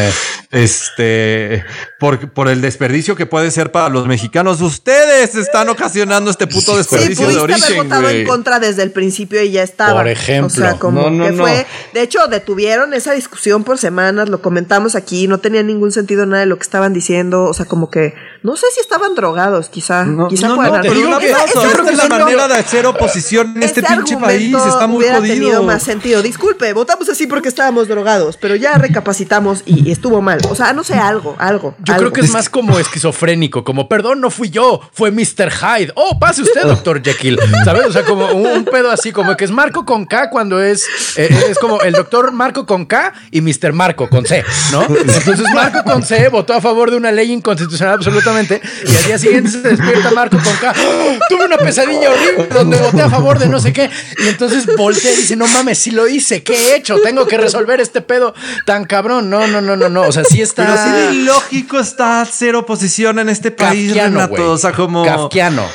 Este, 0.49 1.64
por, 1.99 2.32
por 2.32 2.47
el 2.47 2.60
desperdicio 2.62 3.16
que 3.16 3.28
puede 3.28 3.51
ser 3.51 3.72
para 3.72 3.89
los 3.89 4.08
mexicanos. 4.08 4.62
Ustedes 4.62 5.36
están 5.36 5.70
ocasionando 5.70 6.32
este 6.32 6.47
puto 6.47 6.72
Sí, 6.72 6.78
desperdicio 6.78 7.26
pudiste 7.26 7.34
de 7.36 7.39
haber 7.43 7.54
origen, 7.56 7.78
votado 7.84 8.01
güey. 8.01 8.22
en 8.22 8.28
contra 8.28 8.60
desde 8.60 8.82
el 8.82 8.91
principio 8.91 9.43
y 9.43 9.51
ya 9.51 9.62
estaba. 9.62 9.93
Por 10.01 10.08
ejemplo. 10.08 10.47
O 10.47 10.49
sea, 10.49 10.74
como 10.80 11.01
No, 11.04 11.10
no, 11.12 11.26
que 11.26 11.32
no. 11.34 11.43
fue. 11.43 11.66
De 11.93 12.01
hecho, 12.01 12.26
detuvieron 12.28 12.93
esa 12.95 13.14
discusión 13.14 13.64
por 13.64 13.78
semanas, 13.78 14.30
lo 14.30 14.41
comentamos 14.41 14.95
aquí, 14.95 15.28
no 15.28 15.38
tenía 15.39 15.62
ningún 15.62 15.91
sentido 15.91 16.26
nada 16.26 16.39
de 16.41 16.47
lo 16.47 16.58
que 16.58 16.64
estaban 16.64 16.93
diciendo. 16.93 17.43
O 17.43 17.54
sea, 17.54 17.68
como 17.68 17.91
que 17.91 18.16
no 18.41 18.56
sé 18.56 18.66
si 18.74 18.80
estaban 18.82 19.14
drogados, 19.14 19.70
quizá. 19.70 20.04
No, 20.06 20.28
quizá 20.30 20.47
no, 20.47 20.56
no, 20.56 20.62
haber- 20.64 20.82
pero 20.82 20.93
un 20.93 20.97
digo 21.06 21.20
que- 21.20 21.30
Esa- 21.30 21.43
aplauso. 21.43 21.62
ese 21.70 21.78
Esta 21.80 21.91
es 21.91 21.97
la 22.10 22.10
manera 22.20 22.47
de 22.47 22.56
hacer 22.56 22.86
oposición 22.88 23.54
en 23.58 23.64
este 23.64 23.84
pinche 23.84 24.18
país. 24.18 24.56
Está 24.56 24.88
muy 24.88 25.06
jodido. 25.06 25.42
Tenido 25.43 25.63
más 25.63 25.83
sentido. 25.83 26.21
Disculpe, 26.21 26.73
votamos 26.73 27.09
así 27.09 27.27
porque 27.27 27.49
estábamos 27.49 27.87
drogados, 27.87 28.37
pero 28.37 28.55
ya 28.55 28.73
recapacitamos 28.77 29.63
y, 29.65 29.87
y 29.87 29.91
estuvo 29.91 30.21
mal. 30.21 30.39
O 30.49 30.55
sea, 30.55 30.73
no 30.73 30.83
sé, 30.83 30.95
algo, 30.95 31.35
algo. 31.39 31.75
Yo 31.83 31.93
algo. 31.93 32.11
creo 32.11 32.13
que 32.13 32.21
es 32.21 32.31
más 32.31 32.49
como 32.49 32.79
esquizofrénico, 32.79 33.63
como 33.63 33.87
perdón, 33.87 34.21
no 34.21 34.29
fui 34.29 34.49
yo, 34.49 34.81
fue 34.93 35.11
Mr. 35.11 35.51
Hyde. 35.51 35.91
Oh, 35.95 36.19
pase 36.19 36.41
usted, 36.41 36.63
doctor 36.63 37.01
Jekyll. 37.03 37.39
¿Sabes? 37.65 37.85
O 37.87 37.91
sea, 37.91 38.03
como 38.03 38.31
un, 38.31 38.47
un 38.47 38.65
pedo 38.65 38.91
así, 38.91 39.11
como 39.11 39.35
que 39.35 39.45
es 39.45 39.51
Marco 39.51 39.85
con 39.85 40.05
K 40.05 40.29
cuando 40.29 40.61
es, 40.61 40.85
eh, 41.17 41.29
es 41.49 41.57
como 41.59 41.81
el 41.81 41.93
doctor 41.93 42.31
Marco 42.31 42.65
con 42.65 42.85
K 42.85 43.13
y 43.31 43.41
Mr. 43.41 43.73
Marco 43.73 44.09
con 44.09 44.25
C, 44.25 44.43
¿no? 44.71 44.83
Entonces 44.83 45.45
Marco 45.53 45.83
con 45.83 46.03
C 46.03 46.29
votó 46.29 46.53
a 46.53 46.61
favor 46.61 46.91
de 46.91 46.97
una 46.97 47.11
ley 47.11 47.31
inconstitucional 47.31 47.95
absolutamente 47.95 48.61
y 48.85 48.95
al 48.95 49.03
día 49.03 49.17
siguiente 49.17 49.49
se 49.49 49.61
despierta 49.61 50.11
Marco 50.11 50.37
con 50.37 50.55
K. 50.55 50.73
¡Oh! 50.77 51.17
Tuve 51.29 51.45
una 51.45 51.57
pesadilla 51.57 52.09
horrible 52.11 52.47
donde 52.53 52.77
voté 52.77 53.01
a 53.01 53.09
favor 53.09 53.39
de 53.39 53.47
no 53.47 53.59
sé 53.59 53.73
qué. 53.73 53.89
Y 54.23 54.27
entonces 54.27 54.65
voltea 54.77 55.11
y 55.11 55.15
dice, 55.17 55.32
no 55.36 55.47
mames, 55.47 55.79
sí 55.79 55.91
lo 55.91 56.07
hice, 56.07 56.43
¿qué 56.43 56.53
he 56.53 56.75
hecho? 56.75 56.99
Tengo 57.01 57.25
que 57.27 57.38
resolver 57.38 57.79
este 57.81 58.01
pedo 58.01 58.34
tan 58.65 58.86
cabrón. 58.86 59.29
No, 59.29 59.47
no, 59.47 59.61
no, 59.61 59.75
no, 59.75 59.89
no. 59.89 60.01
O 60.01 60.11
sea, 60.11 60.23
sí 60.23 60.41
está... 60.41 60.65
Pero 60.65 60.77
sí 60.77 60.91
de 60.91 61.13
ilógico 61.13 61.79
está 61.79 62.21
hacer 62.21 62.55
oposición 62.55 63.19
en 63.19 63.29
este 63.29 63.51
país, 63.51 63.88
Kafkiano, 63.93 64.21
Renato. 64.21 64.51
O 64.51 64.57
sea, 64.57 64.71
como. 64.71 65.03
Kafkiano. 65.03 65.65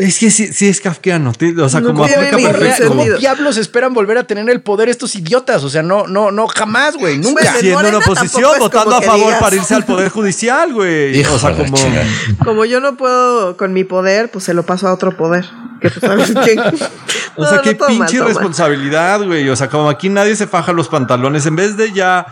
Es 0.00 0.18
que 0.18 0.30
sí, 0.30 0.50
sí 0.50 0.66
es 0.66 0.80
kafkiano. 0.80 1.30
O 1.30 1.68
sea, 1.68 1.80
No 1.80 1.88
como 1.88 2.04
aplica 2.04 2.38
perfecto. 2.38 2.88
¿Cómo 2.88 3.04
diablos 3.04 3.58
esperan 3.58 3.92
volver 3.92 4.16
a 4.16 4.24
tener 4.24 4.48
el 4.48 4.62
poder 4.62 4.88
estos 4.88 5.14
idiotas? 5.14 5.62
O 5.62 5.68
sea, 5.68 5.82
no, 5.82 6.06
no, 6.06 6.30
no, 6.30 6.46
jamás, 6.48 6.96
güey, 6.96 7.18
nunca. 7.18 7.42
Siendo 7.42 7.68
en 7.68 7.74
Morena 7.74 7.98
oposición, 7.98 8.58
votando 8.58 8.96
a 8.96 9.02
favor 9.02 9.26
digas. 9.26 9.40
para 9.40 9.56
irse 9.56 9.74
al 9.74 9.84
poder 9.86 10.08
judicial, 10.08 10.72
güey. 10.72 11.18
Hijo 11.18 11.34
O 11.34 11.38
sea, 11.38 11.54
como. 11.54 11.76
Como 12.42 12.64
yo 12.64 12.80
no 12.80 12.96
puedo 12.96 13.58
con 13.58 13.74
mi 13.74 13.84
poder, 13.84 14.30
pues 14.30 14.44
se 14.44 14.54
lo 14.54 14.64
paso 14.64 14.88
a 14.88 14.94
otro 14.94 15.14
poder. 15.14 15.44
Que 15.82 15.90
tú 15.90 16.00
sabes 16.00 16.32
quién. 16.44 16.60
O 17.36 17.46
sea, 17.46 17.62
qué 17.62 17.74
pinche 17.74 18.22
responsabilidad, 18.22 19.24
güey. 19.24 19.48
O 19.48 19.56
sea, 19.56 19.68
como 19.68 19.88
aquí 19.88 20.08
nadie 20.08 20.34
se 20.36 20.46
faja 20.46 20.72
los 20.72 20.88
pantalones. 20.88 21.46
En 21.46 21.56
vez 21.56 21.76
de 21.76 21.92
ya. 21.92 22.26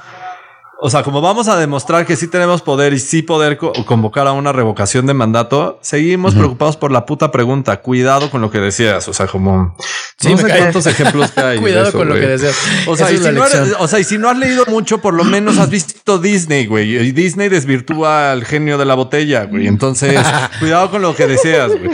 O 0.80 0.90
sea, 0.90 1.02
como 1.02 1.20
vamos 1.20 1.48
a 1.48 1.58
demostrar 1.58 2.06
que 2.06 2.14
sí 2.14 2.28
tenemos 2.28 2.62
poder 2.62 2.92
y 2.92 3.00
sí 3.00 3.22
poder 3.22 3.56
co- 3.58 3.72
convocar 3.84 4.28
a 4.28 4.32
una 4.32 4.52
revocación 4.52 5.06
de 5.06 5.14
mandato, 5.14 5.80
seguimos 5.82 6.36
preocupados 6.36 6.76
por 6.76 6.92
la 6.92 7.04
puta 7.04 7.32
pregunta. 7.32 7.78
Cuidado 7.80 8.30
con 8.30 8.40
lo 8.40 8.48
que 8.52 8.58
decías. 8.60 9.08
O 9.08 9.12
sea, 9.12 9.26
como. 9.26 9.74
Sí, 10.20 10.30
no 10.30 10.38
sé 10.38 10.46
cae. 10.46 10.58
cuántos 10.60 10.86
ejemplos 10.86 11.32
que 11.32 11.40
hay. 11.44 11.58
Cuidado 11.58 11.88
eso, 11.88 11.98
con 11.98 12.08
lo 12.08 12.14
que 12.14 12.28
deseas. 12.28 12.56
O 12.86 12.96
sea, 12.96 13.08
si 13.08 13.18
no 13.18 13.44
eres- 13.44 13.74
o 13.76 13.88
sea, 13.88 13.98
y 13.98 14.04
si 14.04 14.18
no 14.18 14.28
has 14.30 14.38
leído 14.38 14.66
mucho, 14.66 14.98
por 14.98 15.14
lo 15.14 15.24
menos 15.24 15.58
has 15.58 15.68
visto 15.68 16.18
Disney, 16.18 16.66
güey. 16.66 16.96
Y 16.96 17.10
Disney 17.10 17.48
desvirtúa 17.48 18.30
al 18.30 18.44
genio 18.44 18.78
de 18.78 18.84
la 18.84 18.94
botella, 18.94 19.46
güey. 19.46 19.66
Entonces, 19.66 20.20
cuidado 20.60 20.92
con 20.92 21.02
lo 21.02 21.16
que 21.16 21.26
deseas, 21.26 21.72
güey. 21.76 21.90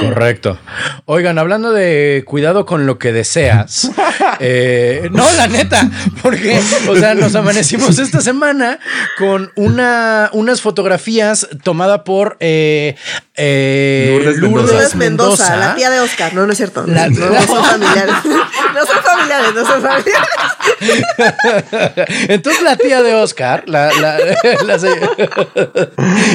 Correcto. 0.00 0.58
Oigan, 1.04 1.38
hablando 1.38 1.70
de 1.72 2.24
cuidado 2.26 2.64
con 2.64 2.86
lo 2.86 2.98
que 2.98 3.12
deseas. 3.12 3.90
eh, 4.42 5.08
no, 5.12 5.24
la 5.32 5.46
neta, 5.46 5.88
porque, 6.22 6.60
o 6.88 6.96
sea, 6.96 7.14
nos 7.14 7.34
amanecimos 7.34 7.98
esta 7.98 8.20
semana 8.20 8.78
con 9.18 9.52
una, 9.56 10.28
unas 10.32 10.60
fotografías 10.60 11.46
tomadas 11.62 12.00
por 12.00 12.36
eh, 12.40 12.96
eh, 13.36 14.08
Lourdes 14.10 14.36
Lourdes, 14.38 14.42
Mendoza. 14.42 14.72
Lourdes 14.74 14.94
Mendoza, 14.96 15.56
la 15.56 15.74
tía 15.74 15.90
de 15.90 16.00
Oscar. 16.00 16.34
No, 16.34 16.44
no 16.46 16.52
es 16.52 16.58
cierto. 16.58 16.84
La- 16.86 17.08
no, 17.08 17.26
no 17.30 17.42
son 17.42 17.64
familiares. 17.64 18.14
No 18.72 18.86
son 18.86 19.02
familiares, 19.04 19.54
no 19.54 19.66
son 19.66 19.82
familiares. 19.82 20.28
Entonces 22.28 22.62
la 22.62 22.76
tía 22.76 23.02
de 23.02 23.14
Oscar, 23.14 23.64
la, 23.66 23.90
la, 24.00 24.16
la 24.64 24.78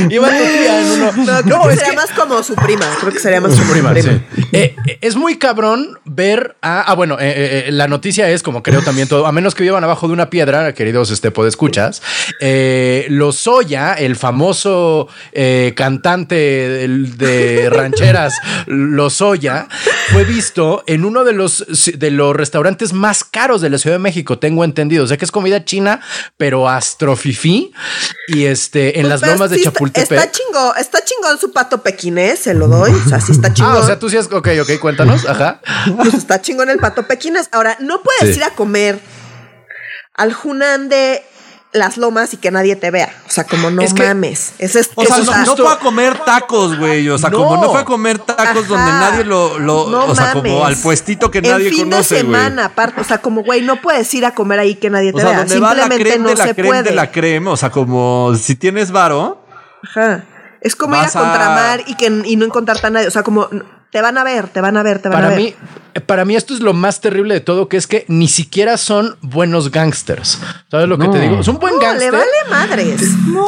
iba 0.10 0.28
tu 0.30 0.36
tía 0.36 0.82
en 0.82 0.92
uno. 0.92 1.12
No, 1.16 1.42
creo 1.44 1.70
que 1.70 1.76
sería 1.78 1.94
más 1.94 2.12
como 2.12 2.44
su 2.44 2.56
prima. 2.56 2.86
Creo 3.00 3.12
que 3.12 3.20
sería 3.20 3.42
más 3.42 3.56
su 3.56 3.64
prima. 3.64 3.94
Sí. 3.96 4.10
Eh, 4.52 4.76
eh, 4.88 4.98
es 5.02 5.16
muy 5.16 5.38
cabrón 5.38 5.98
ver 6.06 6.56
a. 6.62 6.82
Ah, 6.82 6.94
bueno, 6.96 7.18
eh, 7.20 7.66
eh, 7.68 7.72
la 7.72 7.88
noticia 7.88 7.97
es, 8.04 8.44
como 8.44 8.64
creo 8.64 8.82
también 8.82 9.08
todo, 9.08 9.26
a 9.26 9.32
menos 9.32 9.56
que 9.56 9.64
vivan 9.64 9.84
abajo 9.84 10.08
de 10.08 10.14
una 10.14 10.30
piedra, 10.30 10.74
queridos 10.74 11.12
este 11.12 11.32
escuchas, 11.48 12.02
eh, 12.40 13.06
Lozoya, 13.10 13.94
el 13.94 14.16
famoso 14.16 15.08
eh, 15.32 15.74
cantante 15.76 16.36
de 16.36 17.70
rancheras 17.72 18.34
Lozoya, 18.66 19.68
fue 20.12 20.24
visto 20.24 20.84
en 20.88 21.06
uno 21.06 21.24
de 21.24 21.34
los, 21.34 21.66
de 21.96 22.12
los 22.12 22.36
restaurantes 22.36 22.94
más 22.94 23.24
caros 23.24 23.62
de 23.62 23.70
la 23.70 23.78
Ciudad 23.78 23.96
de 23.96 24.00
México, 24.00 24.40
tengo 24.40 24.64
entendido. 24.64 25.04
O 25.04 25.08
sea 25.08 25.18
que 25.18 25.26
es 25.26 25.32
comida 25.32 25.64
china, 25.64 26.02
pero 26.38 26.68
astrofifí. 26.70 27.72
Y 28.28 28.46
este, 28.46 29.00
en 29.00 29.10
las 29.10 29.22
Pues, 29.22 29.32
lomas 29.32 29.50
de 29.50 29.58
sí 29.58 29.64
Chapultepec. 29.64 30.12
Está 30.12 30.32
chingón, 30.32 30.74
está 30.78 31.04
chingón 31.04 31.40
su 31.40 31.52
pato 31.52 31.82
pequinés, 31.82 32.40
se 32.40 32.54
lo 32.54 32.68
doy. 32.68 32.92
O 32.92 33.10
sea, 33.10 33.22
sí 33.22 33.32
está 33.32 33.54
chingón. 33.54 33.76
Ah, 33.76 33.80
o 33.80 33.86
sea, 33.86 34.00
tú 34.00 34.10
sí 34.10 34.18
es. 34.18 34.26
Ok, 34.32 34.50
ok, 34.62 34.80
cuéntanos. 34.80 35.26
Ajá. 35.26 35.62
Pues 35.96 36.14
está 36.14 36.42
chingón 36.42 36.70
el 36.70 36.78
pato 36.78 37.08
pequinés. 37.08 37.50
Ahora, 37.52 37.77
no 37.80 38.02
puedes 38.02 38.34
Sí. 38.36 38.40
ir 38.40 38.44
a 38.44 38.52
comer 38.52 39.00
al 40.14 40.34
Junán 40.34 40.90
de 40.90 41.24
las 41.74 41.98
lomas 41.98 42.34
y 42.34 42.38
que 42.38 42.50
nadie 42.50 42.76
te 42.76 42.90
vea. 42.90 43.14
O 43.28 43.30
sea, 43.30 43.44
como 43.44 43.70
no 43.70 43.82
Es 43.84 43.94
que- 43.94 44.04
mames. 44.04 44.54
Ese 44.58 44.80
es, 44.80 44.90
O 44.96 45.06
sea, 45.06 45.18
eso 45.18 45.32
no, 45.32 45.46
no 45.46 45.56
fue 45.58 45.72
a 45.72 45.78
comer 45.78 46.18
tacos, 46.20 46.78
güey. 46.78 47.08
O 47.10 47.18
sea, 47.18 47.30
No. 47.30 47.40
como 47.40 47.62
no 47.62 47.72
fue 47.72 47.82
a 47.82 47.86
comer 47.86 48.18
tacos 48.20 48.66
Ajá. 48.66 48.68
donde 48.68 48.92
nadie 48.92 49.24
lo. 49.26 49.60
lo- 49.60 49.88
No 49.90 50.06
o 50.06 50.16
sea, 50.16 50.34
como 50.34 50.60
mames. 50.60 50.78
al 50.78 50.82
puestito 50.82 51.30
que 51.30 51.42
nadie 51.42 51.68
en 51.68 51.74
fin 51.74 51.84
conoce, 51.90 52.16
de 52.16 52.22
semana, 52.22 52.66
aparte. 52.66 53.02
O 53.02 53.04
sea, 53.04 53.20
como, 53.20 53.44
güey, 53.44 53.62
no 53.62 53.80
puedes 53.82 54.12
ir 54.14 54.26
a 54.26 54.34
comer 54.34 54.60
ahí 54.60 54.76
que 54.76 54.90
nadie 54.90 55.12
te 55.12 55.18
O 55.18 55.22
sea, 55.22 55.30
vea. 55.32 55.40
donde 55.40 55.60
va 55.60 55.74
la 55.76 55.84
Simplemente 55.84 56.20
no 56.20 56.30
de 56.30 56.36
la 56.36 56.44
se 56.46 56.54
crema 56.56 56.68
puede. 56.70 56.84
de 56.84 56.92
la 56.96 57.12
crema. 57.12 57.52
O 57.52 57.58
sea, 57.58 57.70
como 57.70 58.34
si 58.36 58.56
tienes 58.56 58.92
varo. 58.92 59.44
Ajá. 59.84 60.24
Es 60.62 60.76
como 60.76 60.96
ir 60.96 61.02
a 61.02 61.04
Vas 61.04 61.16
a- 61.16 61.20
contramar 61.20 61.84
y, 61.86 61.96
que, 61.96 62.08
y 62.26 62.36
no 62.38 62.46
encontrarte 62.46 62.88
a 62.88 62.90
nadie. 62.90 63.08
O 63.08 63.12
sea, 63.12 63.22
como 63.24 63.50
te 63.92 64.02
van 64.02 64.18
a 64.18 64.24
ver, 64.24 64.48
te 64.48 64.62
van 64.62 64.78
a 64.78 64.84
ver, 64.84 65.00
te 65.00 65.10
van 65.10 65.18
a 65.18 65.22
Para 65.22 65.36
ver. 65.36 65.40
mí, 65.44 65.56
para 66.06 66.26
mí 66.26 66.36
esto 66.36 66.54
es 66.54 66.60
lo 66.60 66.74
más 66.74 67.02
terrible 67.02 67.34
de 67.34 67.40
todo, 67.40 67.68
que 67.70 67.78
es 67.78 67.88
que 67.88 68.06
ni 68.08 68.28
siquiera 68.28 68.78
son 68.78 69.18
buenos 69.22 69.72
gangsters. 69.72 70.38
¿Sabes 70.70 70.88
lo 70.88 70.98
que 71.00 71.06
No. 71.06 71.12
te 71.12 71.20
digo? 71.22 71.40
Es 71.40 71.48
un 71.48 71.58
buen 71.58 71.74
no, 71.76 71.80
gangster. 71.80 72.12
le 72.14 72.18
vale 72.20 72.32
madres. 72.52 73.02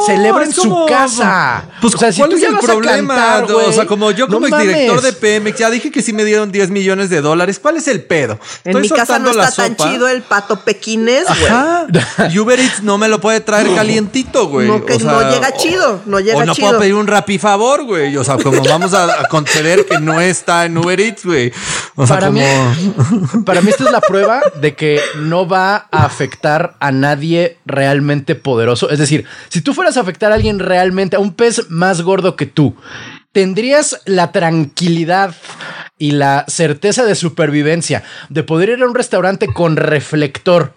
celebra 0.06 0.42
en 0.44 0.48
es 0.50 0.56
su 0.56 0.86
casa. 0.88 1.62
Pues, 1.80 1.94
O 1.94 1.98
sea, 1.98 2.10
si 2.10 2.18
¿cuál 2.18 2.30
tú 2.30 2.36
es 2.36 2.42
ya 2.42 2.48
el 2.48 2.54
vas 2.54 2.64
a 2.64 2.66
problema? 2.66 3.14
cantar, 3.14 3.52
o 3.54 3.72
sea, 3.72 3.86
como 3.86 4.10
yo 4.10 4.26
no 4.26 4.34
como 4.34 4.48
mames. 4.48 4.66
exdirector 4.68 5.00
de 5.02 5.12
Pemex, 5.12 5.58
ya 5.58 5.70
dije 5.70 5.92
que 5.92 6.02
sí 6.02 6.12
me 6.12 6.24
dieron 6.24 6.50
10 6.50 6.70
millones 6.70 7.08
de 7.10 7.20
dólares. 7.20 7.60
¿Cuál 7.60 7.76
es 7.76 7.86
el 7.86 8.02
pedo? 8.02 8.40
En 8.64 8.80
mi 8.80 8.88
casa 8.88 9.18
no 9.20 9.30
está 9.30 9.52
tan 9.52 9.76
chido 9.76 10.08
el 10.08 10.22
pato 10.22 10.64
pequinés, 10.64 11.26
güey. 11.28 12.38
Uber 12.38 12.58
Eats 12.58 12.82
no 12.82 12.98
me 12.98 13.08
lo 13.08 13.20
puede 13.20 13.40
traer 13.40 13.72
calientito, 13.76 14.48
güey. 14.48 14.66
No, 14.66 14.84
que 14.84 14.94
O 14.94 14.98
sea, 15.00 15.12
no 15.12 15.30
llega 15.30 15.52
chido, 15.56 16.00
no 16.06 16.18
llega 16.18 16.38
o 16.38 16.44
no 16.44 16.54
chido. 16.54 16.66
puedo 16.68 16.80
pedir 16.80 16.94
un 16.94 17.06
rapi 17.06 17.38
favor, 17.38 17.84
güey. 17.84 18.16
O 18.16 18.24
sea, 18.24 18.36
como 18.38 18.60
vamos 18.64 18.92
a, 18.94 19.20
a 19.22 19.28
conceder 19.28 19.86
que 19.86 20.00
no 20.00 20.20
está 20.30 20.64
en 20.64 20.76
Uber 20.78 21.00
Eats, 21.00 21.24
güey. 21.24 21.52
O 21.96 22.06
sea, 22.06 22.16
Para 22.16 22.28
como. 22.28 22.40
mí, 22.40 23.42
para 23.44 23.60
mí 23.60 23.70
esta 23.70 23.84
es 23.84 23.90
la 23.92 24.00
prueba 24.08 24.40
de 24.60 24.74
que 24.74 25.00
no 25.16 25.46
va 25.46 25.88
a 25.90 26.04
afectar 26.04 26.76
a 26.80 26.92
nadie 26.92 27.58
realmente 27.66 28.34
poderoso. 28.34 28.90
Es 28.90 28.98
decir, 28.98 29.24
si 29.48 29.60
tú 29.60 29.74
fueras 29.74 29.96
a 29.96 30.00
afectar 30.00 30.32
a 30.32 30.36
alguien 30.36 30.58
realmente, 30.58 31.16
a 31.16 31.20
un 31.20 31.34
pez 31.34 31.68
más 31.70 32.02
gordo 32.02 32.36
que 32.36 32.46
tú, 32.46 32.74
tendrías 33.32 34.00
la 34.06 34.32
tranquilidad 34.32 35.34
y 35.98 36.12
la 36.12 36.46
certeza 36.48 37.04
de 37.04 37.14
supervivencia 37.14 38.02
de 38.30 38.42
poder 38.42 38.70
ir 38.70 38.82
a 38.82 38.86
un 38.86 38.94
restaurante 38.94 39.46
con 39.48 39.76
reflector, 39.76 40.72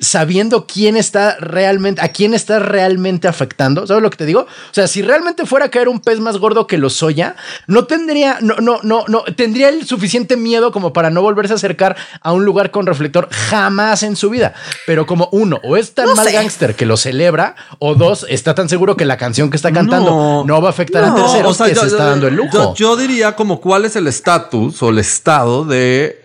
sabiendo 0.00 0.66
quién 0.66 0.96
está 0.96 1.36
realmente, 1.38 2.02
a 2.02 2.08
quién 2.08 2.34
está 2.34 2.58
realmente 2.58 3.28
afectando. 3.28 3.86
¿Sabes 3.86 4.02
lo 4.02 4.10
que 4.10 4.16
te 4.16 4.26
digo? 4.26 4.40
O 4.40 4.74
sea, 4.74 4.88
si 4.88 5.00
realmente 5.02 5.46
fuera 5.46 5.66
a 5.66 5.70
caer 5.70 5.88
un 5.88 6.00
pez 6.00 6.18
más 6.18 6.38
gordo 6.38 6.66
que 6.66 6.76
lo 6.76 6.90
soya, 6.90 7.36
no 7.68 7.84
tendría, 7.84 8.38
no, 8.40 8.56
no, 8.56 8.80
no, 8.82 9.04
no, 9.06 9.22
tendría 9.36 9.68
el 9.68 9.86
suficiente 9.86 10.36
miedo 10.36 10.72
como 10.72 10.92
para 10.92 11.08
no 11.10 11.22
volverse 11.22 11.52
a 11.52 11.56
acercar 11.56 11.96
a 12.20 12.32
un 12.32 12.44
lugar 12.44 12.72
con 12.72 12.84
reflector 12.86 13.28
jamás 13.30 14.02
en 14.02 14.16
su 14.16 14.28
vida. 14.28 14.54
Pero 14.88 15.06
como 15.06 15.28
uno, 15.30 15.60
o 15.62 15.76
es 15.76 15.94
tan 15.94 16.06
No 16.06 16.16
mal 16.16 16.32
gángster 16.32 16.74
que 16.74 16.84
lo 16.84 16.96
celebra, 16.96 17.54
o 17.78 17.94
dos, 17.94 18.26
está 18.28 18.56
tan 18.56 18.68
seguro 18.68 18.96
que 18.96 19.04
la 19.04 19.16
canción 19.18 19.50
que 19.50 19.56
está 19.56 19.70
cantando 19.70 20.42
no, 20.44 20.60
va 20.60 20.68
a 20.68 20.72
afectar 20.72 21.04
a 21.04 21.08
No, 21.10 21.14
terceros 21.14 21.52
o 21.52 21.54
sea, 21.54 21.66
que 21.68 21.74
yo- 21.76 21.80
se 21.88 21.93
está 21.96 22.10
dando 22.10 22.28
el 22.28 22.34
lujo. 22.36 22.50
Yo, 22.52 22.74
yo 22.74 22.96
diría 22.96 23.36
como 23.36 23.60
cuál 23.60 23.84
es 23.84 23.96
el 23.96 24.06
estatus 24.06 24.82
o 24.82 24.90
el 24.90 24.98
estado 24.98 25.64
de 25.64 26.20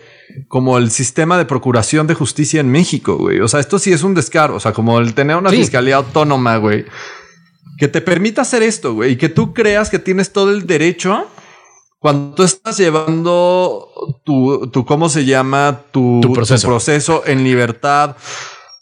como 0.48 0.78
el 0.78 0.92
sistema 0.92 1.38
de 1.38 1.46
procuración 1.46 2.06
de 2.06 2.14
justicia 2.14 2.60
en 2.62 2.70
México, 2.72 3.18
güey. 3.18 3.40
O 3.40 3.48
sea, 3.48 3.60
esto 3.60 3.80
sí 3.80 3.92
es 3.92 4.04
un 4.04 4.14
descaro. 4.14 4.56
O 4.56 4.60
sea, 4.60 4.74
como 4.74 5.00
el 5.00 5.14
tener 5.16 5.36
una 5.38 5.50
Sí. 5.50 5.58
fiscalía 5.58 5.96
autónoma, 5.98 6.58
güey. 6.58 6.86
Que 7.78 7.88
te 7.88 8.02
permita 8.02 8.42
hacer 8.44 8.62
esto, 8.62 8.94
güey. 8.94 9.14
Y 9.14 9.16
que 9.18 9.30
tú 9.30 9.54
creas 9.54 9.90
que 9.90 9.98
tienes 10.00 10.32
todo 10.32 10.52
el 10.52 10.68
derecho 10.68 11.26
cuando 11.98 12.36
tú 12.36 12.44
estás 12.44 12.78
llevando 12.78 13.88
tu, 14.24 14.68
tu 14.68 14.86
¿cómo 14.86 15.10
se 15.10 15.26
llama? 15.26 15.82
Tu, 15.92 16.20
Tu 16.22 16.32
proceso. 16.34 16.68
proceso 16.68 17.24
en 17.26 17.44
libertad. 17.44 18.16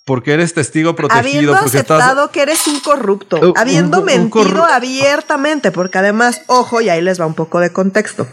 Porque 0.07 0.31
eres 0.33 0.53
testigo 0.53 0.95
protegido. 0.95 1.19
Habiendo 1.27 1.51
porque 1.59 1.77
estás- 1.79 1.99
aceptado 2.01 2.31
que 2.31 2.41
eres 2.41 2.65
un 2.67 2.79
corrupto, 2.79 3.53
habiendo 3.57 3.97
un- 3.97 4.03
un 4.03 4.05
mentido 4.05 4.45
corru- 4.45 4.67
abiertamente, 4.71 5.71
porque 5.71 5.97
además, 5.97 6.41
ojo, 6.47 6.79
y 6.81 6.87
ahí 6.89 7.01
les 7.01 7.19
va 7.19 7.25
un 7.25 7.33
poco 7.35 7.59
de 7.59 7.71
contexto. 7.73 8.25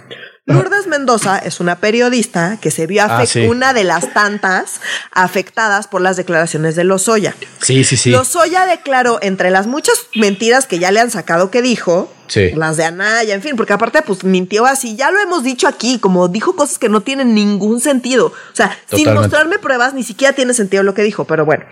Lourdes 0.46 0.86
Mendoza 0.86 1.38
es 1.38 1.58
una 1.58 1.76
periodista 1.76 2.58
que 2.60 2.70
se 2.70 2.86
vio 2.86 3.02
Ah, 3.08 3.24
sí. 3.24 3.46
una 3.46 3.72
de 3.72 3.82
las 3.82 4.12
tantas 4.12 4.80
afectadas 5.10 5.86
por 5.88 6.02
las 6.02 6.18
declaraciones 6.18 6.76
de 6.76 6.84
Lozoya. 6.84 7.34
Sí, 7.62 7.82
sí, 7.82 7.96
sí. 7.96 8.10
Lozoya 8.10 8.66
declaró 8.66 9.18
entre 9.22 9.50
las 9.50 9.66
muchas 9.66 9.94
mentiras 10.14 10.66
que 10.66 10.78
ya 10.78 10.90
le 10.90 11.00
han 11.00 11.10
sacado 11.10 11.50
que 11.50 11.62
dijo, 11.62 12.12
Sí. 12.26 12.50
las 12.56 12.76
de 12.76 12.84
Anaya, 12.84 13.34
en 13.34 13.40
fin, 13.42 13.56
porque 13.56 13.72
aparte 13.72 14.02
pues 14.02 14.22
mintió 14.24 14.66
así, 14.66 14.96
ya 14.96 15.10
lo 15.10 15.18
hemos 15.18 15.44
dicho 15.44 15.66
aquí, 15.66 15.98
como 15.98 16.28
dijo 16.28 16.54
cosas 16.56 16.78
que 16.78 16.90
no 16.90 17.00
tienen 17.00 17.34
ningún 17.34 17.80
sentido. 17.80 18.26
O 18.26 18.54
sea, 18.56 18.78
sin 18.94 19.12
mostrarme 19.14 19.58
pruebas, 19.58 19.94
ni 19.94 20.02
siquiera 20.02 20.34
tiene 20.34 20.52
sentido 20.52 20.82
lo 20.82 20.92
que 20.92 21.02
dijo, 21.02 21.24
pero 21.24 21.46
bueno, 21.46 21.64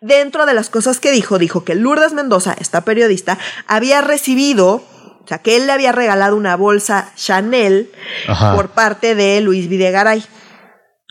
dentro 0.00 0.46
de 0.46 0.54
las 0.54 0.70
cosas 0.70 1.00
que 1.00 1.10
dijo, 1.10 1.38
dijo 1.38 1.64
que 1.64 1.74
Lourdes 1.74 2.12
Mendoza, 2.12 2.54
esta 2.60 2.82
periodista, 2.84 3.38
había 3.66 4.02
recibido... 4.02 4.84
O 5.30 5.32
sea, 5.32 5.38
que 5.38 5.54
él 5.54 5.68
le 5.68 5.72
había 5.72 5.92
regalado 5.92 6.34
una 6.34 6.56
bolsa 6.56 7.12
Chanel 7.14 7.88
Ajá. 8.26 8.56
por 8.56 8.70
parte 8.70 9.14
de 9.14 9.40
Luis 9.40 9.68
Videgaray. 9.68 10.24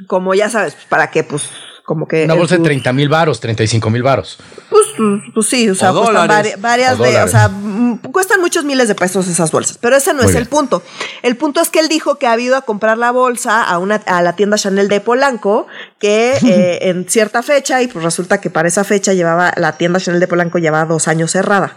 Como 0.08 0.34
ya 0.34 0.50
sabes, 0.50 0.74
pues, 0.74 0.86
para 0.88 1.10
que, 1.10 1.24
pues, 1.24 1.44
como 1.86 2.06
que. 2.06 2.26
Una 2.26 2.34
bolsa 2.34 2.56
de 2.56 2.60
su- 2.60 2.64
30 2.66 2.92
mil 2.92 3.08
varos, 3.08 3.40
35 3.40 3.90
mil 3.90 4.04
varos. 4.04 4.38
Pues, 4.70 4.88
pues 5.34 5.48
sí, 5.48 5.70
o 5.70 5.74
sea, 5.74 5.94
O 5.94 6.02
cuestan 6.04 6.28
vari- 6.28 6.56
varias 6.60 7.00
O 7.00 7.04
de, 7.04 7.18
o 7.22 7.28
sea, 7.30 7.48
mm, 7.48 8.00
cuestan 8.12 8.42
muchos 8.42 8.66
miles 8.66 8.90
de 8.90 8.96
pesos 8.96 9.26
esas 9.30 9.52
bolsas, 9.54 9.78
pero 9.78 9.96
ese 9.96 10.14
no 10.14 10.24
Muy 10.24 10.32
es 10.32 10.36
el 10.38 10.48
punto. 10.48 10.84
El 11.24 11.38
punto 11.38 11.62
es 11.62 11.70
que 11.70 11.80
él 11.80 11.88
dijo 11.88 12.16
que 12.16 12.28
ha 12.28 12.38
ido 12.38 12.58
a 12.58 12.64
comprar 12.64 12.98
la 12.98 13.12
bolsa 13.12 13.64
a 13.64 13.78
una 13.78 14.02
a 14.06 14.22
la 14.22 14.36
tienda 14.36 14.58
Chanel 14.58 14.90
de 14.90 15.00
Polanco, 15.00 15.68
que 15.98 16.34
eh, 16.46 16.90
en 16.90 17.08
cierta 17.10 17.42
fecha 17.42 17.82
y 17.82 17.88
pues 17.88 18.04
resulta 18.04 18.42
que 18.42 18.50
para 18.50 18.68
esa 18.68 18.84
fecha 18.84 19.14
llevaba 19.14 19.54
la 19.56 19.78
tienda 19.78 19.98
Chanel 20.02 20.20
de 20.20 20.28
Polanco 20.28 20.58
llevaba 20.60 20.84
dos 20.84 21.08
años 21.08 21.32
cerrada. 21.32 21.74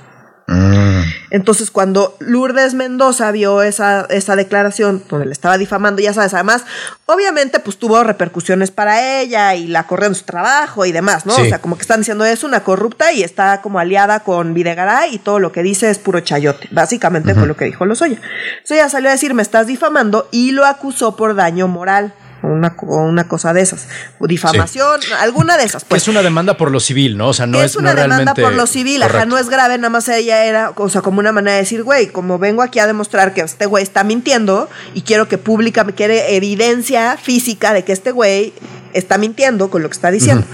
Entonces, 1.31 1.71
cuando 1.71 2.17
Lourdes 2.21 2.75
Mendoza 2.75 3.31
vio 3.31 3.63
esa, 3.63 4.07
esa 4.11 4.37
declaración 4.37 5.03
donde 5.09 5.27
le 5.27 5.33
estaba 5.33 5.57
difamando, 5.57 6.03
ya 6.03 6.13
sabes, 6.13 6.35
además, 6.35 6.65
obviamente, 7.07 7.59
pues 7.59 7.79
tuvo 7.79 8.05
repercusiones 8.05 8.71
para 8.71 9.21
ella 9.21 9.55
y 9.55 9.67
la 9.67 9.87
corrió 9.87 10.09
en 10.09 10.15
su 10.15 10.25
trabajo 10.25 10.85
y 10.85 10.93
demás, 10.93 11.25
¿no? 11.25 11.35
Sí. 11.35 11.43
O 11.43 11.45
sea, 11.47 11.61
como 11.61 11.77
que 11.77 11.83
están 11.83 12.01
diciendo 12.01 12.25
es 12.25 12.45
una 12.45 12.65
corrupta 12.65 13.13
y 13.13 13.23
está 13.23 13.63
como 13.63 13.79
aliada 13.79 14.21
con 14.21 14.55
Videgaray 14.55 15.15
y 15.15 15.19
todo 15.19 15.39
lo 15.39 15.53
que 15.53 15.63
dice 15.63 15.91
es 15.91 15.99
puro 15.99 16.21
chayote. 16.21 16.69
Básicamente 16.71 17.35
fue 17.35 17.47
lo 17.47 17.57
que 17.57 17.65
dijo 17.65 17.87
Lozoya. 17.87 18.21
Entonces 18.53 18.79
ella 18.79 18.89
salió 18.89 19.09
a 19.09 19.13
decir, 19.13 19.35
me 19.35 19.43
estás 19.43 19.67
difamando 19.67 20.29
y 20.31 20.53
lo 20.53 20.67
acusó 20.67 21.17
por 21.17 21.35
daño 21.35 21.69
moral. 21.69 22.13
Una, 22.43 22.75
una 22.81 23.29
cosa 23.29 23.53
de 23.53 23.61
esas. 23.61 23.87
O 24.19 24.27
difamación, 24.27 25.01
alguna 25.21 25.57
de 25.57 25.65
esas. 25.65 25.85
Pues 25.85 26.03
es 26.03 26.09
una 26.09 26.23
demanda 26.23 26.57
por 26.57 26.71
lo 26.71 26.81
civil, 26.81 27.17
¿no? 27.17 27.29
O 27.29 27.33
sea, 27.33 27.47
no 27.47 27.63
es, 27.63 27.73
es 27.73 27.77
una 27.77 27.95
no 27.95 28.01
demanda 28.01 28.35
por 28.35 28.53
lo 28.53 28.67
civil, 28.67 29.03
ajá, 29.03 29.27
no 29.27 29.39
es 29.39 29.49
grave, 29.49 29.79
nada 29.79 29.91
más 29.91 30.09
ella 30.09 30.45
era, 30.45 30.73
o 30.77 30.89
sea, 30.89 31.03
como 31.03 31.21
una 31.21 31.33
manera 31.33 31.55
de 31.55 31.63
decir, 31.63 31.83
güey, 31.83 32.09
como 32.09 32.39
vengo 32.39 32.63
aquí 32.63 32.79
a 32.79 32.87
demostrar 32.87 33.33
que 33.33 33.43
este 33.43 33.67
güey 33.67 33.83
está 33.83 34.05
mintiendo 34.05 34.69
y 34.95 35.03
quiero 35.03 35.29
que 35.29 35.39
pública 35.39 35.85
me 35.85 35.95
quiere 35.95 36.37
evidencia 36.37 37.17
física 37.17 37.73
de 37.73 37.85
que 37.85 37.93
este 37.93 38.11
güey 38.11 38.53
está 38.93 39.19
mintiendo 39.19 39.71
con 39.71 39.83
lo 39.83 39.89
que 39.89 39.95
está 39.95 40.11
diciendo. 40.11 40.47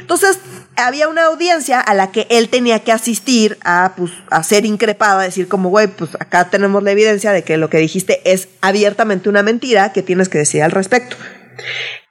Entonces, 0.00 0.38
había 0.76 1.08
una 1.08 1.24
audiencia 1.26 1.80
a 1.80 1.94
la 1.94 2.10
que 2.10 2.26
él 2.30 2.48
tenía 2.48 2.80
que 2.80 2.92
asistir 2.92 3.58
a, 3.64 3.92
pues, 3.96 4.10
a 4.30 4.42
ser 4.42 4.64
increpado, 4.64 5.20
a 5.20 5.24
decir 5.24 5.48
como, 5.48 5.68
güey, 5.68 5.86
pues 5.88 6.14
acá 6.18 6.48
tenemos 6.50 6.82
la 6.82 6.90
evidencia 6.92 7.32
de 7.32 7.44
que 7.44 7.56
lo 7.56 7.68
que 7.70 7.78
dijiste 7.78 8.20
es 8.30 8.48
abiertamente 8.60 9.28
una 9.28 9.42
mentira 9.42 9.92
que 9.92 10.02
tienes 10.02 10.28
que 10.28 10.38
decir 10.38 10.62
al 10.62 10.70
respecto. 10.70 11.16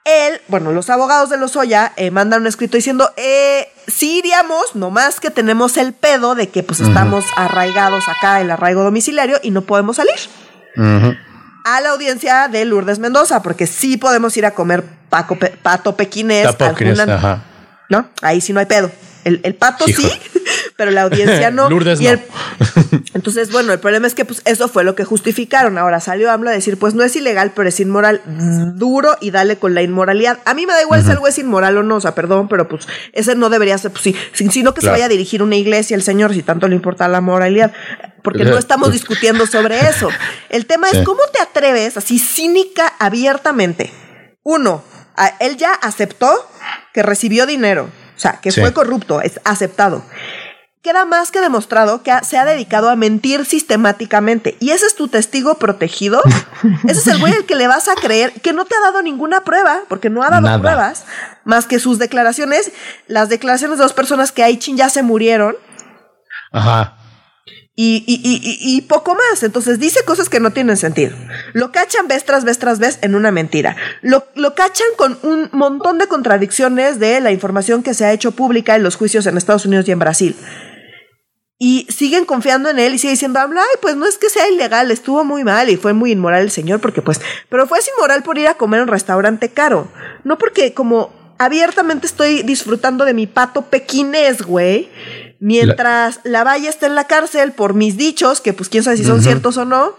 Él, 0.03 0.41
bueno, 0.47 0.71
los 0.71 0.89
abogados 0.89 1.29
de 1.29 1.37
Lozoya 1.37 1.93
eh, 1.95 2.09
mandan 2.09 2.41
un 2.41 2.47
escrito 2.47 2.75
diciendo, 2.75 3.11
eh, 3.17 3.67
sí 3.87 4.17
iríamos, 4.19 4.75
nomás 4.75 5.19
que 5.19 5.29
tenemos 5.29 5.77
el 5.77 5.93
pedo 5.93 6.33
de 6.33 6.49
que 6.49 6.63
pues 6.63 6.79
estamos 6.79 7.23
arraigados 7.35 8.09
acá, 8.09 8.41
el 8.41 8.49
arraigo 8.49 8.83
domiciliario, 8.83 9.39
y 9.43 9.51
no 9.51 9.61
podemos 9.61 9.97
salir. 9.97 10.15
A 11.63 11.81
la 11.81 11.89
audiencia 11.91 12.47
de 12.47 12.65
Lourdes 12.65 12.97
Mendoza, 12.97 13.43
porque 13.43 13.67
sí 13.67 13.97
podemos 13.97 14.35
ir 14.37 14.47
a 14.47 14.51
comer 14.51 14.83
paco 15.09 15.37
pe- 15.37 15.49
pato 15.61 15.95
pequinés. 15.95 16.45
Tapo, 16.57 17.50
¿no? 17.91 18.09
Ahí 18.21 18.39
sí 18.41 18.53
no 18.53 18.59
hay 18.61 18.65
pedo. 18.65 18.89
El, 19.23 19.39
el 19.43 19.53
pato 19.53 19.87
Hijo. 19.87 20.01
sí, 20.01 20.09
pero 20.77 20.89
la 20.89 21.03
audiencia 21.03 21.51
no. 21.51 21.69
Lourdes 21.69 22.01
Y 22.01 22.05
no. 22.05 22.19
entonces, 23.13 23.51
bueno, 23.51 23.71
el 23.73 23.79
problema 23.79 24.07
es 24.07 24.15
que 24.15 24.25
pues 24.25 24.41
eso 24.45 24.67
fue 24.67 24.83
lo 24.83 24.95
que 24.95 25.03
justificaron. 25.05 25.77
Ahora 25.77 25.99
salió 25.99 26.31
AMLO 26.31 26.49
a 26.49 26.53
decir, 26.53 26.77
pues 26.79 26.95
no 26.95 27.03
es 27.03 27.15
ilegal, 27.15 27.51
pero 27.55 27.69
es 27.69 27.79
inmoral. 27.79 28.21
Duro 28.77 29.15
y 29.21 29.29
dale 29.29 29.57
con 29.57 29.75
la 29.75 29.83
inmoralidad. 29.83 30.39
A 30.45 30.53
mí 30.55 30.65
me 30.65 30.73
da 30.73 30.81
igual 30.81 31.03
si 31.03 31.11
algo 31.11 31.27
es 31.27 31.37
inmoral 31.37 31.77
o 31.77 31.83
no, 31.83 31.97
o 31.97 32.01
sea, 32.01 32.15
perdón, 32.15 32.47
pero 32.47 32.67
pues 32.67 32.87
ese 33.13 33.35
no 33.35 33.49
debería 33.51 33.77
ser, 33.77 33.91
pues 33.91 34.03
sí, 34.03 34.15
si- 34.33 34.49
sino 34.49 34.73
que 34.73 34.79
Claro. 34.79 34.95
se 34.95 35.01
vaya 35.01 35.05
a 35.05 35.09
dirigir 35.09 35.43
una 35.43 35.55
iglesia 35.57 35.93
el 35.95 36.01
Señor, 36.01 36.33
si 36.33 36.41
tanto 36.41 36.67
le 36.67 36.75
importa 36.75 37.07
la 37.07 37.21
moralidad. 37.21 37.73
Porque 38.23 38.43
no 38.45 38.57
estamos 38.57 38.91
discutiendo 38.91 39.45
sobre 39.47 39.79
eso. 39.87 40.09
El 40.49 40.65
tema 40.65 40.87
Sí. 40.89 40.97
es 40.97 41.03
cómo 41.05 41.21
te 41.33 41.41
atreves 41.41 41.97
así 41.97 42.17
cínica 42.17 42.93
abiertamente. 42.99 43.91
Uno, 44.43 44.83
a- 45.15 45.33
él 45.39 45.57
ya 45.57 45.73
aceptó 45.73 46.47
que 46.93 47.03
recibió 47.03 47.45
dinero, 47.45 47.89
o 48.15 48.19
sea, 48.19 48.39
que 48.41 48.51
Sí. 48.51 48.61
fue 48.61 48.73
corrupto, 48.73 49.21
es 49.21 49.39
aceptado. 49.43 50.03
queda 50.83 51.05
más 51.05 51.29
que 51.29 51.41
demostrado 51.41 52.01
que 52.01 52.11
se 52.23 52.39
ha 52.39 52.43
dedicado 52.45 52.89
a 52.89 52.95
mentir 52.95 53.45
sistemáticamente. 53.45 54.57
Y 54.59 54.71
ese 54.71 54.87
es 54.87 54.95
tu 54.95 55.09
testigo 55.09 55.53
protegido. 55.59 56.23
ese 56.87 57.01
es 57.01 57.05
el 57.07 57.19
güey 57.19 57.33
al 57.33 57.45
que 57.45 57.53
le 57.53 57.67
vas 57.67 57.87
a 57.87 57.93
creer 57.93 58.31
que 58.41 58.51
no 58.51 58.65
te 58.65 58.73
ha 58.75 58.79
dado 58.79 59.03
ninguna 59.03 59.41
prueba, 59.41 59.81
porque 59.89 60.09
no 60.09 60.23
ha 60.23 60.29
dado 60.31 60.41
Nada. 60.47 60.59
pruebas, 60.59 61.05
más 61.45 61.67
que 61.67 61.77
sus 61.77 61.99
declaraciones, 61.99 62.71
las 63.05 63.29
declaraciones 63.29 63.77
de 63.77 63.83
dos 63.83 63.93
personas 63.93 64.31
que 64.31 64.41
ahí 64.41 64.57
chin 64.57 64.75
ya 64.75 64.89
se 64.89 65.03
murieron. 65.03 65.55
Ajá. 66.51 66.97
Y, 67.73 68.03
y- 68.05 68.15
y- 68.21 68.75
y- 68.77 68.81
poco 68.81 69.15
más. 69.15 69.43
Entonces 69.43 69.79
dice 69.79 70.03
cosas 70.03 70.27
que 70.29 70.39
no 70.41 70.51
tienen 70.51 70.75
sentido. 70.77 71.15
Lo 71.53 71.71
cachan 71.71 72.07
vez 72.07 72.25
tras 72.25 72.43
vez 72.43 72.59
tras 72.59 72.79
vez 72.79 72.99
en 73.01 73.15
una 73.15 73.31
mentira. 73.31 73.75
Lo, 74.01 74.25
lo 74.35 74.53
cachan 74.55 74.87
con 74.97 75.17
un 75.23 75.49
montón 75.53 75.97
de 75.97 76.07
contradicciones 76.07 76.99
de 76.99 77.21
la 77.21 77.31
información 77.31 77.81
que 77.81 77.93
se 77.93 78.03
ha 78.05 78.11
hecho 78.11 78.31
pública 78.31 78.75
en 78.75 78.83
los 78.83 78.97
juicios 78.97 79.25
en 79.25 79.37
Estados 79.37 79.65
Unidos 79.65 79.87
y 79.87 79.91
en 79.91 79.99
Brasil. 79.99 80.35
Y 81.57 81.85
siguen 81.89 82.25
confiando 82.25 82.69
en 82.69 82.79
él 82.79 82.95
y 82.95 82.97
sigue 82.97 83.11
diciendo, 83.11 83.39
ay, 83.39 83.77
pues 83.81 83.95
no 83.95 84.07
es 84.07 84.17
que 84.17 84.29
sea 84.29 84.49
ilegal, 84.49 84.89
estuvo 84.89 85.23
muy 85.23 85.43
mal 85.43 85.69
y 85.69 85.77
fue 85.77 85.93
muy 85.93 86.11
inmoral 86.11 86.41
el 86.41 86.51
señor, 86.51 86.81
porque 86.81 87.03
pues, 87.03 87.21
pero 87.49 87.67
fue 87.67 87.77
inmoral 87.95 88.23
por 88.23 88.39
ir 88.39 88.47
a 88.47 88.55
comer 88.55 88.79
a 88.79 88.83
un 88.83 88.89
restaurante 88.89 89.49
caro. 89.49 89.87
No 90.23 90.39
porque 90.39 90.73
como 90.73 91.13
abiertamente 91.37 92.07
estoy 92.07 92.41
disfrutando 92.41 93.05
de 93.05 93.13
mi 93.13 93.27
pato 93.27 93.61
pequinés, 93.63 94.41
güey. 94.41 94.89
Mientras 95.43 96.19
la 96.23 96.43
Valle 96.43 96.69
está 96.69 96.85
en 96.85 96.93
la 96.93 97.07
cárcel 97.07 97.51
por 97.51 97.73
mis 97.73 97.97
dichos, 97.97 98.41
que 98.41 98.53
pues 98.53 98.69
quién 98.69 98.83
sabe 98.83 98.97
si 98.97 99.03
son 99.03 99.23
ciertos 99.23 99.57
o 99.57 99.65
no. 99.65 99.95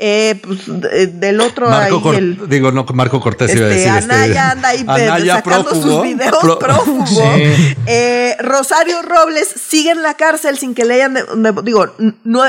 Eh, 0.00 0.40
pues, 0.42 0.58
de- 0.66 1.06
del 1.06 1.40
otro 1.40 1.68
Marco 1.70 1.96
ahí, 1.96 2.02
Cor- 2.02 2.14
el, 2.16 2.48
digo, 2.48 2.72
no, 2.72 2.84
Marco 2.92 3.20
Cortés 3.20 3.54
iba 3.54 3.66
a 3.66 3.68
este, 3.70 3.80
decir. 3.88 3.98
este, 3.98 4.12
Anaya 4.14 4.50
anda 4.50 4.68
ahí 4.70 4.84
Anaya 4.86 5.34
sacando 5.36 5.70
prófugo. 5.70 5.92
sus 5.94 6.02
videos 6.02 6.38
Pro- 6.40 6.58
prófugo. 6.58 7.04
Sí. 7.06 7.76
Eh, 7.86 8.36
Rosario 8.40 9.00
Robles 9.02 9.46
sigue 9.46 9.90
en 9.92 10.02
la 10.02 10.14
cárcel 10.14 10.58
sin 10.58 10.74
que 10.74 10.84
le 10.84 10.94
hayan, 10.94 11.14
de- 11.14 11.22
de- 11.36 11.62
digo, 11.62 11.94
no, 12.24 12.42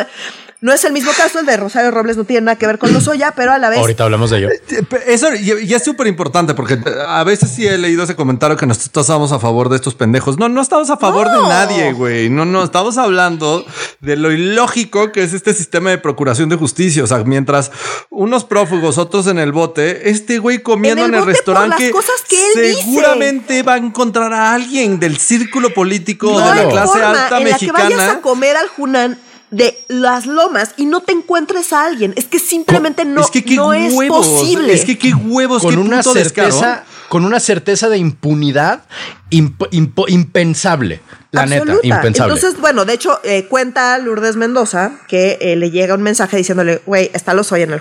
no 0.61 0.71
es 0.71 0.83
el 0.85 0.93
mismo 0.93 1.11
caso, 1.17 1.39
el 1.39 1.45
de 1.45 1.57
Rosario 1.57 1.91
Robles 1.91 2.17
no 2.17 2.23
tiene 2.23 2.45
nada 2.45 2.55
que 2.57 2.67
ver 2.67 2.77
con 2.77 2.93
Lozoya, 2.93 3.33
pero 3.35 3.51
a 3.51 3.57
la 3.57 3.69
vez 3.69 3.79
Ahorita 3.79 4.03
hablamos 4.03 4.29
de 4.29 4.37
ello. 4.37 4.49
Eh, 4.49 4.83
Eso 5.07 5.33
y, 5.33 5.51
y 5.63 5.73
es 5.73 5.83
súper 5.83 6.05
importante 6.07 6.53
porque 6.53 6.77
a 7.07 7.23
veces 7.23 7.49
sí 7.49 7.65
he 7.67 7.77
leído 7.79 8.03
ese 8.03 8.15
comentario 8.15 8.55
que 8.57 8.65
nosotros 8.67 9.03
estábamos 9.03 9.31
a 9.31 9.39
favor 9.39 9.69
de 9.69 9.75
estos 9.77 9.95
pendejos. 9.95 10.37
No, 10.37 10.49
no 10.49 10.61
estamos 10.61 10.89
a 10.91 10.97
favor 10.97 11.27
No. 11.31 11.41
de 11.43 11.49
nadie, 11.49 11.93
güey. 11.93 12.29
No, 12.29 12.45
no, 12.45 12.63
estamos 12.63 12.97
hablando 12.97 13.65
de 14.01 14.15
lo 14.15 14.31
ilógico 14.31 15.11
que 15.11 15.23
es 15.23 15.33
este 15.33 15.53
sistema 15.53 15.89
de 15.89 15.97
procuración 15.97 16.47
de 16.49 16.55
justicia. 16.57 17.03
O 17.03 17.07
sea, 17.07 17.17
mientras 17.23 17.71
unos 18.11 18.45
prófugos, 18.45 18.97
otros 18.99 19.27
en 19.27 19.39
el 19.39 19.51
bote, 19.51 20.09
este 20.11 20.37
güey 20.37 20.59
comiendo 20.61 21.03
En 21.05 21.09
en 21.09 21.15
el 21.15 21.19
el, 21.21 21.25
restaurante 21.25 21.83
las 21.85 21.91
cosas 21.91 22.15
que 22.29 22.35
él 22.53 22.61
dice. 22.67 22.81
seguramente 22.83 23.63
va 23.63 23.73
a 23.73 23.77
encontrar 23.77 24.31
a 24.31 24.53
alguien 24.53 24.99
del 24.99 25.17
círculo 25.17 25.73
político 25.73 26.31
no 26.31 26.39
de 26.53 26.63
la 26.65 26.69
clase 26.69 27.01
alta 27.01 27.39
en 27.39 27.49
la 27.49 27.57
que 27.57 27.71
vayas 27.71 27.91
a 27.93 27.95
mexicana. 27.95 28.21
comer 28.21 28.55
al 28.57 28.67
Junán 28.67 29.17
de 29.51 29.77
las 29.89 30.25
lomas 30.25 30.71
y 30.77 30.85
no 30.85 31.01
te 31.01 31.11
encuentres 31.11 31.71
a 31.73 31.85
alguien. 31.85 32.13
Es 32.15 32.25
que 32.25 32.39
simplemente 32.39 33.05
no, 33.05 33.21
es 33.21 33.29
que 33.29 33.43
qué 33.43 33.55
no 33.55 33.73
es 33.73 33.93
posible. 34.07 34.73
Es 34.73 34.85
que 34.85 34.97
qué 34.97 35.13
huevos, 35.13 35.61
Con 35.61 35.75
qué 35.75 35.79
una 35.79 36.01
certeza, 36.01 36.83
con 37.09 37.25
una 37.25 37.39
certeza 37.39 37.89
de 37.89 37.97
impunidad 37.97 38.83
imp- 39.29 40.05
impensable. 40.07 41.01
La 41.31 41.45
neta, 41.45 41.75
impensable. 41.83 42.33
Entonces, 42.33 42.59
bueno, 42.59 42.83
de 42.83 42.93
hecho, 42.93 43.19
eh, 43.23 43.45
cuenta 43.47 43.97
Lourdes 43.99 44.35
Mendoza 44.35 44.93
que 45.07 45.37
eh, 45.39 45.55
le 45.55 45.71
llega 45.71 45.95
un 45.95 46.01
mensaje 46.01 46.35
diciéndole, 46.37 46.81
güey, 46.85 47.09
está 47.13 47.33
los 47.33 47.51
hoy 47.51 47.61
en 47.61 47.71
el 47.71 47.79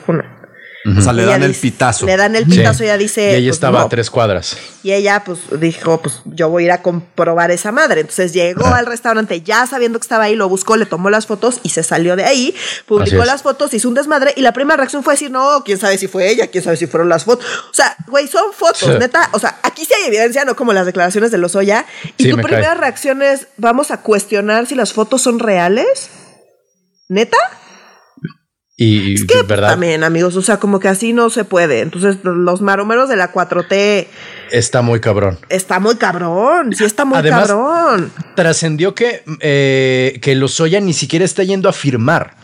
O 0.96 1.00
sea, 1.02 1.12
le 1.12 1.26
dan 1.26 1.42
el 1.42 1.48
dice- 1.48 1.60
pitazo. 1.60 2.06
Le 2.06 2.16
dan 2.16 2.34
el 2.36 2.44
Sí. 2.46 2.52
pitazo 2.58 2.82
y 2.82 2.86
ella 2.86 2.96
dice. 2.96 3.32
y 3.32 3.34
ella 3.34 3.48
pues, 3.50 3.56
estaba 3.56 3.80
no. 3.80 3.84
a 3.84 3.88
tres 3.90 4.10
cuadras. 4.10 4.56
Y 4.82 4.92
ella, 4.92 5.22
pues, 5.24 5.40
dijo, 5.58 6.00
pues, 6.00 6.22
yo 6.24 6.48
voy 6.48 6.62
a 6.62 6.66
ir 6.66 6.72
a 6.72 6.80
comprobar 6.80 7.50
esa 7.50 7.70
madre. 7.70 8.00
Entonces 8.00 8.32
llegó 8.32 8.66
al 8.66 8.86
restaurante 8.86 9.42
ya 9.42 9.66
sabiendo 9.66 9.98
que 9.98 10.04
estaba 10.04 10.24
ahí, 10.24 10.36
lo 10.36 10.48
buscó, 10.48 10.78
le 10.78 10.86
tomó 10.86 11.10
las 11.10 11.26
fotos 11.26 11.60
y 11.62 11.68
se 11.68 11.82
salió 11.82 12.16
de 12.16 12.24
ahí. 12.24 12.54
Publicó 12.86 13.24
las 13.26 13.42
fotos, 13.42 13.74
hizo 13.74 13.88
un 13.88 13.94
desmadre 13.94 14.32
y 14.36 14.40
la 14.40 14.52
primera 14.54 14.78
reacción 14.78 15.02
fue 15.04 15.14
decir, 15.14 15.30
no, 15.30 15.62
quién 15.64 15.76
sabe 15.76 15.98
si 15.98 16.08
fue 16.08 16.30
ella, 16.30 16.46
quién 16.46 16.64
sabe 16.64 16.78
si 16.78 16.86
fueron 16.86 17.10
las 17.10 17.24
fotos. 17.24 17.44
O 17.70 17.74
sea, 17.74 17.94
güey, 18.06 18.26
son 18.26 18.52
fotos, 18.54 18.78
Sí. 18.78 18.98
neta. 18.98 19.28
O 19.32 19.38
sea, 19.38 19.58
aquí 19.62 19.84
sí 19.84 19.92
hay 20.00 20.08
evidencia, 20.08 20.46
no 20.46 20.56
como 20.56 20.72
las 20.72 20.86
declaraciones 20.86 21.30
de 21.30 21.36
Lozoya. 21.36 21.84
Y 22.16 22.24
Sí, 22.24 22.30
tu 22.30 22.38
me 22.38 22.42
primera 22.42 22.68
cae. 22.68 22.78
reacción 22.78 23.20
es, 23.22 23.48
vamos 23.58 23.90
a 23.90 23.98
cuestionar 23.98 24.66
si 24.66 24.74
las 24.74 24.94
fotos 24.94 25.20
son 25.20 25.40
reales. 25.40 26.08
¿Neta? 27.08 27.36
Y, 28.82 29.12
Es 29.12 29.24
que 29.26 29.42
verdad, 29.42 29.68
también, 29.72 30.02
amigos, 30.04 30.36
o 30.36 30.40
sea, 30.42 30.56
como 30.56 30.80
que 30.80 30.88
así 30.88 31.12
no 31.12 31.28
se 31.28 31.44
puede. 31.44 31.80
Entonces, 31.80 32.16
los 32.24 32.62
maromeros 32.62 33.10
de 33.10 33.16
la 33.16 33.30
4T 33.30 34.06
está 34.50 34.80
muy 34.80 35.00
cabrón. 35.00 35.38
está 35.50 35.78
muy 35.80 35.96
cabrón. 35.96 36.72
Sí, 36.74 36.84
está 36.84 37.04
muy 37.04 37.18
Además- 37.18 37.48
cabrón. 37.48 38.10
Trascendió 38.36 38.94
que, 38.94 39.22
eh, 39.40 40.18
que 40.22 40.34
Lozoya 40.34 40.80
ni 40.80 40.94
siquiera 40.94 41.26
está 41.26 41.42
yendo 41.44 41.68
a 41.68 41.74
firmar. 41.74 42.34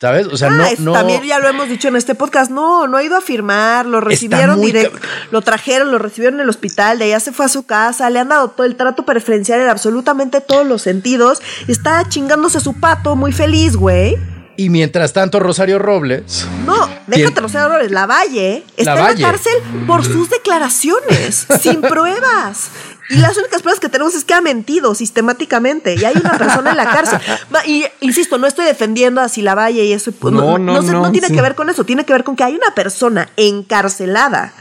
¿Sabes? 0.00 0.26
O 0.28 0.36
sea, 0.38 0.48
Ah, 0.48 0.52
no, 0.56 0.64
es- 0.64 0.80
no. 0.80 0.92
También 0.94 1.22
ya 1.24 1.38
lo 1.38 1.46
hemos 1.46 1.68
dicho 1.68 1.88
en 1.88 1.94
este 1.96 2.14
podcast. 2.14 2.50
No, 2.50 2.88
no 2.88 2.96
ha 2.96 3.04
ido 3.04 3.16
a 3.16 3.20
firmar. 3.20 3.84
Lo 3.84 4.00
recibieron 4.00 4.60
directo. 4.62 4.98
Lo 5.30 5.42
trajeron, 5.42 5.92
lo 5.92 5.98
recibieron 5.98 6.40
en 6.40 6.44
el 6.44 6.48
hospital. 6.48 6.98
De 6.98 7.04
allá 7.04 7.20
se 7.20 7.32
fue 7.32 7.44
a 7.44 7.48
su 7.48 7.66
casa. 7.66 8.08
Le 8.08 8.18
han 8.18 8.30
dado 8.30 8.48
todo 8.48 8.66
el 8.66 8.74
trato 8.76 9.04
preferencial 9.04 9.60
en 9.60 9.68
absolutamente 9.68 10.40
todos 10.40 10.66
los 10.66 10.80
sentidos. 10.80 11.40
Está 11.68 12.08
chingándose 12.08 12.58
su 12.60 12.80
pato 12.80 13.14
muy 13.14 13.30
feliz, 13.32 13.76
güey. 13.76 14.16
Y 14.56 14.68
mientras 14.68 15.12
tanto, 15.12 15.40
Rosario 15.40 15.78
Robles. 15.78 16.46
No, 16.66 16.88
déjate 17.06 17.40
los 17.40 17.54
errores. 17.54 17.90
La 17.90 18.06
Valle 18.06 18.64
está 18.76 18.94
La 18.94 19.10
en 19.10 19.20
la 19.20 19.28
cárcel 19.28 19.52
por 19.86 20.04
sus 20.04 20.28
declaraciones, 20.30 21.46
sin 21.60 21.80
pruebas. 21.80 22.68
Y 23.10 23.16
las 23.16 23.36
únicas 23.36 23.62
pruebas 23.62 23.80
que 23.80 23.88
tenemos 23.88 24.14
es 24.14 24.24
que 24.24 24.34
ha 24.34 24.40
mentido 24.40 24.94
sistemáticamente 24.94 25.94
y 25.98 26.04
hay 26.04 26.14
una 26.16 26.38
persona 26.38 26.70
en 26.70 26.76
la 26.76 26.84
cárcel. 26.84 27.18
Y 27.66 27.84
insisto, 28.00 28.38
no 28.38 28.46
estoy 28.46 28.64
defendiendo 28.66 29.20
a 29.20 29.26
la 29.36 29.54
Valle 29.54 29.84
y 29.84 29.92
eso. 29.92 30.12
pues, 30.12 30.32
No, 30.32 30.58
no, 30.58 30.82
se- 30.82 30.92
no, 30.92 31.10
tiene 31.10 31.28
sí. 31.28 31.34
que 31.34 31.42
ver 31.42 31.54
con 31.54 31.68
eso, 31.68 31.84
tiene 31.84 32.04
que 32.04 32.12
ver 32.12 32.24
con 32.24 32.36
que 32.36 32.44
hay 32.44 32.54
una 32.54 32.74
persona 32.74 33.28
encarcelada 33.36 34.52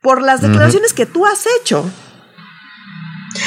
por 0.00 0.22
las 0.22 0.40
declaraciones 0.40 0.92
que 0.92 1.06
tú 1.06 1.26
has 1.26 1.44
hecho. 1.60 1.84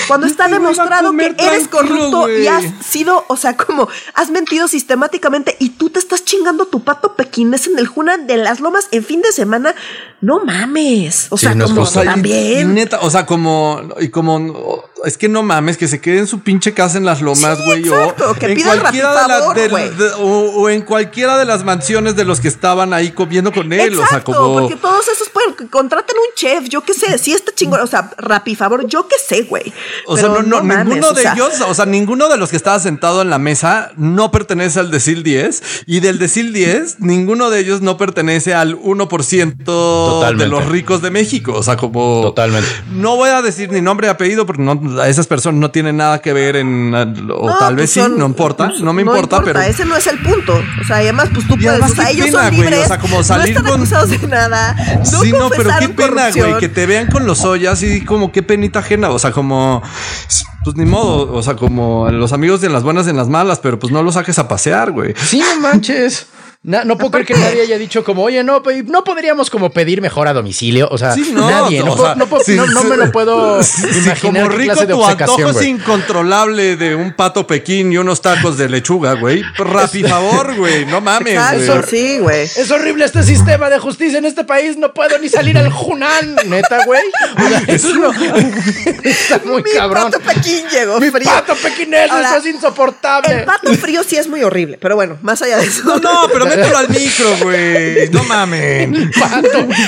Cuando 0.08 0.28
está 0.28 0.48
demostrado 0.48 1.12
que 1.18 1.36
eres 1.38 1.68
corrupto 1.68 2.30
y 2.30 2.48
has 2.48 2.64
sido, 2.86 3.26
o 3.28 3.36
sea, 3.38 3.58
como 3.58 3.88
has 4.14 4.30
mentido 4.30 4.68
sistemáticamente 4.68 5.56
y 5.60 5.70
tú 5.72 5.90
te 5.90 6.00
estás 6.00 6.24
chingando 6.24 6.66
tu 6.68 6.84
pato 6.84 7.16
pequinés 7.16 7.68
en 7.68 7.80
el 7.80 7.88
Junan 7.88 8.28
de 8.28 8.38
las 8.38 8.60
Lomas 8.60 8.88
en 8.92 9.04
fin 9.04 9.22
de 9.22 9.32
semana, 9.32 9.74
no 10.22 10.44
mames. 10.46 11.28
O 11.32 11.38
Sí, 11.38 11.46
sea, 11.46 11.56
no 11.56 11.66
como 11.66 11.90
también. 11.90 12.70
y 12.72 12.74
neta, 12.74 13.00
o 13.02 13.10
sea, 13.10 13.26
como, 13.26 13.82
y 14.00 14.10
como, 14.10 14.84
es 15.04 15.18
que 15.18 15.28
no 15.28 15.42
mames, 15.42 15.78
que 15.78 15.88
se 15.88 16.00
quede 16.00 16.20
en 16.20 16.28
su 16.28 16.42
pinche 16.42 16.74
casa 16.74 16.98
en 16.98 17.06
las 17.06 17.22
lomas, 17.22 17.58
Sí, 17.58 17.64
güey. 17.66 17.90
o 17.90 18.34
que 18.40 18.52
en 18.52 18.62
cualquiera 18.62 19.28
de 19.56 20.12
o, 20.20 20.24
o 20.62 20.70
en 20.70 20.82
cualquiera 20.84 21.38
de 21.38 21.46
las 21.46 21.64
mansiones 21.64 22.16
de 22.16 22.24
los 22.26 22.40
que 22.40 22.48
estaban 22.50 22.94
ahí 22.94 23.12
comiendo 23.12 23.52
con 23.52 23.72
él. 23.74 23.94
Exacto, 23.94 24.04
o 24.04 24.08
sea, 24.10 24.24
como. 24.24 24.60
porque 24.62 24.76
todos 24.76 25.08
esos 25.08 25.30
pueden 25.30 25.54
que 25.56 25.68
contraten 25.68 26.16
un 26.18 26.36
chef, 26.36 26.66
yo 26.70 26.82
qué 26.82 26.94
sé, 26.94 27.18
si 27.18 27.34
está 27.34 27.52
chingón, 27.56 27.80
o 27.80 27.88
sea, 27.88 28.12
rapi 28.18 28.56
favor, 28.56 28.86
yo 28.86 29.08
qué 29.08 29.16
sé, 29.26 29.44
güey. 29.44 29.71
O 30.06 30.18
sea, 30.18 30.28
no, 30.28 30.42
no, 30.42 30.64
mames, 30.64 30.86
ninguno 30.86 31.10
o 31.10 31.14
de 31.14 31.22
sea, 31.22 31.34
ellos, 31.34 31.62
o 31.68 31.74
sea, 31.74 31.86
ninguno 31.86 32.30
de 32.30 32.38
los 32.38 32.50
que 32.50 32.56
estaba 32.58 32.80
sentado 32.80 33.22
en 33.22 33.30
la 33.30 33.40
mesa 33.40 33.92
no 33.98 34.32
pertenece 34.32 34.80
al 34.80 34.92
decil 34.92 35.24
10 35.24 35.84
y 35.86 36.00
del 36.00 36.20
decil 36.20 36.54
10, 36.54 37.00
ninguno 37.00 37.50
de 37.50 37.60
ellos 37.60 37.82
no 37.82 37.98
pertenece 37.98 38.54
al 38.54 38.78
1% 38.78 39.56
de 39.58 39.64
Totalmente. 39.66 40.48
los 40.48 40.66
ricos 40.66 41.02
de 41.02 41.12
México. 41.12 41.54
O 41.56 41.64
sea, 41.64 41.78
como. 41.78 42.22
Totalmente. 42.22 42.68
No 42.92 43.16
voy 43.16 43.30
a 43.30 43.42
decir 43.42 43.72
ni 43.72 43.82
nombre 43.82 44.08
ni 44.08 44.12
apellido 44.12 44.46
porque 44.46 44.62
no, 44.62 45.02
a 45.02 45.08
esas 45.08 45.28
personas 45.28 45.60
no 45.60 45.72
tienen 45.72 45.98
nada 45.98 46.20
que 46.22 46.34
ver 46.34 46.56
en. 46.56 46.94
O 46.94 47.48
no, 47.48 47.58
tal 47.58 47.76
pues 47.76 47.96
vez 47.96 48.06
sí, 48.06 48.14
no 48.16 48.26
importa, 48.26 48.70
pues, 48.70 48.82
no 48.82 48.94
me 48.94 49.02
importa, 49.02 49.42
pero. 49.44 49.60
Ese 49.62 49.86
no 49.86 49.96
es 49.96 50.08
el 50.08 50.20
punto. 50.20 50.54
O 50.82 50.84
sea, 50.86 51.02
y 51.02 51.08
además, 51.08 51.30
pues 51.34 51.48
tú 51.48 51.56
puedes, 51.56 51.70
además, 51.70 51.92
o 51.92 51.96
sea, 51.96 52.10
ellos 52.10 52.26
pena, 52.28 52.44
son 52.44 52.56
güey, 52.56 52.62
libres. 52.70 52.86
o 52.86 52.88
sea, 52.88 53.00
como 53.00 53.24
salir 53.24 53.54
no 53.54 53.60
están 53.60 53.64
con- 53.72 53.82
acusados 53.82 54.10
de 54.10 54.28
nada. 54.28 54.76
No 55.12 55.22
sí, 55.22 55.32
no, 55.32 55.50
pero 55.50 55.70
qué 55.80 55.90
pena, 55.90 56.32
güey, 56.32 56.58
que 56.58 56.70
te 56.70 56.86
vean 56.86 57.08
con 57.08 57.26
los 57.26 57.44
ollas 57.44 57.82
y 57.84 58.04
como 58.04 58.32
qué 58.32 58.44
penita 58.44 58.80
ajena. 58.80 59.10
O 59.10 59.20
sea, 59.20 59.32
como, 59.32 59.61
pues 60.64 60.76
ni 60.76 60.86
modo. 60.86 61.34
O 61.34 61.42
sea, 61.42 61.56
como 61.56 62.10
los 62.10 62.34
amigos 62.34 62.62
de 62.62 62.70
las 62.70 62.84
buenas 62.84 63.08
en 63.08 63.18
las 63.18 63.30
malas, 63.30 63.60
pero 63.60 63.80
pues 63.80 63.92
no 63.92 64.04
los 64.04 64.16
saques 64.16 64.40
a 64.40 64.48
pasear, 64.48 64.92
güey. 64.92 65.14
Sí, 65.18 65.40
no 65.40 65.62
manches. 65.62 66.28
Na- 66.64 66.84
no 66.84 66.96
puedo 66.96 67.10
creer 67.10 67.26
que 67.26 67.34
nadie 67.34 67.64
haya 67.64 67.80
dicho 67.80 68.04
como, 68.04 68.22
oye, 68.22 68.44
no, 68.44 68.62
no 68.86 69.04
podríamos 69.04 69.50
como 69.50 69.72
pedir 69.72 70.00
mejor 70.00 70.28
a 70.28 70.34
domicilio. 70.34 70.88
O 70.92 70.98
sea, 71.00 71.14
Sí, 71.14 71.32
no, 71.34 71.50
nadie. 71.50 71.80
No, 71.84 71.94
o 71.94 71.96
puedo- 71.96 72.06
sea, 72.06 72.16
no 72.16 72.28
puedo- 72.28 72.44
sí, 72.44 72.56
no- 72.56 72.68
no 72.68 72.82
sí. 72.84 72.88
me 72.88 72.98
lo 72.98 73.12
puedo 73.12 73.64
Sí, 73.64 73.82
imaginar 73.82 74.20
como 74.22 74.48
rico 74.50 74.74
clase 74.74 74.86
de 74.86 74.94
tu 74.94 75.04
antojo 75.04 75.50
es 75.50 75.62
incontrolable 75.66 76.76
de 76.78 76.94
un 76.94 77.14
pato 77.14 77.48
pequín 77.48 77.92
y 77.92 77.98
unos 77.98 78.22
tacos 78.22 78.60
de 78.60 78.70
lechuga, 78.70 79.14
güey. 79.14 79.42
Rapi 79.58 80.04
favor, 80.04 80.56
güey. 80.56 80.86
No 80.86 81.02
mames, 81.02 81.34
Exacto, 81.34 81.78
güey. 81.80 81.84
sí, 81.90 82.20
güey. 82.20 82.42
Es 82.44 82.70
horrible 82.70 83.06
este 83.06 83.24
sistema 83.24 83.68
de 83.72 83.80
justicia 83.80 84.20
en 84.20 84.26
este 84.26 84.44
país. 84.44 84.78
No 84.78 84.94
puedo 84.94 85.18
ni 85.18 85.30
salir 85.30 85.58
al 85.58 85.72
Junán, 85.72 86.36
neta, 86.46 86.86
güey. 86.86 87.02
O 87.44 87.50
sea, 87.50 87.64
eso 87.70 87.90
es 87.90 87.96
lo- 87.96 88.12
Está 89.04 89.42
muy 89.46 89.64
Mi 89.64 89.72
cabrón. 89.72 90.12
pato 90.12 90.20
pequín 90.24 90.64
llegó 90.72 91.00
Mi 91.00 91.10
frío. 91.10 91.26
pato 91.28 91.56
pequinés, 91.56 92.12
Ahora, 92.12 92.36
esto 92.36 92.48
es 92.48 92.54
insoportable. 92.56 93.34
El 93.40 93.46
pato 93.46 93.74
frío 93.74 94.04
sí 94.04 94.16
es 94.18 94.28
muy 94.28 94.44
horrible, 94.44 94.78
pero 94.80 94.96
bueno, 94.96 95.18
más 95.24 95.42
allá 95.42 95.58
de 95.58 95.66
eso. 95.66 95.82
No, 95.86 95.98
no, 95.98 96.28
pero 96.32 96.51
mételo 96.56 96.78
al 96.78 96.90
micro, 96.90 97.38
güey. 97.42 98.10
No 98.12 98.24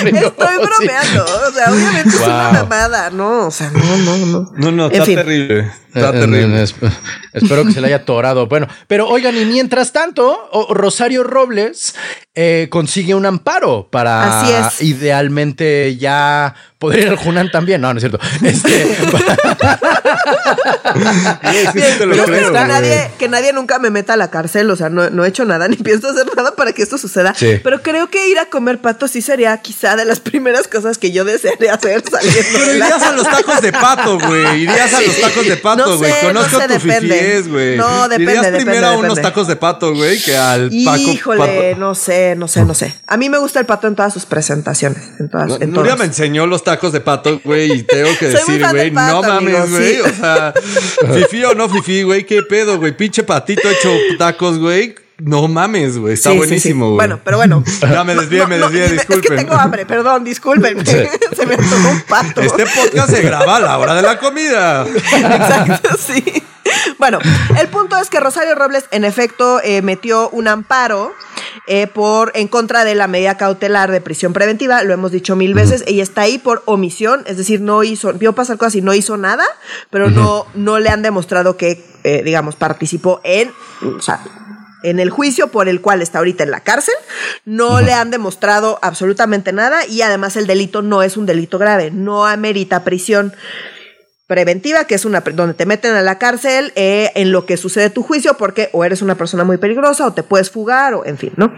frío, 0.00 0.26
Estoy 0.26 0.56
bromeando. 0.56 1.24
O 1.48 1.52
sea, 1.52 1.72
obviamente 1.72 2.08
es 2.16 2.20
una 2.22 2.50
mamada, 2.52 3.10
¿no? 3.10 3.46
O 3.46 3.50
sea, 3.50 3.70
no, 3.70 3.96
no, 3.98 4.16
no. 4.26 4.52
No, 4.56 4.72
no, 4.72 4.86
En 4.86 4.92
está 4.92 5.04
fin. 5.04 5.16
terrible. 5.16 5.70
Está 5.94 6.08
Eh, 6.10 6.20
terrible. 6.20 6.62
esp- 6.64 6.90
espero 7.32 7.64
que 7.64 7.72
se 7.72 7.80
le 7.80 7.86
haya 7.88 7.96
atorado. 7.96 8.46
Bueno, 8.46 8.66
pero 8.88 9.08
oigan, 9.08 9.36
y 9.36 9.44
mientras 9.44 9.92
tanto, 9.92 10.50
Rosario 10.70 11.22
Robles 11.22 11.94
eh, 12.34 12.66
consigue 12.70 13.14
un 13.14 13.26
amparo 13.26 13.88
para 13.90 14.40
Así 14.40 14.52
es. 14.52 14.82
idealmente 14.88 15.96
ya 15.96 16.54
poder 16.78 16.98
ir 17.00 17.08
al 17.08 17.16
Junan 17.16 17.50
también. 17.50 17.80
No, 17.80 17.92
no 17.94 17.98
es 17.98 18.02
cierto. 18.02 18.18
Este, 18.42 18.86
Güey, 21.44 21.66
sí, 21.72 21.80
sí 21.80 21.98
te 21.98 22.06
lo 22.06 22.14
Yo 22.14 22.24
creo, 22.24 22.36
espero 22.38 22.52
que 22.52 22.68
nadie, 22.68 23.10
que 23.18 23.28
nadie 23.28 23.52
nunca 23.52 23.78
me 23.78 23.90
meta 23.90 24.14
a 24.14 24.16
la 24.16 24.30
cárcel, 24.30 24.70
o 24.70 24.76
sea, 24.76 24.88
no, 24.88 25.10
no 25.10 25.24
he 25.24 25.28
hecho 25.28 25.44
nada 25.44 25.68
ni 25.68 25.76
pienso 25.76 26.08
hacer 26.10 26.26
nada 26.36 26.54
para 26.54 26.72
que 26.72 26.82
esto 26.82 26.98
suceda. 26.98 27.34
Sí. 27.34 27.60
Pero 27.62 27.82
creo 27.82 28.08
que 28.10 28.28
ir 28.28 28.38
a 28.38 28.46
comer 28.46 28.80
pato 28.80 29.08
sí 29.08 29.22
sería 29.22 29.56
quizá 29.58 29.96
de 29.96 30.04
las 30.04 30.20
primeras 30.20 30.68
cosas 30.68 30.98
que 30.98 31.12
yo 31.12 31.24
desearía 31.24 31.74
hacer 31.74 32.02
saliendo 32.08 32.42
Pero 32.52 32.66
de 32.66 32.78
la 32.78 32.86
irías 32.86 33.02
a 33.02 33.12
los 33.12 33.24
tacos 33.28 33.60
de 33.62 33.72
pato, 33.72 34.18
güey. 34.18 34.62
Irías 34.62 34.92
a 34.94 35.00
los 35.00 35.20
tacos 35.20 35.46
de 35.46 35.56
pato, 35.56 35.83
No 35.83 35.83
güey. 35.96 36.12
sé, 36.12 36.26
Conozco 36.26 36.56
no 36.56 36.60
sé, 36.62 36.66
tu 36.68 36.72
depende. 36.86 37.14
fifies, 37.18 37.48
güey. 37.48 37.76
No, 37.76 38.08
depende, 38.08 38.32
Irías 38.32 38.44
depende, 38.46 38.64
primero 38.64 38.86
a 38.86 38.92
unos 38.92 39.02
depende. 39.16 39.22
tacos 39.22 39.46
de 39.48 39.56
pato, 39.56 39.94
güey, 39.94 40.22
que 40.22 40.36
al 40.36 40.70
Paco. 40.84 40.96
Híjole, 40.98 41.70
pato. 41.70 41.80
no 41.80 41.94
sé, 41.94 42.34
no 42.36 42.48
sé, 42.48 42.64
no 42.64 42.74
sé. 42.74 42.94
A 43.06 43.16
mí 43.16 43.28
me 43.28 43.38
gusta 43.38 43.60
el 43.60 43.66
pato 43.66 43.86
en 43.86 43.94
todas 43.94 44.12
sus 44.12 44.26
presentaciones. 44.26 45.02
En 45.20 45.28
todas, 45.28 45.48
No, 45.48 45.54
en 45.60 45.70
Nuria 45.70 45.92
todas. 45.92 45.98
me 45.98 46.04
enseñó 46.06 46.46
los 46.46 46.64
tacos 46.64 46.92
de 46.92 47.00
pato, 47.00 47.40
güey, 47.44 47.72
y 47.72 47.82
tengo 47.82 48.10
que 48.18 48.28
decir, 48.30 48.64
güey, 48.70 48.90
pato, 48.90 49.22
no 49.22 49.28
mames, 49.28 49.70
güey. 49.70 49.94
sí. 49.94 50.00
O 50.00 50.14
sea, 50.14 50.54
fifi 51.14 51.44
o 51.44 51.54
no 51.54 51.68
fifi, 51.68 52.02
güey, 52.02 52.24
qué 52.26 52.42
pedo, 52.42 52.78
güey. 52.78 52.96
Pinche 52.96 53.22
patito 53.22 53.68
hecho 53.68 53.90
tacos, 54.18 54.58
güey. 54.58 54.94
No 55.18 55.46
mames, 55.48 55.98
güey. 55.98 56.14
Está 56.14 56.30
Sí, 56.30 56.34
sí, 56.34 56.40
sí. 56.42 56.46
buenísimo, 56.46 56.86
güey. 56.86 56.96
Bueno, 56.96 57.20
pero 57.24 57.36
bueno. 57.36 57.62
Ya 57.80 58.02
me 58.04 58.14
desvié, 58.14 58.40
No, 58.40 58.48
me 58.48 58.58
no, 58.58 58.66
desvié, 58.66 58.84
Es 58.86 58.92
disculpen. 58.92 59.30
que 59.30 59.36
tengo 59.36 59.54
hambre, 59.54 59.86
perdón, 59.86 60.24
disculpen. 60.24 60.84
Se 60.86 61.46
me 61.46 61.56
tomó 61.56 61.90
un 61.90 62.00
pato. 62.02 62.40
Este 62.40 62.64
podcast 62.66 63.10
se 63.10 63.22
graba 63.22 63.56
a 63.56 63.60
la 63.60 63.78
hora 63.78 63.94
de 63.94 64.02
la 64.02 64.18
comida. 64.18 64.86
Exacto, 64.88 65.90
sí. 65.98 66.22
Bueno, 66.98 67.18
el 67.60 67.68
punto 67.68 67.96
es 67.98 68.08
que 68.10 68.18
Rosario 68.20 68.54
Robles, 68.54 68.86
en 68.90 69.04
efecto, 69.04 69.60
eh, 69.62 69.82
metió 69.82 70.30
un 70.30 70.48
amparo 70.48 71.12
eh, 71.66 71.86
por 71.86 72.32
en 72.34 72.48
contra 72.48 72.84
de 72.84 72.94
la 72.94 73.06
medida 73.06 73.36
cautelar 73.36 73.90
de 73.90 74.00
prisión 74.00 74.32
preventiva. 74.32 74.82
Lo 74.82 74.94
hemos 74.94 75.12
dicho 75.12 75.36
mil 75.36 75.54
veces. 75.54 75.84
Ella 75.86 76.02
está 76.02 76.22
ahí 76.22 76.38
por 76.38 76.62
omisión, 76.66 77.22
es 77.26 77.36
decir, 77.36 77.60
no 77.60 77.84
hizo, 77.84 78.12
vio 78.14 78.32
pasar 78.32 78.56
cosas 78.56 78.76
y 78.76 78.82
no 78.82 78.94
hizo 78.94 79.16
nada, 79.16 79.44
pero 79.90 80.10
no, 80.10 80.46
no 80.54 80.78
le 80.80 80.88
han 80.88 81.02
demostrado 81.02 81.56
que, 81.56 81.84
eh, 82.02 82.22
digamos, 82.24 82.56
participó 82.56 83.20
en, 83.24 83.52
o 83.96 84.00
sea, 84.00 84.20
en 84.84 85.00
el 85.00 85.10
juicio 85.10 85.48
por 85.48 85.68
el 85.68 85.80
cual 85.80 86.02
está 86.02 86.18
ahorita 86.18 86.44
en 86.44 86.50
la 86.50 86.60
cárcel, 86.60 86.94
no 87.44 87.80
le 87.80 87.92
han 87.92 88.10
demostrado 88.10 88.78
absolutamente 88.82 89.52
nada 89.52 89.86
y 89.86 90.02
además 90.02 90.36
el 90.36 90.46
delito 90.46 90.82
no 90.82 91.02
es 91.02 91.16
un 91.16 91.26
delito 91.26 91.58
grave, 91.58 91.90
no 91.90 92.26
amerita 92.26 92.84
prisión 92.84 93.32
preventiva, 94.26 94.84
que 94.84 94.94
es 94.94 95.04
una 95.04 95.20
donde 95.20 95.54
te 95.54 95.66
meten 95.66 95.94
a 95.94 96.02
la 96.02 96.18
cárcel 96.18 96.72
eh, 96.76 97.10
en 97.14 97.32
lo 97.32 97.44
que 97.46 97.56
sucede 97.56 97.90
tu 97.90 98.02
juicio, 98.02 98.34
porque 98.34 98.70
o 98.72 98.84
eres 98.84 99.02
una 99.02 99.16
persona 99.16 99.44
muy 99.44 99.58
peligrosa 99.58 100.06
o 100.06 100.12
te 100.12 100.22
puedes 100.22 100.50
fugar 100.50 100.94
o 100.94 101.04
en 101.04 101.18
fin, 101.18 101.32
¿no? 101.36 101.52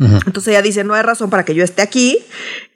Entonces 0.00 0.48
ella 0.48 0.62
dice, 0.62 0.84
no 0.84 0.94
hay 0.94 1.02
razón 1.02 1.28
para 1.28 1.44
que 1.44 1.54
yo 1.54 1.64
esté 1.64 1.82
aquí 1.82 2.18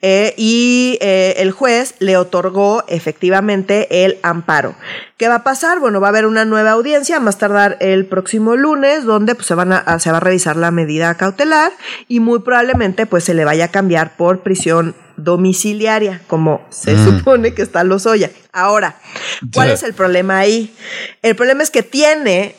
eh, 0.01 0.33
y 0.35 0.97
eh, 0.99 1.35
el 1.37 1.51
juez 1.51 1.95
le 1.99 2.17
otorgó 2.17 2.83
efectivamente 2.89 4.03
el 4.05 4.17
amparo. 4.23 4.75
¿Qué 5.17 5.29
va 5.29 5.35
a 5.35 5.43
pasar? 5.43 5.79
Bueno, 5.79 6.01
va 6.01 6.07
a 6.07 6.09
haber 6.09 6.25
una 6.25 6.43
nueva 6.43 6.71
audiencia, 6.71 7.19
más 7.21 7.37
tardar 7.37 7.77
el 7.79 8.05
próximo 8.05 8.57
lunes, 8.57 9.05
donde 9.05 9.35
pues, 9.35 9.47
se, 9.47 9.55
van 9.55 9.71
a, 9.71 9.99
se 9.99 10.11
va 10.11 10.17
a 10.17 10.19
revisar 10.19 10.57
la 10.57 10.71
medida 10.71 11.15
cautelar 11.15 11.71
y 12.09 12.19
muy 12.19 12.39
probablemente 12.39 13.05
pues 13.05 13.23
se 13.23 13.33
le 13.33 13.45
vaya 13.45 13.65
a 13.65 13.67
cambiar 13.69 14.17
por 14.17 14.41
prisión 14.41 14.93
domiciliaria, 15.15 16.21
como 16.27 16.65
se 16.71 16.95
supone 17.03 17.53
que 17.53 17.61
está 17.61 17.83
Lozoya. 17.83 18.31
Ahora, 18.51 18.95
¿cuál 19.53 19.67
Sí. 19.69 19.73
es 19.75 19.83
el 19.83 19.93
problema 19.93 20.39
ahí? 20.39 20.73
El 21.21 21.35
problema 21.35 21.63
es 21.63 21.69
que 21.71 21.83
tiene 21.83 22.55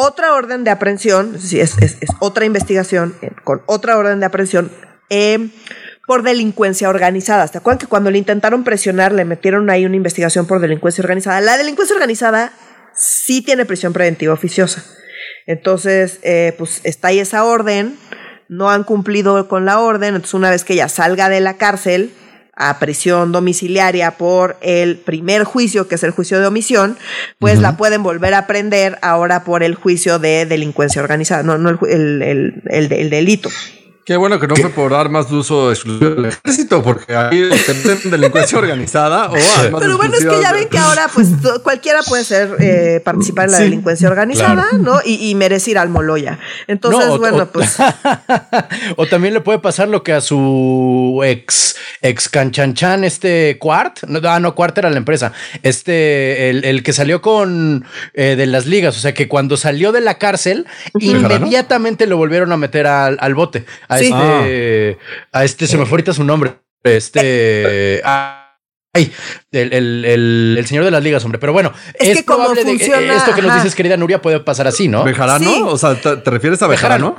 otra 0.00 0.34
orden 0.34 0.62
de 0.62 0.70
aprehensión, 0.70 1.34
es, 1.34 1.52
es, 1.52 1.76
es- 1.80 1.96
otra 2.20 2.44
investigación 2.44 3.16
eh, 3.20 3.32
con 3.42 3.62
otra 3.66 3.98
orden 3.98 4.20
de 4.20 4.26
aprehensión 4.26 4.70
eh, 5.10 5.50
por 6.06 6.22
delincuencia 6.22 6.88
organizada. 6.88 7.48
¿Se 7.48 7.58
acuerdan 7.58 7.78
que 7.80 7.88
cuando 7.88 8.10
le 8.12 8.18
intentaron 8.18 8.62
presionar 8.62 9.10
le 9.10 9.24
metieron 9.24 9.68
ahí 9.70 9.84
una 9.84 9.96
investigación 9.96 10.46
por 10.46 10.60
delincuencia 10.60 11.02
organizada? 11.02 11.40
La 11.40 11.56
delincuencia 11.56 11.94
organizada 11.96 12.52
sí 12.94 13.42
tiene 13.42 13.66
prisión 13.66 13.92
preventiva 13.92 14.32
oficiosa. 14.32 14.84
Entonces, 15.46 16.20
eh, 16.22 16.54
pues 16.58 16.80
está 16.84 17.08
ahí 17.08 17.18
esa 17.18 17.44
orden, 17.44 17.98
no 18.48 18.70
han 18.70 18.84
cumplido 18.84 19.48
con 19.48 19.64
la 19.64 19.80
orden, 19.80 20.14
entonces 20.14 20.34
una 20.34 20.50
vez 20.50 20.62
que 20.62 20.74
ella 20.74 20.88
salga 20.88 21.28
de 21.28 21.40
la 21.40 21.56
cárcel 21.56 22.12
a 22.60 22.78
prisión 22.80 23.30
domiciliaria 23.32 24.12
por 24.18 24.56
el 24.60 24.96
primer 24.96 25.44
juicio, 25.44 25.86
que 25.88 25.94
es 25.94 26.02
el 26.02 26.10
juicio 26.10 26.40
de 26.40 26.46
omisión, 26.46 26.98
pues 27.38 27.60
la 27.60 27.76
pueden 27.76 28.02
volver 28.02 28.34
a 28.34 28.46
prender 28.48 28.98
ahora 29.00 29.44
por 29.44 29.62
el 29.62 29.76
juicio 29.76 30.18
de 30.18 30.44
delincuencia 30.44 31.00
organizada, 31.00 31.42
no, 31.44 31.56
no 31.56 31.70
el, 31.70 31.78
ju- 31.78 31.88
el, 31.88 32.20
el- 32.22 32.62
el- 32.68 32.92
el 32.92 33.10
delito. 33.10 33.48
Qué 34.08 34.16
bueno 34.16 34.40
que 34.40 34.46
no 34.46 34.56
fue 34.56 34.70
por 34.70 34.94
armas 34.94 35.28
de 35.28 35.36
uso 35.36 35.70
exclusivo 35.70 36.14
del 36.14 36.24
ejército, 36.24 36.82
porque 36.82 37.14
ahí 37.14 37.46
te 37.66 37.74
meten 37.86 38.10
delincuencia 38.10 38.56
organizada 38.56 39.28
o 39.30 39.34
armas 39.34 39.80
Pero 39.82 39.98
bueno, 39.98 40.14
es 40.16 40.24
que 40.24 40.40
ya 40.40 40.50
ven 40.50 40.66
que 40.70 40.78
ahora 40.78 41.10
pues 41.12 41.28
cualquiera 41.62 42.00
puede 42.08 42.24
ser 42.24 42.56
eh, 42.58 43.02
participar 43.04 43.44
en 43.44 43.50
la 43.52 43.58
Sí, 43.58 43.64
delincuencia 43.64 44.08
organizada, 44.08 44.64
¿no? 44.78 45.00
Y, 45.04 45.28
y 45.28 45.34
merece 45.34 45.72
ir 45.72 45.78
al 45.78 45.90
Moloya. 45.90 46.38
Entonces, 46.68 47.06
No, 47.06 47.12
o- 47.16 47.18
bueno, 47.18 47.42
o- 47.42 47.46
pues 47.48 47.76
o 48.96 49.06
también 49.08 49.34
le 49.34 49.42
puede 49.42 49.58
pasar 49.58 49.88
lo 49.88 50.02
que 50.02 50.14
a 50.14 50.22
su 50.22 51.20
ex, 51.22 51.76
ex 52.00 52.30
canchanchan, 52.30 53.04
este 53.04 53.58
Quart. 53.60 54.04
No, 54.06 54.26
ah, 54.26 54.40
no, 54.40 54.54
Quart 54.54 54.78
era 54.78 54.88
la 54.88 54.96
empresa. 54.96 55.32
Este, 55.62 56.48
el, 56.48 56.64
el 56.64 56.82
que 56.82 56.94
salió 56.94 57.20
con 57.20 57.84
eh, 58.14 58.36
de 58.36 58.46
las 58.46 58.64
ligas. 58.64 58.96
O 58.96 59.00
sea 59.00 59.12
que 59.12 59.28
cuando 59.28 59.58
salió 59.58 59.92
de 59.92 60.00
la 60.00 60.16
cárcel, 60.16 60.66
inmediatamente 60.98 62.06
lo 62.06 62.16
volvieron 62.16 62.52
a 62.52 62.56
meter 62.56 62.86
al, 62.86 63.18
al 63.20 63.34
bote. 63.34 63.66
A 63.86 63.97
Sí. 63.98 64.06
este, 64.12 64.98
a 65.32 65.44
este, 65.44 65.66
se 65.66 65.76
me 65.76 65.84
fue 65.84 65.92
ahorita 65.92 66.12
su 66.12 66.24
nombre. 66.24 66.54
Este. 66.82 68.00
ah, 68.04 68.34
Ay, 68.94 69.12
el, 69.52 69.72
el- 69.74 70.04
el- 70.06 70.56
el 70.58 70.66
señor 70.66 70.84
de 70.84 70.90
las 70.90 71.02
ligas, 71.02 71.22
hombre. 71.24 71.38
Pero 71.38 71.52
bueno, 71.52 71.72
Es 71.94 72.16
que 72.18 72.24
como 72.24 72.38
probable 72.46 72.64
de- 72.64 72.70
funciona, 72.78 73.16
esto 73.16 73.34
que 73.34 73.42
nos 73.42 73.54
dices, 73.56 73.74
querida 73.74 73.96
Nuria, 73.96 74.20
puede 74.22 74.40
pasar 74.40 74.66
así, 74.66 74.88
¿no? 74.88 75.04
¿Bejarano? 75.04 75.44
Sí. 75.50 75.62
O 75.64 75.76
sea, 75.76 75.94
¿te, 75.94 76.16
te 76.16 76.30
refieres 76.30 76.60
a 76.62 76.66
Bejarano? 76.66 77.16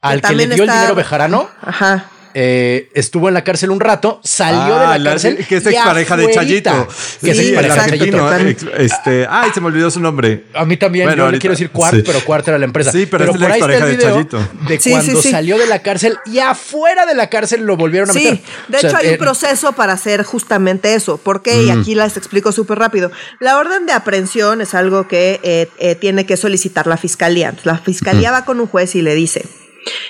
Al 0.00 0.20
que 0.20 0.34
le 0.34 0.46
dio 0.48 0.64
el 0.64 0.70
dinero 0.70 0.94
Bejarano, 0.94 1.48
ajá. 1.62 2.10
Eh, 2.34 2.90
estuvo 2.94 3.28
en 3.28 3.34
la 3.34 3.44
cárcel 3.44 3.70
un 3.70 3.80
rato, 3.80 4.20
salió 4.24 4.76
de 4.78 4.84
Ah, 4.86 4.98
la 4.98 5.10
cárcel. 5.12 5.46
que 5.48 5.56
es 5.56 5.66
expareja 5.66 6.16
de 6.16 6.30
Chayito. 6.32 6.88
Que 7.22 7.30
es 7.30 7.36
Sí, 7.38 7.44
expareja 7.48 7.74
de 7.74 7.80
argentino. 7.80 8.28
Chayito. 8.28 8.74
este, 8.76 9.26
ay, 9.30 9.50
se 9.54 9.60
me 9.60 9.68
olvidó 9.68 9.90
su 9.90 10.00
nombre. 10.00 10.44
A 10.54 10.64
mí 10.64 10.76
también, 10.76 11.06
Bueno, 11.06 11.26
yo 11.26 11.30
le 11.30 11.38
quiero 11.38 11.52
decir 11.52 11.70
Cuart, 11.70 11.94
sí. 11.96 12.02
pero 12.04 12.20
Cuart 12.24 12.46
era 12.48 12.58
la 12.58 12.64
empresa. 12.64 12.92
Sí, 12.92 13.06
pero 13.06 13.24
es 13.24 13.30
la 13.30 13.32
por 13.32 13.42
ahí 13.52 13.60
está 13.60 13.66
expareja 13.72 13.84
el 13.86 13.90
de 13.90 13.96
video 13.96 14.14
Chayito. 14.14 14.48
de 14.68 14.80
Sí, 14.80 14.90
cuando 14.90 15.12
sí, 15.12 15.22
sí. 15.22 15.30
salió 15.30 15.58
de 15.58 15.66
la 15.66 15.78
cárcel 15.80 16.18
y 16.26 16.38
afuera 16.40 17.06
de 17.06 17.14
la 17.14 17.28
cárcel 17.30 17.64
lo 17.64 17.76
volvieron 17.76 18.10
a 18.10 18.12
Sí, 18.12 18.24
meter. 18.24 18.40
de 18.68 18.76
O 18.76 18.80
sea, 18.80 18.90
hecho 18.90 18.98
hay 18.98 19.06
eh, 19.08 19.12
un 19.12 19.18
proceso 19.18 19.72
para 19.72 19.92
hacer 19.92 20.22
justamente 20.24 20.94
eso. 20.94 21.18
¿Por 21.18 21.42
qué? 21.42 21.62
Y 21.62 21.70
aquí 21.70 21.94
les 21.94 22.16
explico 22.16 22.52
súper 22.52 22.78
rápido. 22.78 23.10
La 23.40 23.58
orden 23.58 23.86
de 23.86 23.92
aprehensión 23.92 24.60
es 24.60 24.74
algo 24.74 25.06
que 25.08 25.40
eh, 25.42 25.68
eh, 25.78 25.94
tiene 25.94 26.26
que 26.26 26.36
solicitar 26.36 26.86
la 26.86 26.96
fiscalía. 26.96 27.54
La 27.64 27.78
fiscalía 27.78 28.30
va 28.32 28.44
con 28.44 28.58
un 28.60 28.66
juez 28.66 28.94
y 28.96 29.02
le 29.02 29.14
dice. 29.14 29.44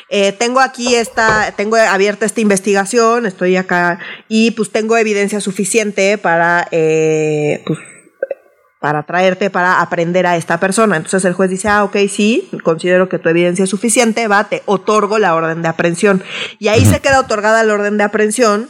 Eh, 0.08 0.32
tengo 0.32 0.60
aquí 0.60 0.94
esta, 0.94 1.52
tengo 1.56 1.76
abierta 1.76 2.26
esta 2.26 2.40
investigación, 2.40 3.26
estoy 3.26 3.56
acá 3.56 3.98
y 4.28 4.50
pues 4.52 4.70
tengo 4.70 4.96
evidencia 4.96 5.40
suficiente 5.40 6.18
para, 6.18 6.68
eh, 6.70 7.62
pues, 7.66 7.78
para 8.80 9.04
traerte, 9.04 9.48
para 9.48 9.80
aprender 9.80 10.26
a 10.26 10.36
esta 10.36 10.60
persona. 10.60 10.96
Entonces 10.96 11.24
el 11.24 11.32
juez 11.32 11.48
dice, 11.48 11.68
ah, 11.68 11.84
ok, 11.84 11.96
sí, 12.10 12.50
considero 12.62 13.08
que 13.08 13.18
tu 13.18 13.30
evidencia 13.30 13.64
es 13.64 13.70
suficiente, 13.70 14.28
va, 14.28 14.44
te 14.44 14.62
otorgo 14.66 15.18
la 15.18 15.34
orden 15.34 15.62
de 15.62 15.68
aprehensión. 15.68 16.22
Y 16.58 16.68
ahí 16.68 16.84
se 16.84 17.00
queda 17.00 17.20
otorgada 17.20 17.62
la 17.62 17.72
orden 17.72 17.96
de 17.96 18.04
aprehensión 18.04 18.68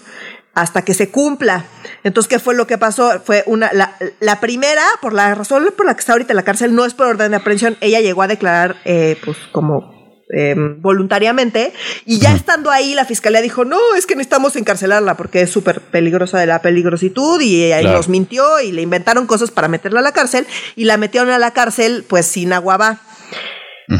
hasta 0.55 0.82
que 0.82 0.95
se 0.95 1.11
cumpla. 1.11 1.64
Entonces, 2.05 2.28
¿qué 2.28 2.39
fue 2.39 2.55
lo 2.55 2.68
que 2.68 2.78
pasó? 2.78 3.20
Fue 3.24 3.43
una, 3.47 3.72
la, 3.72 3.97
la 4.20 4.39
primera, 4.39 4.85
por 5.03 5.12
la 5.12 5.35
razón 5.35 5.66
por 5.76 5.85
la 5.85 5.95
que 5.95 6.01
está 6.01 6.12
ahorita 6.12 6.32
en 6.32 6.37
la 6.37 6.45
cárcel, 6.45 6.76
no 6.76 6.85
es 6.85 6.95
por 6.95 7.09
orden 7.09 7.32
de 7.32 7.39
aprehensión, 7.39 7.76
ella 7.80 8.01
llegó 8.01 8.22
a 8.22 8.28
declarar, 8.28 8.76
eh, 8.85 9.18
pues, 9.24 9.37
como 9.51 9.94
eh, 10.33 10.55
voluntariamente 10.57 11.72
y 12.07 12.18
ya 12.18 12.35
estando 12.35 12.70
ahí 12.70 12.95
la 12.95 13.05
fiscalía 13.05 13.43
dijo 13.43 13.64
no 13.66 13.79
es 13.97 14.07
que 14.07 14.16
necesitamos 14.16 14.57
encarcelarla 14.57 15.16
porque 15.18 15.43
es 15.43 15.51
súper 15.51 15.81
peligrosa 15.83 16.39
de 16.39 16.47
la 16.47 16.62
peligrositud 16.62 17.41
y 17.43 17.72
ahí 17.72 17.83
Claro. 17.83 17.99
nos 17.99 18.09
mintió 18.09 18.61
y 18.61 18.72
le 18.72 18.81
inventaron 18.83 19.27
cosas 19.27 19.51
para 19.51 19.68
meterla 19.68 20.01
a 20.01 20.03
la 20.03 20.12
cárcel 20.12 20.47
y 20.77 20.85
la 20.85 20.97
metieron 20.97 21.29
a 21.31 21.39
la 21.39 21.51
cárcel 21.51 22.05
pues 22.09 22.25
sin 22.27 22.53
aguabá 22.55 23.01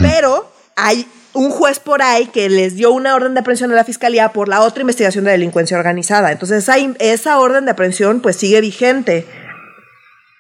pero 0.01 0.51
hay 0.77 1.07
un 1.35 1.51
juez 1.51 1.79
por 1.79 2.01
ahí 2.01 2.27
que 2.29 2.49
les 2.49 2.75
dio 2.77 2.91
una 2.93 3.15
orden 3.15 3.35
de 3.35 3.41
aprehensión 3.41 3.71
a 3.73 3.75
la 3.75 3.85
fiscalía 3.85 4.31
por 4.33 4.49
la 4.49 4.61
otra 4.63 4.81
investigación 4.81 5.25
de 5.25 5.33
delincuencia 5.33 5.77
organizada. 5.77 6.31
Entonces 6.33 6.63
esa, 6.63 6.77
esa 7.01 7.39
orden 7.39 7.65
de 7.67 7.73
aprehensión 7.73 8.21
pues 8.21 8.37
sigue 8.37 8.61
vigente. 8.61 9.27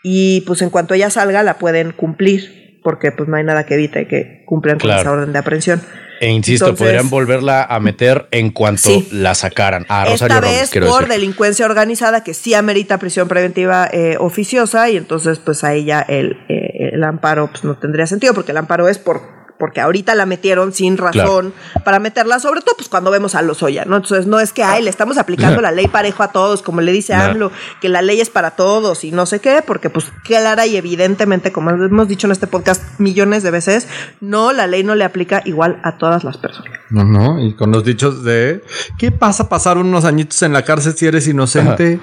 Y 0.03 0.43
pues 0.43 0.62
en 0.62 0.70
cuanto 0.70 0.95
ella 0.95 1.11
salga 1.11 1.43
la 1.43 1.59
pueden 1.59 1.91
cumplir 1.93 2.64
porque 2.85 3.11
pues 3.11 3.28
no 3.28 3.37
hay 3.37 3.43
nada 3.43 3.64
que 3.64 3.74
evite 3.74 4.07
que 4.07 4.45
cumplan 4.45 4.78
con 4.78 4.91
esa 4.91 5.11
orden 5.11 5.32
de 5.32 5.39
aprehensión. 5.39 5.80
E 6.20 6.30
insisto, 6.30 6.74
podrían 6.76 7.11
volverla 7.11 7.64
a 7.64 7.80
meter 7.80 8.28
en 8.30 8.51
cuanto 8.51 8.91
la 9.11 9.35
sacaran. 9.35 9.85
A 9.89 10.05
Rosario 10.05 10.37
Esta 10.37 10.80
vez 10.80 10.89
por 10.89 11.09
delincuencia 11.09 11.66
organizada 11.66 12.22
que 12.22 12.35
sí 12.35 12.55
amerita 12.55 12.99
prisión 12.99 13.26
preventiva 13.26 13.89
eh, 13.91 14.16
oficiosa 14.20 14.89
y 14.91 14.99
entonces 14.99 15.39
pues 15.39 15.64
ahí 15.64 15.87
ya 15.87 16.01
el, 16.03 16.37
eh, 16.49 16.91
el 16.93 17.03
amparo 17.03 17.49
pues 17.51 17.64
no 17.64 17.76
tendría 17.78 18.07
sentido 18.07 18.35
porque 18.35 18.53
el 18.53 18.59
amparo 18.59 18.89
es 18.89 18.99
por 18.99 19.34
porque 19.59 19.81
ahorita 19.81 20.15
la 20.15 20.27
metieron 20.27 20.73
sin 20.73 20.97
razón 20.97 21.53
para 21.85 21.99
meterla, 21.99 22.39
sobre 22.39 22.61
todo 22.61 22.77
pues 22.77 22.89
cuando 22.89 23.11
vemos 23.11 23.35
a 23.35 23.43
Lozoya, 23.43 23.85
¿no? 23.85 23.97
Entonces 23.97 24.27
no 24.27 24.41
es 24.41 24.53
que, 24.53 24.63
ay, 24.63 24.83
le 24.83 24.91
estamos 24.91 25.19
aplicando 25.19 25.61
la 25.61 25.71
ley 25.71 25.89
parejo 25.89 26.23
a 26.23 26.33
todos, 26.33 26.63
como 26.63 26.81
le 26.81 26.93
dice 26.93 27.15
AMLO, 27.15 27.53
que 27.81 27.89
la 27.89 28.03
ley 28.03 28.21
es 28.21 28.31
para 28.31 28.53
todos 28.53 29.05
y 29.05 29.13
no 29.13 29.27
sé 29.27 29.41
qué, 29.41 29.63
porque 29.67 29.91
pues 29.91 30.07
clara 30.25 30.67
y 30.67 30.77
evidentemente, 30.77 31.53
como 31.53 31.71
hemos 31.71 32.09
dicho 32.09 32.27
en 32.27 32.33
este 32.33 32.47
podcast 32.47 32.83
millones 32.99 33.43
de 33.43 33.51
veces, 33.51 33.89
no, 34.21 34.53
la 34.53 34.67
ley 34.67 34.83
no 34.83 34.95
le 34.95 35.05
aplica 35.05 35.43
igual 35.45 35.81
a 35.83 35.99
todas 35.99 36.25
las 36.25 36.37
personas. 36.37 36.73
No, 36.91 37.05
no, 37.05 37.41
y 37.41 37.55
con 37.55 37.71
los 37.71 37.85
dichos 37.85 38.25
de, 38.25 38.63
¿qué 38.99 39.11
pasa 39.13 39.49
pasar 39.49 39.79
unos 39.79 40.05
añitos 40.05 40.43
en 40.43 40.53
la 40.53 40.63
cárcel 40.63 40.95
si 40.95 41.07
eres 41.07 41.27
inocente? 41.29 42.01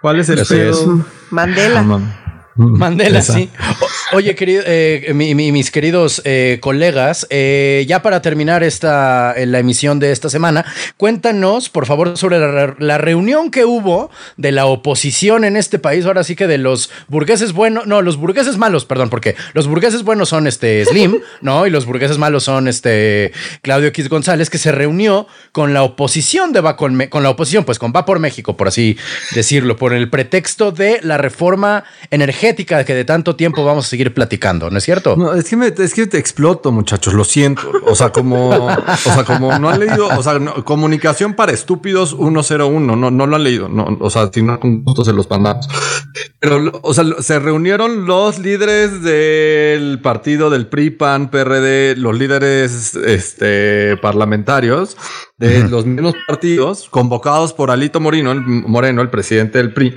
¿Cuál 0.00 0.20
es 0.20 0.28
el 0.28 0.44
pedo? 0.46 1.04
Mandela. 1.30 1.84
Mandela, 2.56 3.22
sí. 3.22 3.50
Oye, 4.12 4.34
querido, 4.34 4.62
eh, 4.66 5.12
mis 5.14 5.70
queridos 5.70 6.22
eh, 6.24 6.58
colegas, 6.60 7.26
eh, 7.30 7.84
ya 7.88 8.02
para 8.02 8.22
terminar 8.22 8.62
esta, 8.62 9.34
la 9.36 9.58
emisión 9.58 9.98
de 9.98 10.12
esta 10.12 10.28
semana, 10.28 10.64
cuéntanos, 10.96 11.68
por 11.68 11.86
favor, 11.86 12.16
sobre 12.16 12.38
la, 12.78 12.98
reunión 12.98 13.50
que 13.50 13.64
hubo 13.64 14.10
de 14.36 14.52
la 14.52 14.66
oposición 14.66 15.44
en 15.44 15.56
este 15.56 15.78
país, 15.78 16.04
ahora 16.04 16.24
sí 16.24 16.36
que 16.36 16.46
de 16.46 16.58
los 16.58 16.90
burgueses 17.08 17.52
buenos, 17.52 17.86
no, 17.86 18.02
los 18.02 18.16
burgueses 18.16 18.58
malos, 18.58 18.84
perdón, 18.84 19.10
porque 19.10 19.34
los 19.54 19.66
burgueses 19.66 20.02
buenos 20.02 20.28
son 20.28 20.46
este 20.46 20.84
Slim, 20.84 21.20
¿no? 21.40 21.66
Y 21.66 21.70
los 21.70 21.86
burgueses 21.86 22.18
malos 22.18 22.44
son 22.44 22.68
este 22.68 23.32
Claudio 23.62 23.88
X 23.88 24.08
González, 24.08 24.50
que 24.50 24.58
se 24.58 24.72
reunió 24.72 25.26
con 25.52 25.74
la 25.74 25.82
oposición 25.82 26.52
de 26.52 26.60
Va 26.60 26.76
con, 26.76 27.06
con 27.08 27.22
la 27.22 27.30
oposición, 27.30 27.64
pues 27.64 27.78
con 27.78 27.92
Va 27.94 28.04
por 28.04 28.18
México, 28.18 28.56
por 28.56 28.68
así 28.68 28.96
decirlo, 29.34 29.76
por 29.76 29.92
el 29.92 30.10
pretexto 30.10 30.70
de 30.70 31.00
la 31.02 31.18
reforma 31.18 31.84
energética 32.10 32.84
que 32.84 32.94
de 32.94 33.04
tanto 33.04 33.36
tiempo 33.36 33.64
vamos 33.64 33.86
a 33.86 33.88
seguir 33.88 34.01
platicando, 34.10 34.70
¿no 34.70 34.78
es 34.78 34.84
cierto? 34.84 35.16
No, 35.16 35.34
es 35.34 35.48
que, 35.48 35.56
me, 35.56 35.68
es 35.68 35.94
que 35.94 36.06
te 36.06 36.18
exploto, 36.18 36.72
muchachos, 36.72 37.14
lo 37.14 37.24
siento. 37.24 37.62
O 37.86 37.94
sea, 37.94 38.10
como, 38.10 38.48
o 38.48 38.96
sea, 38.96 39.24
como 39.24 39.58
no 39.58 39.68
han 39.68 39.80
leído, 39.80 40.08
o 40.08 40.22
sea, 40.22 40.38
comunicación 40.64 41.34
para 41.34 41.52
estúpidos 41.52 42.16
101, 42.18 42.96
no, 42.96 43.10
no 43.10 43.26
lo 43.26 43.36
han 43.36 43.44
leído, 43.44 43.68
no, 43.68 43.96
o 44.00 44.10
sea, 44.10 44.30
si 44.32 44.42
no 44.42 44.58
con 44.58 44.82
gusto 44.82 45.04
se 45.04 45.12
los 45.12 45.28
mandamos. 45.30 45.68
Pero, 46.40 46.80
o 46.82 46.94
sea, 46.94 47.04
se 47.20 47.38
reunieron 47.38 48.06
los 48.06 48.38
líderes 48.38 49.02
del 49.02 50.00
partido 50.00 50.50
del 50.50 50.66
PRI, 50.66 50.90
PAN, 50.90 51.30
PRD, 51.30 51.96
los 51.96 52.18
líderes 52.18 52.96
este, 52.96 53.96
parlamentarios 53.98 54.96
de 55.38 55.68
los 55.68 55.86
mismos 55.86 56.14
partidos, 56.26 56.88
convocados 56.88 57.52
por 57.52 57.70
Alito 57.70 58.00
Moreno, 58.00 58.32
el, 58.32 58.40
Moreno, 58.40 59.02
el 59.02 59.10
presidente 59.10 59.58
del 59.58 59.72
PRI. 59.72 59.96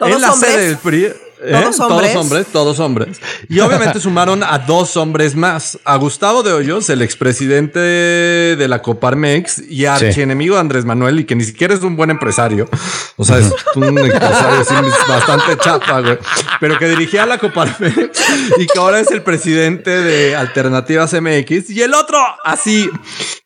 en 0.00 0.20
la 0.20 0.32
sede 0.32 0.68
del 0.68 0.76
PRI 0.78 1.06
¿Eh? 1.42 1.52
¿Todos, 1.52 1.80
hombres? 1.80 2.46
todos 2.50 2.80
hombres, 2.80 3.20
Y 3.48 3.60
obviamente 3.60 4.00
sumaron 4.00 4.42
a 4.42 4.58
dos 4.58 4.96
hombres 4.96 5.34
más. 5.34 5.78
A 5.84 5.96
Gustavo 5.96 6.42
de 6.42 6.52
Hoyos, 6.52 6.88
el 6.88 7.02
expresidente 7.02 7.78
de 7.78 8.68
la 8.68 8.80
Coparmex 8.80 9.62
y 9.68 9.84
archienemigo 9.84 10.54
de 10.54 10.60
Andrés 10.60 10.84
Manuel, 10.84 11.20
y 11.20 11.24
que 11.24 11.34
ni 11.34 11.44
siquiera 11.44 11.74
es 11.74 11.82
un 11.82 11.96
buen 11.96 12.10
empresario. 12.10 12.68
O 13.16 13.24
sea, 13.24 13.38
es 13.38 13.52
un 13.74 13.98
empresario 13.98 14.90
bastante 15.08 15.58
chapa, 15.58 16.00
güey. 16.00 16.18
Pero 16.60 16.78
que 16.78 16.88
dirigía 16.88 17.26
la 17.26 17.38
Coparmex 17.38 18.20
y 18.58 18.66
que 18.66 18.78
ahora 18.78 19.00
es 19.00 19.10
el 19.10 19.22
presidente 19.22 19.90
de 19.90 20.36
Alternativas 20.36 21.12
MX. 21.12 21.70
Y 21.70 21.82
el 21.82 21.94
otro, 21.94 22.18
así. 22.44 22.88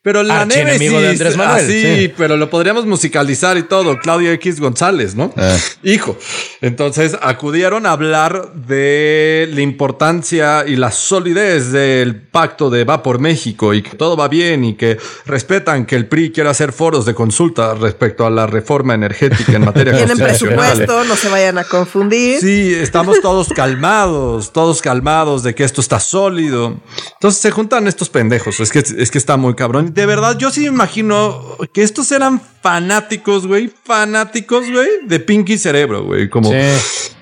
Pero 0.03 0.23
la 0.23 0.47
Némesis, 0.47 0.91
de 0.91 1.09
Andrés 1.09 1.37
Manuel. 1.37 1.65
Así, 1.65 2.13
pero 2.17 2.37
lo 2.37 2.49
podríamos 2.49 2.87
musicalizar 2.87 3.59
y 3.59 3.65
todo. 3.65 3.99
Claudio 3.99 4.33
X 4.33 4.61
González, 4.61 5.15
¿no? 5.15 5.33
Ah. 5.37 5.57
Hijo. 5.83 6.17
Entonces 6.61 7.17
acudieron 7.21 7.80
hablar 7.87 8.53
de 8.55 9.49
la 9.53 9.61
importancia 9.61 10.65
y 10.67 10.77
la 10.77 10.91
solidez 10.91 11.73
del 11.73 12.21
pacto 12.21 12.71
de 12.71 12.85
Va 12.85 13.03
por 13.03 13.19
México 13.19 13.75
y 13.75 13.83
que 13.83 13.97
todo 13.97 14.17
va 14.17 14.29
bien 14.29 14.65
y 14.65 14.75
que 14.75 14.99
respetan 15.27 15.87
que 15.87 15.97
el 15.97 16.07
PRI 16.07 16.33
quiera 16.33 16.51
hacer 16.51 16.73
foros 16.73 17.05
de 17.05 17.15
consulta 17.15 17.75
respecto 17.75 18.27
a 18.27 18.31
la 18.31 18.47
reforma 18.47 18.95
energética 18.95 19.53
en 19.53 19.65
materia 19.65 19.93
Tienen 19.97 20.19
presupuesto, 20.19 21.05
no 21.05 21.17
se 21.17 21.29
vayan 21.29 21.59
a 21.59 21.65
confundir. 21.65 22.41
Sí, 22.41 22.75
estamos 22.75 23.21
todos 23.21 23.49
calmados, 23.49 24.53
todos 24.53 24.81
calmados 24.83 25.43
de 25.43 25.55
que 25.55 25.65
esto 25.65 25.81
está 25.81 26.01
sólido. 26.01 26.81
Entonces 27.15 27.41
se 27.41 27.51
juntan 27.51 27.87
estos 27.87 28.09
pendejos, 28.09 28.61
es 28.61 28.71
que, 28.71 28.79
es 28.79 29.11
que 29.11 29.19
está 29.19 29.37
muy 29.37 29.55
cabrón. 29.55 29.93
De 29.95 30.07
verdad, 30.07 30.37
yo 30.39 30.51
sí 30.51 30.61
me 30.63 30.67
imagino 30.69 31.57
que 31.73 31.83
estos 31.83 32.11
eran 32.13 32.41
fanáticos, 32.63 33.47
güey, 33.47 33.71
fanáticos, 33.85 34.71
güey, 34.71 34.89
de 35.05 35.21
Pinky 35.21 35.59
Cerebro, 35.59 36.05
güey, 36.05 36.29
como... 36.29 36.51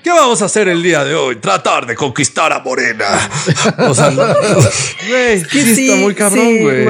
¿Qué 0.03 0.11
vamos 0.11 0.41
a 0.41 0.45
hacer 0.45 0.69
el 0.69 0.81
día 0.81 1.03
de 1.03 1.13
hoy? 1.13 1.35
Tratar 1.35 1.85
de 1.85 1.93
conquistar 1.93 2.53
a 2.53 2.59
Morena. 2.59 3.05
o 3.79 3.93
sea, 3.93 4.09
güey, 4.09 5.43
sí, 5.43 5.89
está 5.89 5.95
muy 5.97 6.15
cabrón, 6.15 6.59
güey. 6.61 6.85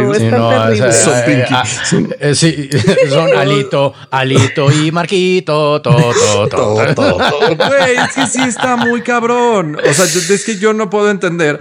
son 0.94 1.14
Pinky. 1.26 2.36
Sí, 2.36 2.70
son 3.10 3.36
Alito, 3.36 3.94
Alito 4.12 4.72
y 4.72 4.92
Marquito, 4.92 5.82
todo, 5.82 6.14
todo, 6.50 6.94
todo. 6.94 7.20
Güey, 7.70 7.98
es 7.98 8.14
que 8.14 8.28
sí 8.28 8.42
está 8.42 8.76
muy 8.76 9.02
cabrón. 9.02 9.76
O 9.78 9.94
sea, 9.94 10.06
es 10.06 10.46
que 10.46 10.58
yo 10.58 10.74
no 10.74 10.90
puedo 10.90 11.10
entender 11.10 11.60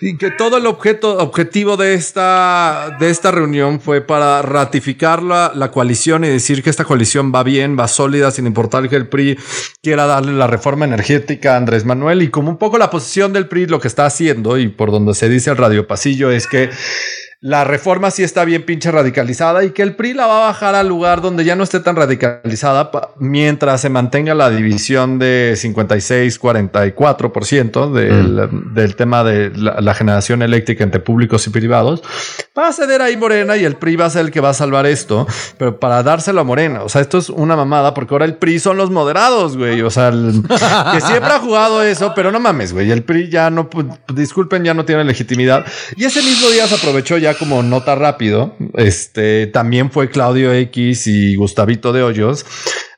y 0.00 0.16
que 0.16 0.30
todo 0.30 0.58
el 0.58 0.66
objeto, 0.66 1.18
objetivo 1.18 1.76
de 1.76 1.94
esta, 1.94 2.96
de 3.00 3.10
esta 3.10 3.30
reunión 3.30 3.80
fue 3.80 4.00
para 4.00 4.42
ratificar 4.42 5.22
la, 5.22 5.52
la 5.54 5.70
coalición 5.70 6.24
y 6.24 6.28
decir 6.28 6.62
que 6.62 6.70
esta 6.70 6.84
coalición 6.84 7.32
va 7.34 7.42
bien, 7.42 7.78
va 7.78 7.88
sólida, 7.88 8.30
sin 8.30 8.46
importar 8.46 8.88
que 8.88 8.96
el 8.96 9.08
PRI 9.08 9.38
quiera 9.82 10.06
darle 10.06 10.32
la 10.32 10.46
reforma 10.46 10.84
energética 10.84 11.54
a 11.54 11.56
Andrés 11.56 11.84
Manuel. 11.84 12.22
Y 12.22 12.28
como 12.28 12.50
un 12.50 12.58
poco 12.58 12.78
la 12.78 12.90
posición 12.90 13.32
del 13.32 13.48
PRI 13.48 13.66
lo 13.66 13.80
que 13.80 13.88
está 13.88 14.06
haciendo, 14.06 14.58
y 14.58 14.68
por 14.68 14.90
donde 14.90 15.14
se 15.14 15.28
dice 15.28 15.50
el 15.50 15.56
radio 15.56 15.86
pasillo, 15.86 16.30
es 16.30 16.46
que 16.46 16.70
la 17.40 17.64
reforma 17.64 18.10
sí 18.10 18.22
está 18.22 18.46
bien 18.46 18.64
pinche 18.64 18.90
radicalizada 18.90 19.62
y 19.62 19.68
que 19.70 19.82
el 19.82 19.94
PRI 19.94 20.14
la 20.14 20.26
va 20.26 20.38
a 20.38 20.46
bajar 20.48 20.74
al 20.74 20.88
lugar 20.88 21.20
donde 21.20 21.44
ya 21.44 21.54
no 21.54 21.64
esté 21.64 21.80
tan 21.80 21.94
radicalizada 21.94 22.90
mientras 23.18 23.82
se 23.82 23.90
mantenga 23.90 24.34
la 24.34 24.48
división 24.48 25.18
de 25.18 25.52
56-44% 25.54 27.92
del, 27.92 28.48
mm. 28.50 28.72
del 28.74 28.96
tema 28.96 29.22
de 29.22 29.50
la, 29.54 29.92
generación 29.94 30.40
eléctrica 30.42 30.82
entre 30.82 31.00
públicos 31.00 31.46
y 31.46 31.50
privados. 31.50 32.02
Va 32.58 32.68
a 32.68 32.72
ceder 32.72 33.02
ahí 33.02 33.18
Morena 33.18 33.58
y 33.58 33.64
el 33.64 33.76
PRI 33.76 33.96
va 33.96 34.06
a 34.06 34.10
ser 34.10 34.24
el 34.24 34.30
que 34.30 34.40
va 34.40 34.48
a 34.50 34.54
salvar 34.54 34.86
esto, 34.86 35.26
pero 35.58 35.78
para 35.78 36.02
dárselo 36.02 36.40
a 36.40 36.44
Morena. 36.44 36.84
O 36.84 36.88
sea, 36.88 37.02
esto 37.02 37.18
es 37.18 37.28
una 37.28 37.54
mamada 37.54 37.92
porque 37.92 38.14
ahora 38.14 38.24
el 38.24 38.36
PRI 38.36 38.60
son 38.60 38.78
los 38.78 38.90
moderados, 38.90 39.58
güey. 39.58 39.82
O 39.82 39.90
sea, 39.90 40.10
que 40.92 41.02
siempre 41.02 41.32
ha 41.32 41.38
jugado 41.38 41.82
eso, 41.82 42.14
pero 42.16 42.32
no 42.32 42.40
mames, 42.40 42.72
güey. 42.72 42.90
El 42.90 43.02
PRI 43.04 43.28
ya 43.28 43.50
no, 43.50 43.68
disculpen, 44.12 44.64
ya 44.64 44.72
no 44.74 44.86
tiene 44.86 45.04
legitimidad. 45.04 45.66
Y 45.96 46.04
ese 46.04 46.22
mismo 46.22 46.48
día 46.48 46.66
se 46.66 46.76
aprovechó 46.76 47.18
ya 47.18 47.26
como 47.38 47.62
nota 47.62 47.94
rápido, 47.94 48.56
este 48.74 49.46
también 49.46 49.90
fue 49.90 50.10
Claudio 50.10 50.52
X 50.52 51.06
y 51.06 51.34
Gustavito 51.36 51.92
de 51.92 52.02
Hoyos 52.02 52.44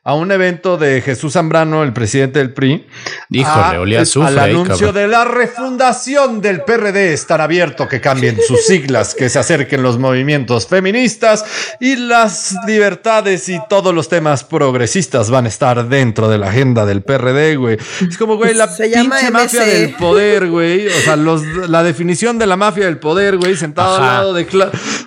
a 0.09 0.13
un 0.15 0.31
evento 0.31 0.75
de 0.75 1.01
Jesús 1.01 1.33
Zambrano, 1.33 1.83
el 1.83 1.93
presidente 1.93 2.39
del 2.39 2.51
PRI. 2.51 2.87
Híjole, 3.29 3.77
olía 3.77 4.01
Al 4.25 4.39
anuncio 4.39 4.91
de 4.91 5.07
la 5.07 5.23
refundación 5.23 6.41
del 6.41 6.63
PRD 6.63 7.13
estar 7.13 7.41
abierto, 7.41 7.87
que 7.87 8.01
cambien 8.01 8.39
sus 8.41 8.65
siglas, 8.65 9.13
que 9.13 9.29
se 9.29 9.37
acerquen 9.37 9.83
los 9.83 9.99
movimientos 9.99 10.65
feministas 10.65 11.45
y 11.79 11.95
las 11.95 12.55
libertades 12.65 13.49
y 13.49 13.59
todos 13.69 13.93
los 13.93 14.09
temas 14.09 14.43
progresistas 14.43 15.29
van 15.29 15.45
a 15.45 15.49
estar 15.49 15.87
dentro 15.87 16.27
de 16.27 16.39
la 16.39 16.47
agenda 16.47 16.87
del 16.87 17.03
PRD, 17.03 17.57
güey. 17.57 17.77
Es 18.09 18.17
como, 18.17 18.35
güey, 18.35 18.55
la 18.55 18.75
pinche 18.75 19.29
mafia 19.29 19.63
del 19.63 19.93
poder, 19.93 20.49
güey. 20.49 20.87
O 20.87 21.01
sea, 21.01 21.17
la 21.17 21.83
definición 21.83 22.39
de 22.39 22.47
la 22.47 22.57
mafia 22.57 22.85
del 22.85 22.97
poder, 22.97 23.37
güey, 23.37 23.55
sentado 23.55 23.97
al 23.97 24.01
lado 24.01 24.33
de 24.33 24.47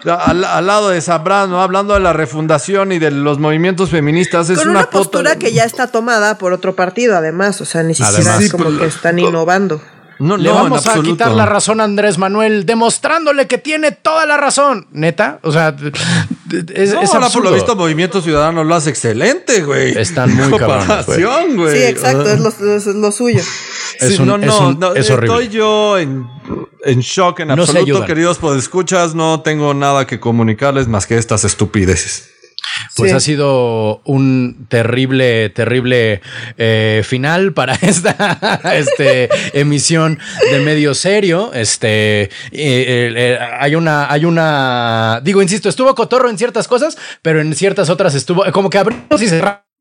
al, 0.04 0.66
lado 0.66 0.90
de 0.90 1.00
Zambrano, 1.00 1.60
hablando 1.60 1.94
de 1.94 2.00
la 2.00 2.12
refundación 2.12 2.92
y 2.92 3.00
de 3.00 3.10
los 3.10 3.40
movimientos 3.40 3.90
feministas, 3.90 4.48
es 4.48 4.64
una 4.64 4.91
postura 4.92 5.36
que 5.36 5.52
ya 5.52 5.64
está 5.64 5.88
tomada 5.88 6.38
por 6.38 6.52
otro 6.52 6.76
partido, 6.76 7.16
además. 7.16 7.60
O 7.60 7.64
sea, 7.64 7.82
ni 7.82 7.94
siquiera 7.94 8.36
es 8.38 8.50
como 8.50 8.78
que 8.78 8.86
están 8.86 9.18
innovando. 9.18 9.80
No, 10.22 10.36
Le 10.36 10.50
vamos 10.50 10.86
a 10.86 11.02
quitar 11.02 11.32
la 11.32 11.46
razón 11.46 11.80
a 11.80 11.84
Andrés 11.84 12.16
Manuel, 12.16 12.64
demostrándole 12.64 13.48
que 13.48 13.58
tiene 13.58 13.90
toda 13.90 14.24
la 14.24 14.36
razón. 14.36 14.86
Neta, 14.92 15.40
o 15.42 15.50
sea, 15.50 15.74
es, 16.74 16.92
no, 16.94 17.00
ahora 17.00 17.28
por 17.28 17.42
lo 17.42 17.52
visto 17.52 17.74
Movimiento 17.74 18.20
Ciudadano 18.20 18.62
lo 18.62 18.74
hace 18.76 18.90
excelente, 18.90 19.62
güey. 19.62 19.98
Están 19.98 20.32
muy 20.36 20.50
cabrones, 20.58 21.56
güey. 21.56 21.76
Sí, 21.76 21.82
exacto, 21.82 22.30
es, 22.30 22.40
lo, 22.86 23.10
suyo. 23.10 23.42
Sí, 23.98 24.16
no, 24.20 24.38
no, 24.38 24.72
no 24.74 24.94
estoy 24.94 25.48
yo 25.48 25.98
en, 25.98 26.24
en, 26.84 27.00
shock 27.00 27.40
en 27.40 27.50
absoluto, 27.50 28.04
queridos 28.04 28.38
podescuchas. 28.38 29.16
No 29.16 29.40
tengo 29.40 29.74
nada 29.74 30.06
que 30.06 30.20
comunicarles 30.20 30.86
más 30.86 31.06
que 31.06 31.18
estas 31.18 31.44
estupideces. 31.44 32.30
Pues 32.96 33.10
Sí. 33.10 33.16
ha 33.16 33.20
sido 33.20 34.02
un 34.04 34.66
terrible, 34.68 35.48
terrible 35.50 36.20
eh, 36.58 37.02
final 37.04 37.52
para 37.52 37.74
esta 37.82 38.60
este, 38.74 39.28
emisión 39.58 40.18
de 40.50 40.60
medio 40.60 40.94
serio. 40.94 41.52
Este 41.54 42.22
eh, 42.22 42.28
eh, 42.52 43.12
eh, 43.16 43.38
hay 43.58 43.74
una, 43.74 44.10
hay 44.12 44.24
una, 44.24 45.20
digo, 45.22 45.42
insisto, 45.42 45.68
estuvo 45.68 45.94
cotorro 45.94 46.28
en 46.30 46.38
ciertas 46.38 46.68
cosas, 46.68 46.96
pero 47.22 47.40
en 47.40 47.54
ciertas 47.54 47.88
otras 47.90 48.14
estuvo 48.14 48.44
como 48.52 48.70
que 48.70 48.78
abrimos 48.78 49.20
y 49.20 49.28
cerramos. 49.28 49.71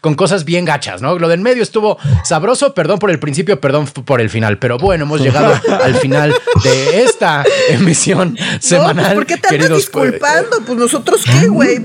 Con 0.00 0.16
cosas 0.16 0.44
bien 0.44 0.64
gachas, 0.64 1.00
¿no? 1.00 1.16
Lo 1.16 1.28
del 1.28 1.38
medio 1.38 1.62
estuvo 1.62 1.96
sabroso, 2.24 2.74
perdón 2.74 2.98
por 2.98 3.08
el 3.08 3.20
principio, 3.20 3.60
perdón 3.60 3.86
por 3.86 4.20
el 4.20 4.30
final, 4.30 4.58
pero 4.58 4.78
bueno, 4.78 5.04
hemos 5.04 5.20
llegado 5.20 5.54
al 5.84 5.94
final 5.94 6.34
de 6.64 7.04
esta 7.04 7.44
emisión 7.68 8.36
semanal. 8.58 8.96
No, 8.96 9.02
pues, 9.02 9.14
¿Por 9.14 9.26
qué 9.26 9.36
te 9.36 9.46
andas 9.46 9.50
queridos, 9.50 9.90
pues, 9.92 10.10
disculpando? 10.10 10.56
Pues 10.66 10.78
nosotros 10.78 11.22
qué, 11.24 11.46
güey. 11.46 11.78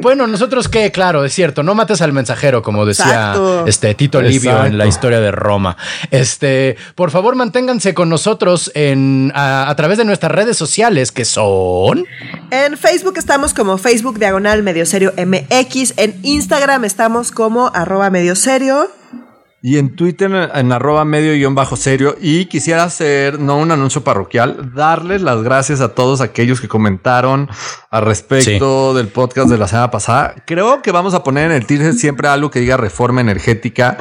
bueno, 0.00 0.28
nosotros 0.28 0.68
qué, 0.68 0.92
claro, 0.92 1.24
es 1.24 1.34
cierto, 1.34 1.64
no 1.64 1.74
mates 1.74 2.00
al 2.00 2.12
mensajero, 2.12 2.62
como 2.62 2.86
decía 2.86 3.06
Exacto. 3.06 3.66
este 3.66 3.92
Tito 3.96 4.22
Livio 4.22 4.52
Exacto. 4.52 4.66
en 4.68 4.78
la 4.78 4.86
historia 4.86 5.18
de 5.18 5.32
Roma. 5.32 5.76
Este, 6.12 6.76
por 6.94 7.10
favor, 7.10 7.34
manténganse 7.34 7.92
con 7.92 8.08
nosotros 8.08 8.70
en 8.76 9.32
a, 9.34 9.68
a 9.68 9.74
través 9.74 9.98
de 9.98 10.04
nuestras 10.04 10.30
redes 10.30 10.56
sociales, 10.56 11.10
que 11.10 11.24
son 11.24 12.06
En 12.52 12.78
Facebook 12.78 13.14
estamos 13.18 13.52
como 13.52 13.78
Facebook 13.78 14.20
Diagonal 14.20 14.62
Medio 14.62 14.86
Serio 14.86 15.12
MX. 15.16 15.94
En 15.96 16.14
Instagram 16.22 16.84
estamos 16.84 16.99
como 17.32 17.70
arroba 17.72 18.10
medio 18.10 18.36
serio. 18.36 18.99
Y 19.62 19.76
en 19.76 19.94
Twitter, 19.94 20.50
en 20.54 20.72
arroba 20.72 21.04
medio 21.04 21.34
guion 21.34 21.54
bajo 21.54 21.76
serio. 21.76 22.16
Y 22.18 22.46
quisiera 22.46 22.82
hacer, 22.84 23.38
no 23.38 23.58
un 23.58 23.70
anuncio 23.70 24.02
parroquial, 24.02 24.72
darles 24.74 25.20
las 25.20 25.42
gracias 25.42 25.82
a 25.82 25.90
todos 25.94 26.22
aquellos 26.22 26.62
que 26.62 26.68
comentaron 26.68 27.48
al 27.90 28.04
respecto 28.06 28.94
del 28.94 29.08
podcast 29.08 29.50
de 29.50 29.58
la 29.58 29.68
semana 29.68 29.90
pasada. 29.90 30.34
Creo 30.46 30.80
que 30.80 30.92
vamos 30.92 31.12
a 31.12 31.22
poner 31.22 31.50
en 31.50 31.56
el 31.58 31.66
teaser 31.66 31.92
siempre 31.92 32.28
algo 32.28 32.50
que 32.50 32.60
diga 32.60 32.78
reforma 32.78 33.20
energética. 33.20 33.98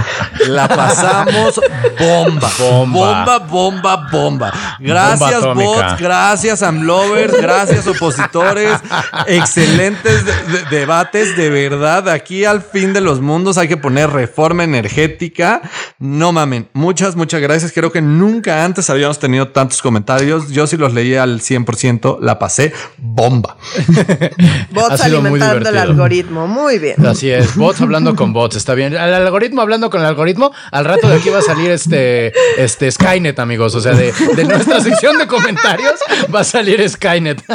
La 0.48 0.70
pasamos 0.70 1.60
bomba. 2.00 2.50
Bomba. 2.58 3.00
Bomba, 3.00 3.40
bomba, 3.40 4.08
bomba. 4.12 4.54
Gracias, 4.80 5.44
Bomba 5.44 5.64
bots. 5.64 6.00
Gracias, 6.00 6.64
Amlovers. 6.64 7.34
Gracias, 7.42 7.86
opositores. 7.86 8.80
Excelentes 9.28 10.26
de- 10.26 10.32
de- 10.60 10.66
debates. 10.78 11.36
De 11.36 11.50
verdad, 11.50 12.08
aquí 12.10 12.46
al 12.46 12.62
fin 12.62 12.94
de 12.94 13.02
los 13.02 13.20
mundos 13.22 13.58
hay 13.58 13.68
que 13.68 13.78
poner 13.78 14.10
reforma 14.10 14.64
energética. 14.64 15.49
No 16.00 16.32
mamen. 16.32 16.68
Muchas, 16.74 17.16
muchas 17.16 17.42
gracias. 17.42 17.72
Creo 17.72 17.92
que 17.92 18.02
nunca 18.02 18.64
antes 18.64 18.90
habíamos 18.90 19.20
tenido 19.20 19.50
tantos 19.50 19.82
comentarios. 19.82 20.50
Yo 20.50 20.68
sí 20.68 20.78
los 20.78 20.94
leí 20.94 21.16
al 21.16 21.42
100%. 21.42 22.20
La 22.22 22.40
pasé 22.40 22.74
bomba. 22.98 23.58
Bots 24.72 24.92
Ha 24.92 24.98
sido 24.98 25.22
muy 25.22 25.42
alimentando 25.42 25.70
el 25.70 25.78
algoritmo. 25.78 26.48
Muy 26.48 26.80
bien. 26.80 27.06
Así 27.06 27.30
es, 27.30 27.56
bots 27.56 27.82
hablando 27.82 28.16
con 28.16 28.34
bots, 28.34 28.56
está 28.56 28.74
bien. 28.74 28.96
Al 28.96 29.14
algoritmo 29.14 29.62
hablando 29.62 29.90
con 29.90 30.02
el 30.02 30.08
algoritmo, 30.08 30.52
al 30.72 30.86
rato 30.86 31.10
de 31.10 31.16
aquí 31.16 31.30
va 31.30 31.40
a 31.40 31.42
salir 31.42 31.72
este, 31.72 32.32
este 32.58 32.92
Skynet, 32.92 33.40
amigos. 33.40 33.76
O 33.76 33.82
sea, 33.82 33.94
de, 33.94 34.14
de 34.36 34.44
nuestra 34.46 34.80
sección 34.84 35.18
de 35.18 35.28
comentarios 35.28 35.96
va 36.34 36.42
a 36.42 36.44
salir 36.44 36.88
Skynet. 36.88 37.44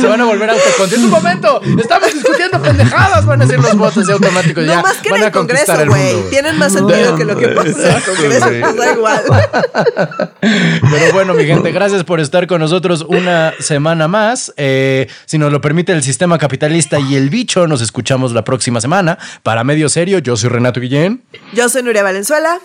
Se 0.00 0.06
van 0.06 0.20
a 0.20 0.24
volver 0.24 0.50
autoconscientes. 0.50 1.04
Un 1.04 1.10
momento, 1.10 1.60
estamos 1.78 2.12
discutiendo 2.12 2.60
pendejadas, 2.60 3.24
van 3.26 3.42
a 3.42 3.46
ser 3.46 3.60
los 3.60 3.76
bots 3.76 3.98
así 3.98 4.12
automáticos. 4.12 4.64
No 4.64 4.72
ya 4.72 4.82
más 4.82 4.96
que 4.98 5.08
en 5.08 5.14
van 5.14 5.24
a 5.24 5.30
Congreso, 5.46 5.86
güey. 5.86 6.30
Tienen 6.30 6.58
más 6.58 6.72
sentido 6.72 7.16
que 7.16 7.24
lo 7.24 7.36
que 7.36 7.48
pasa 7.48 7.68
en 7.68 7.96
el 7.96 8.02
Congreso. 8.02 8.46
pues 8.60 8.76
da 8.76 8.92
igual. 8.92 9.22
Pero 10.40 11.12
bueno, 11.12 11.34
mi 11.34 11.44
gente, 11.44 11.72
gracias 11.72 12.04
por 12.04 12.20
estar 12.20 12.46
con 12.46 12.60
nosotros 12.60 13.04
una 13.08 13.52
semana 13.60 14.08
más. 14.08 14.52
Eh, 14.56 15.08
si 15.26 15.38
nos 15.38 15.52
lo 15.52 15.60
permite 15.60 15.92
el 15.92 16.02
sistema 16.02 16.38
capitalista 16.38 16.98
y 16.98 17.16
el 17.16 17.30
bicho, 17.30 17.66
nos 17.66 17.80
escuchamos 17.82 18.32
la 18.32 18.44
próxima 18.44 18.80
semana. 18.80 19.18
Para 19.42 19.64
Medio 19.64 19.88
Serio, 19.88 20.18
yo 20.18 20.36
soy 20.36 20.50
Renato 20.50 20.80
Guillén. 20.80 21.22
Yo 21.52 21.68
soy 21.68 21.82
Nuria 21.82 22.02
Valenzuela. 22.02 22.58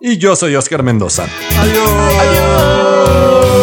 Y 0.00 0.18
yo 0.18 0.36
soy 0.36 0.54
Oscar 0.56 0.82
Mendoza. 0.82 1.26
Adiós. 1.58 3.55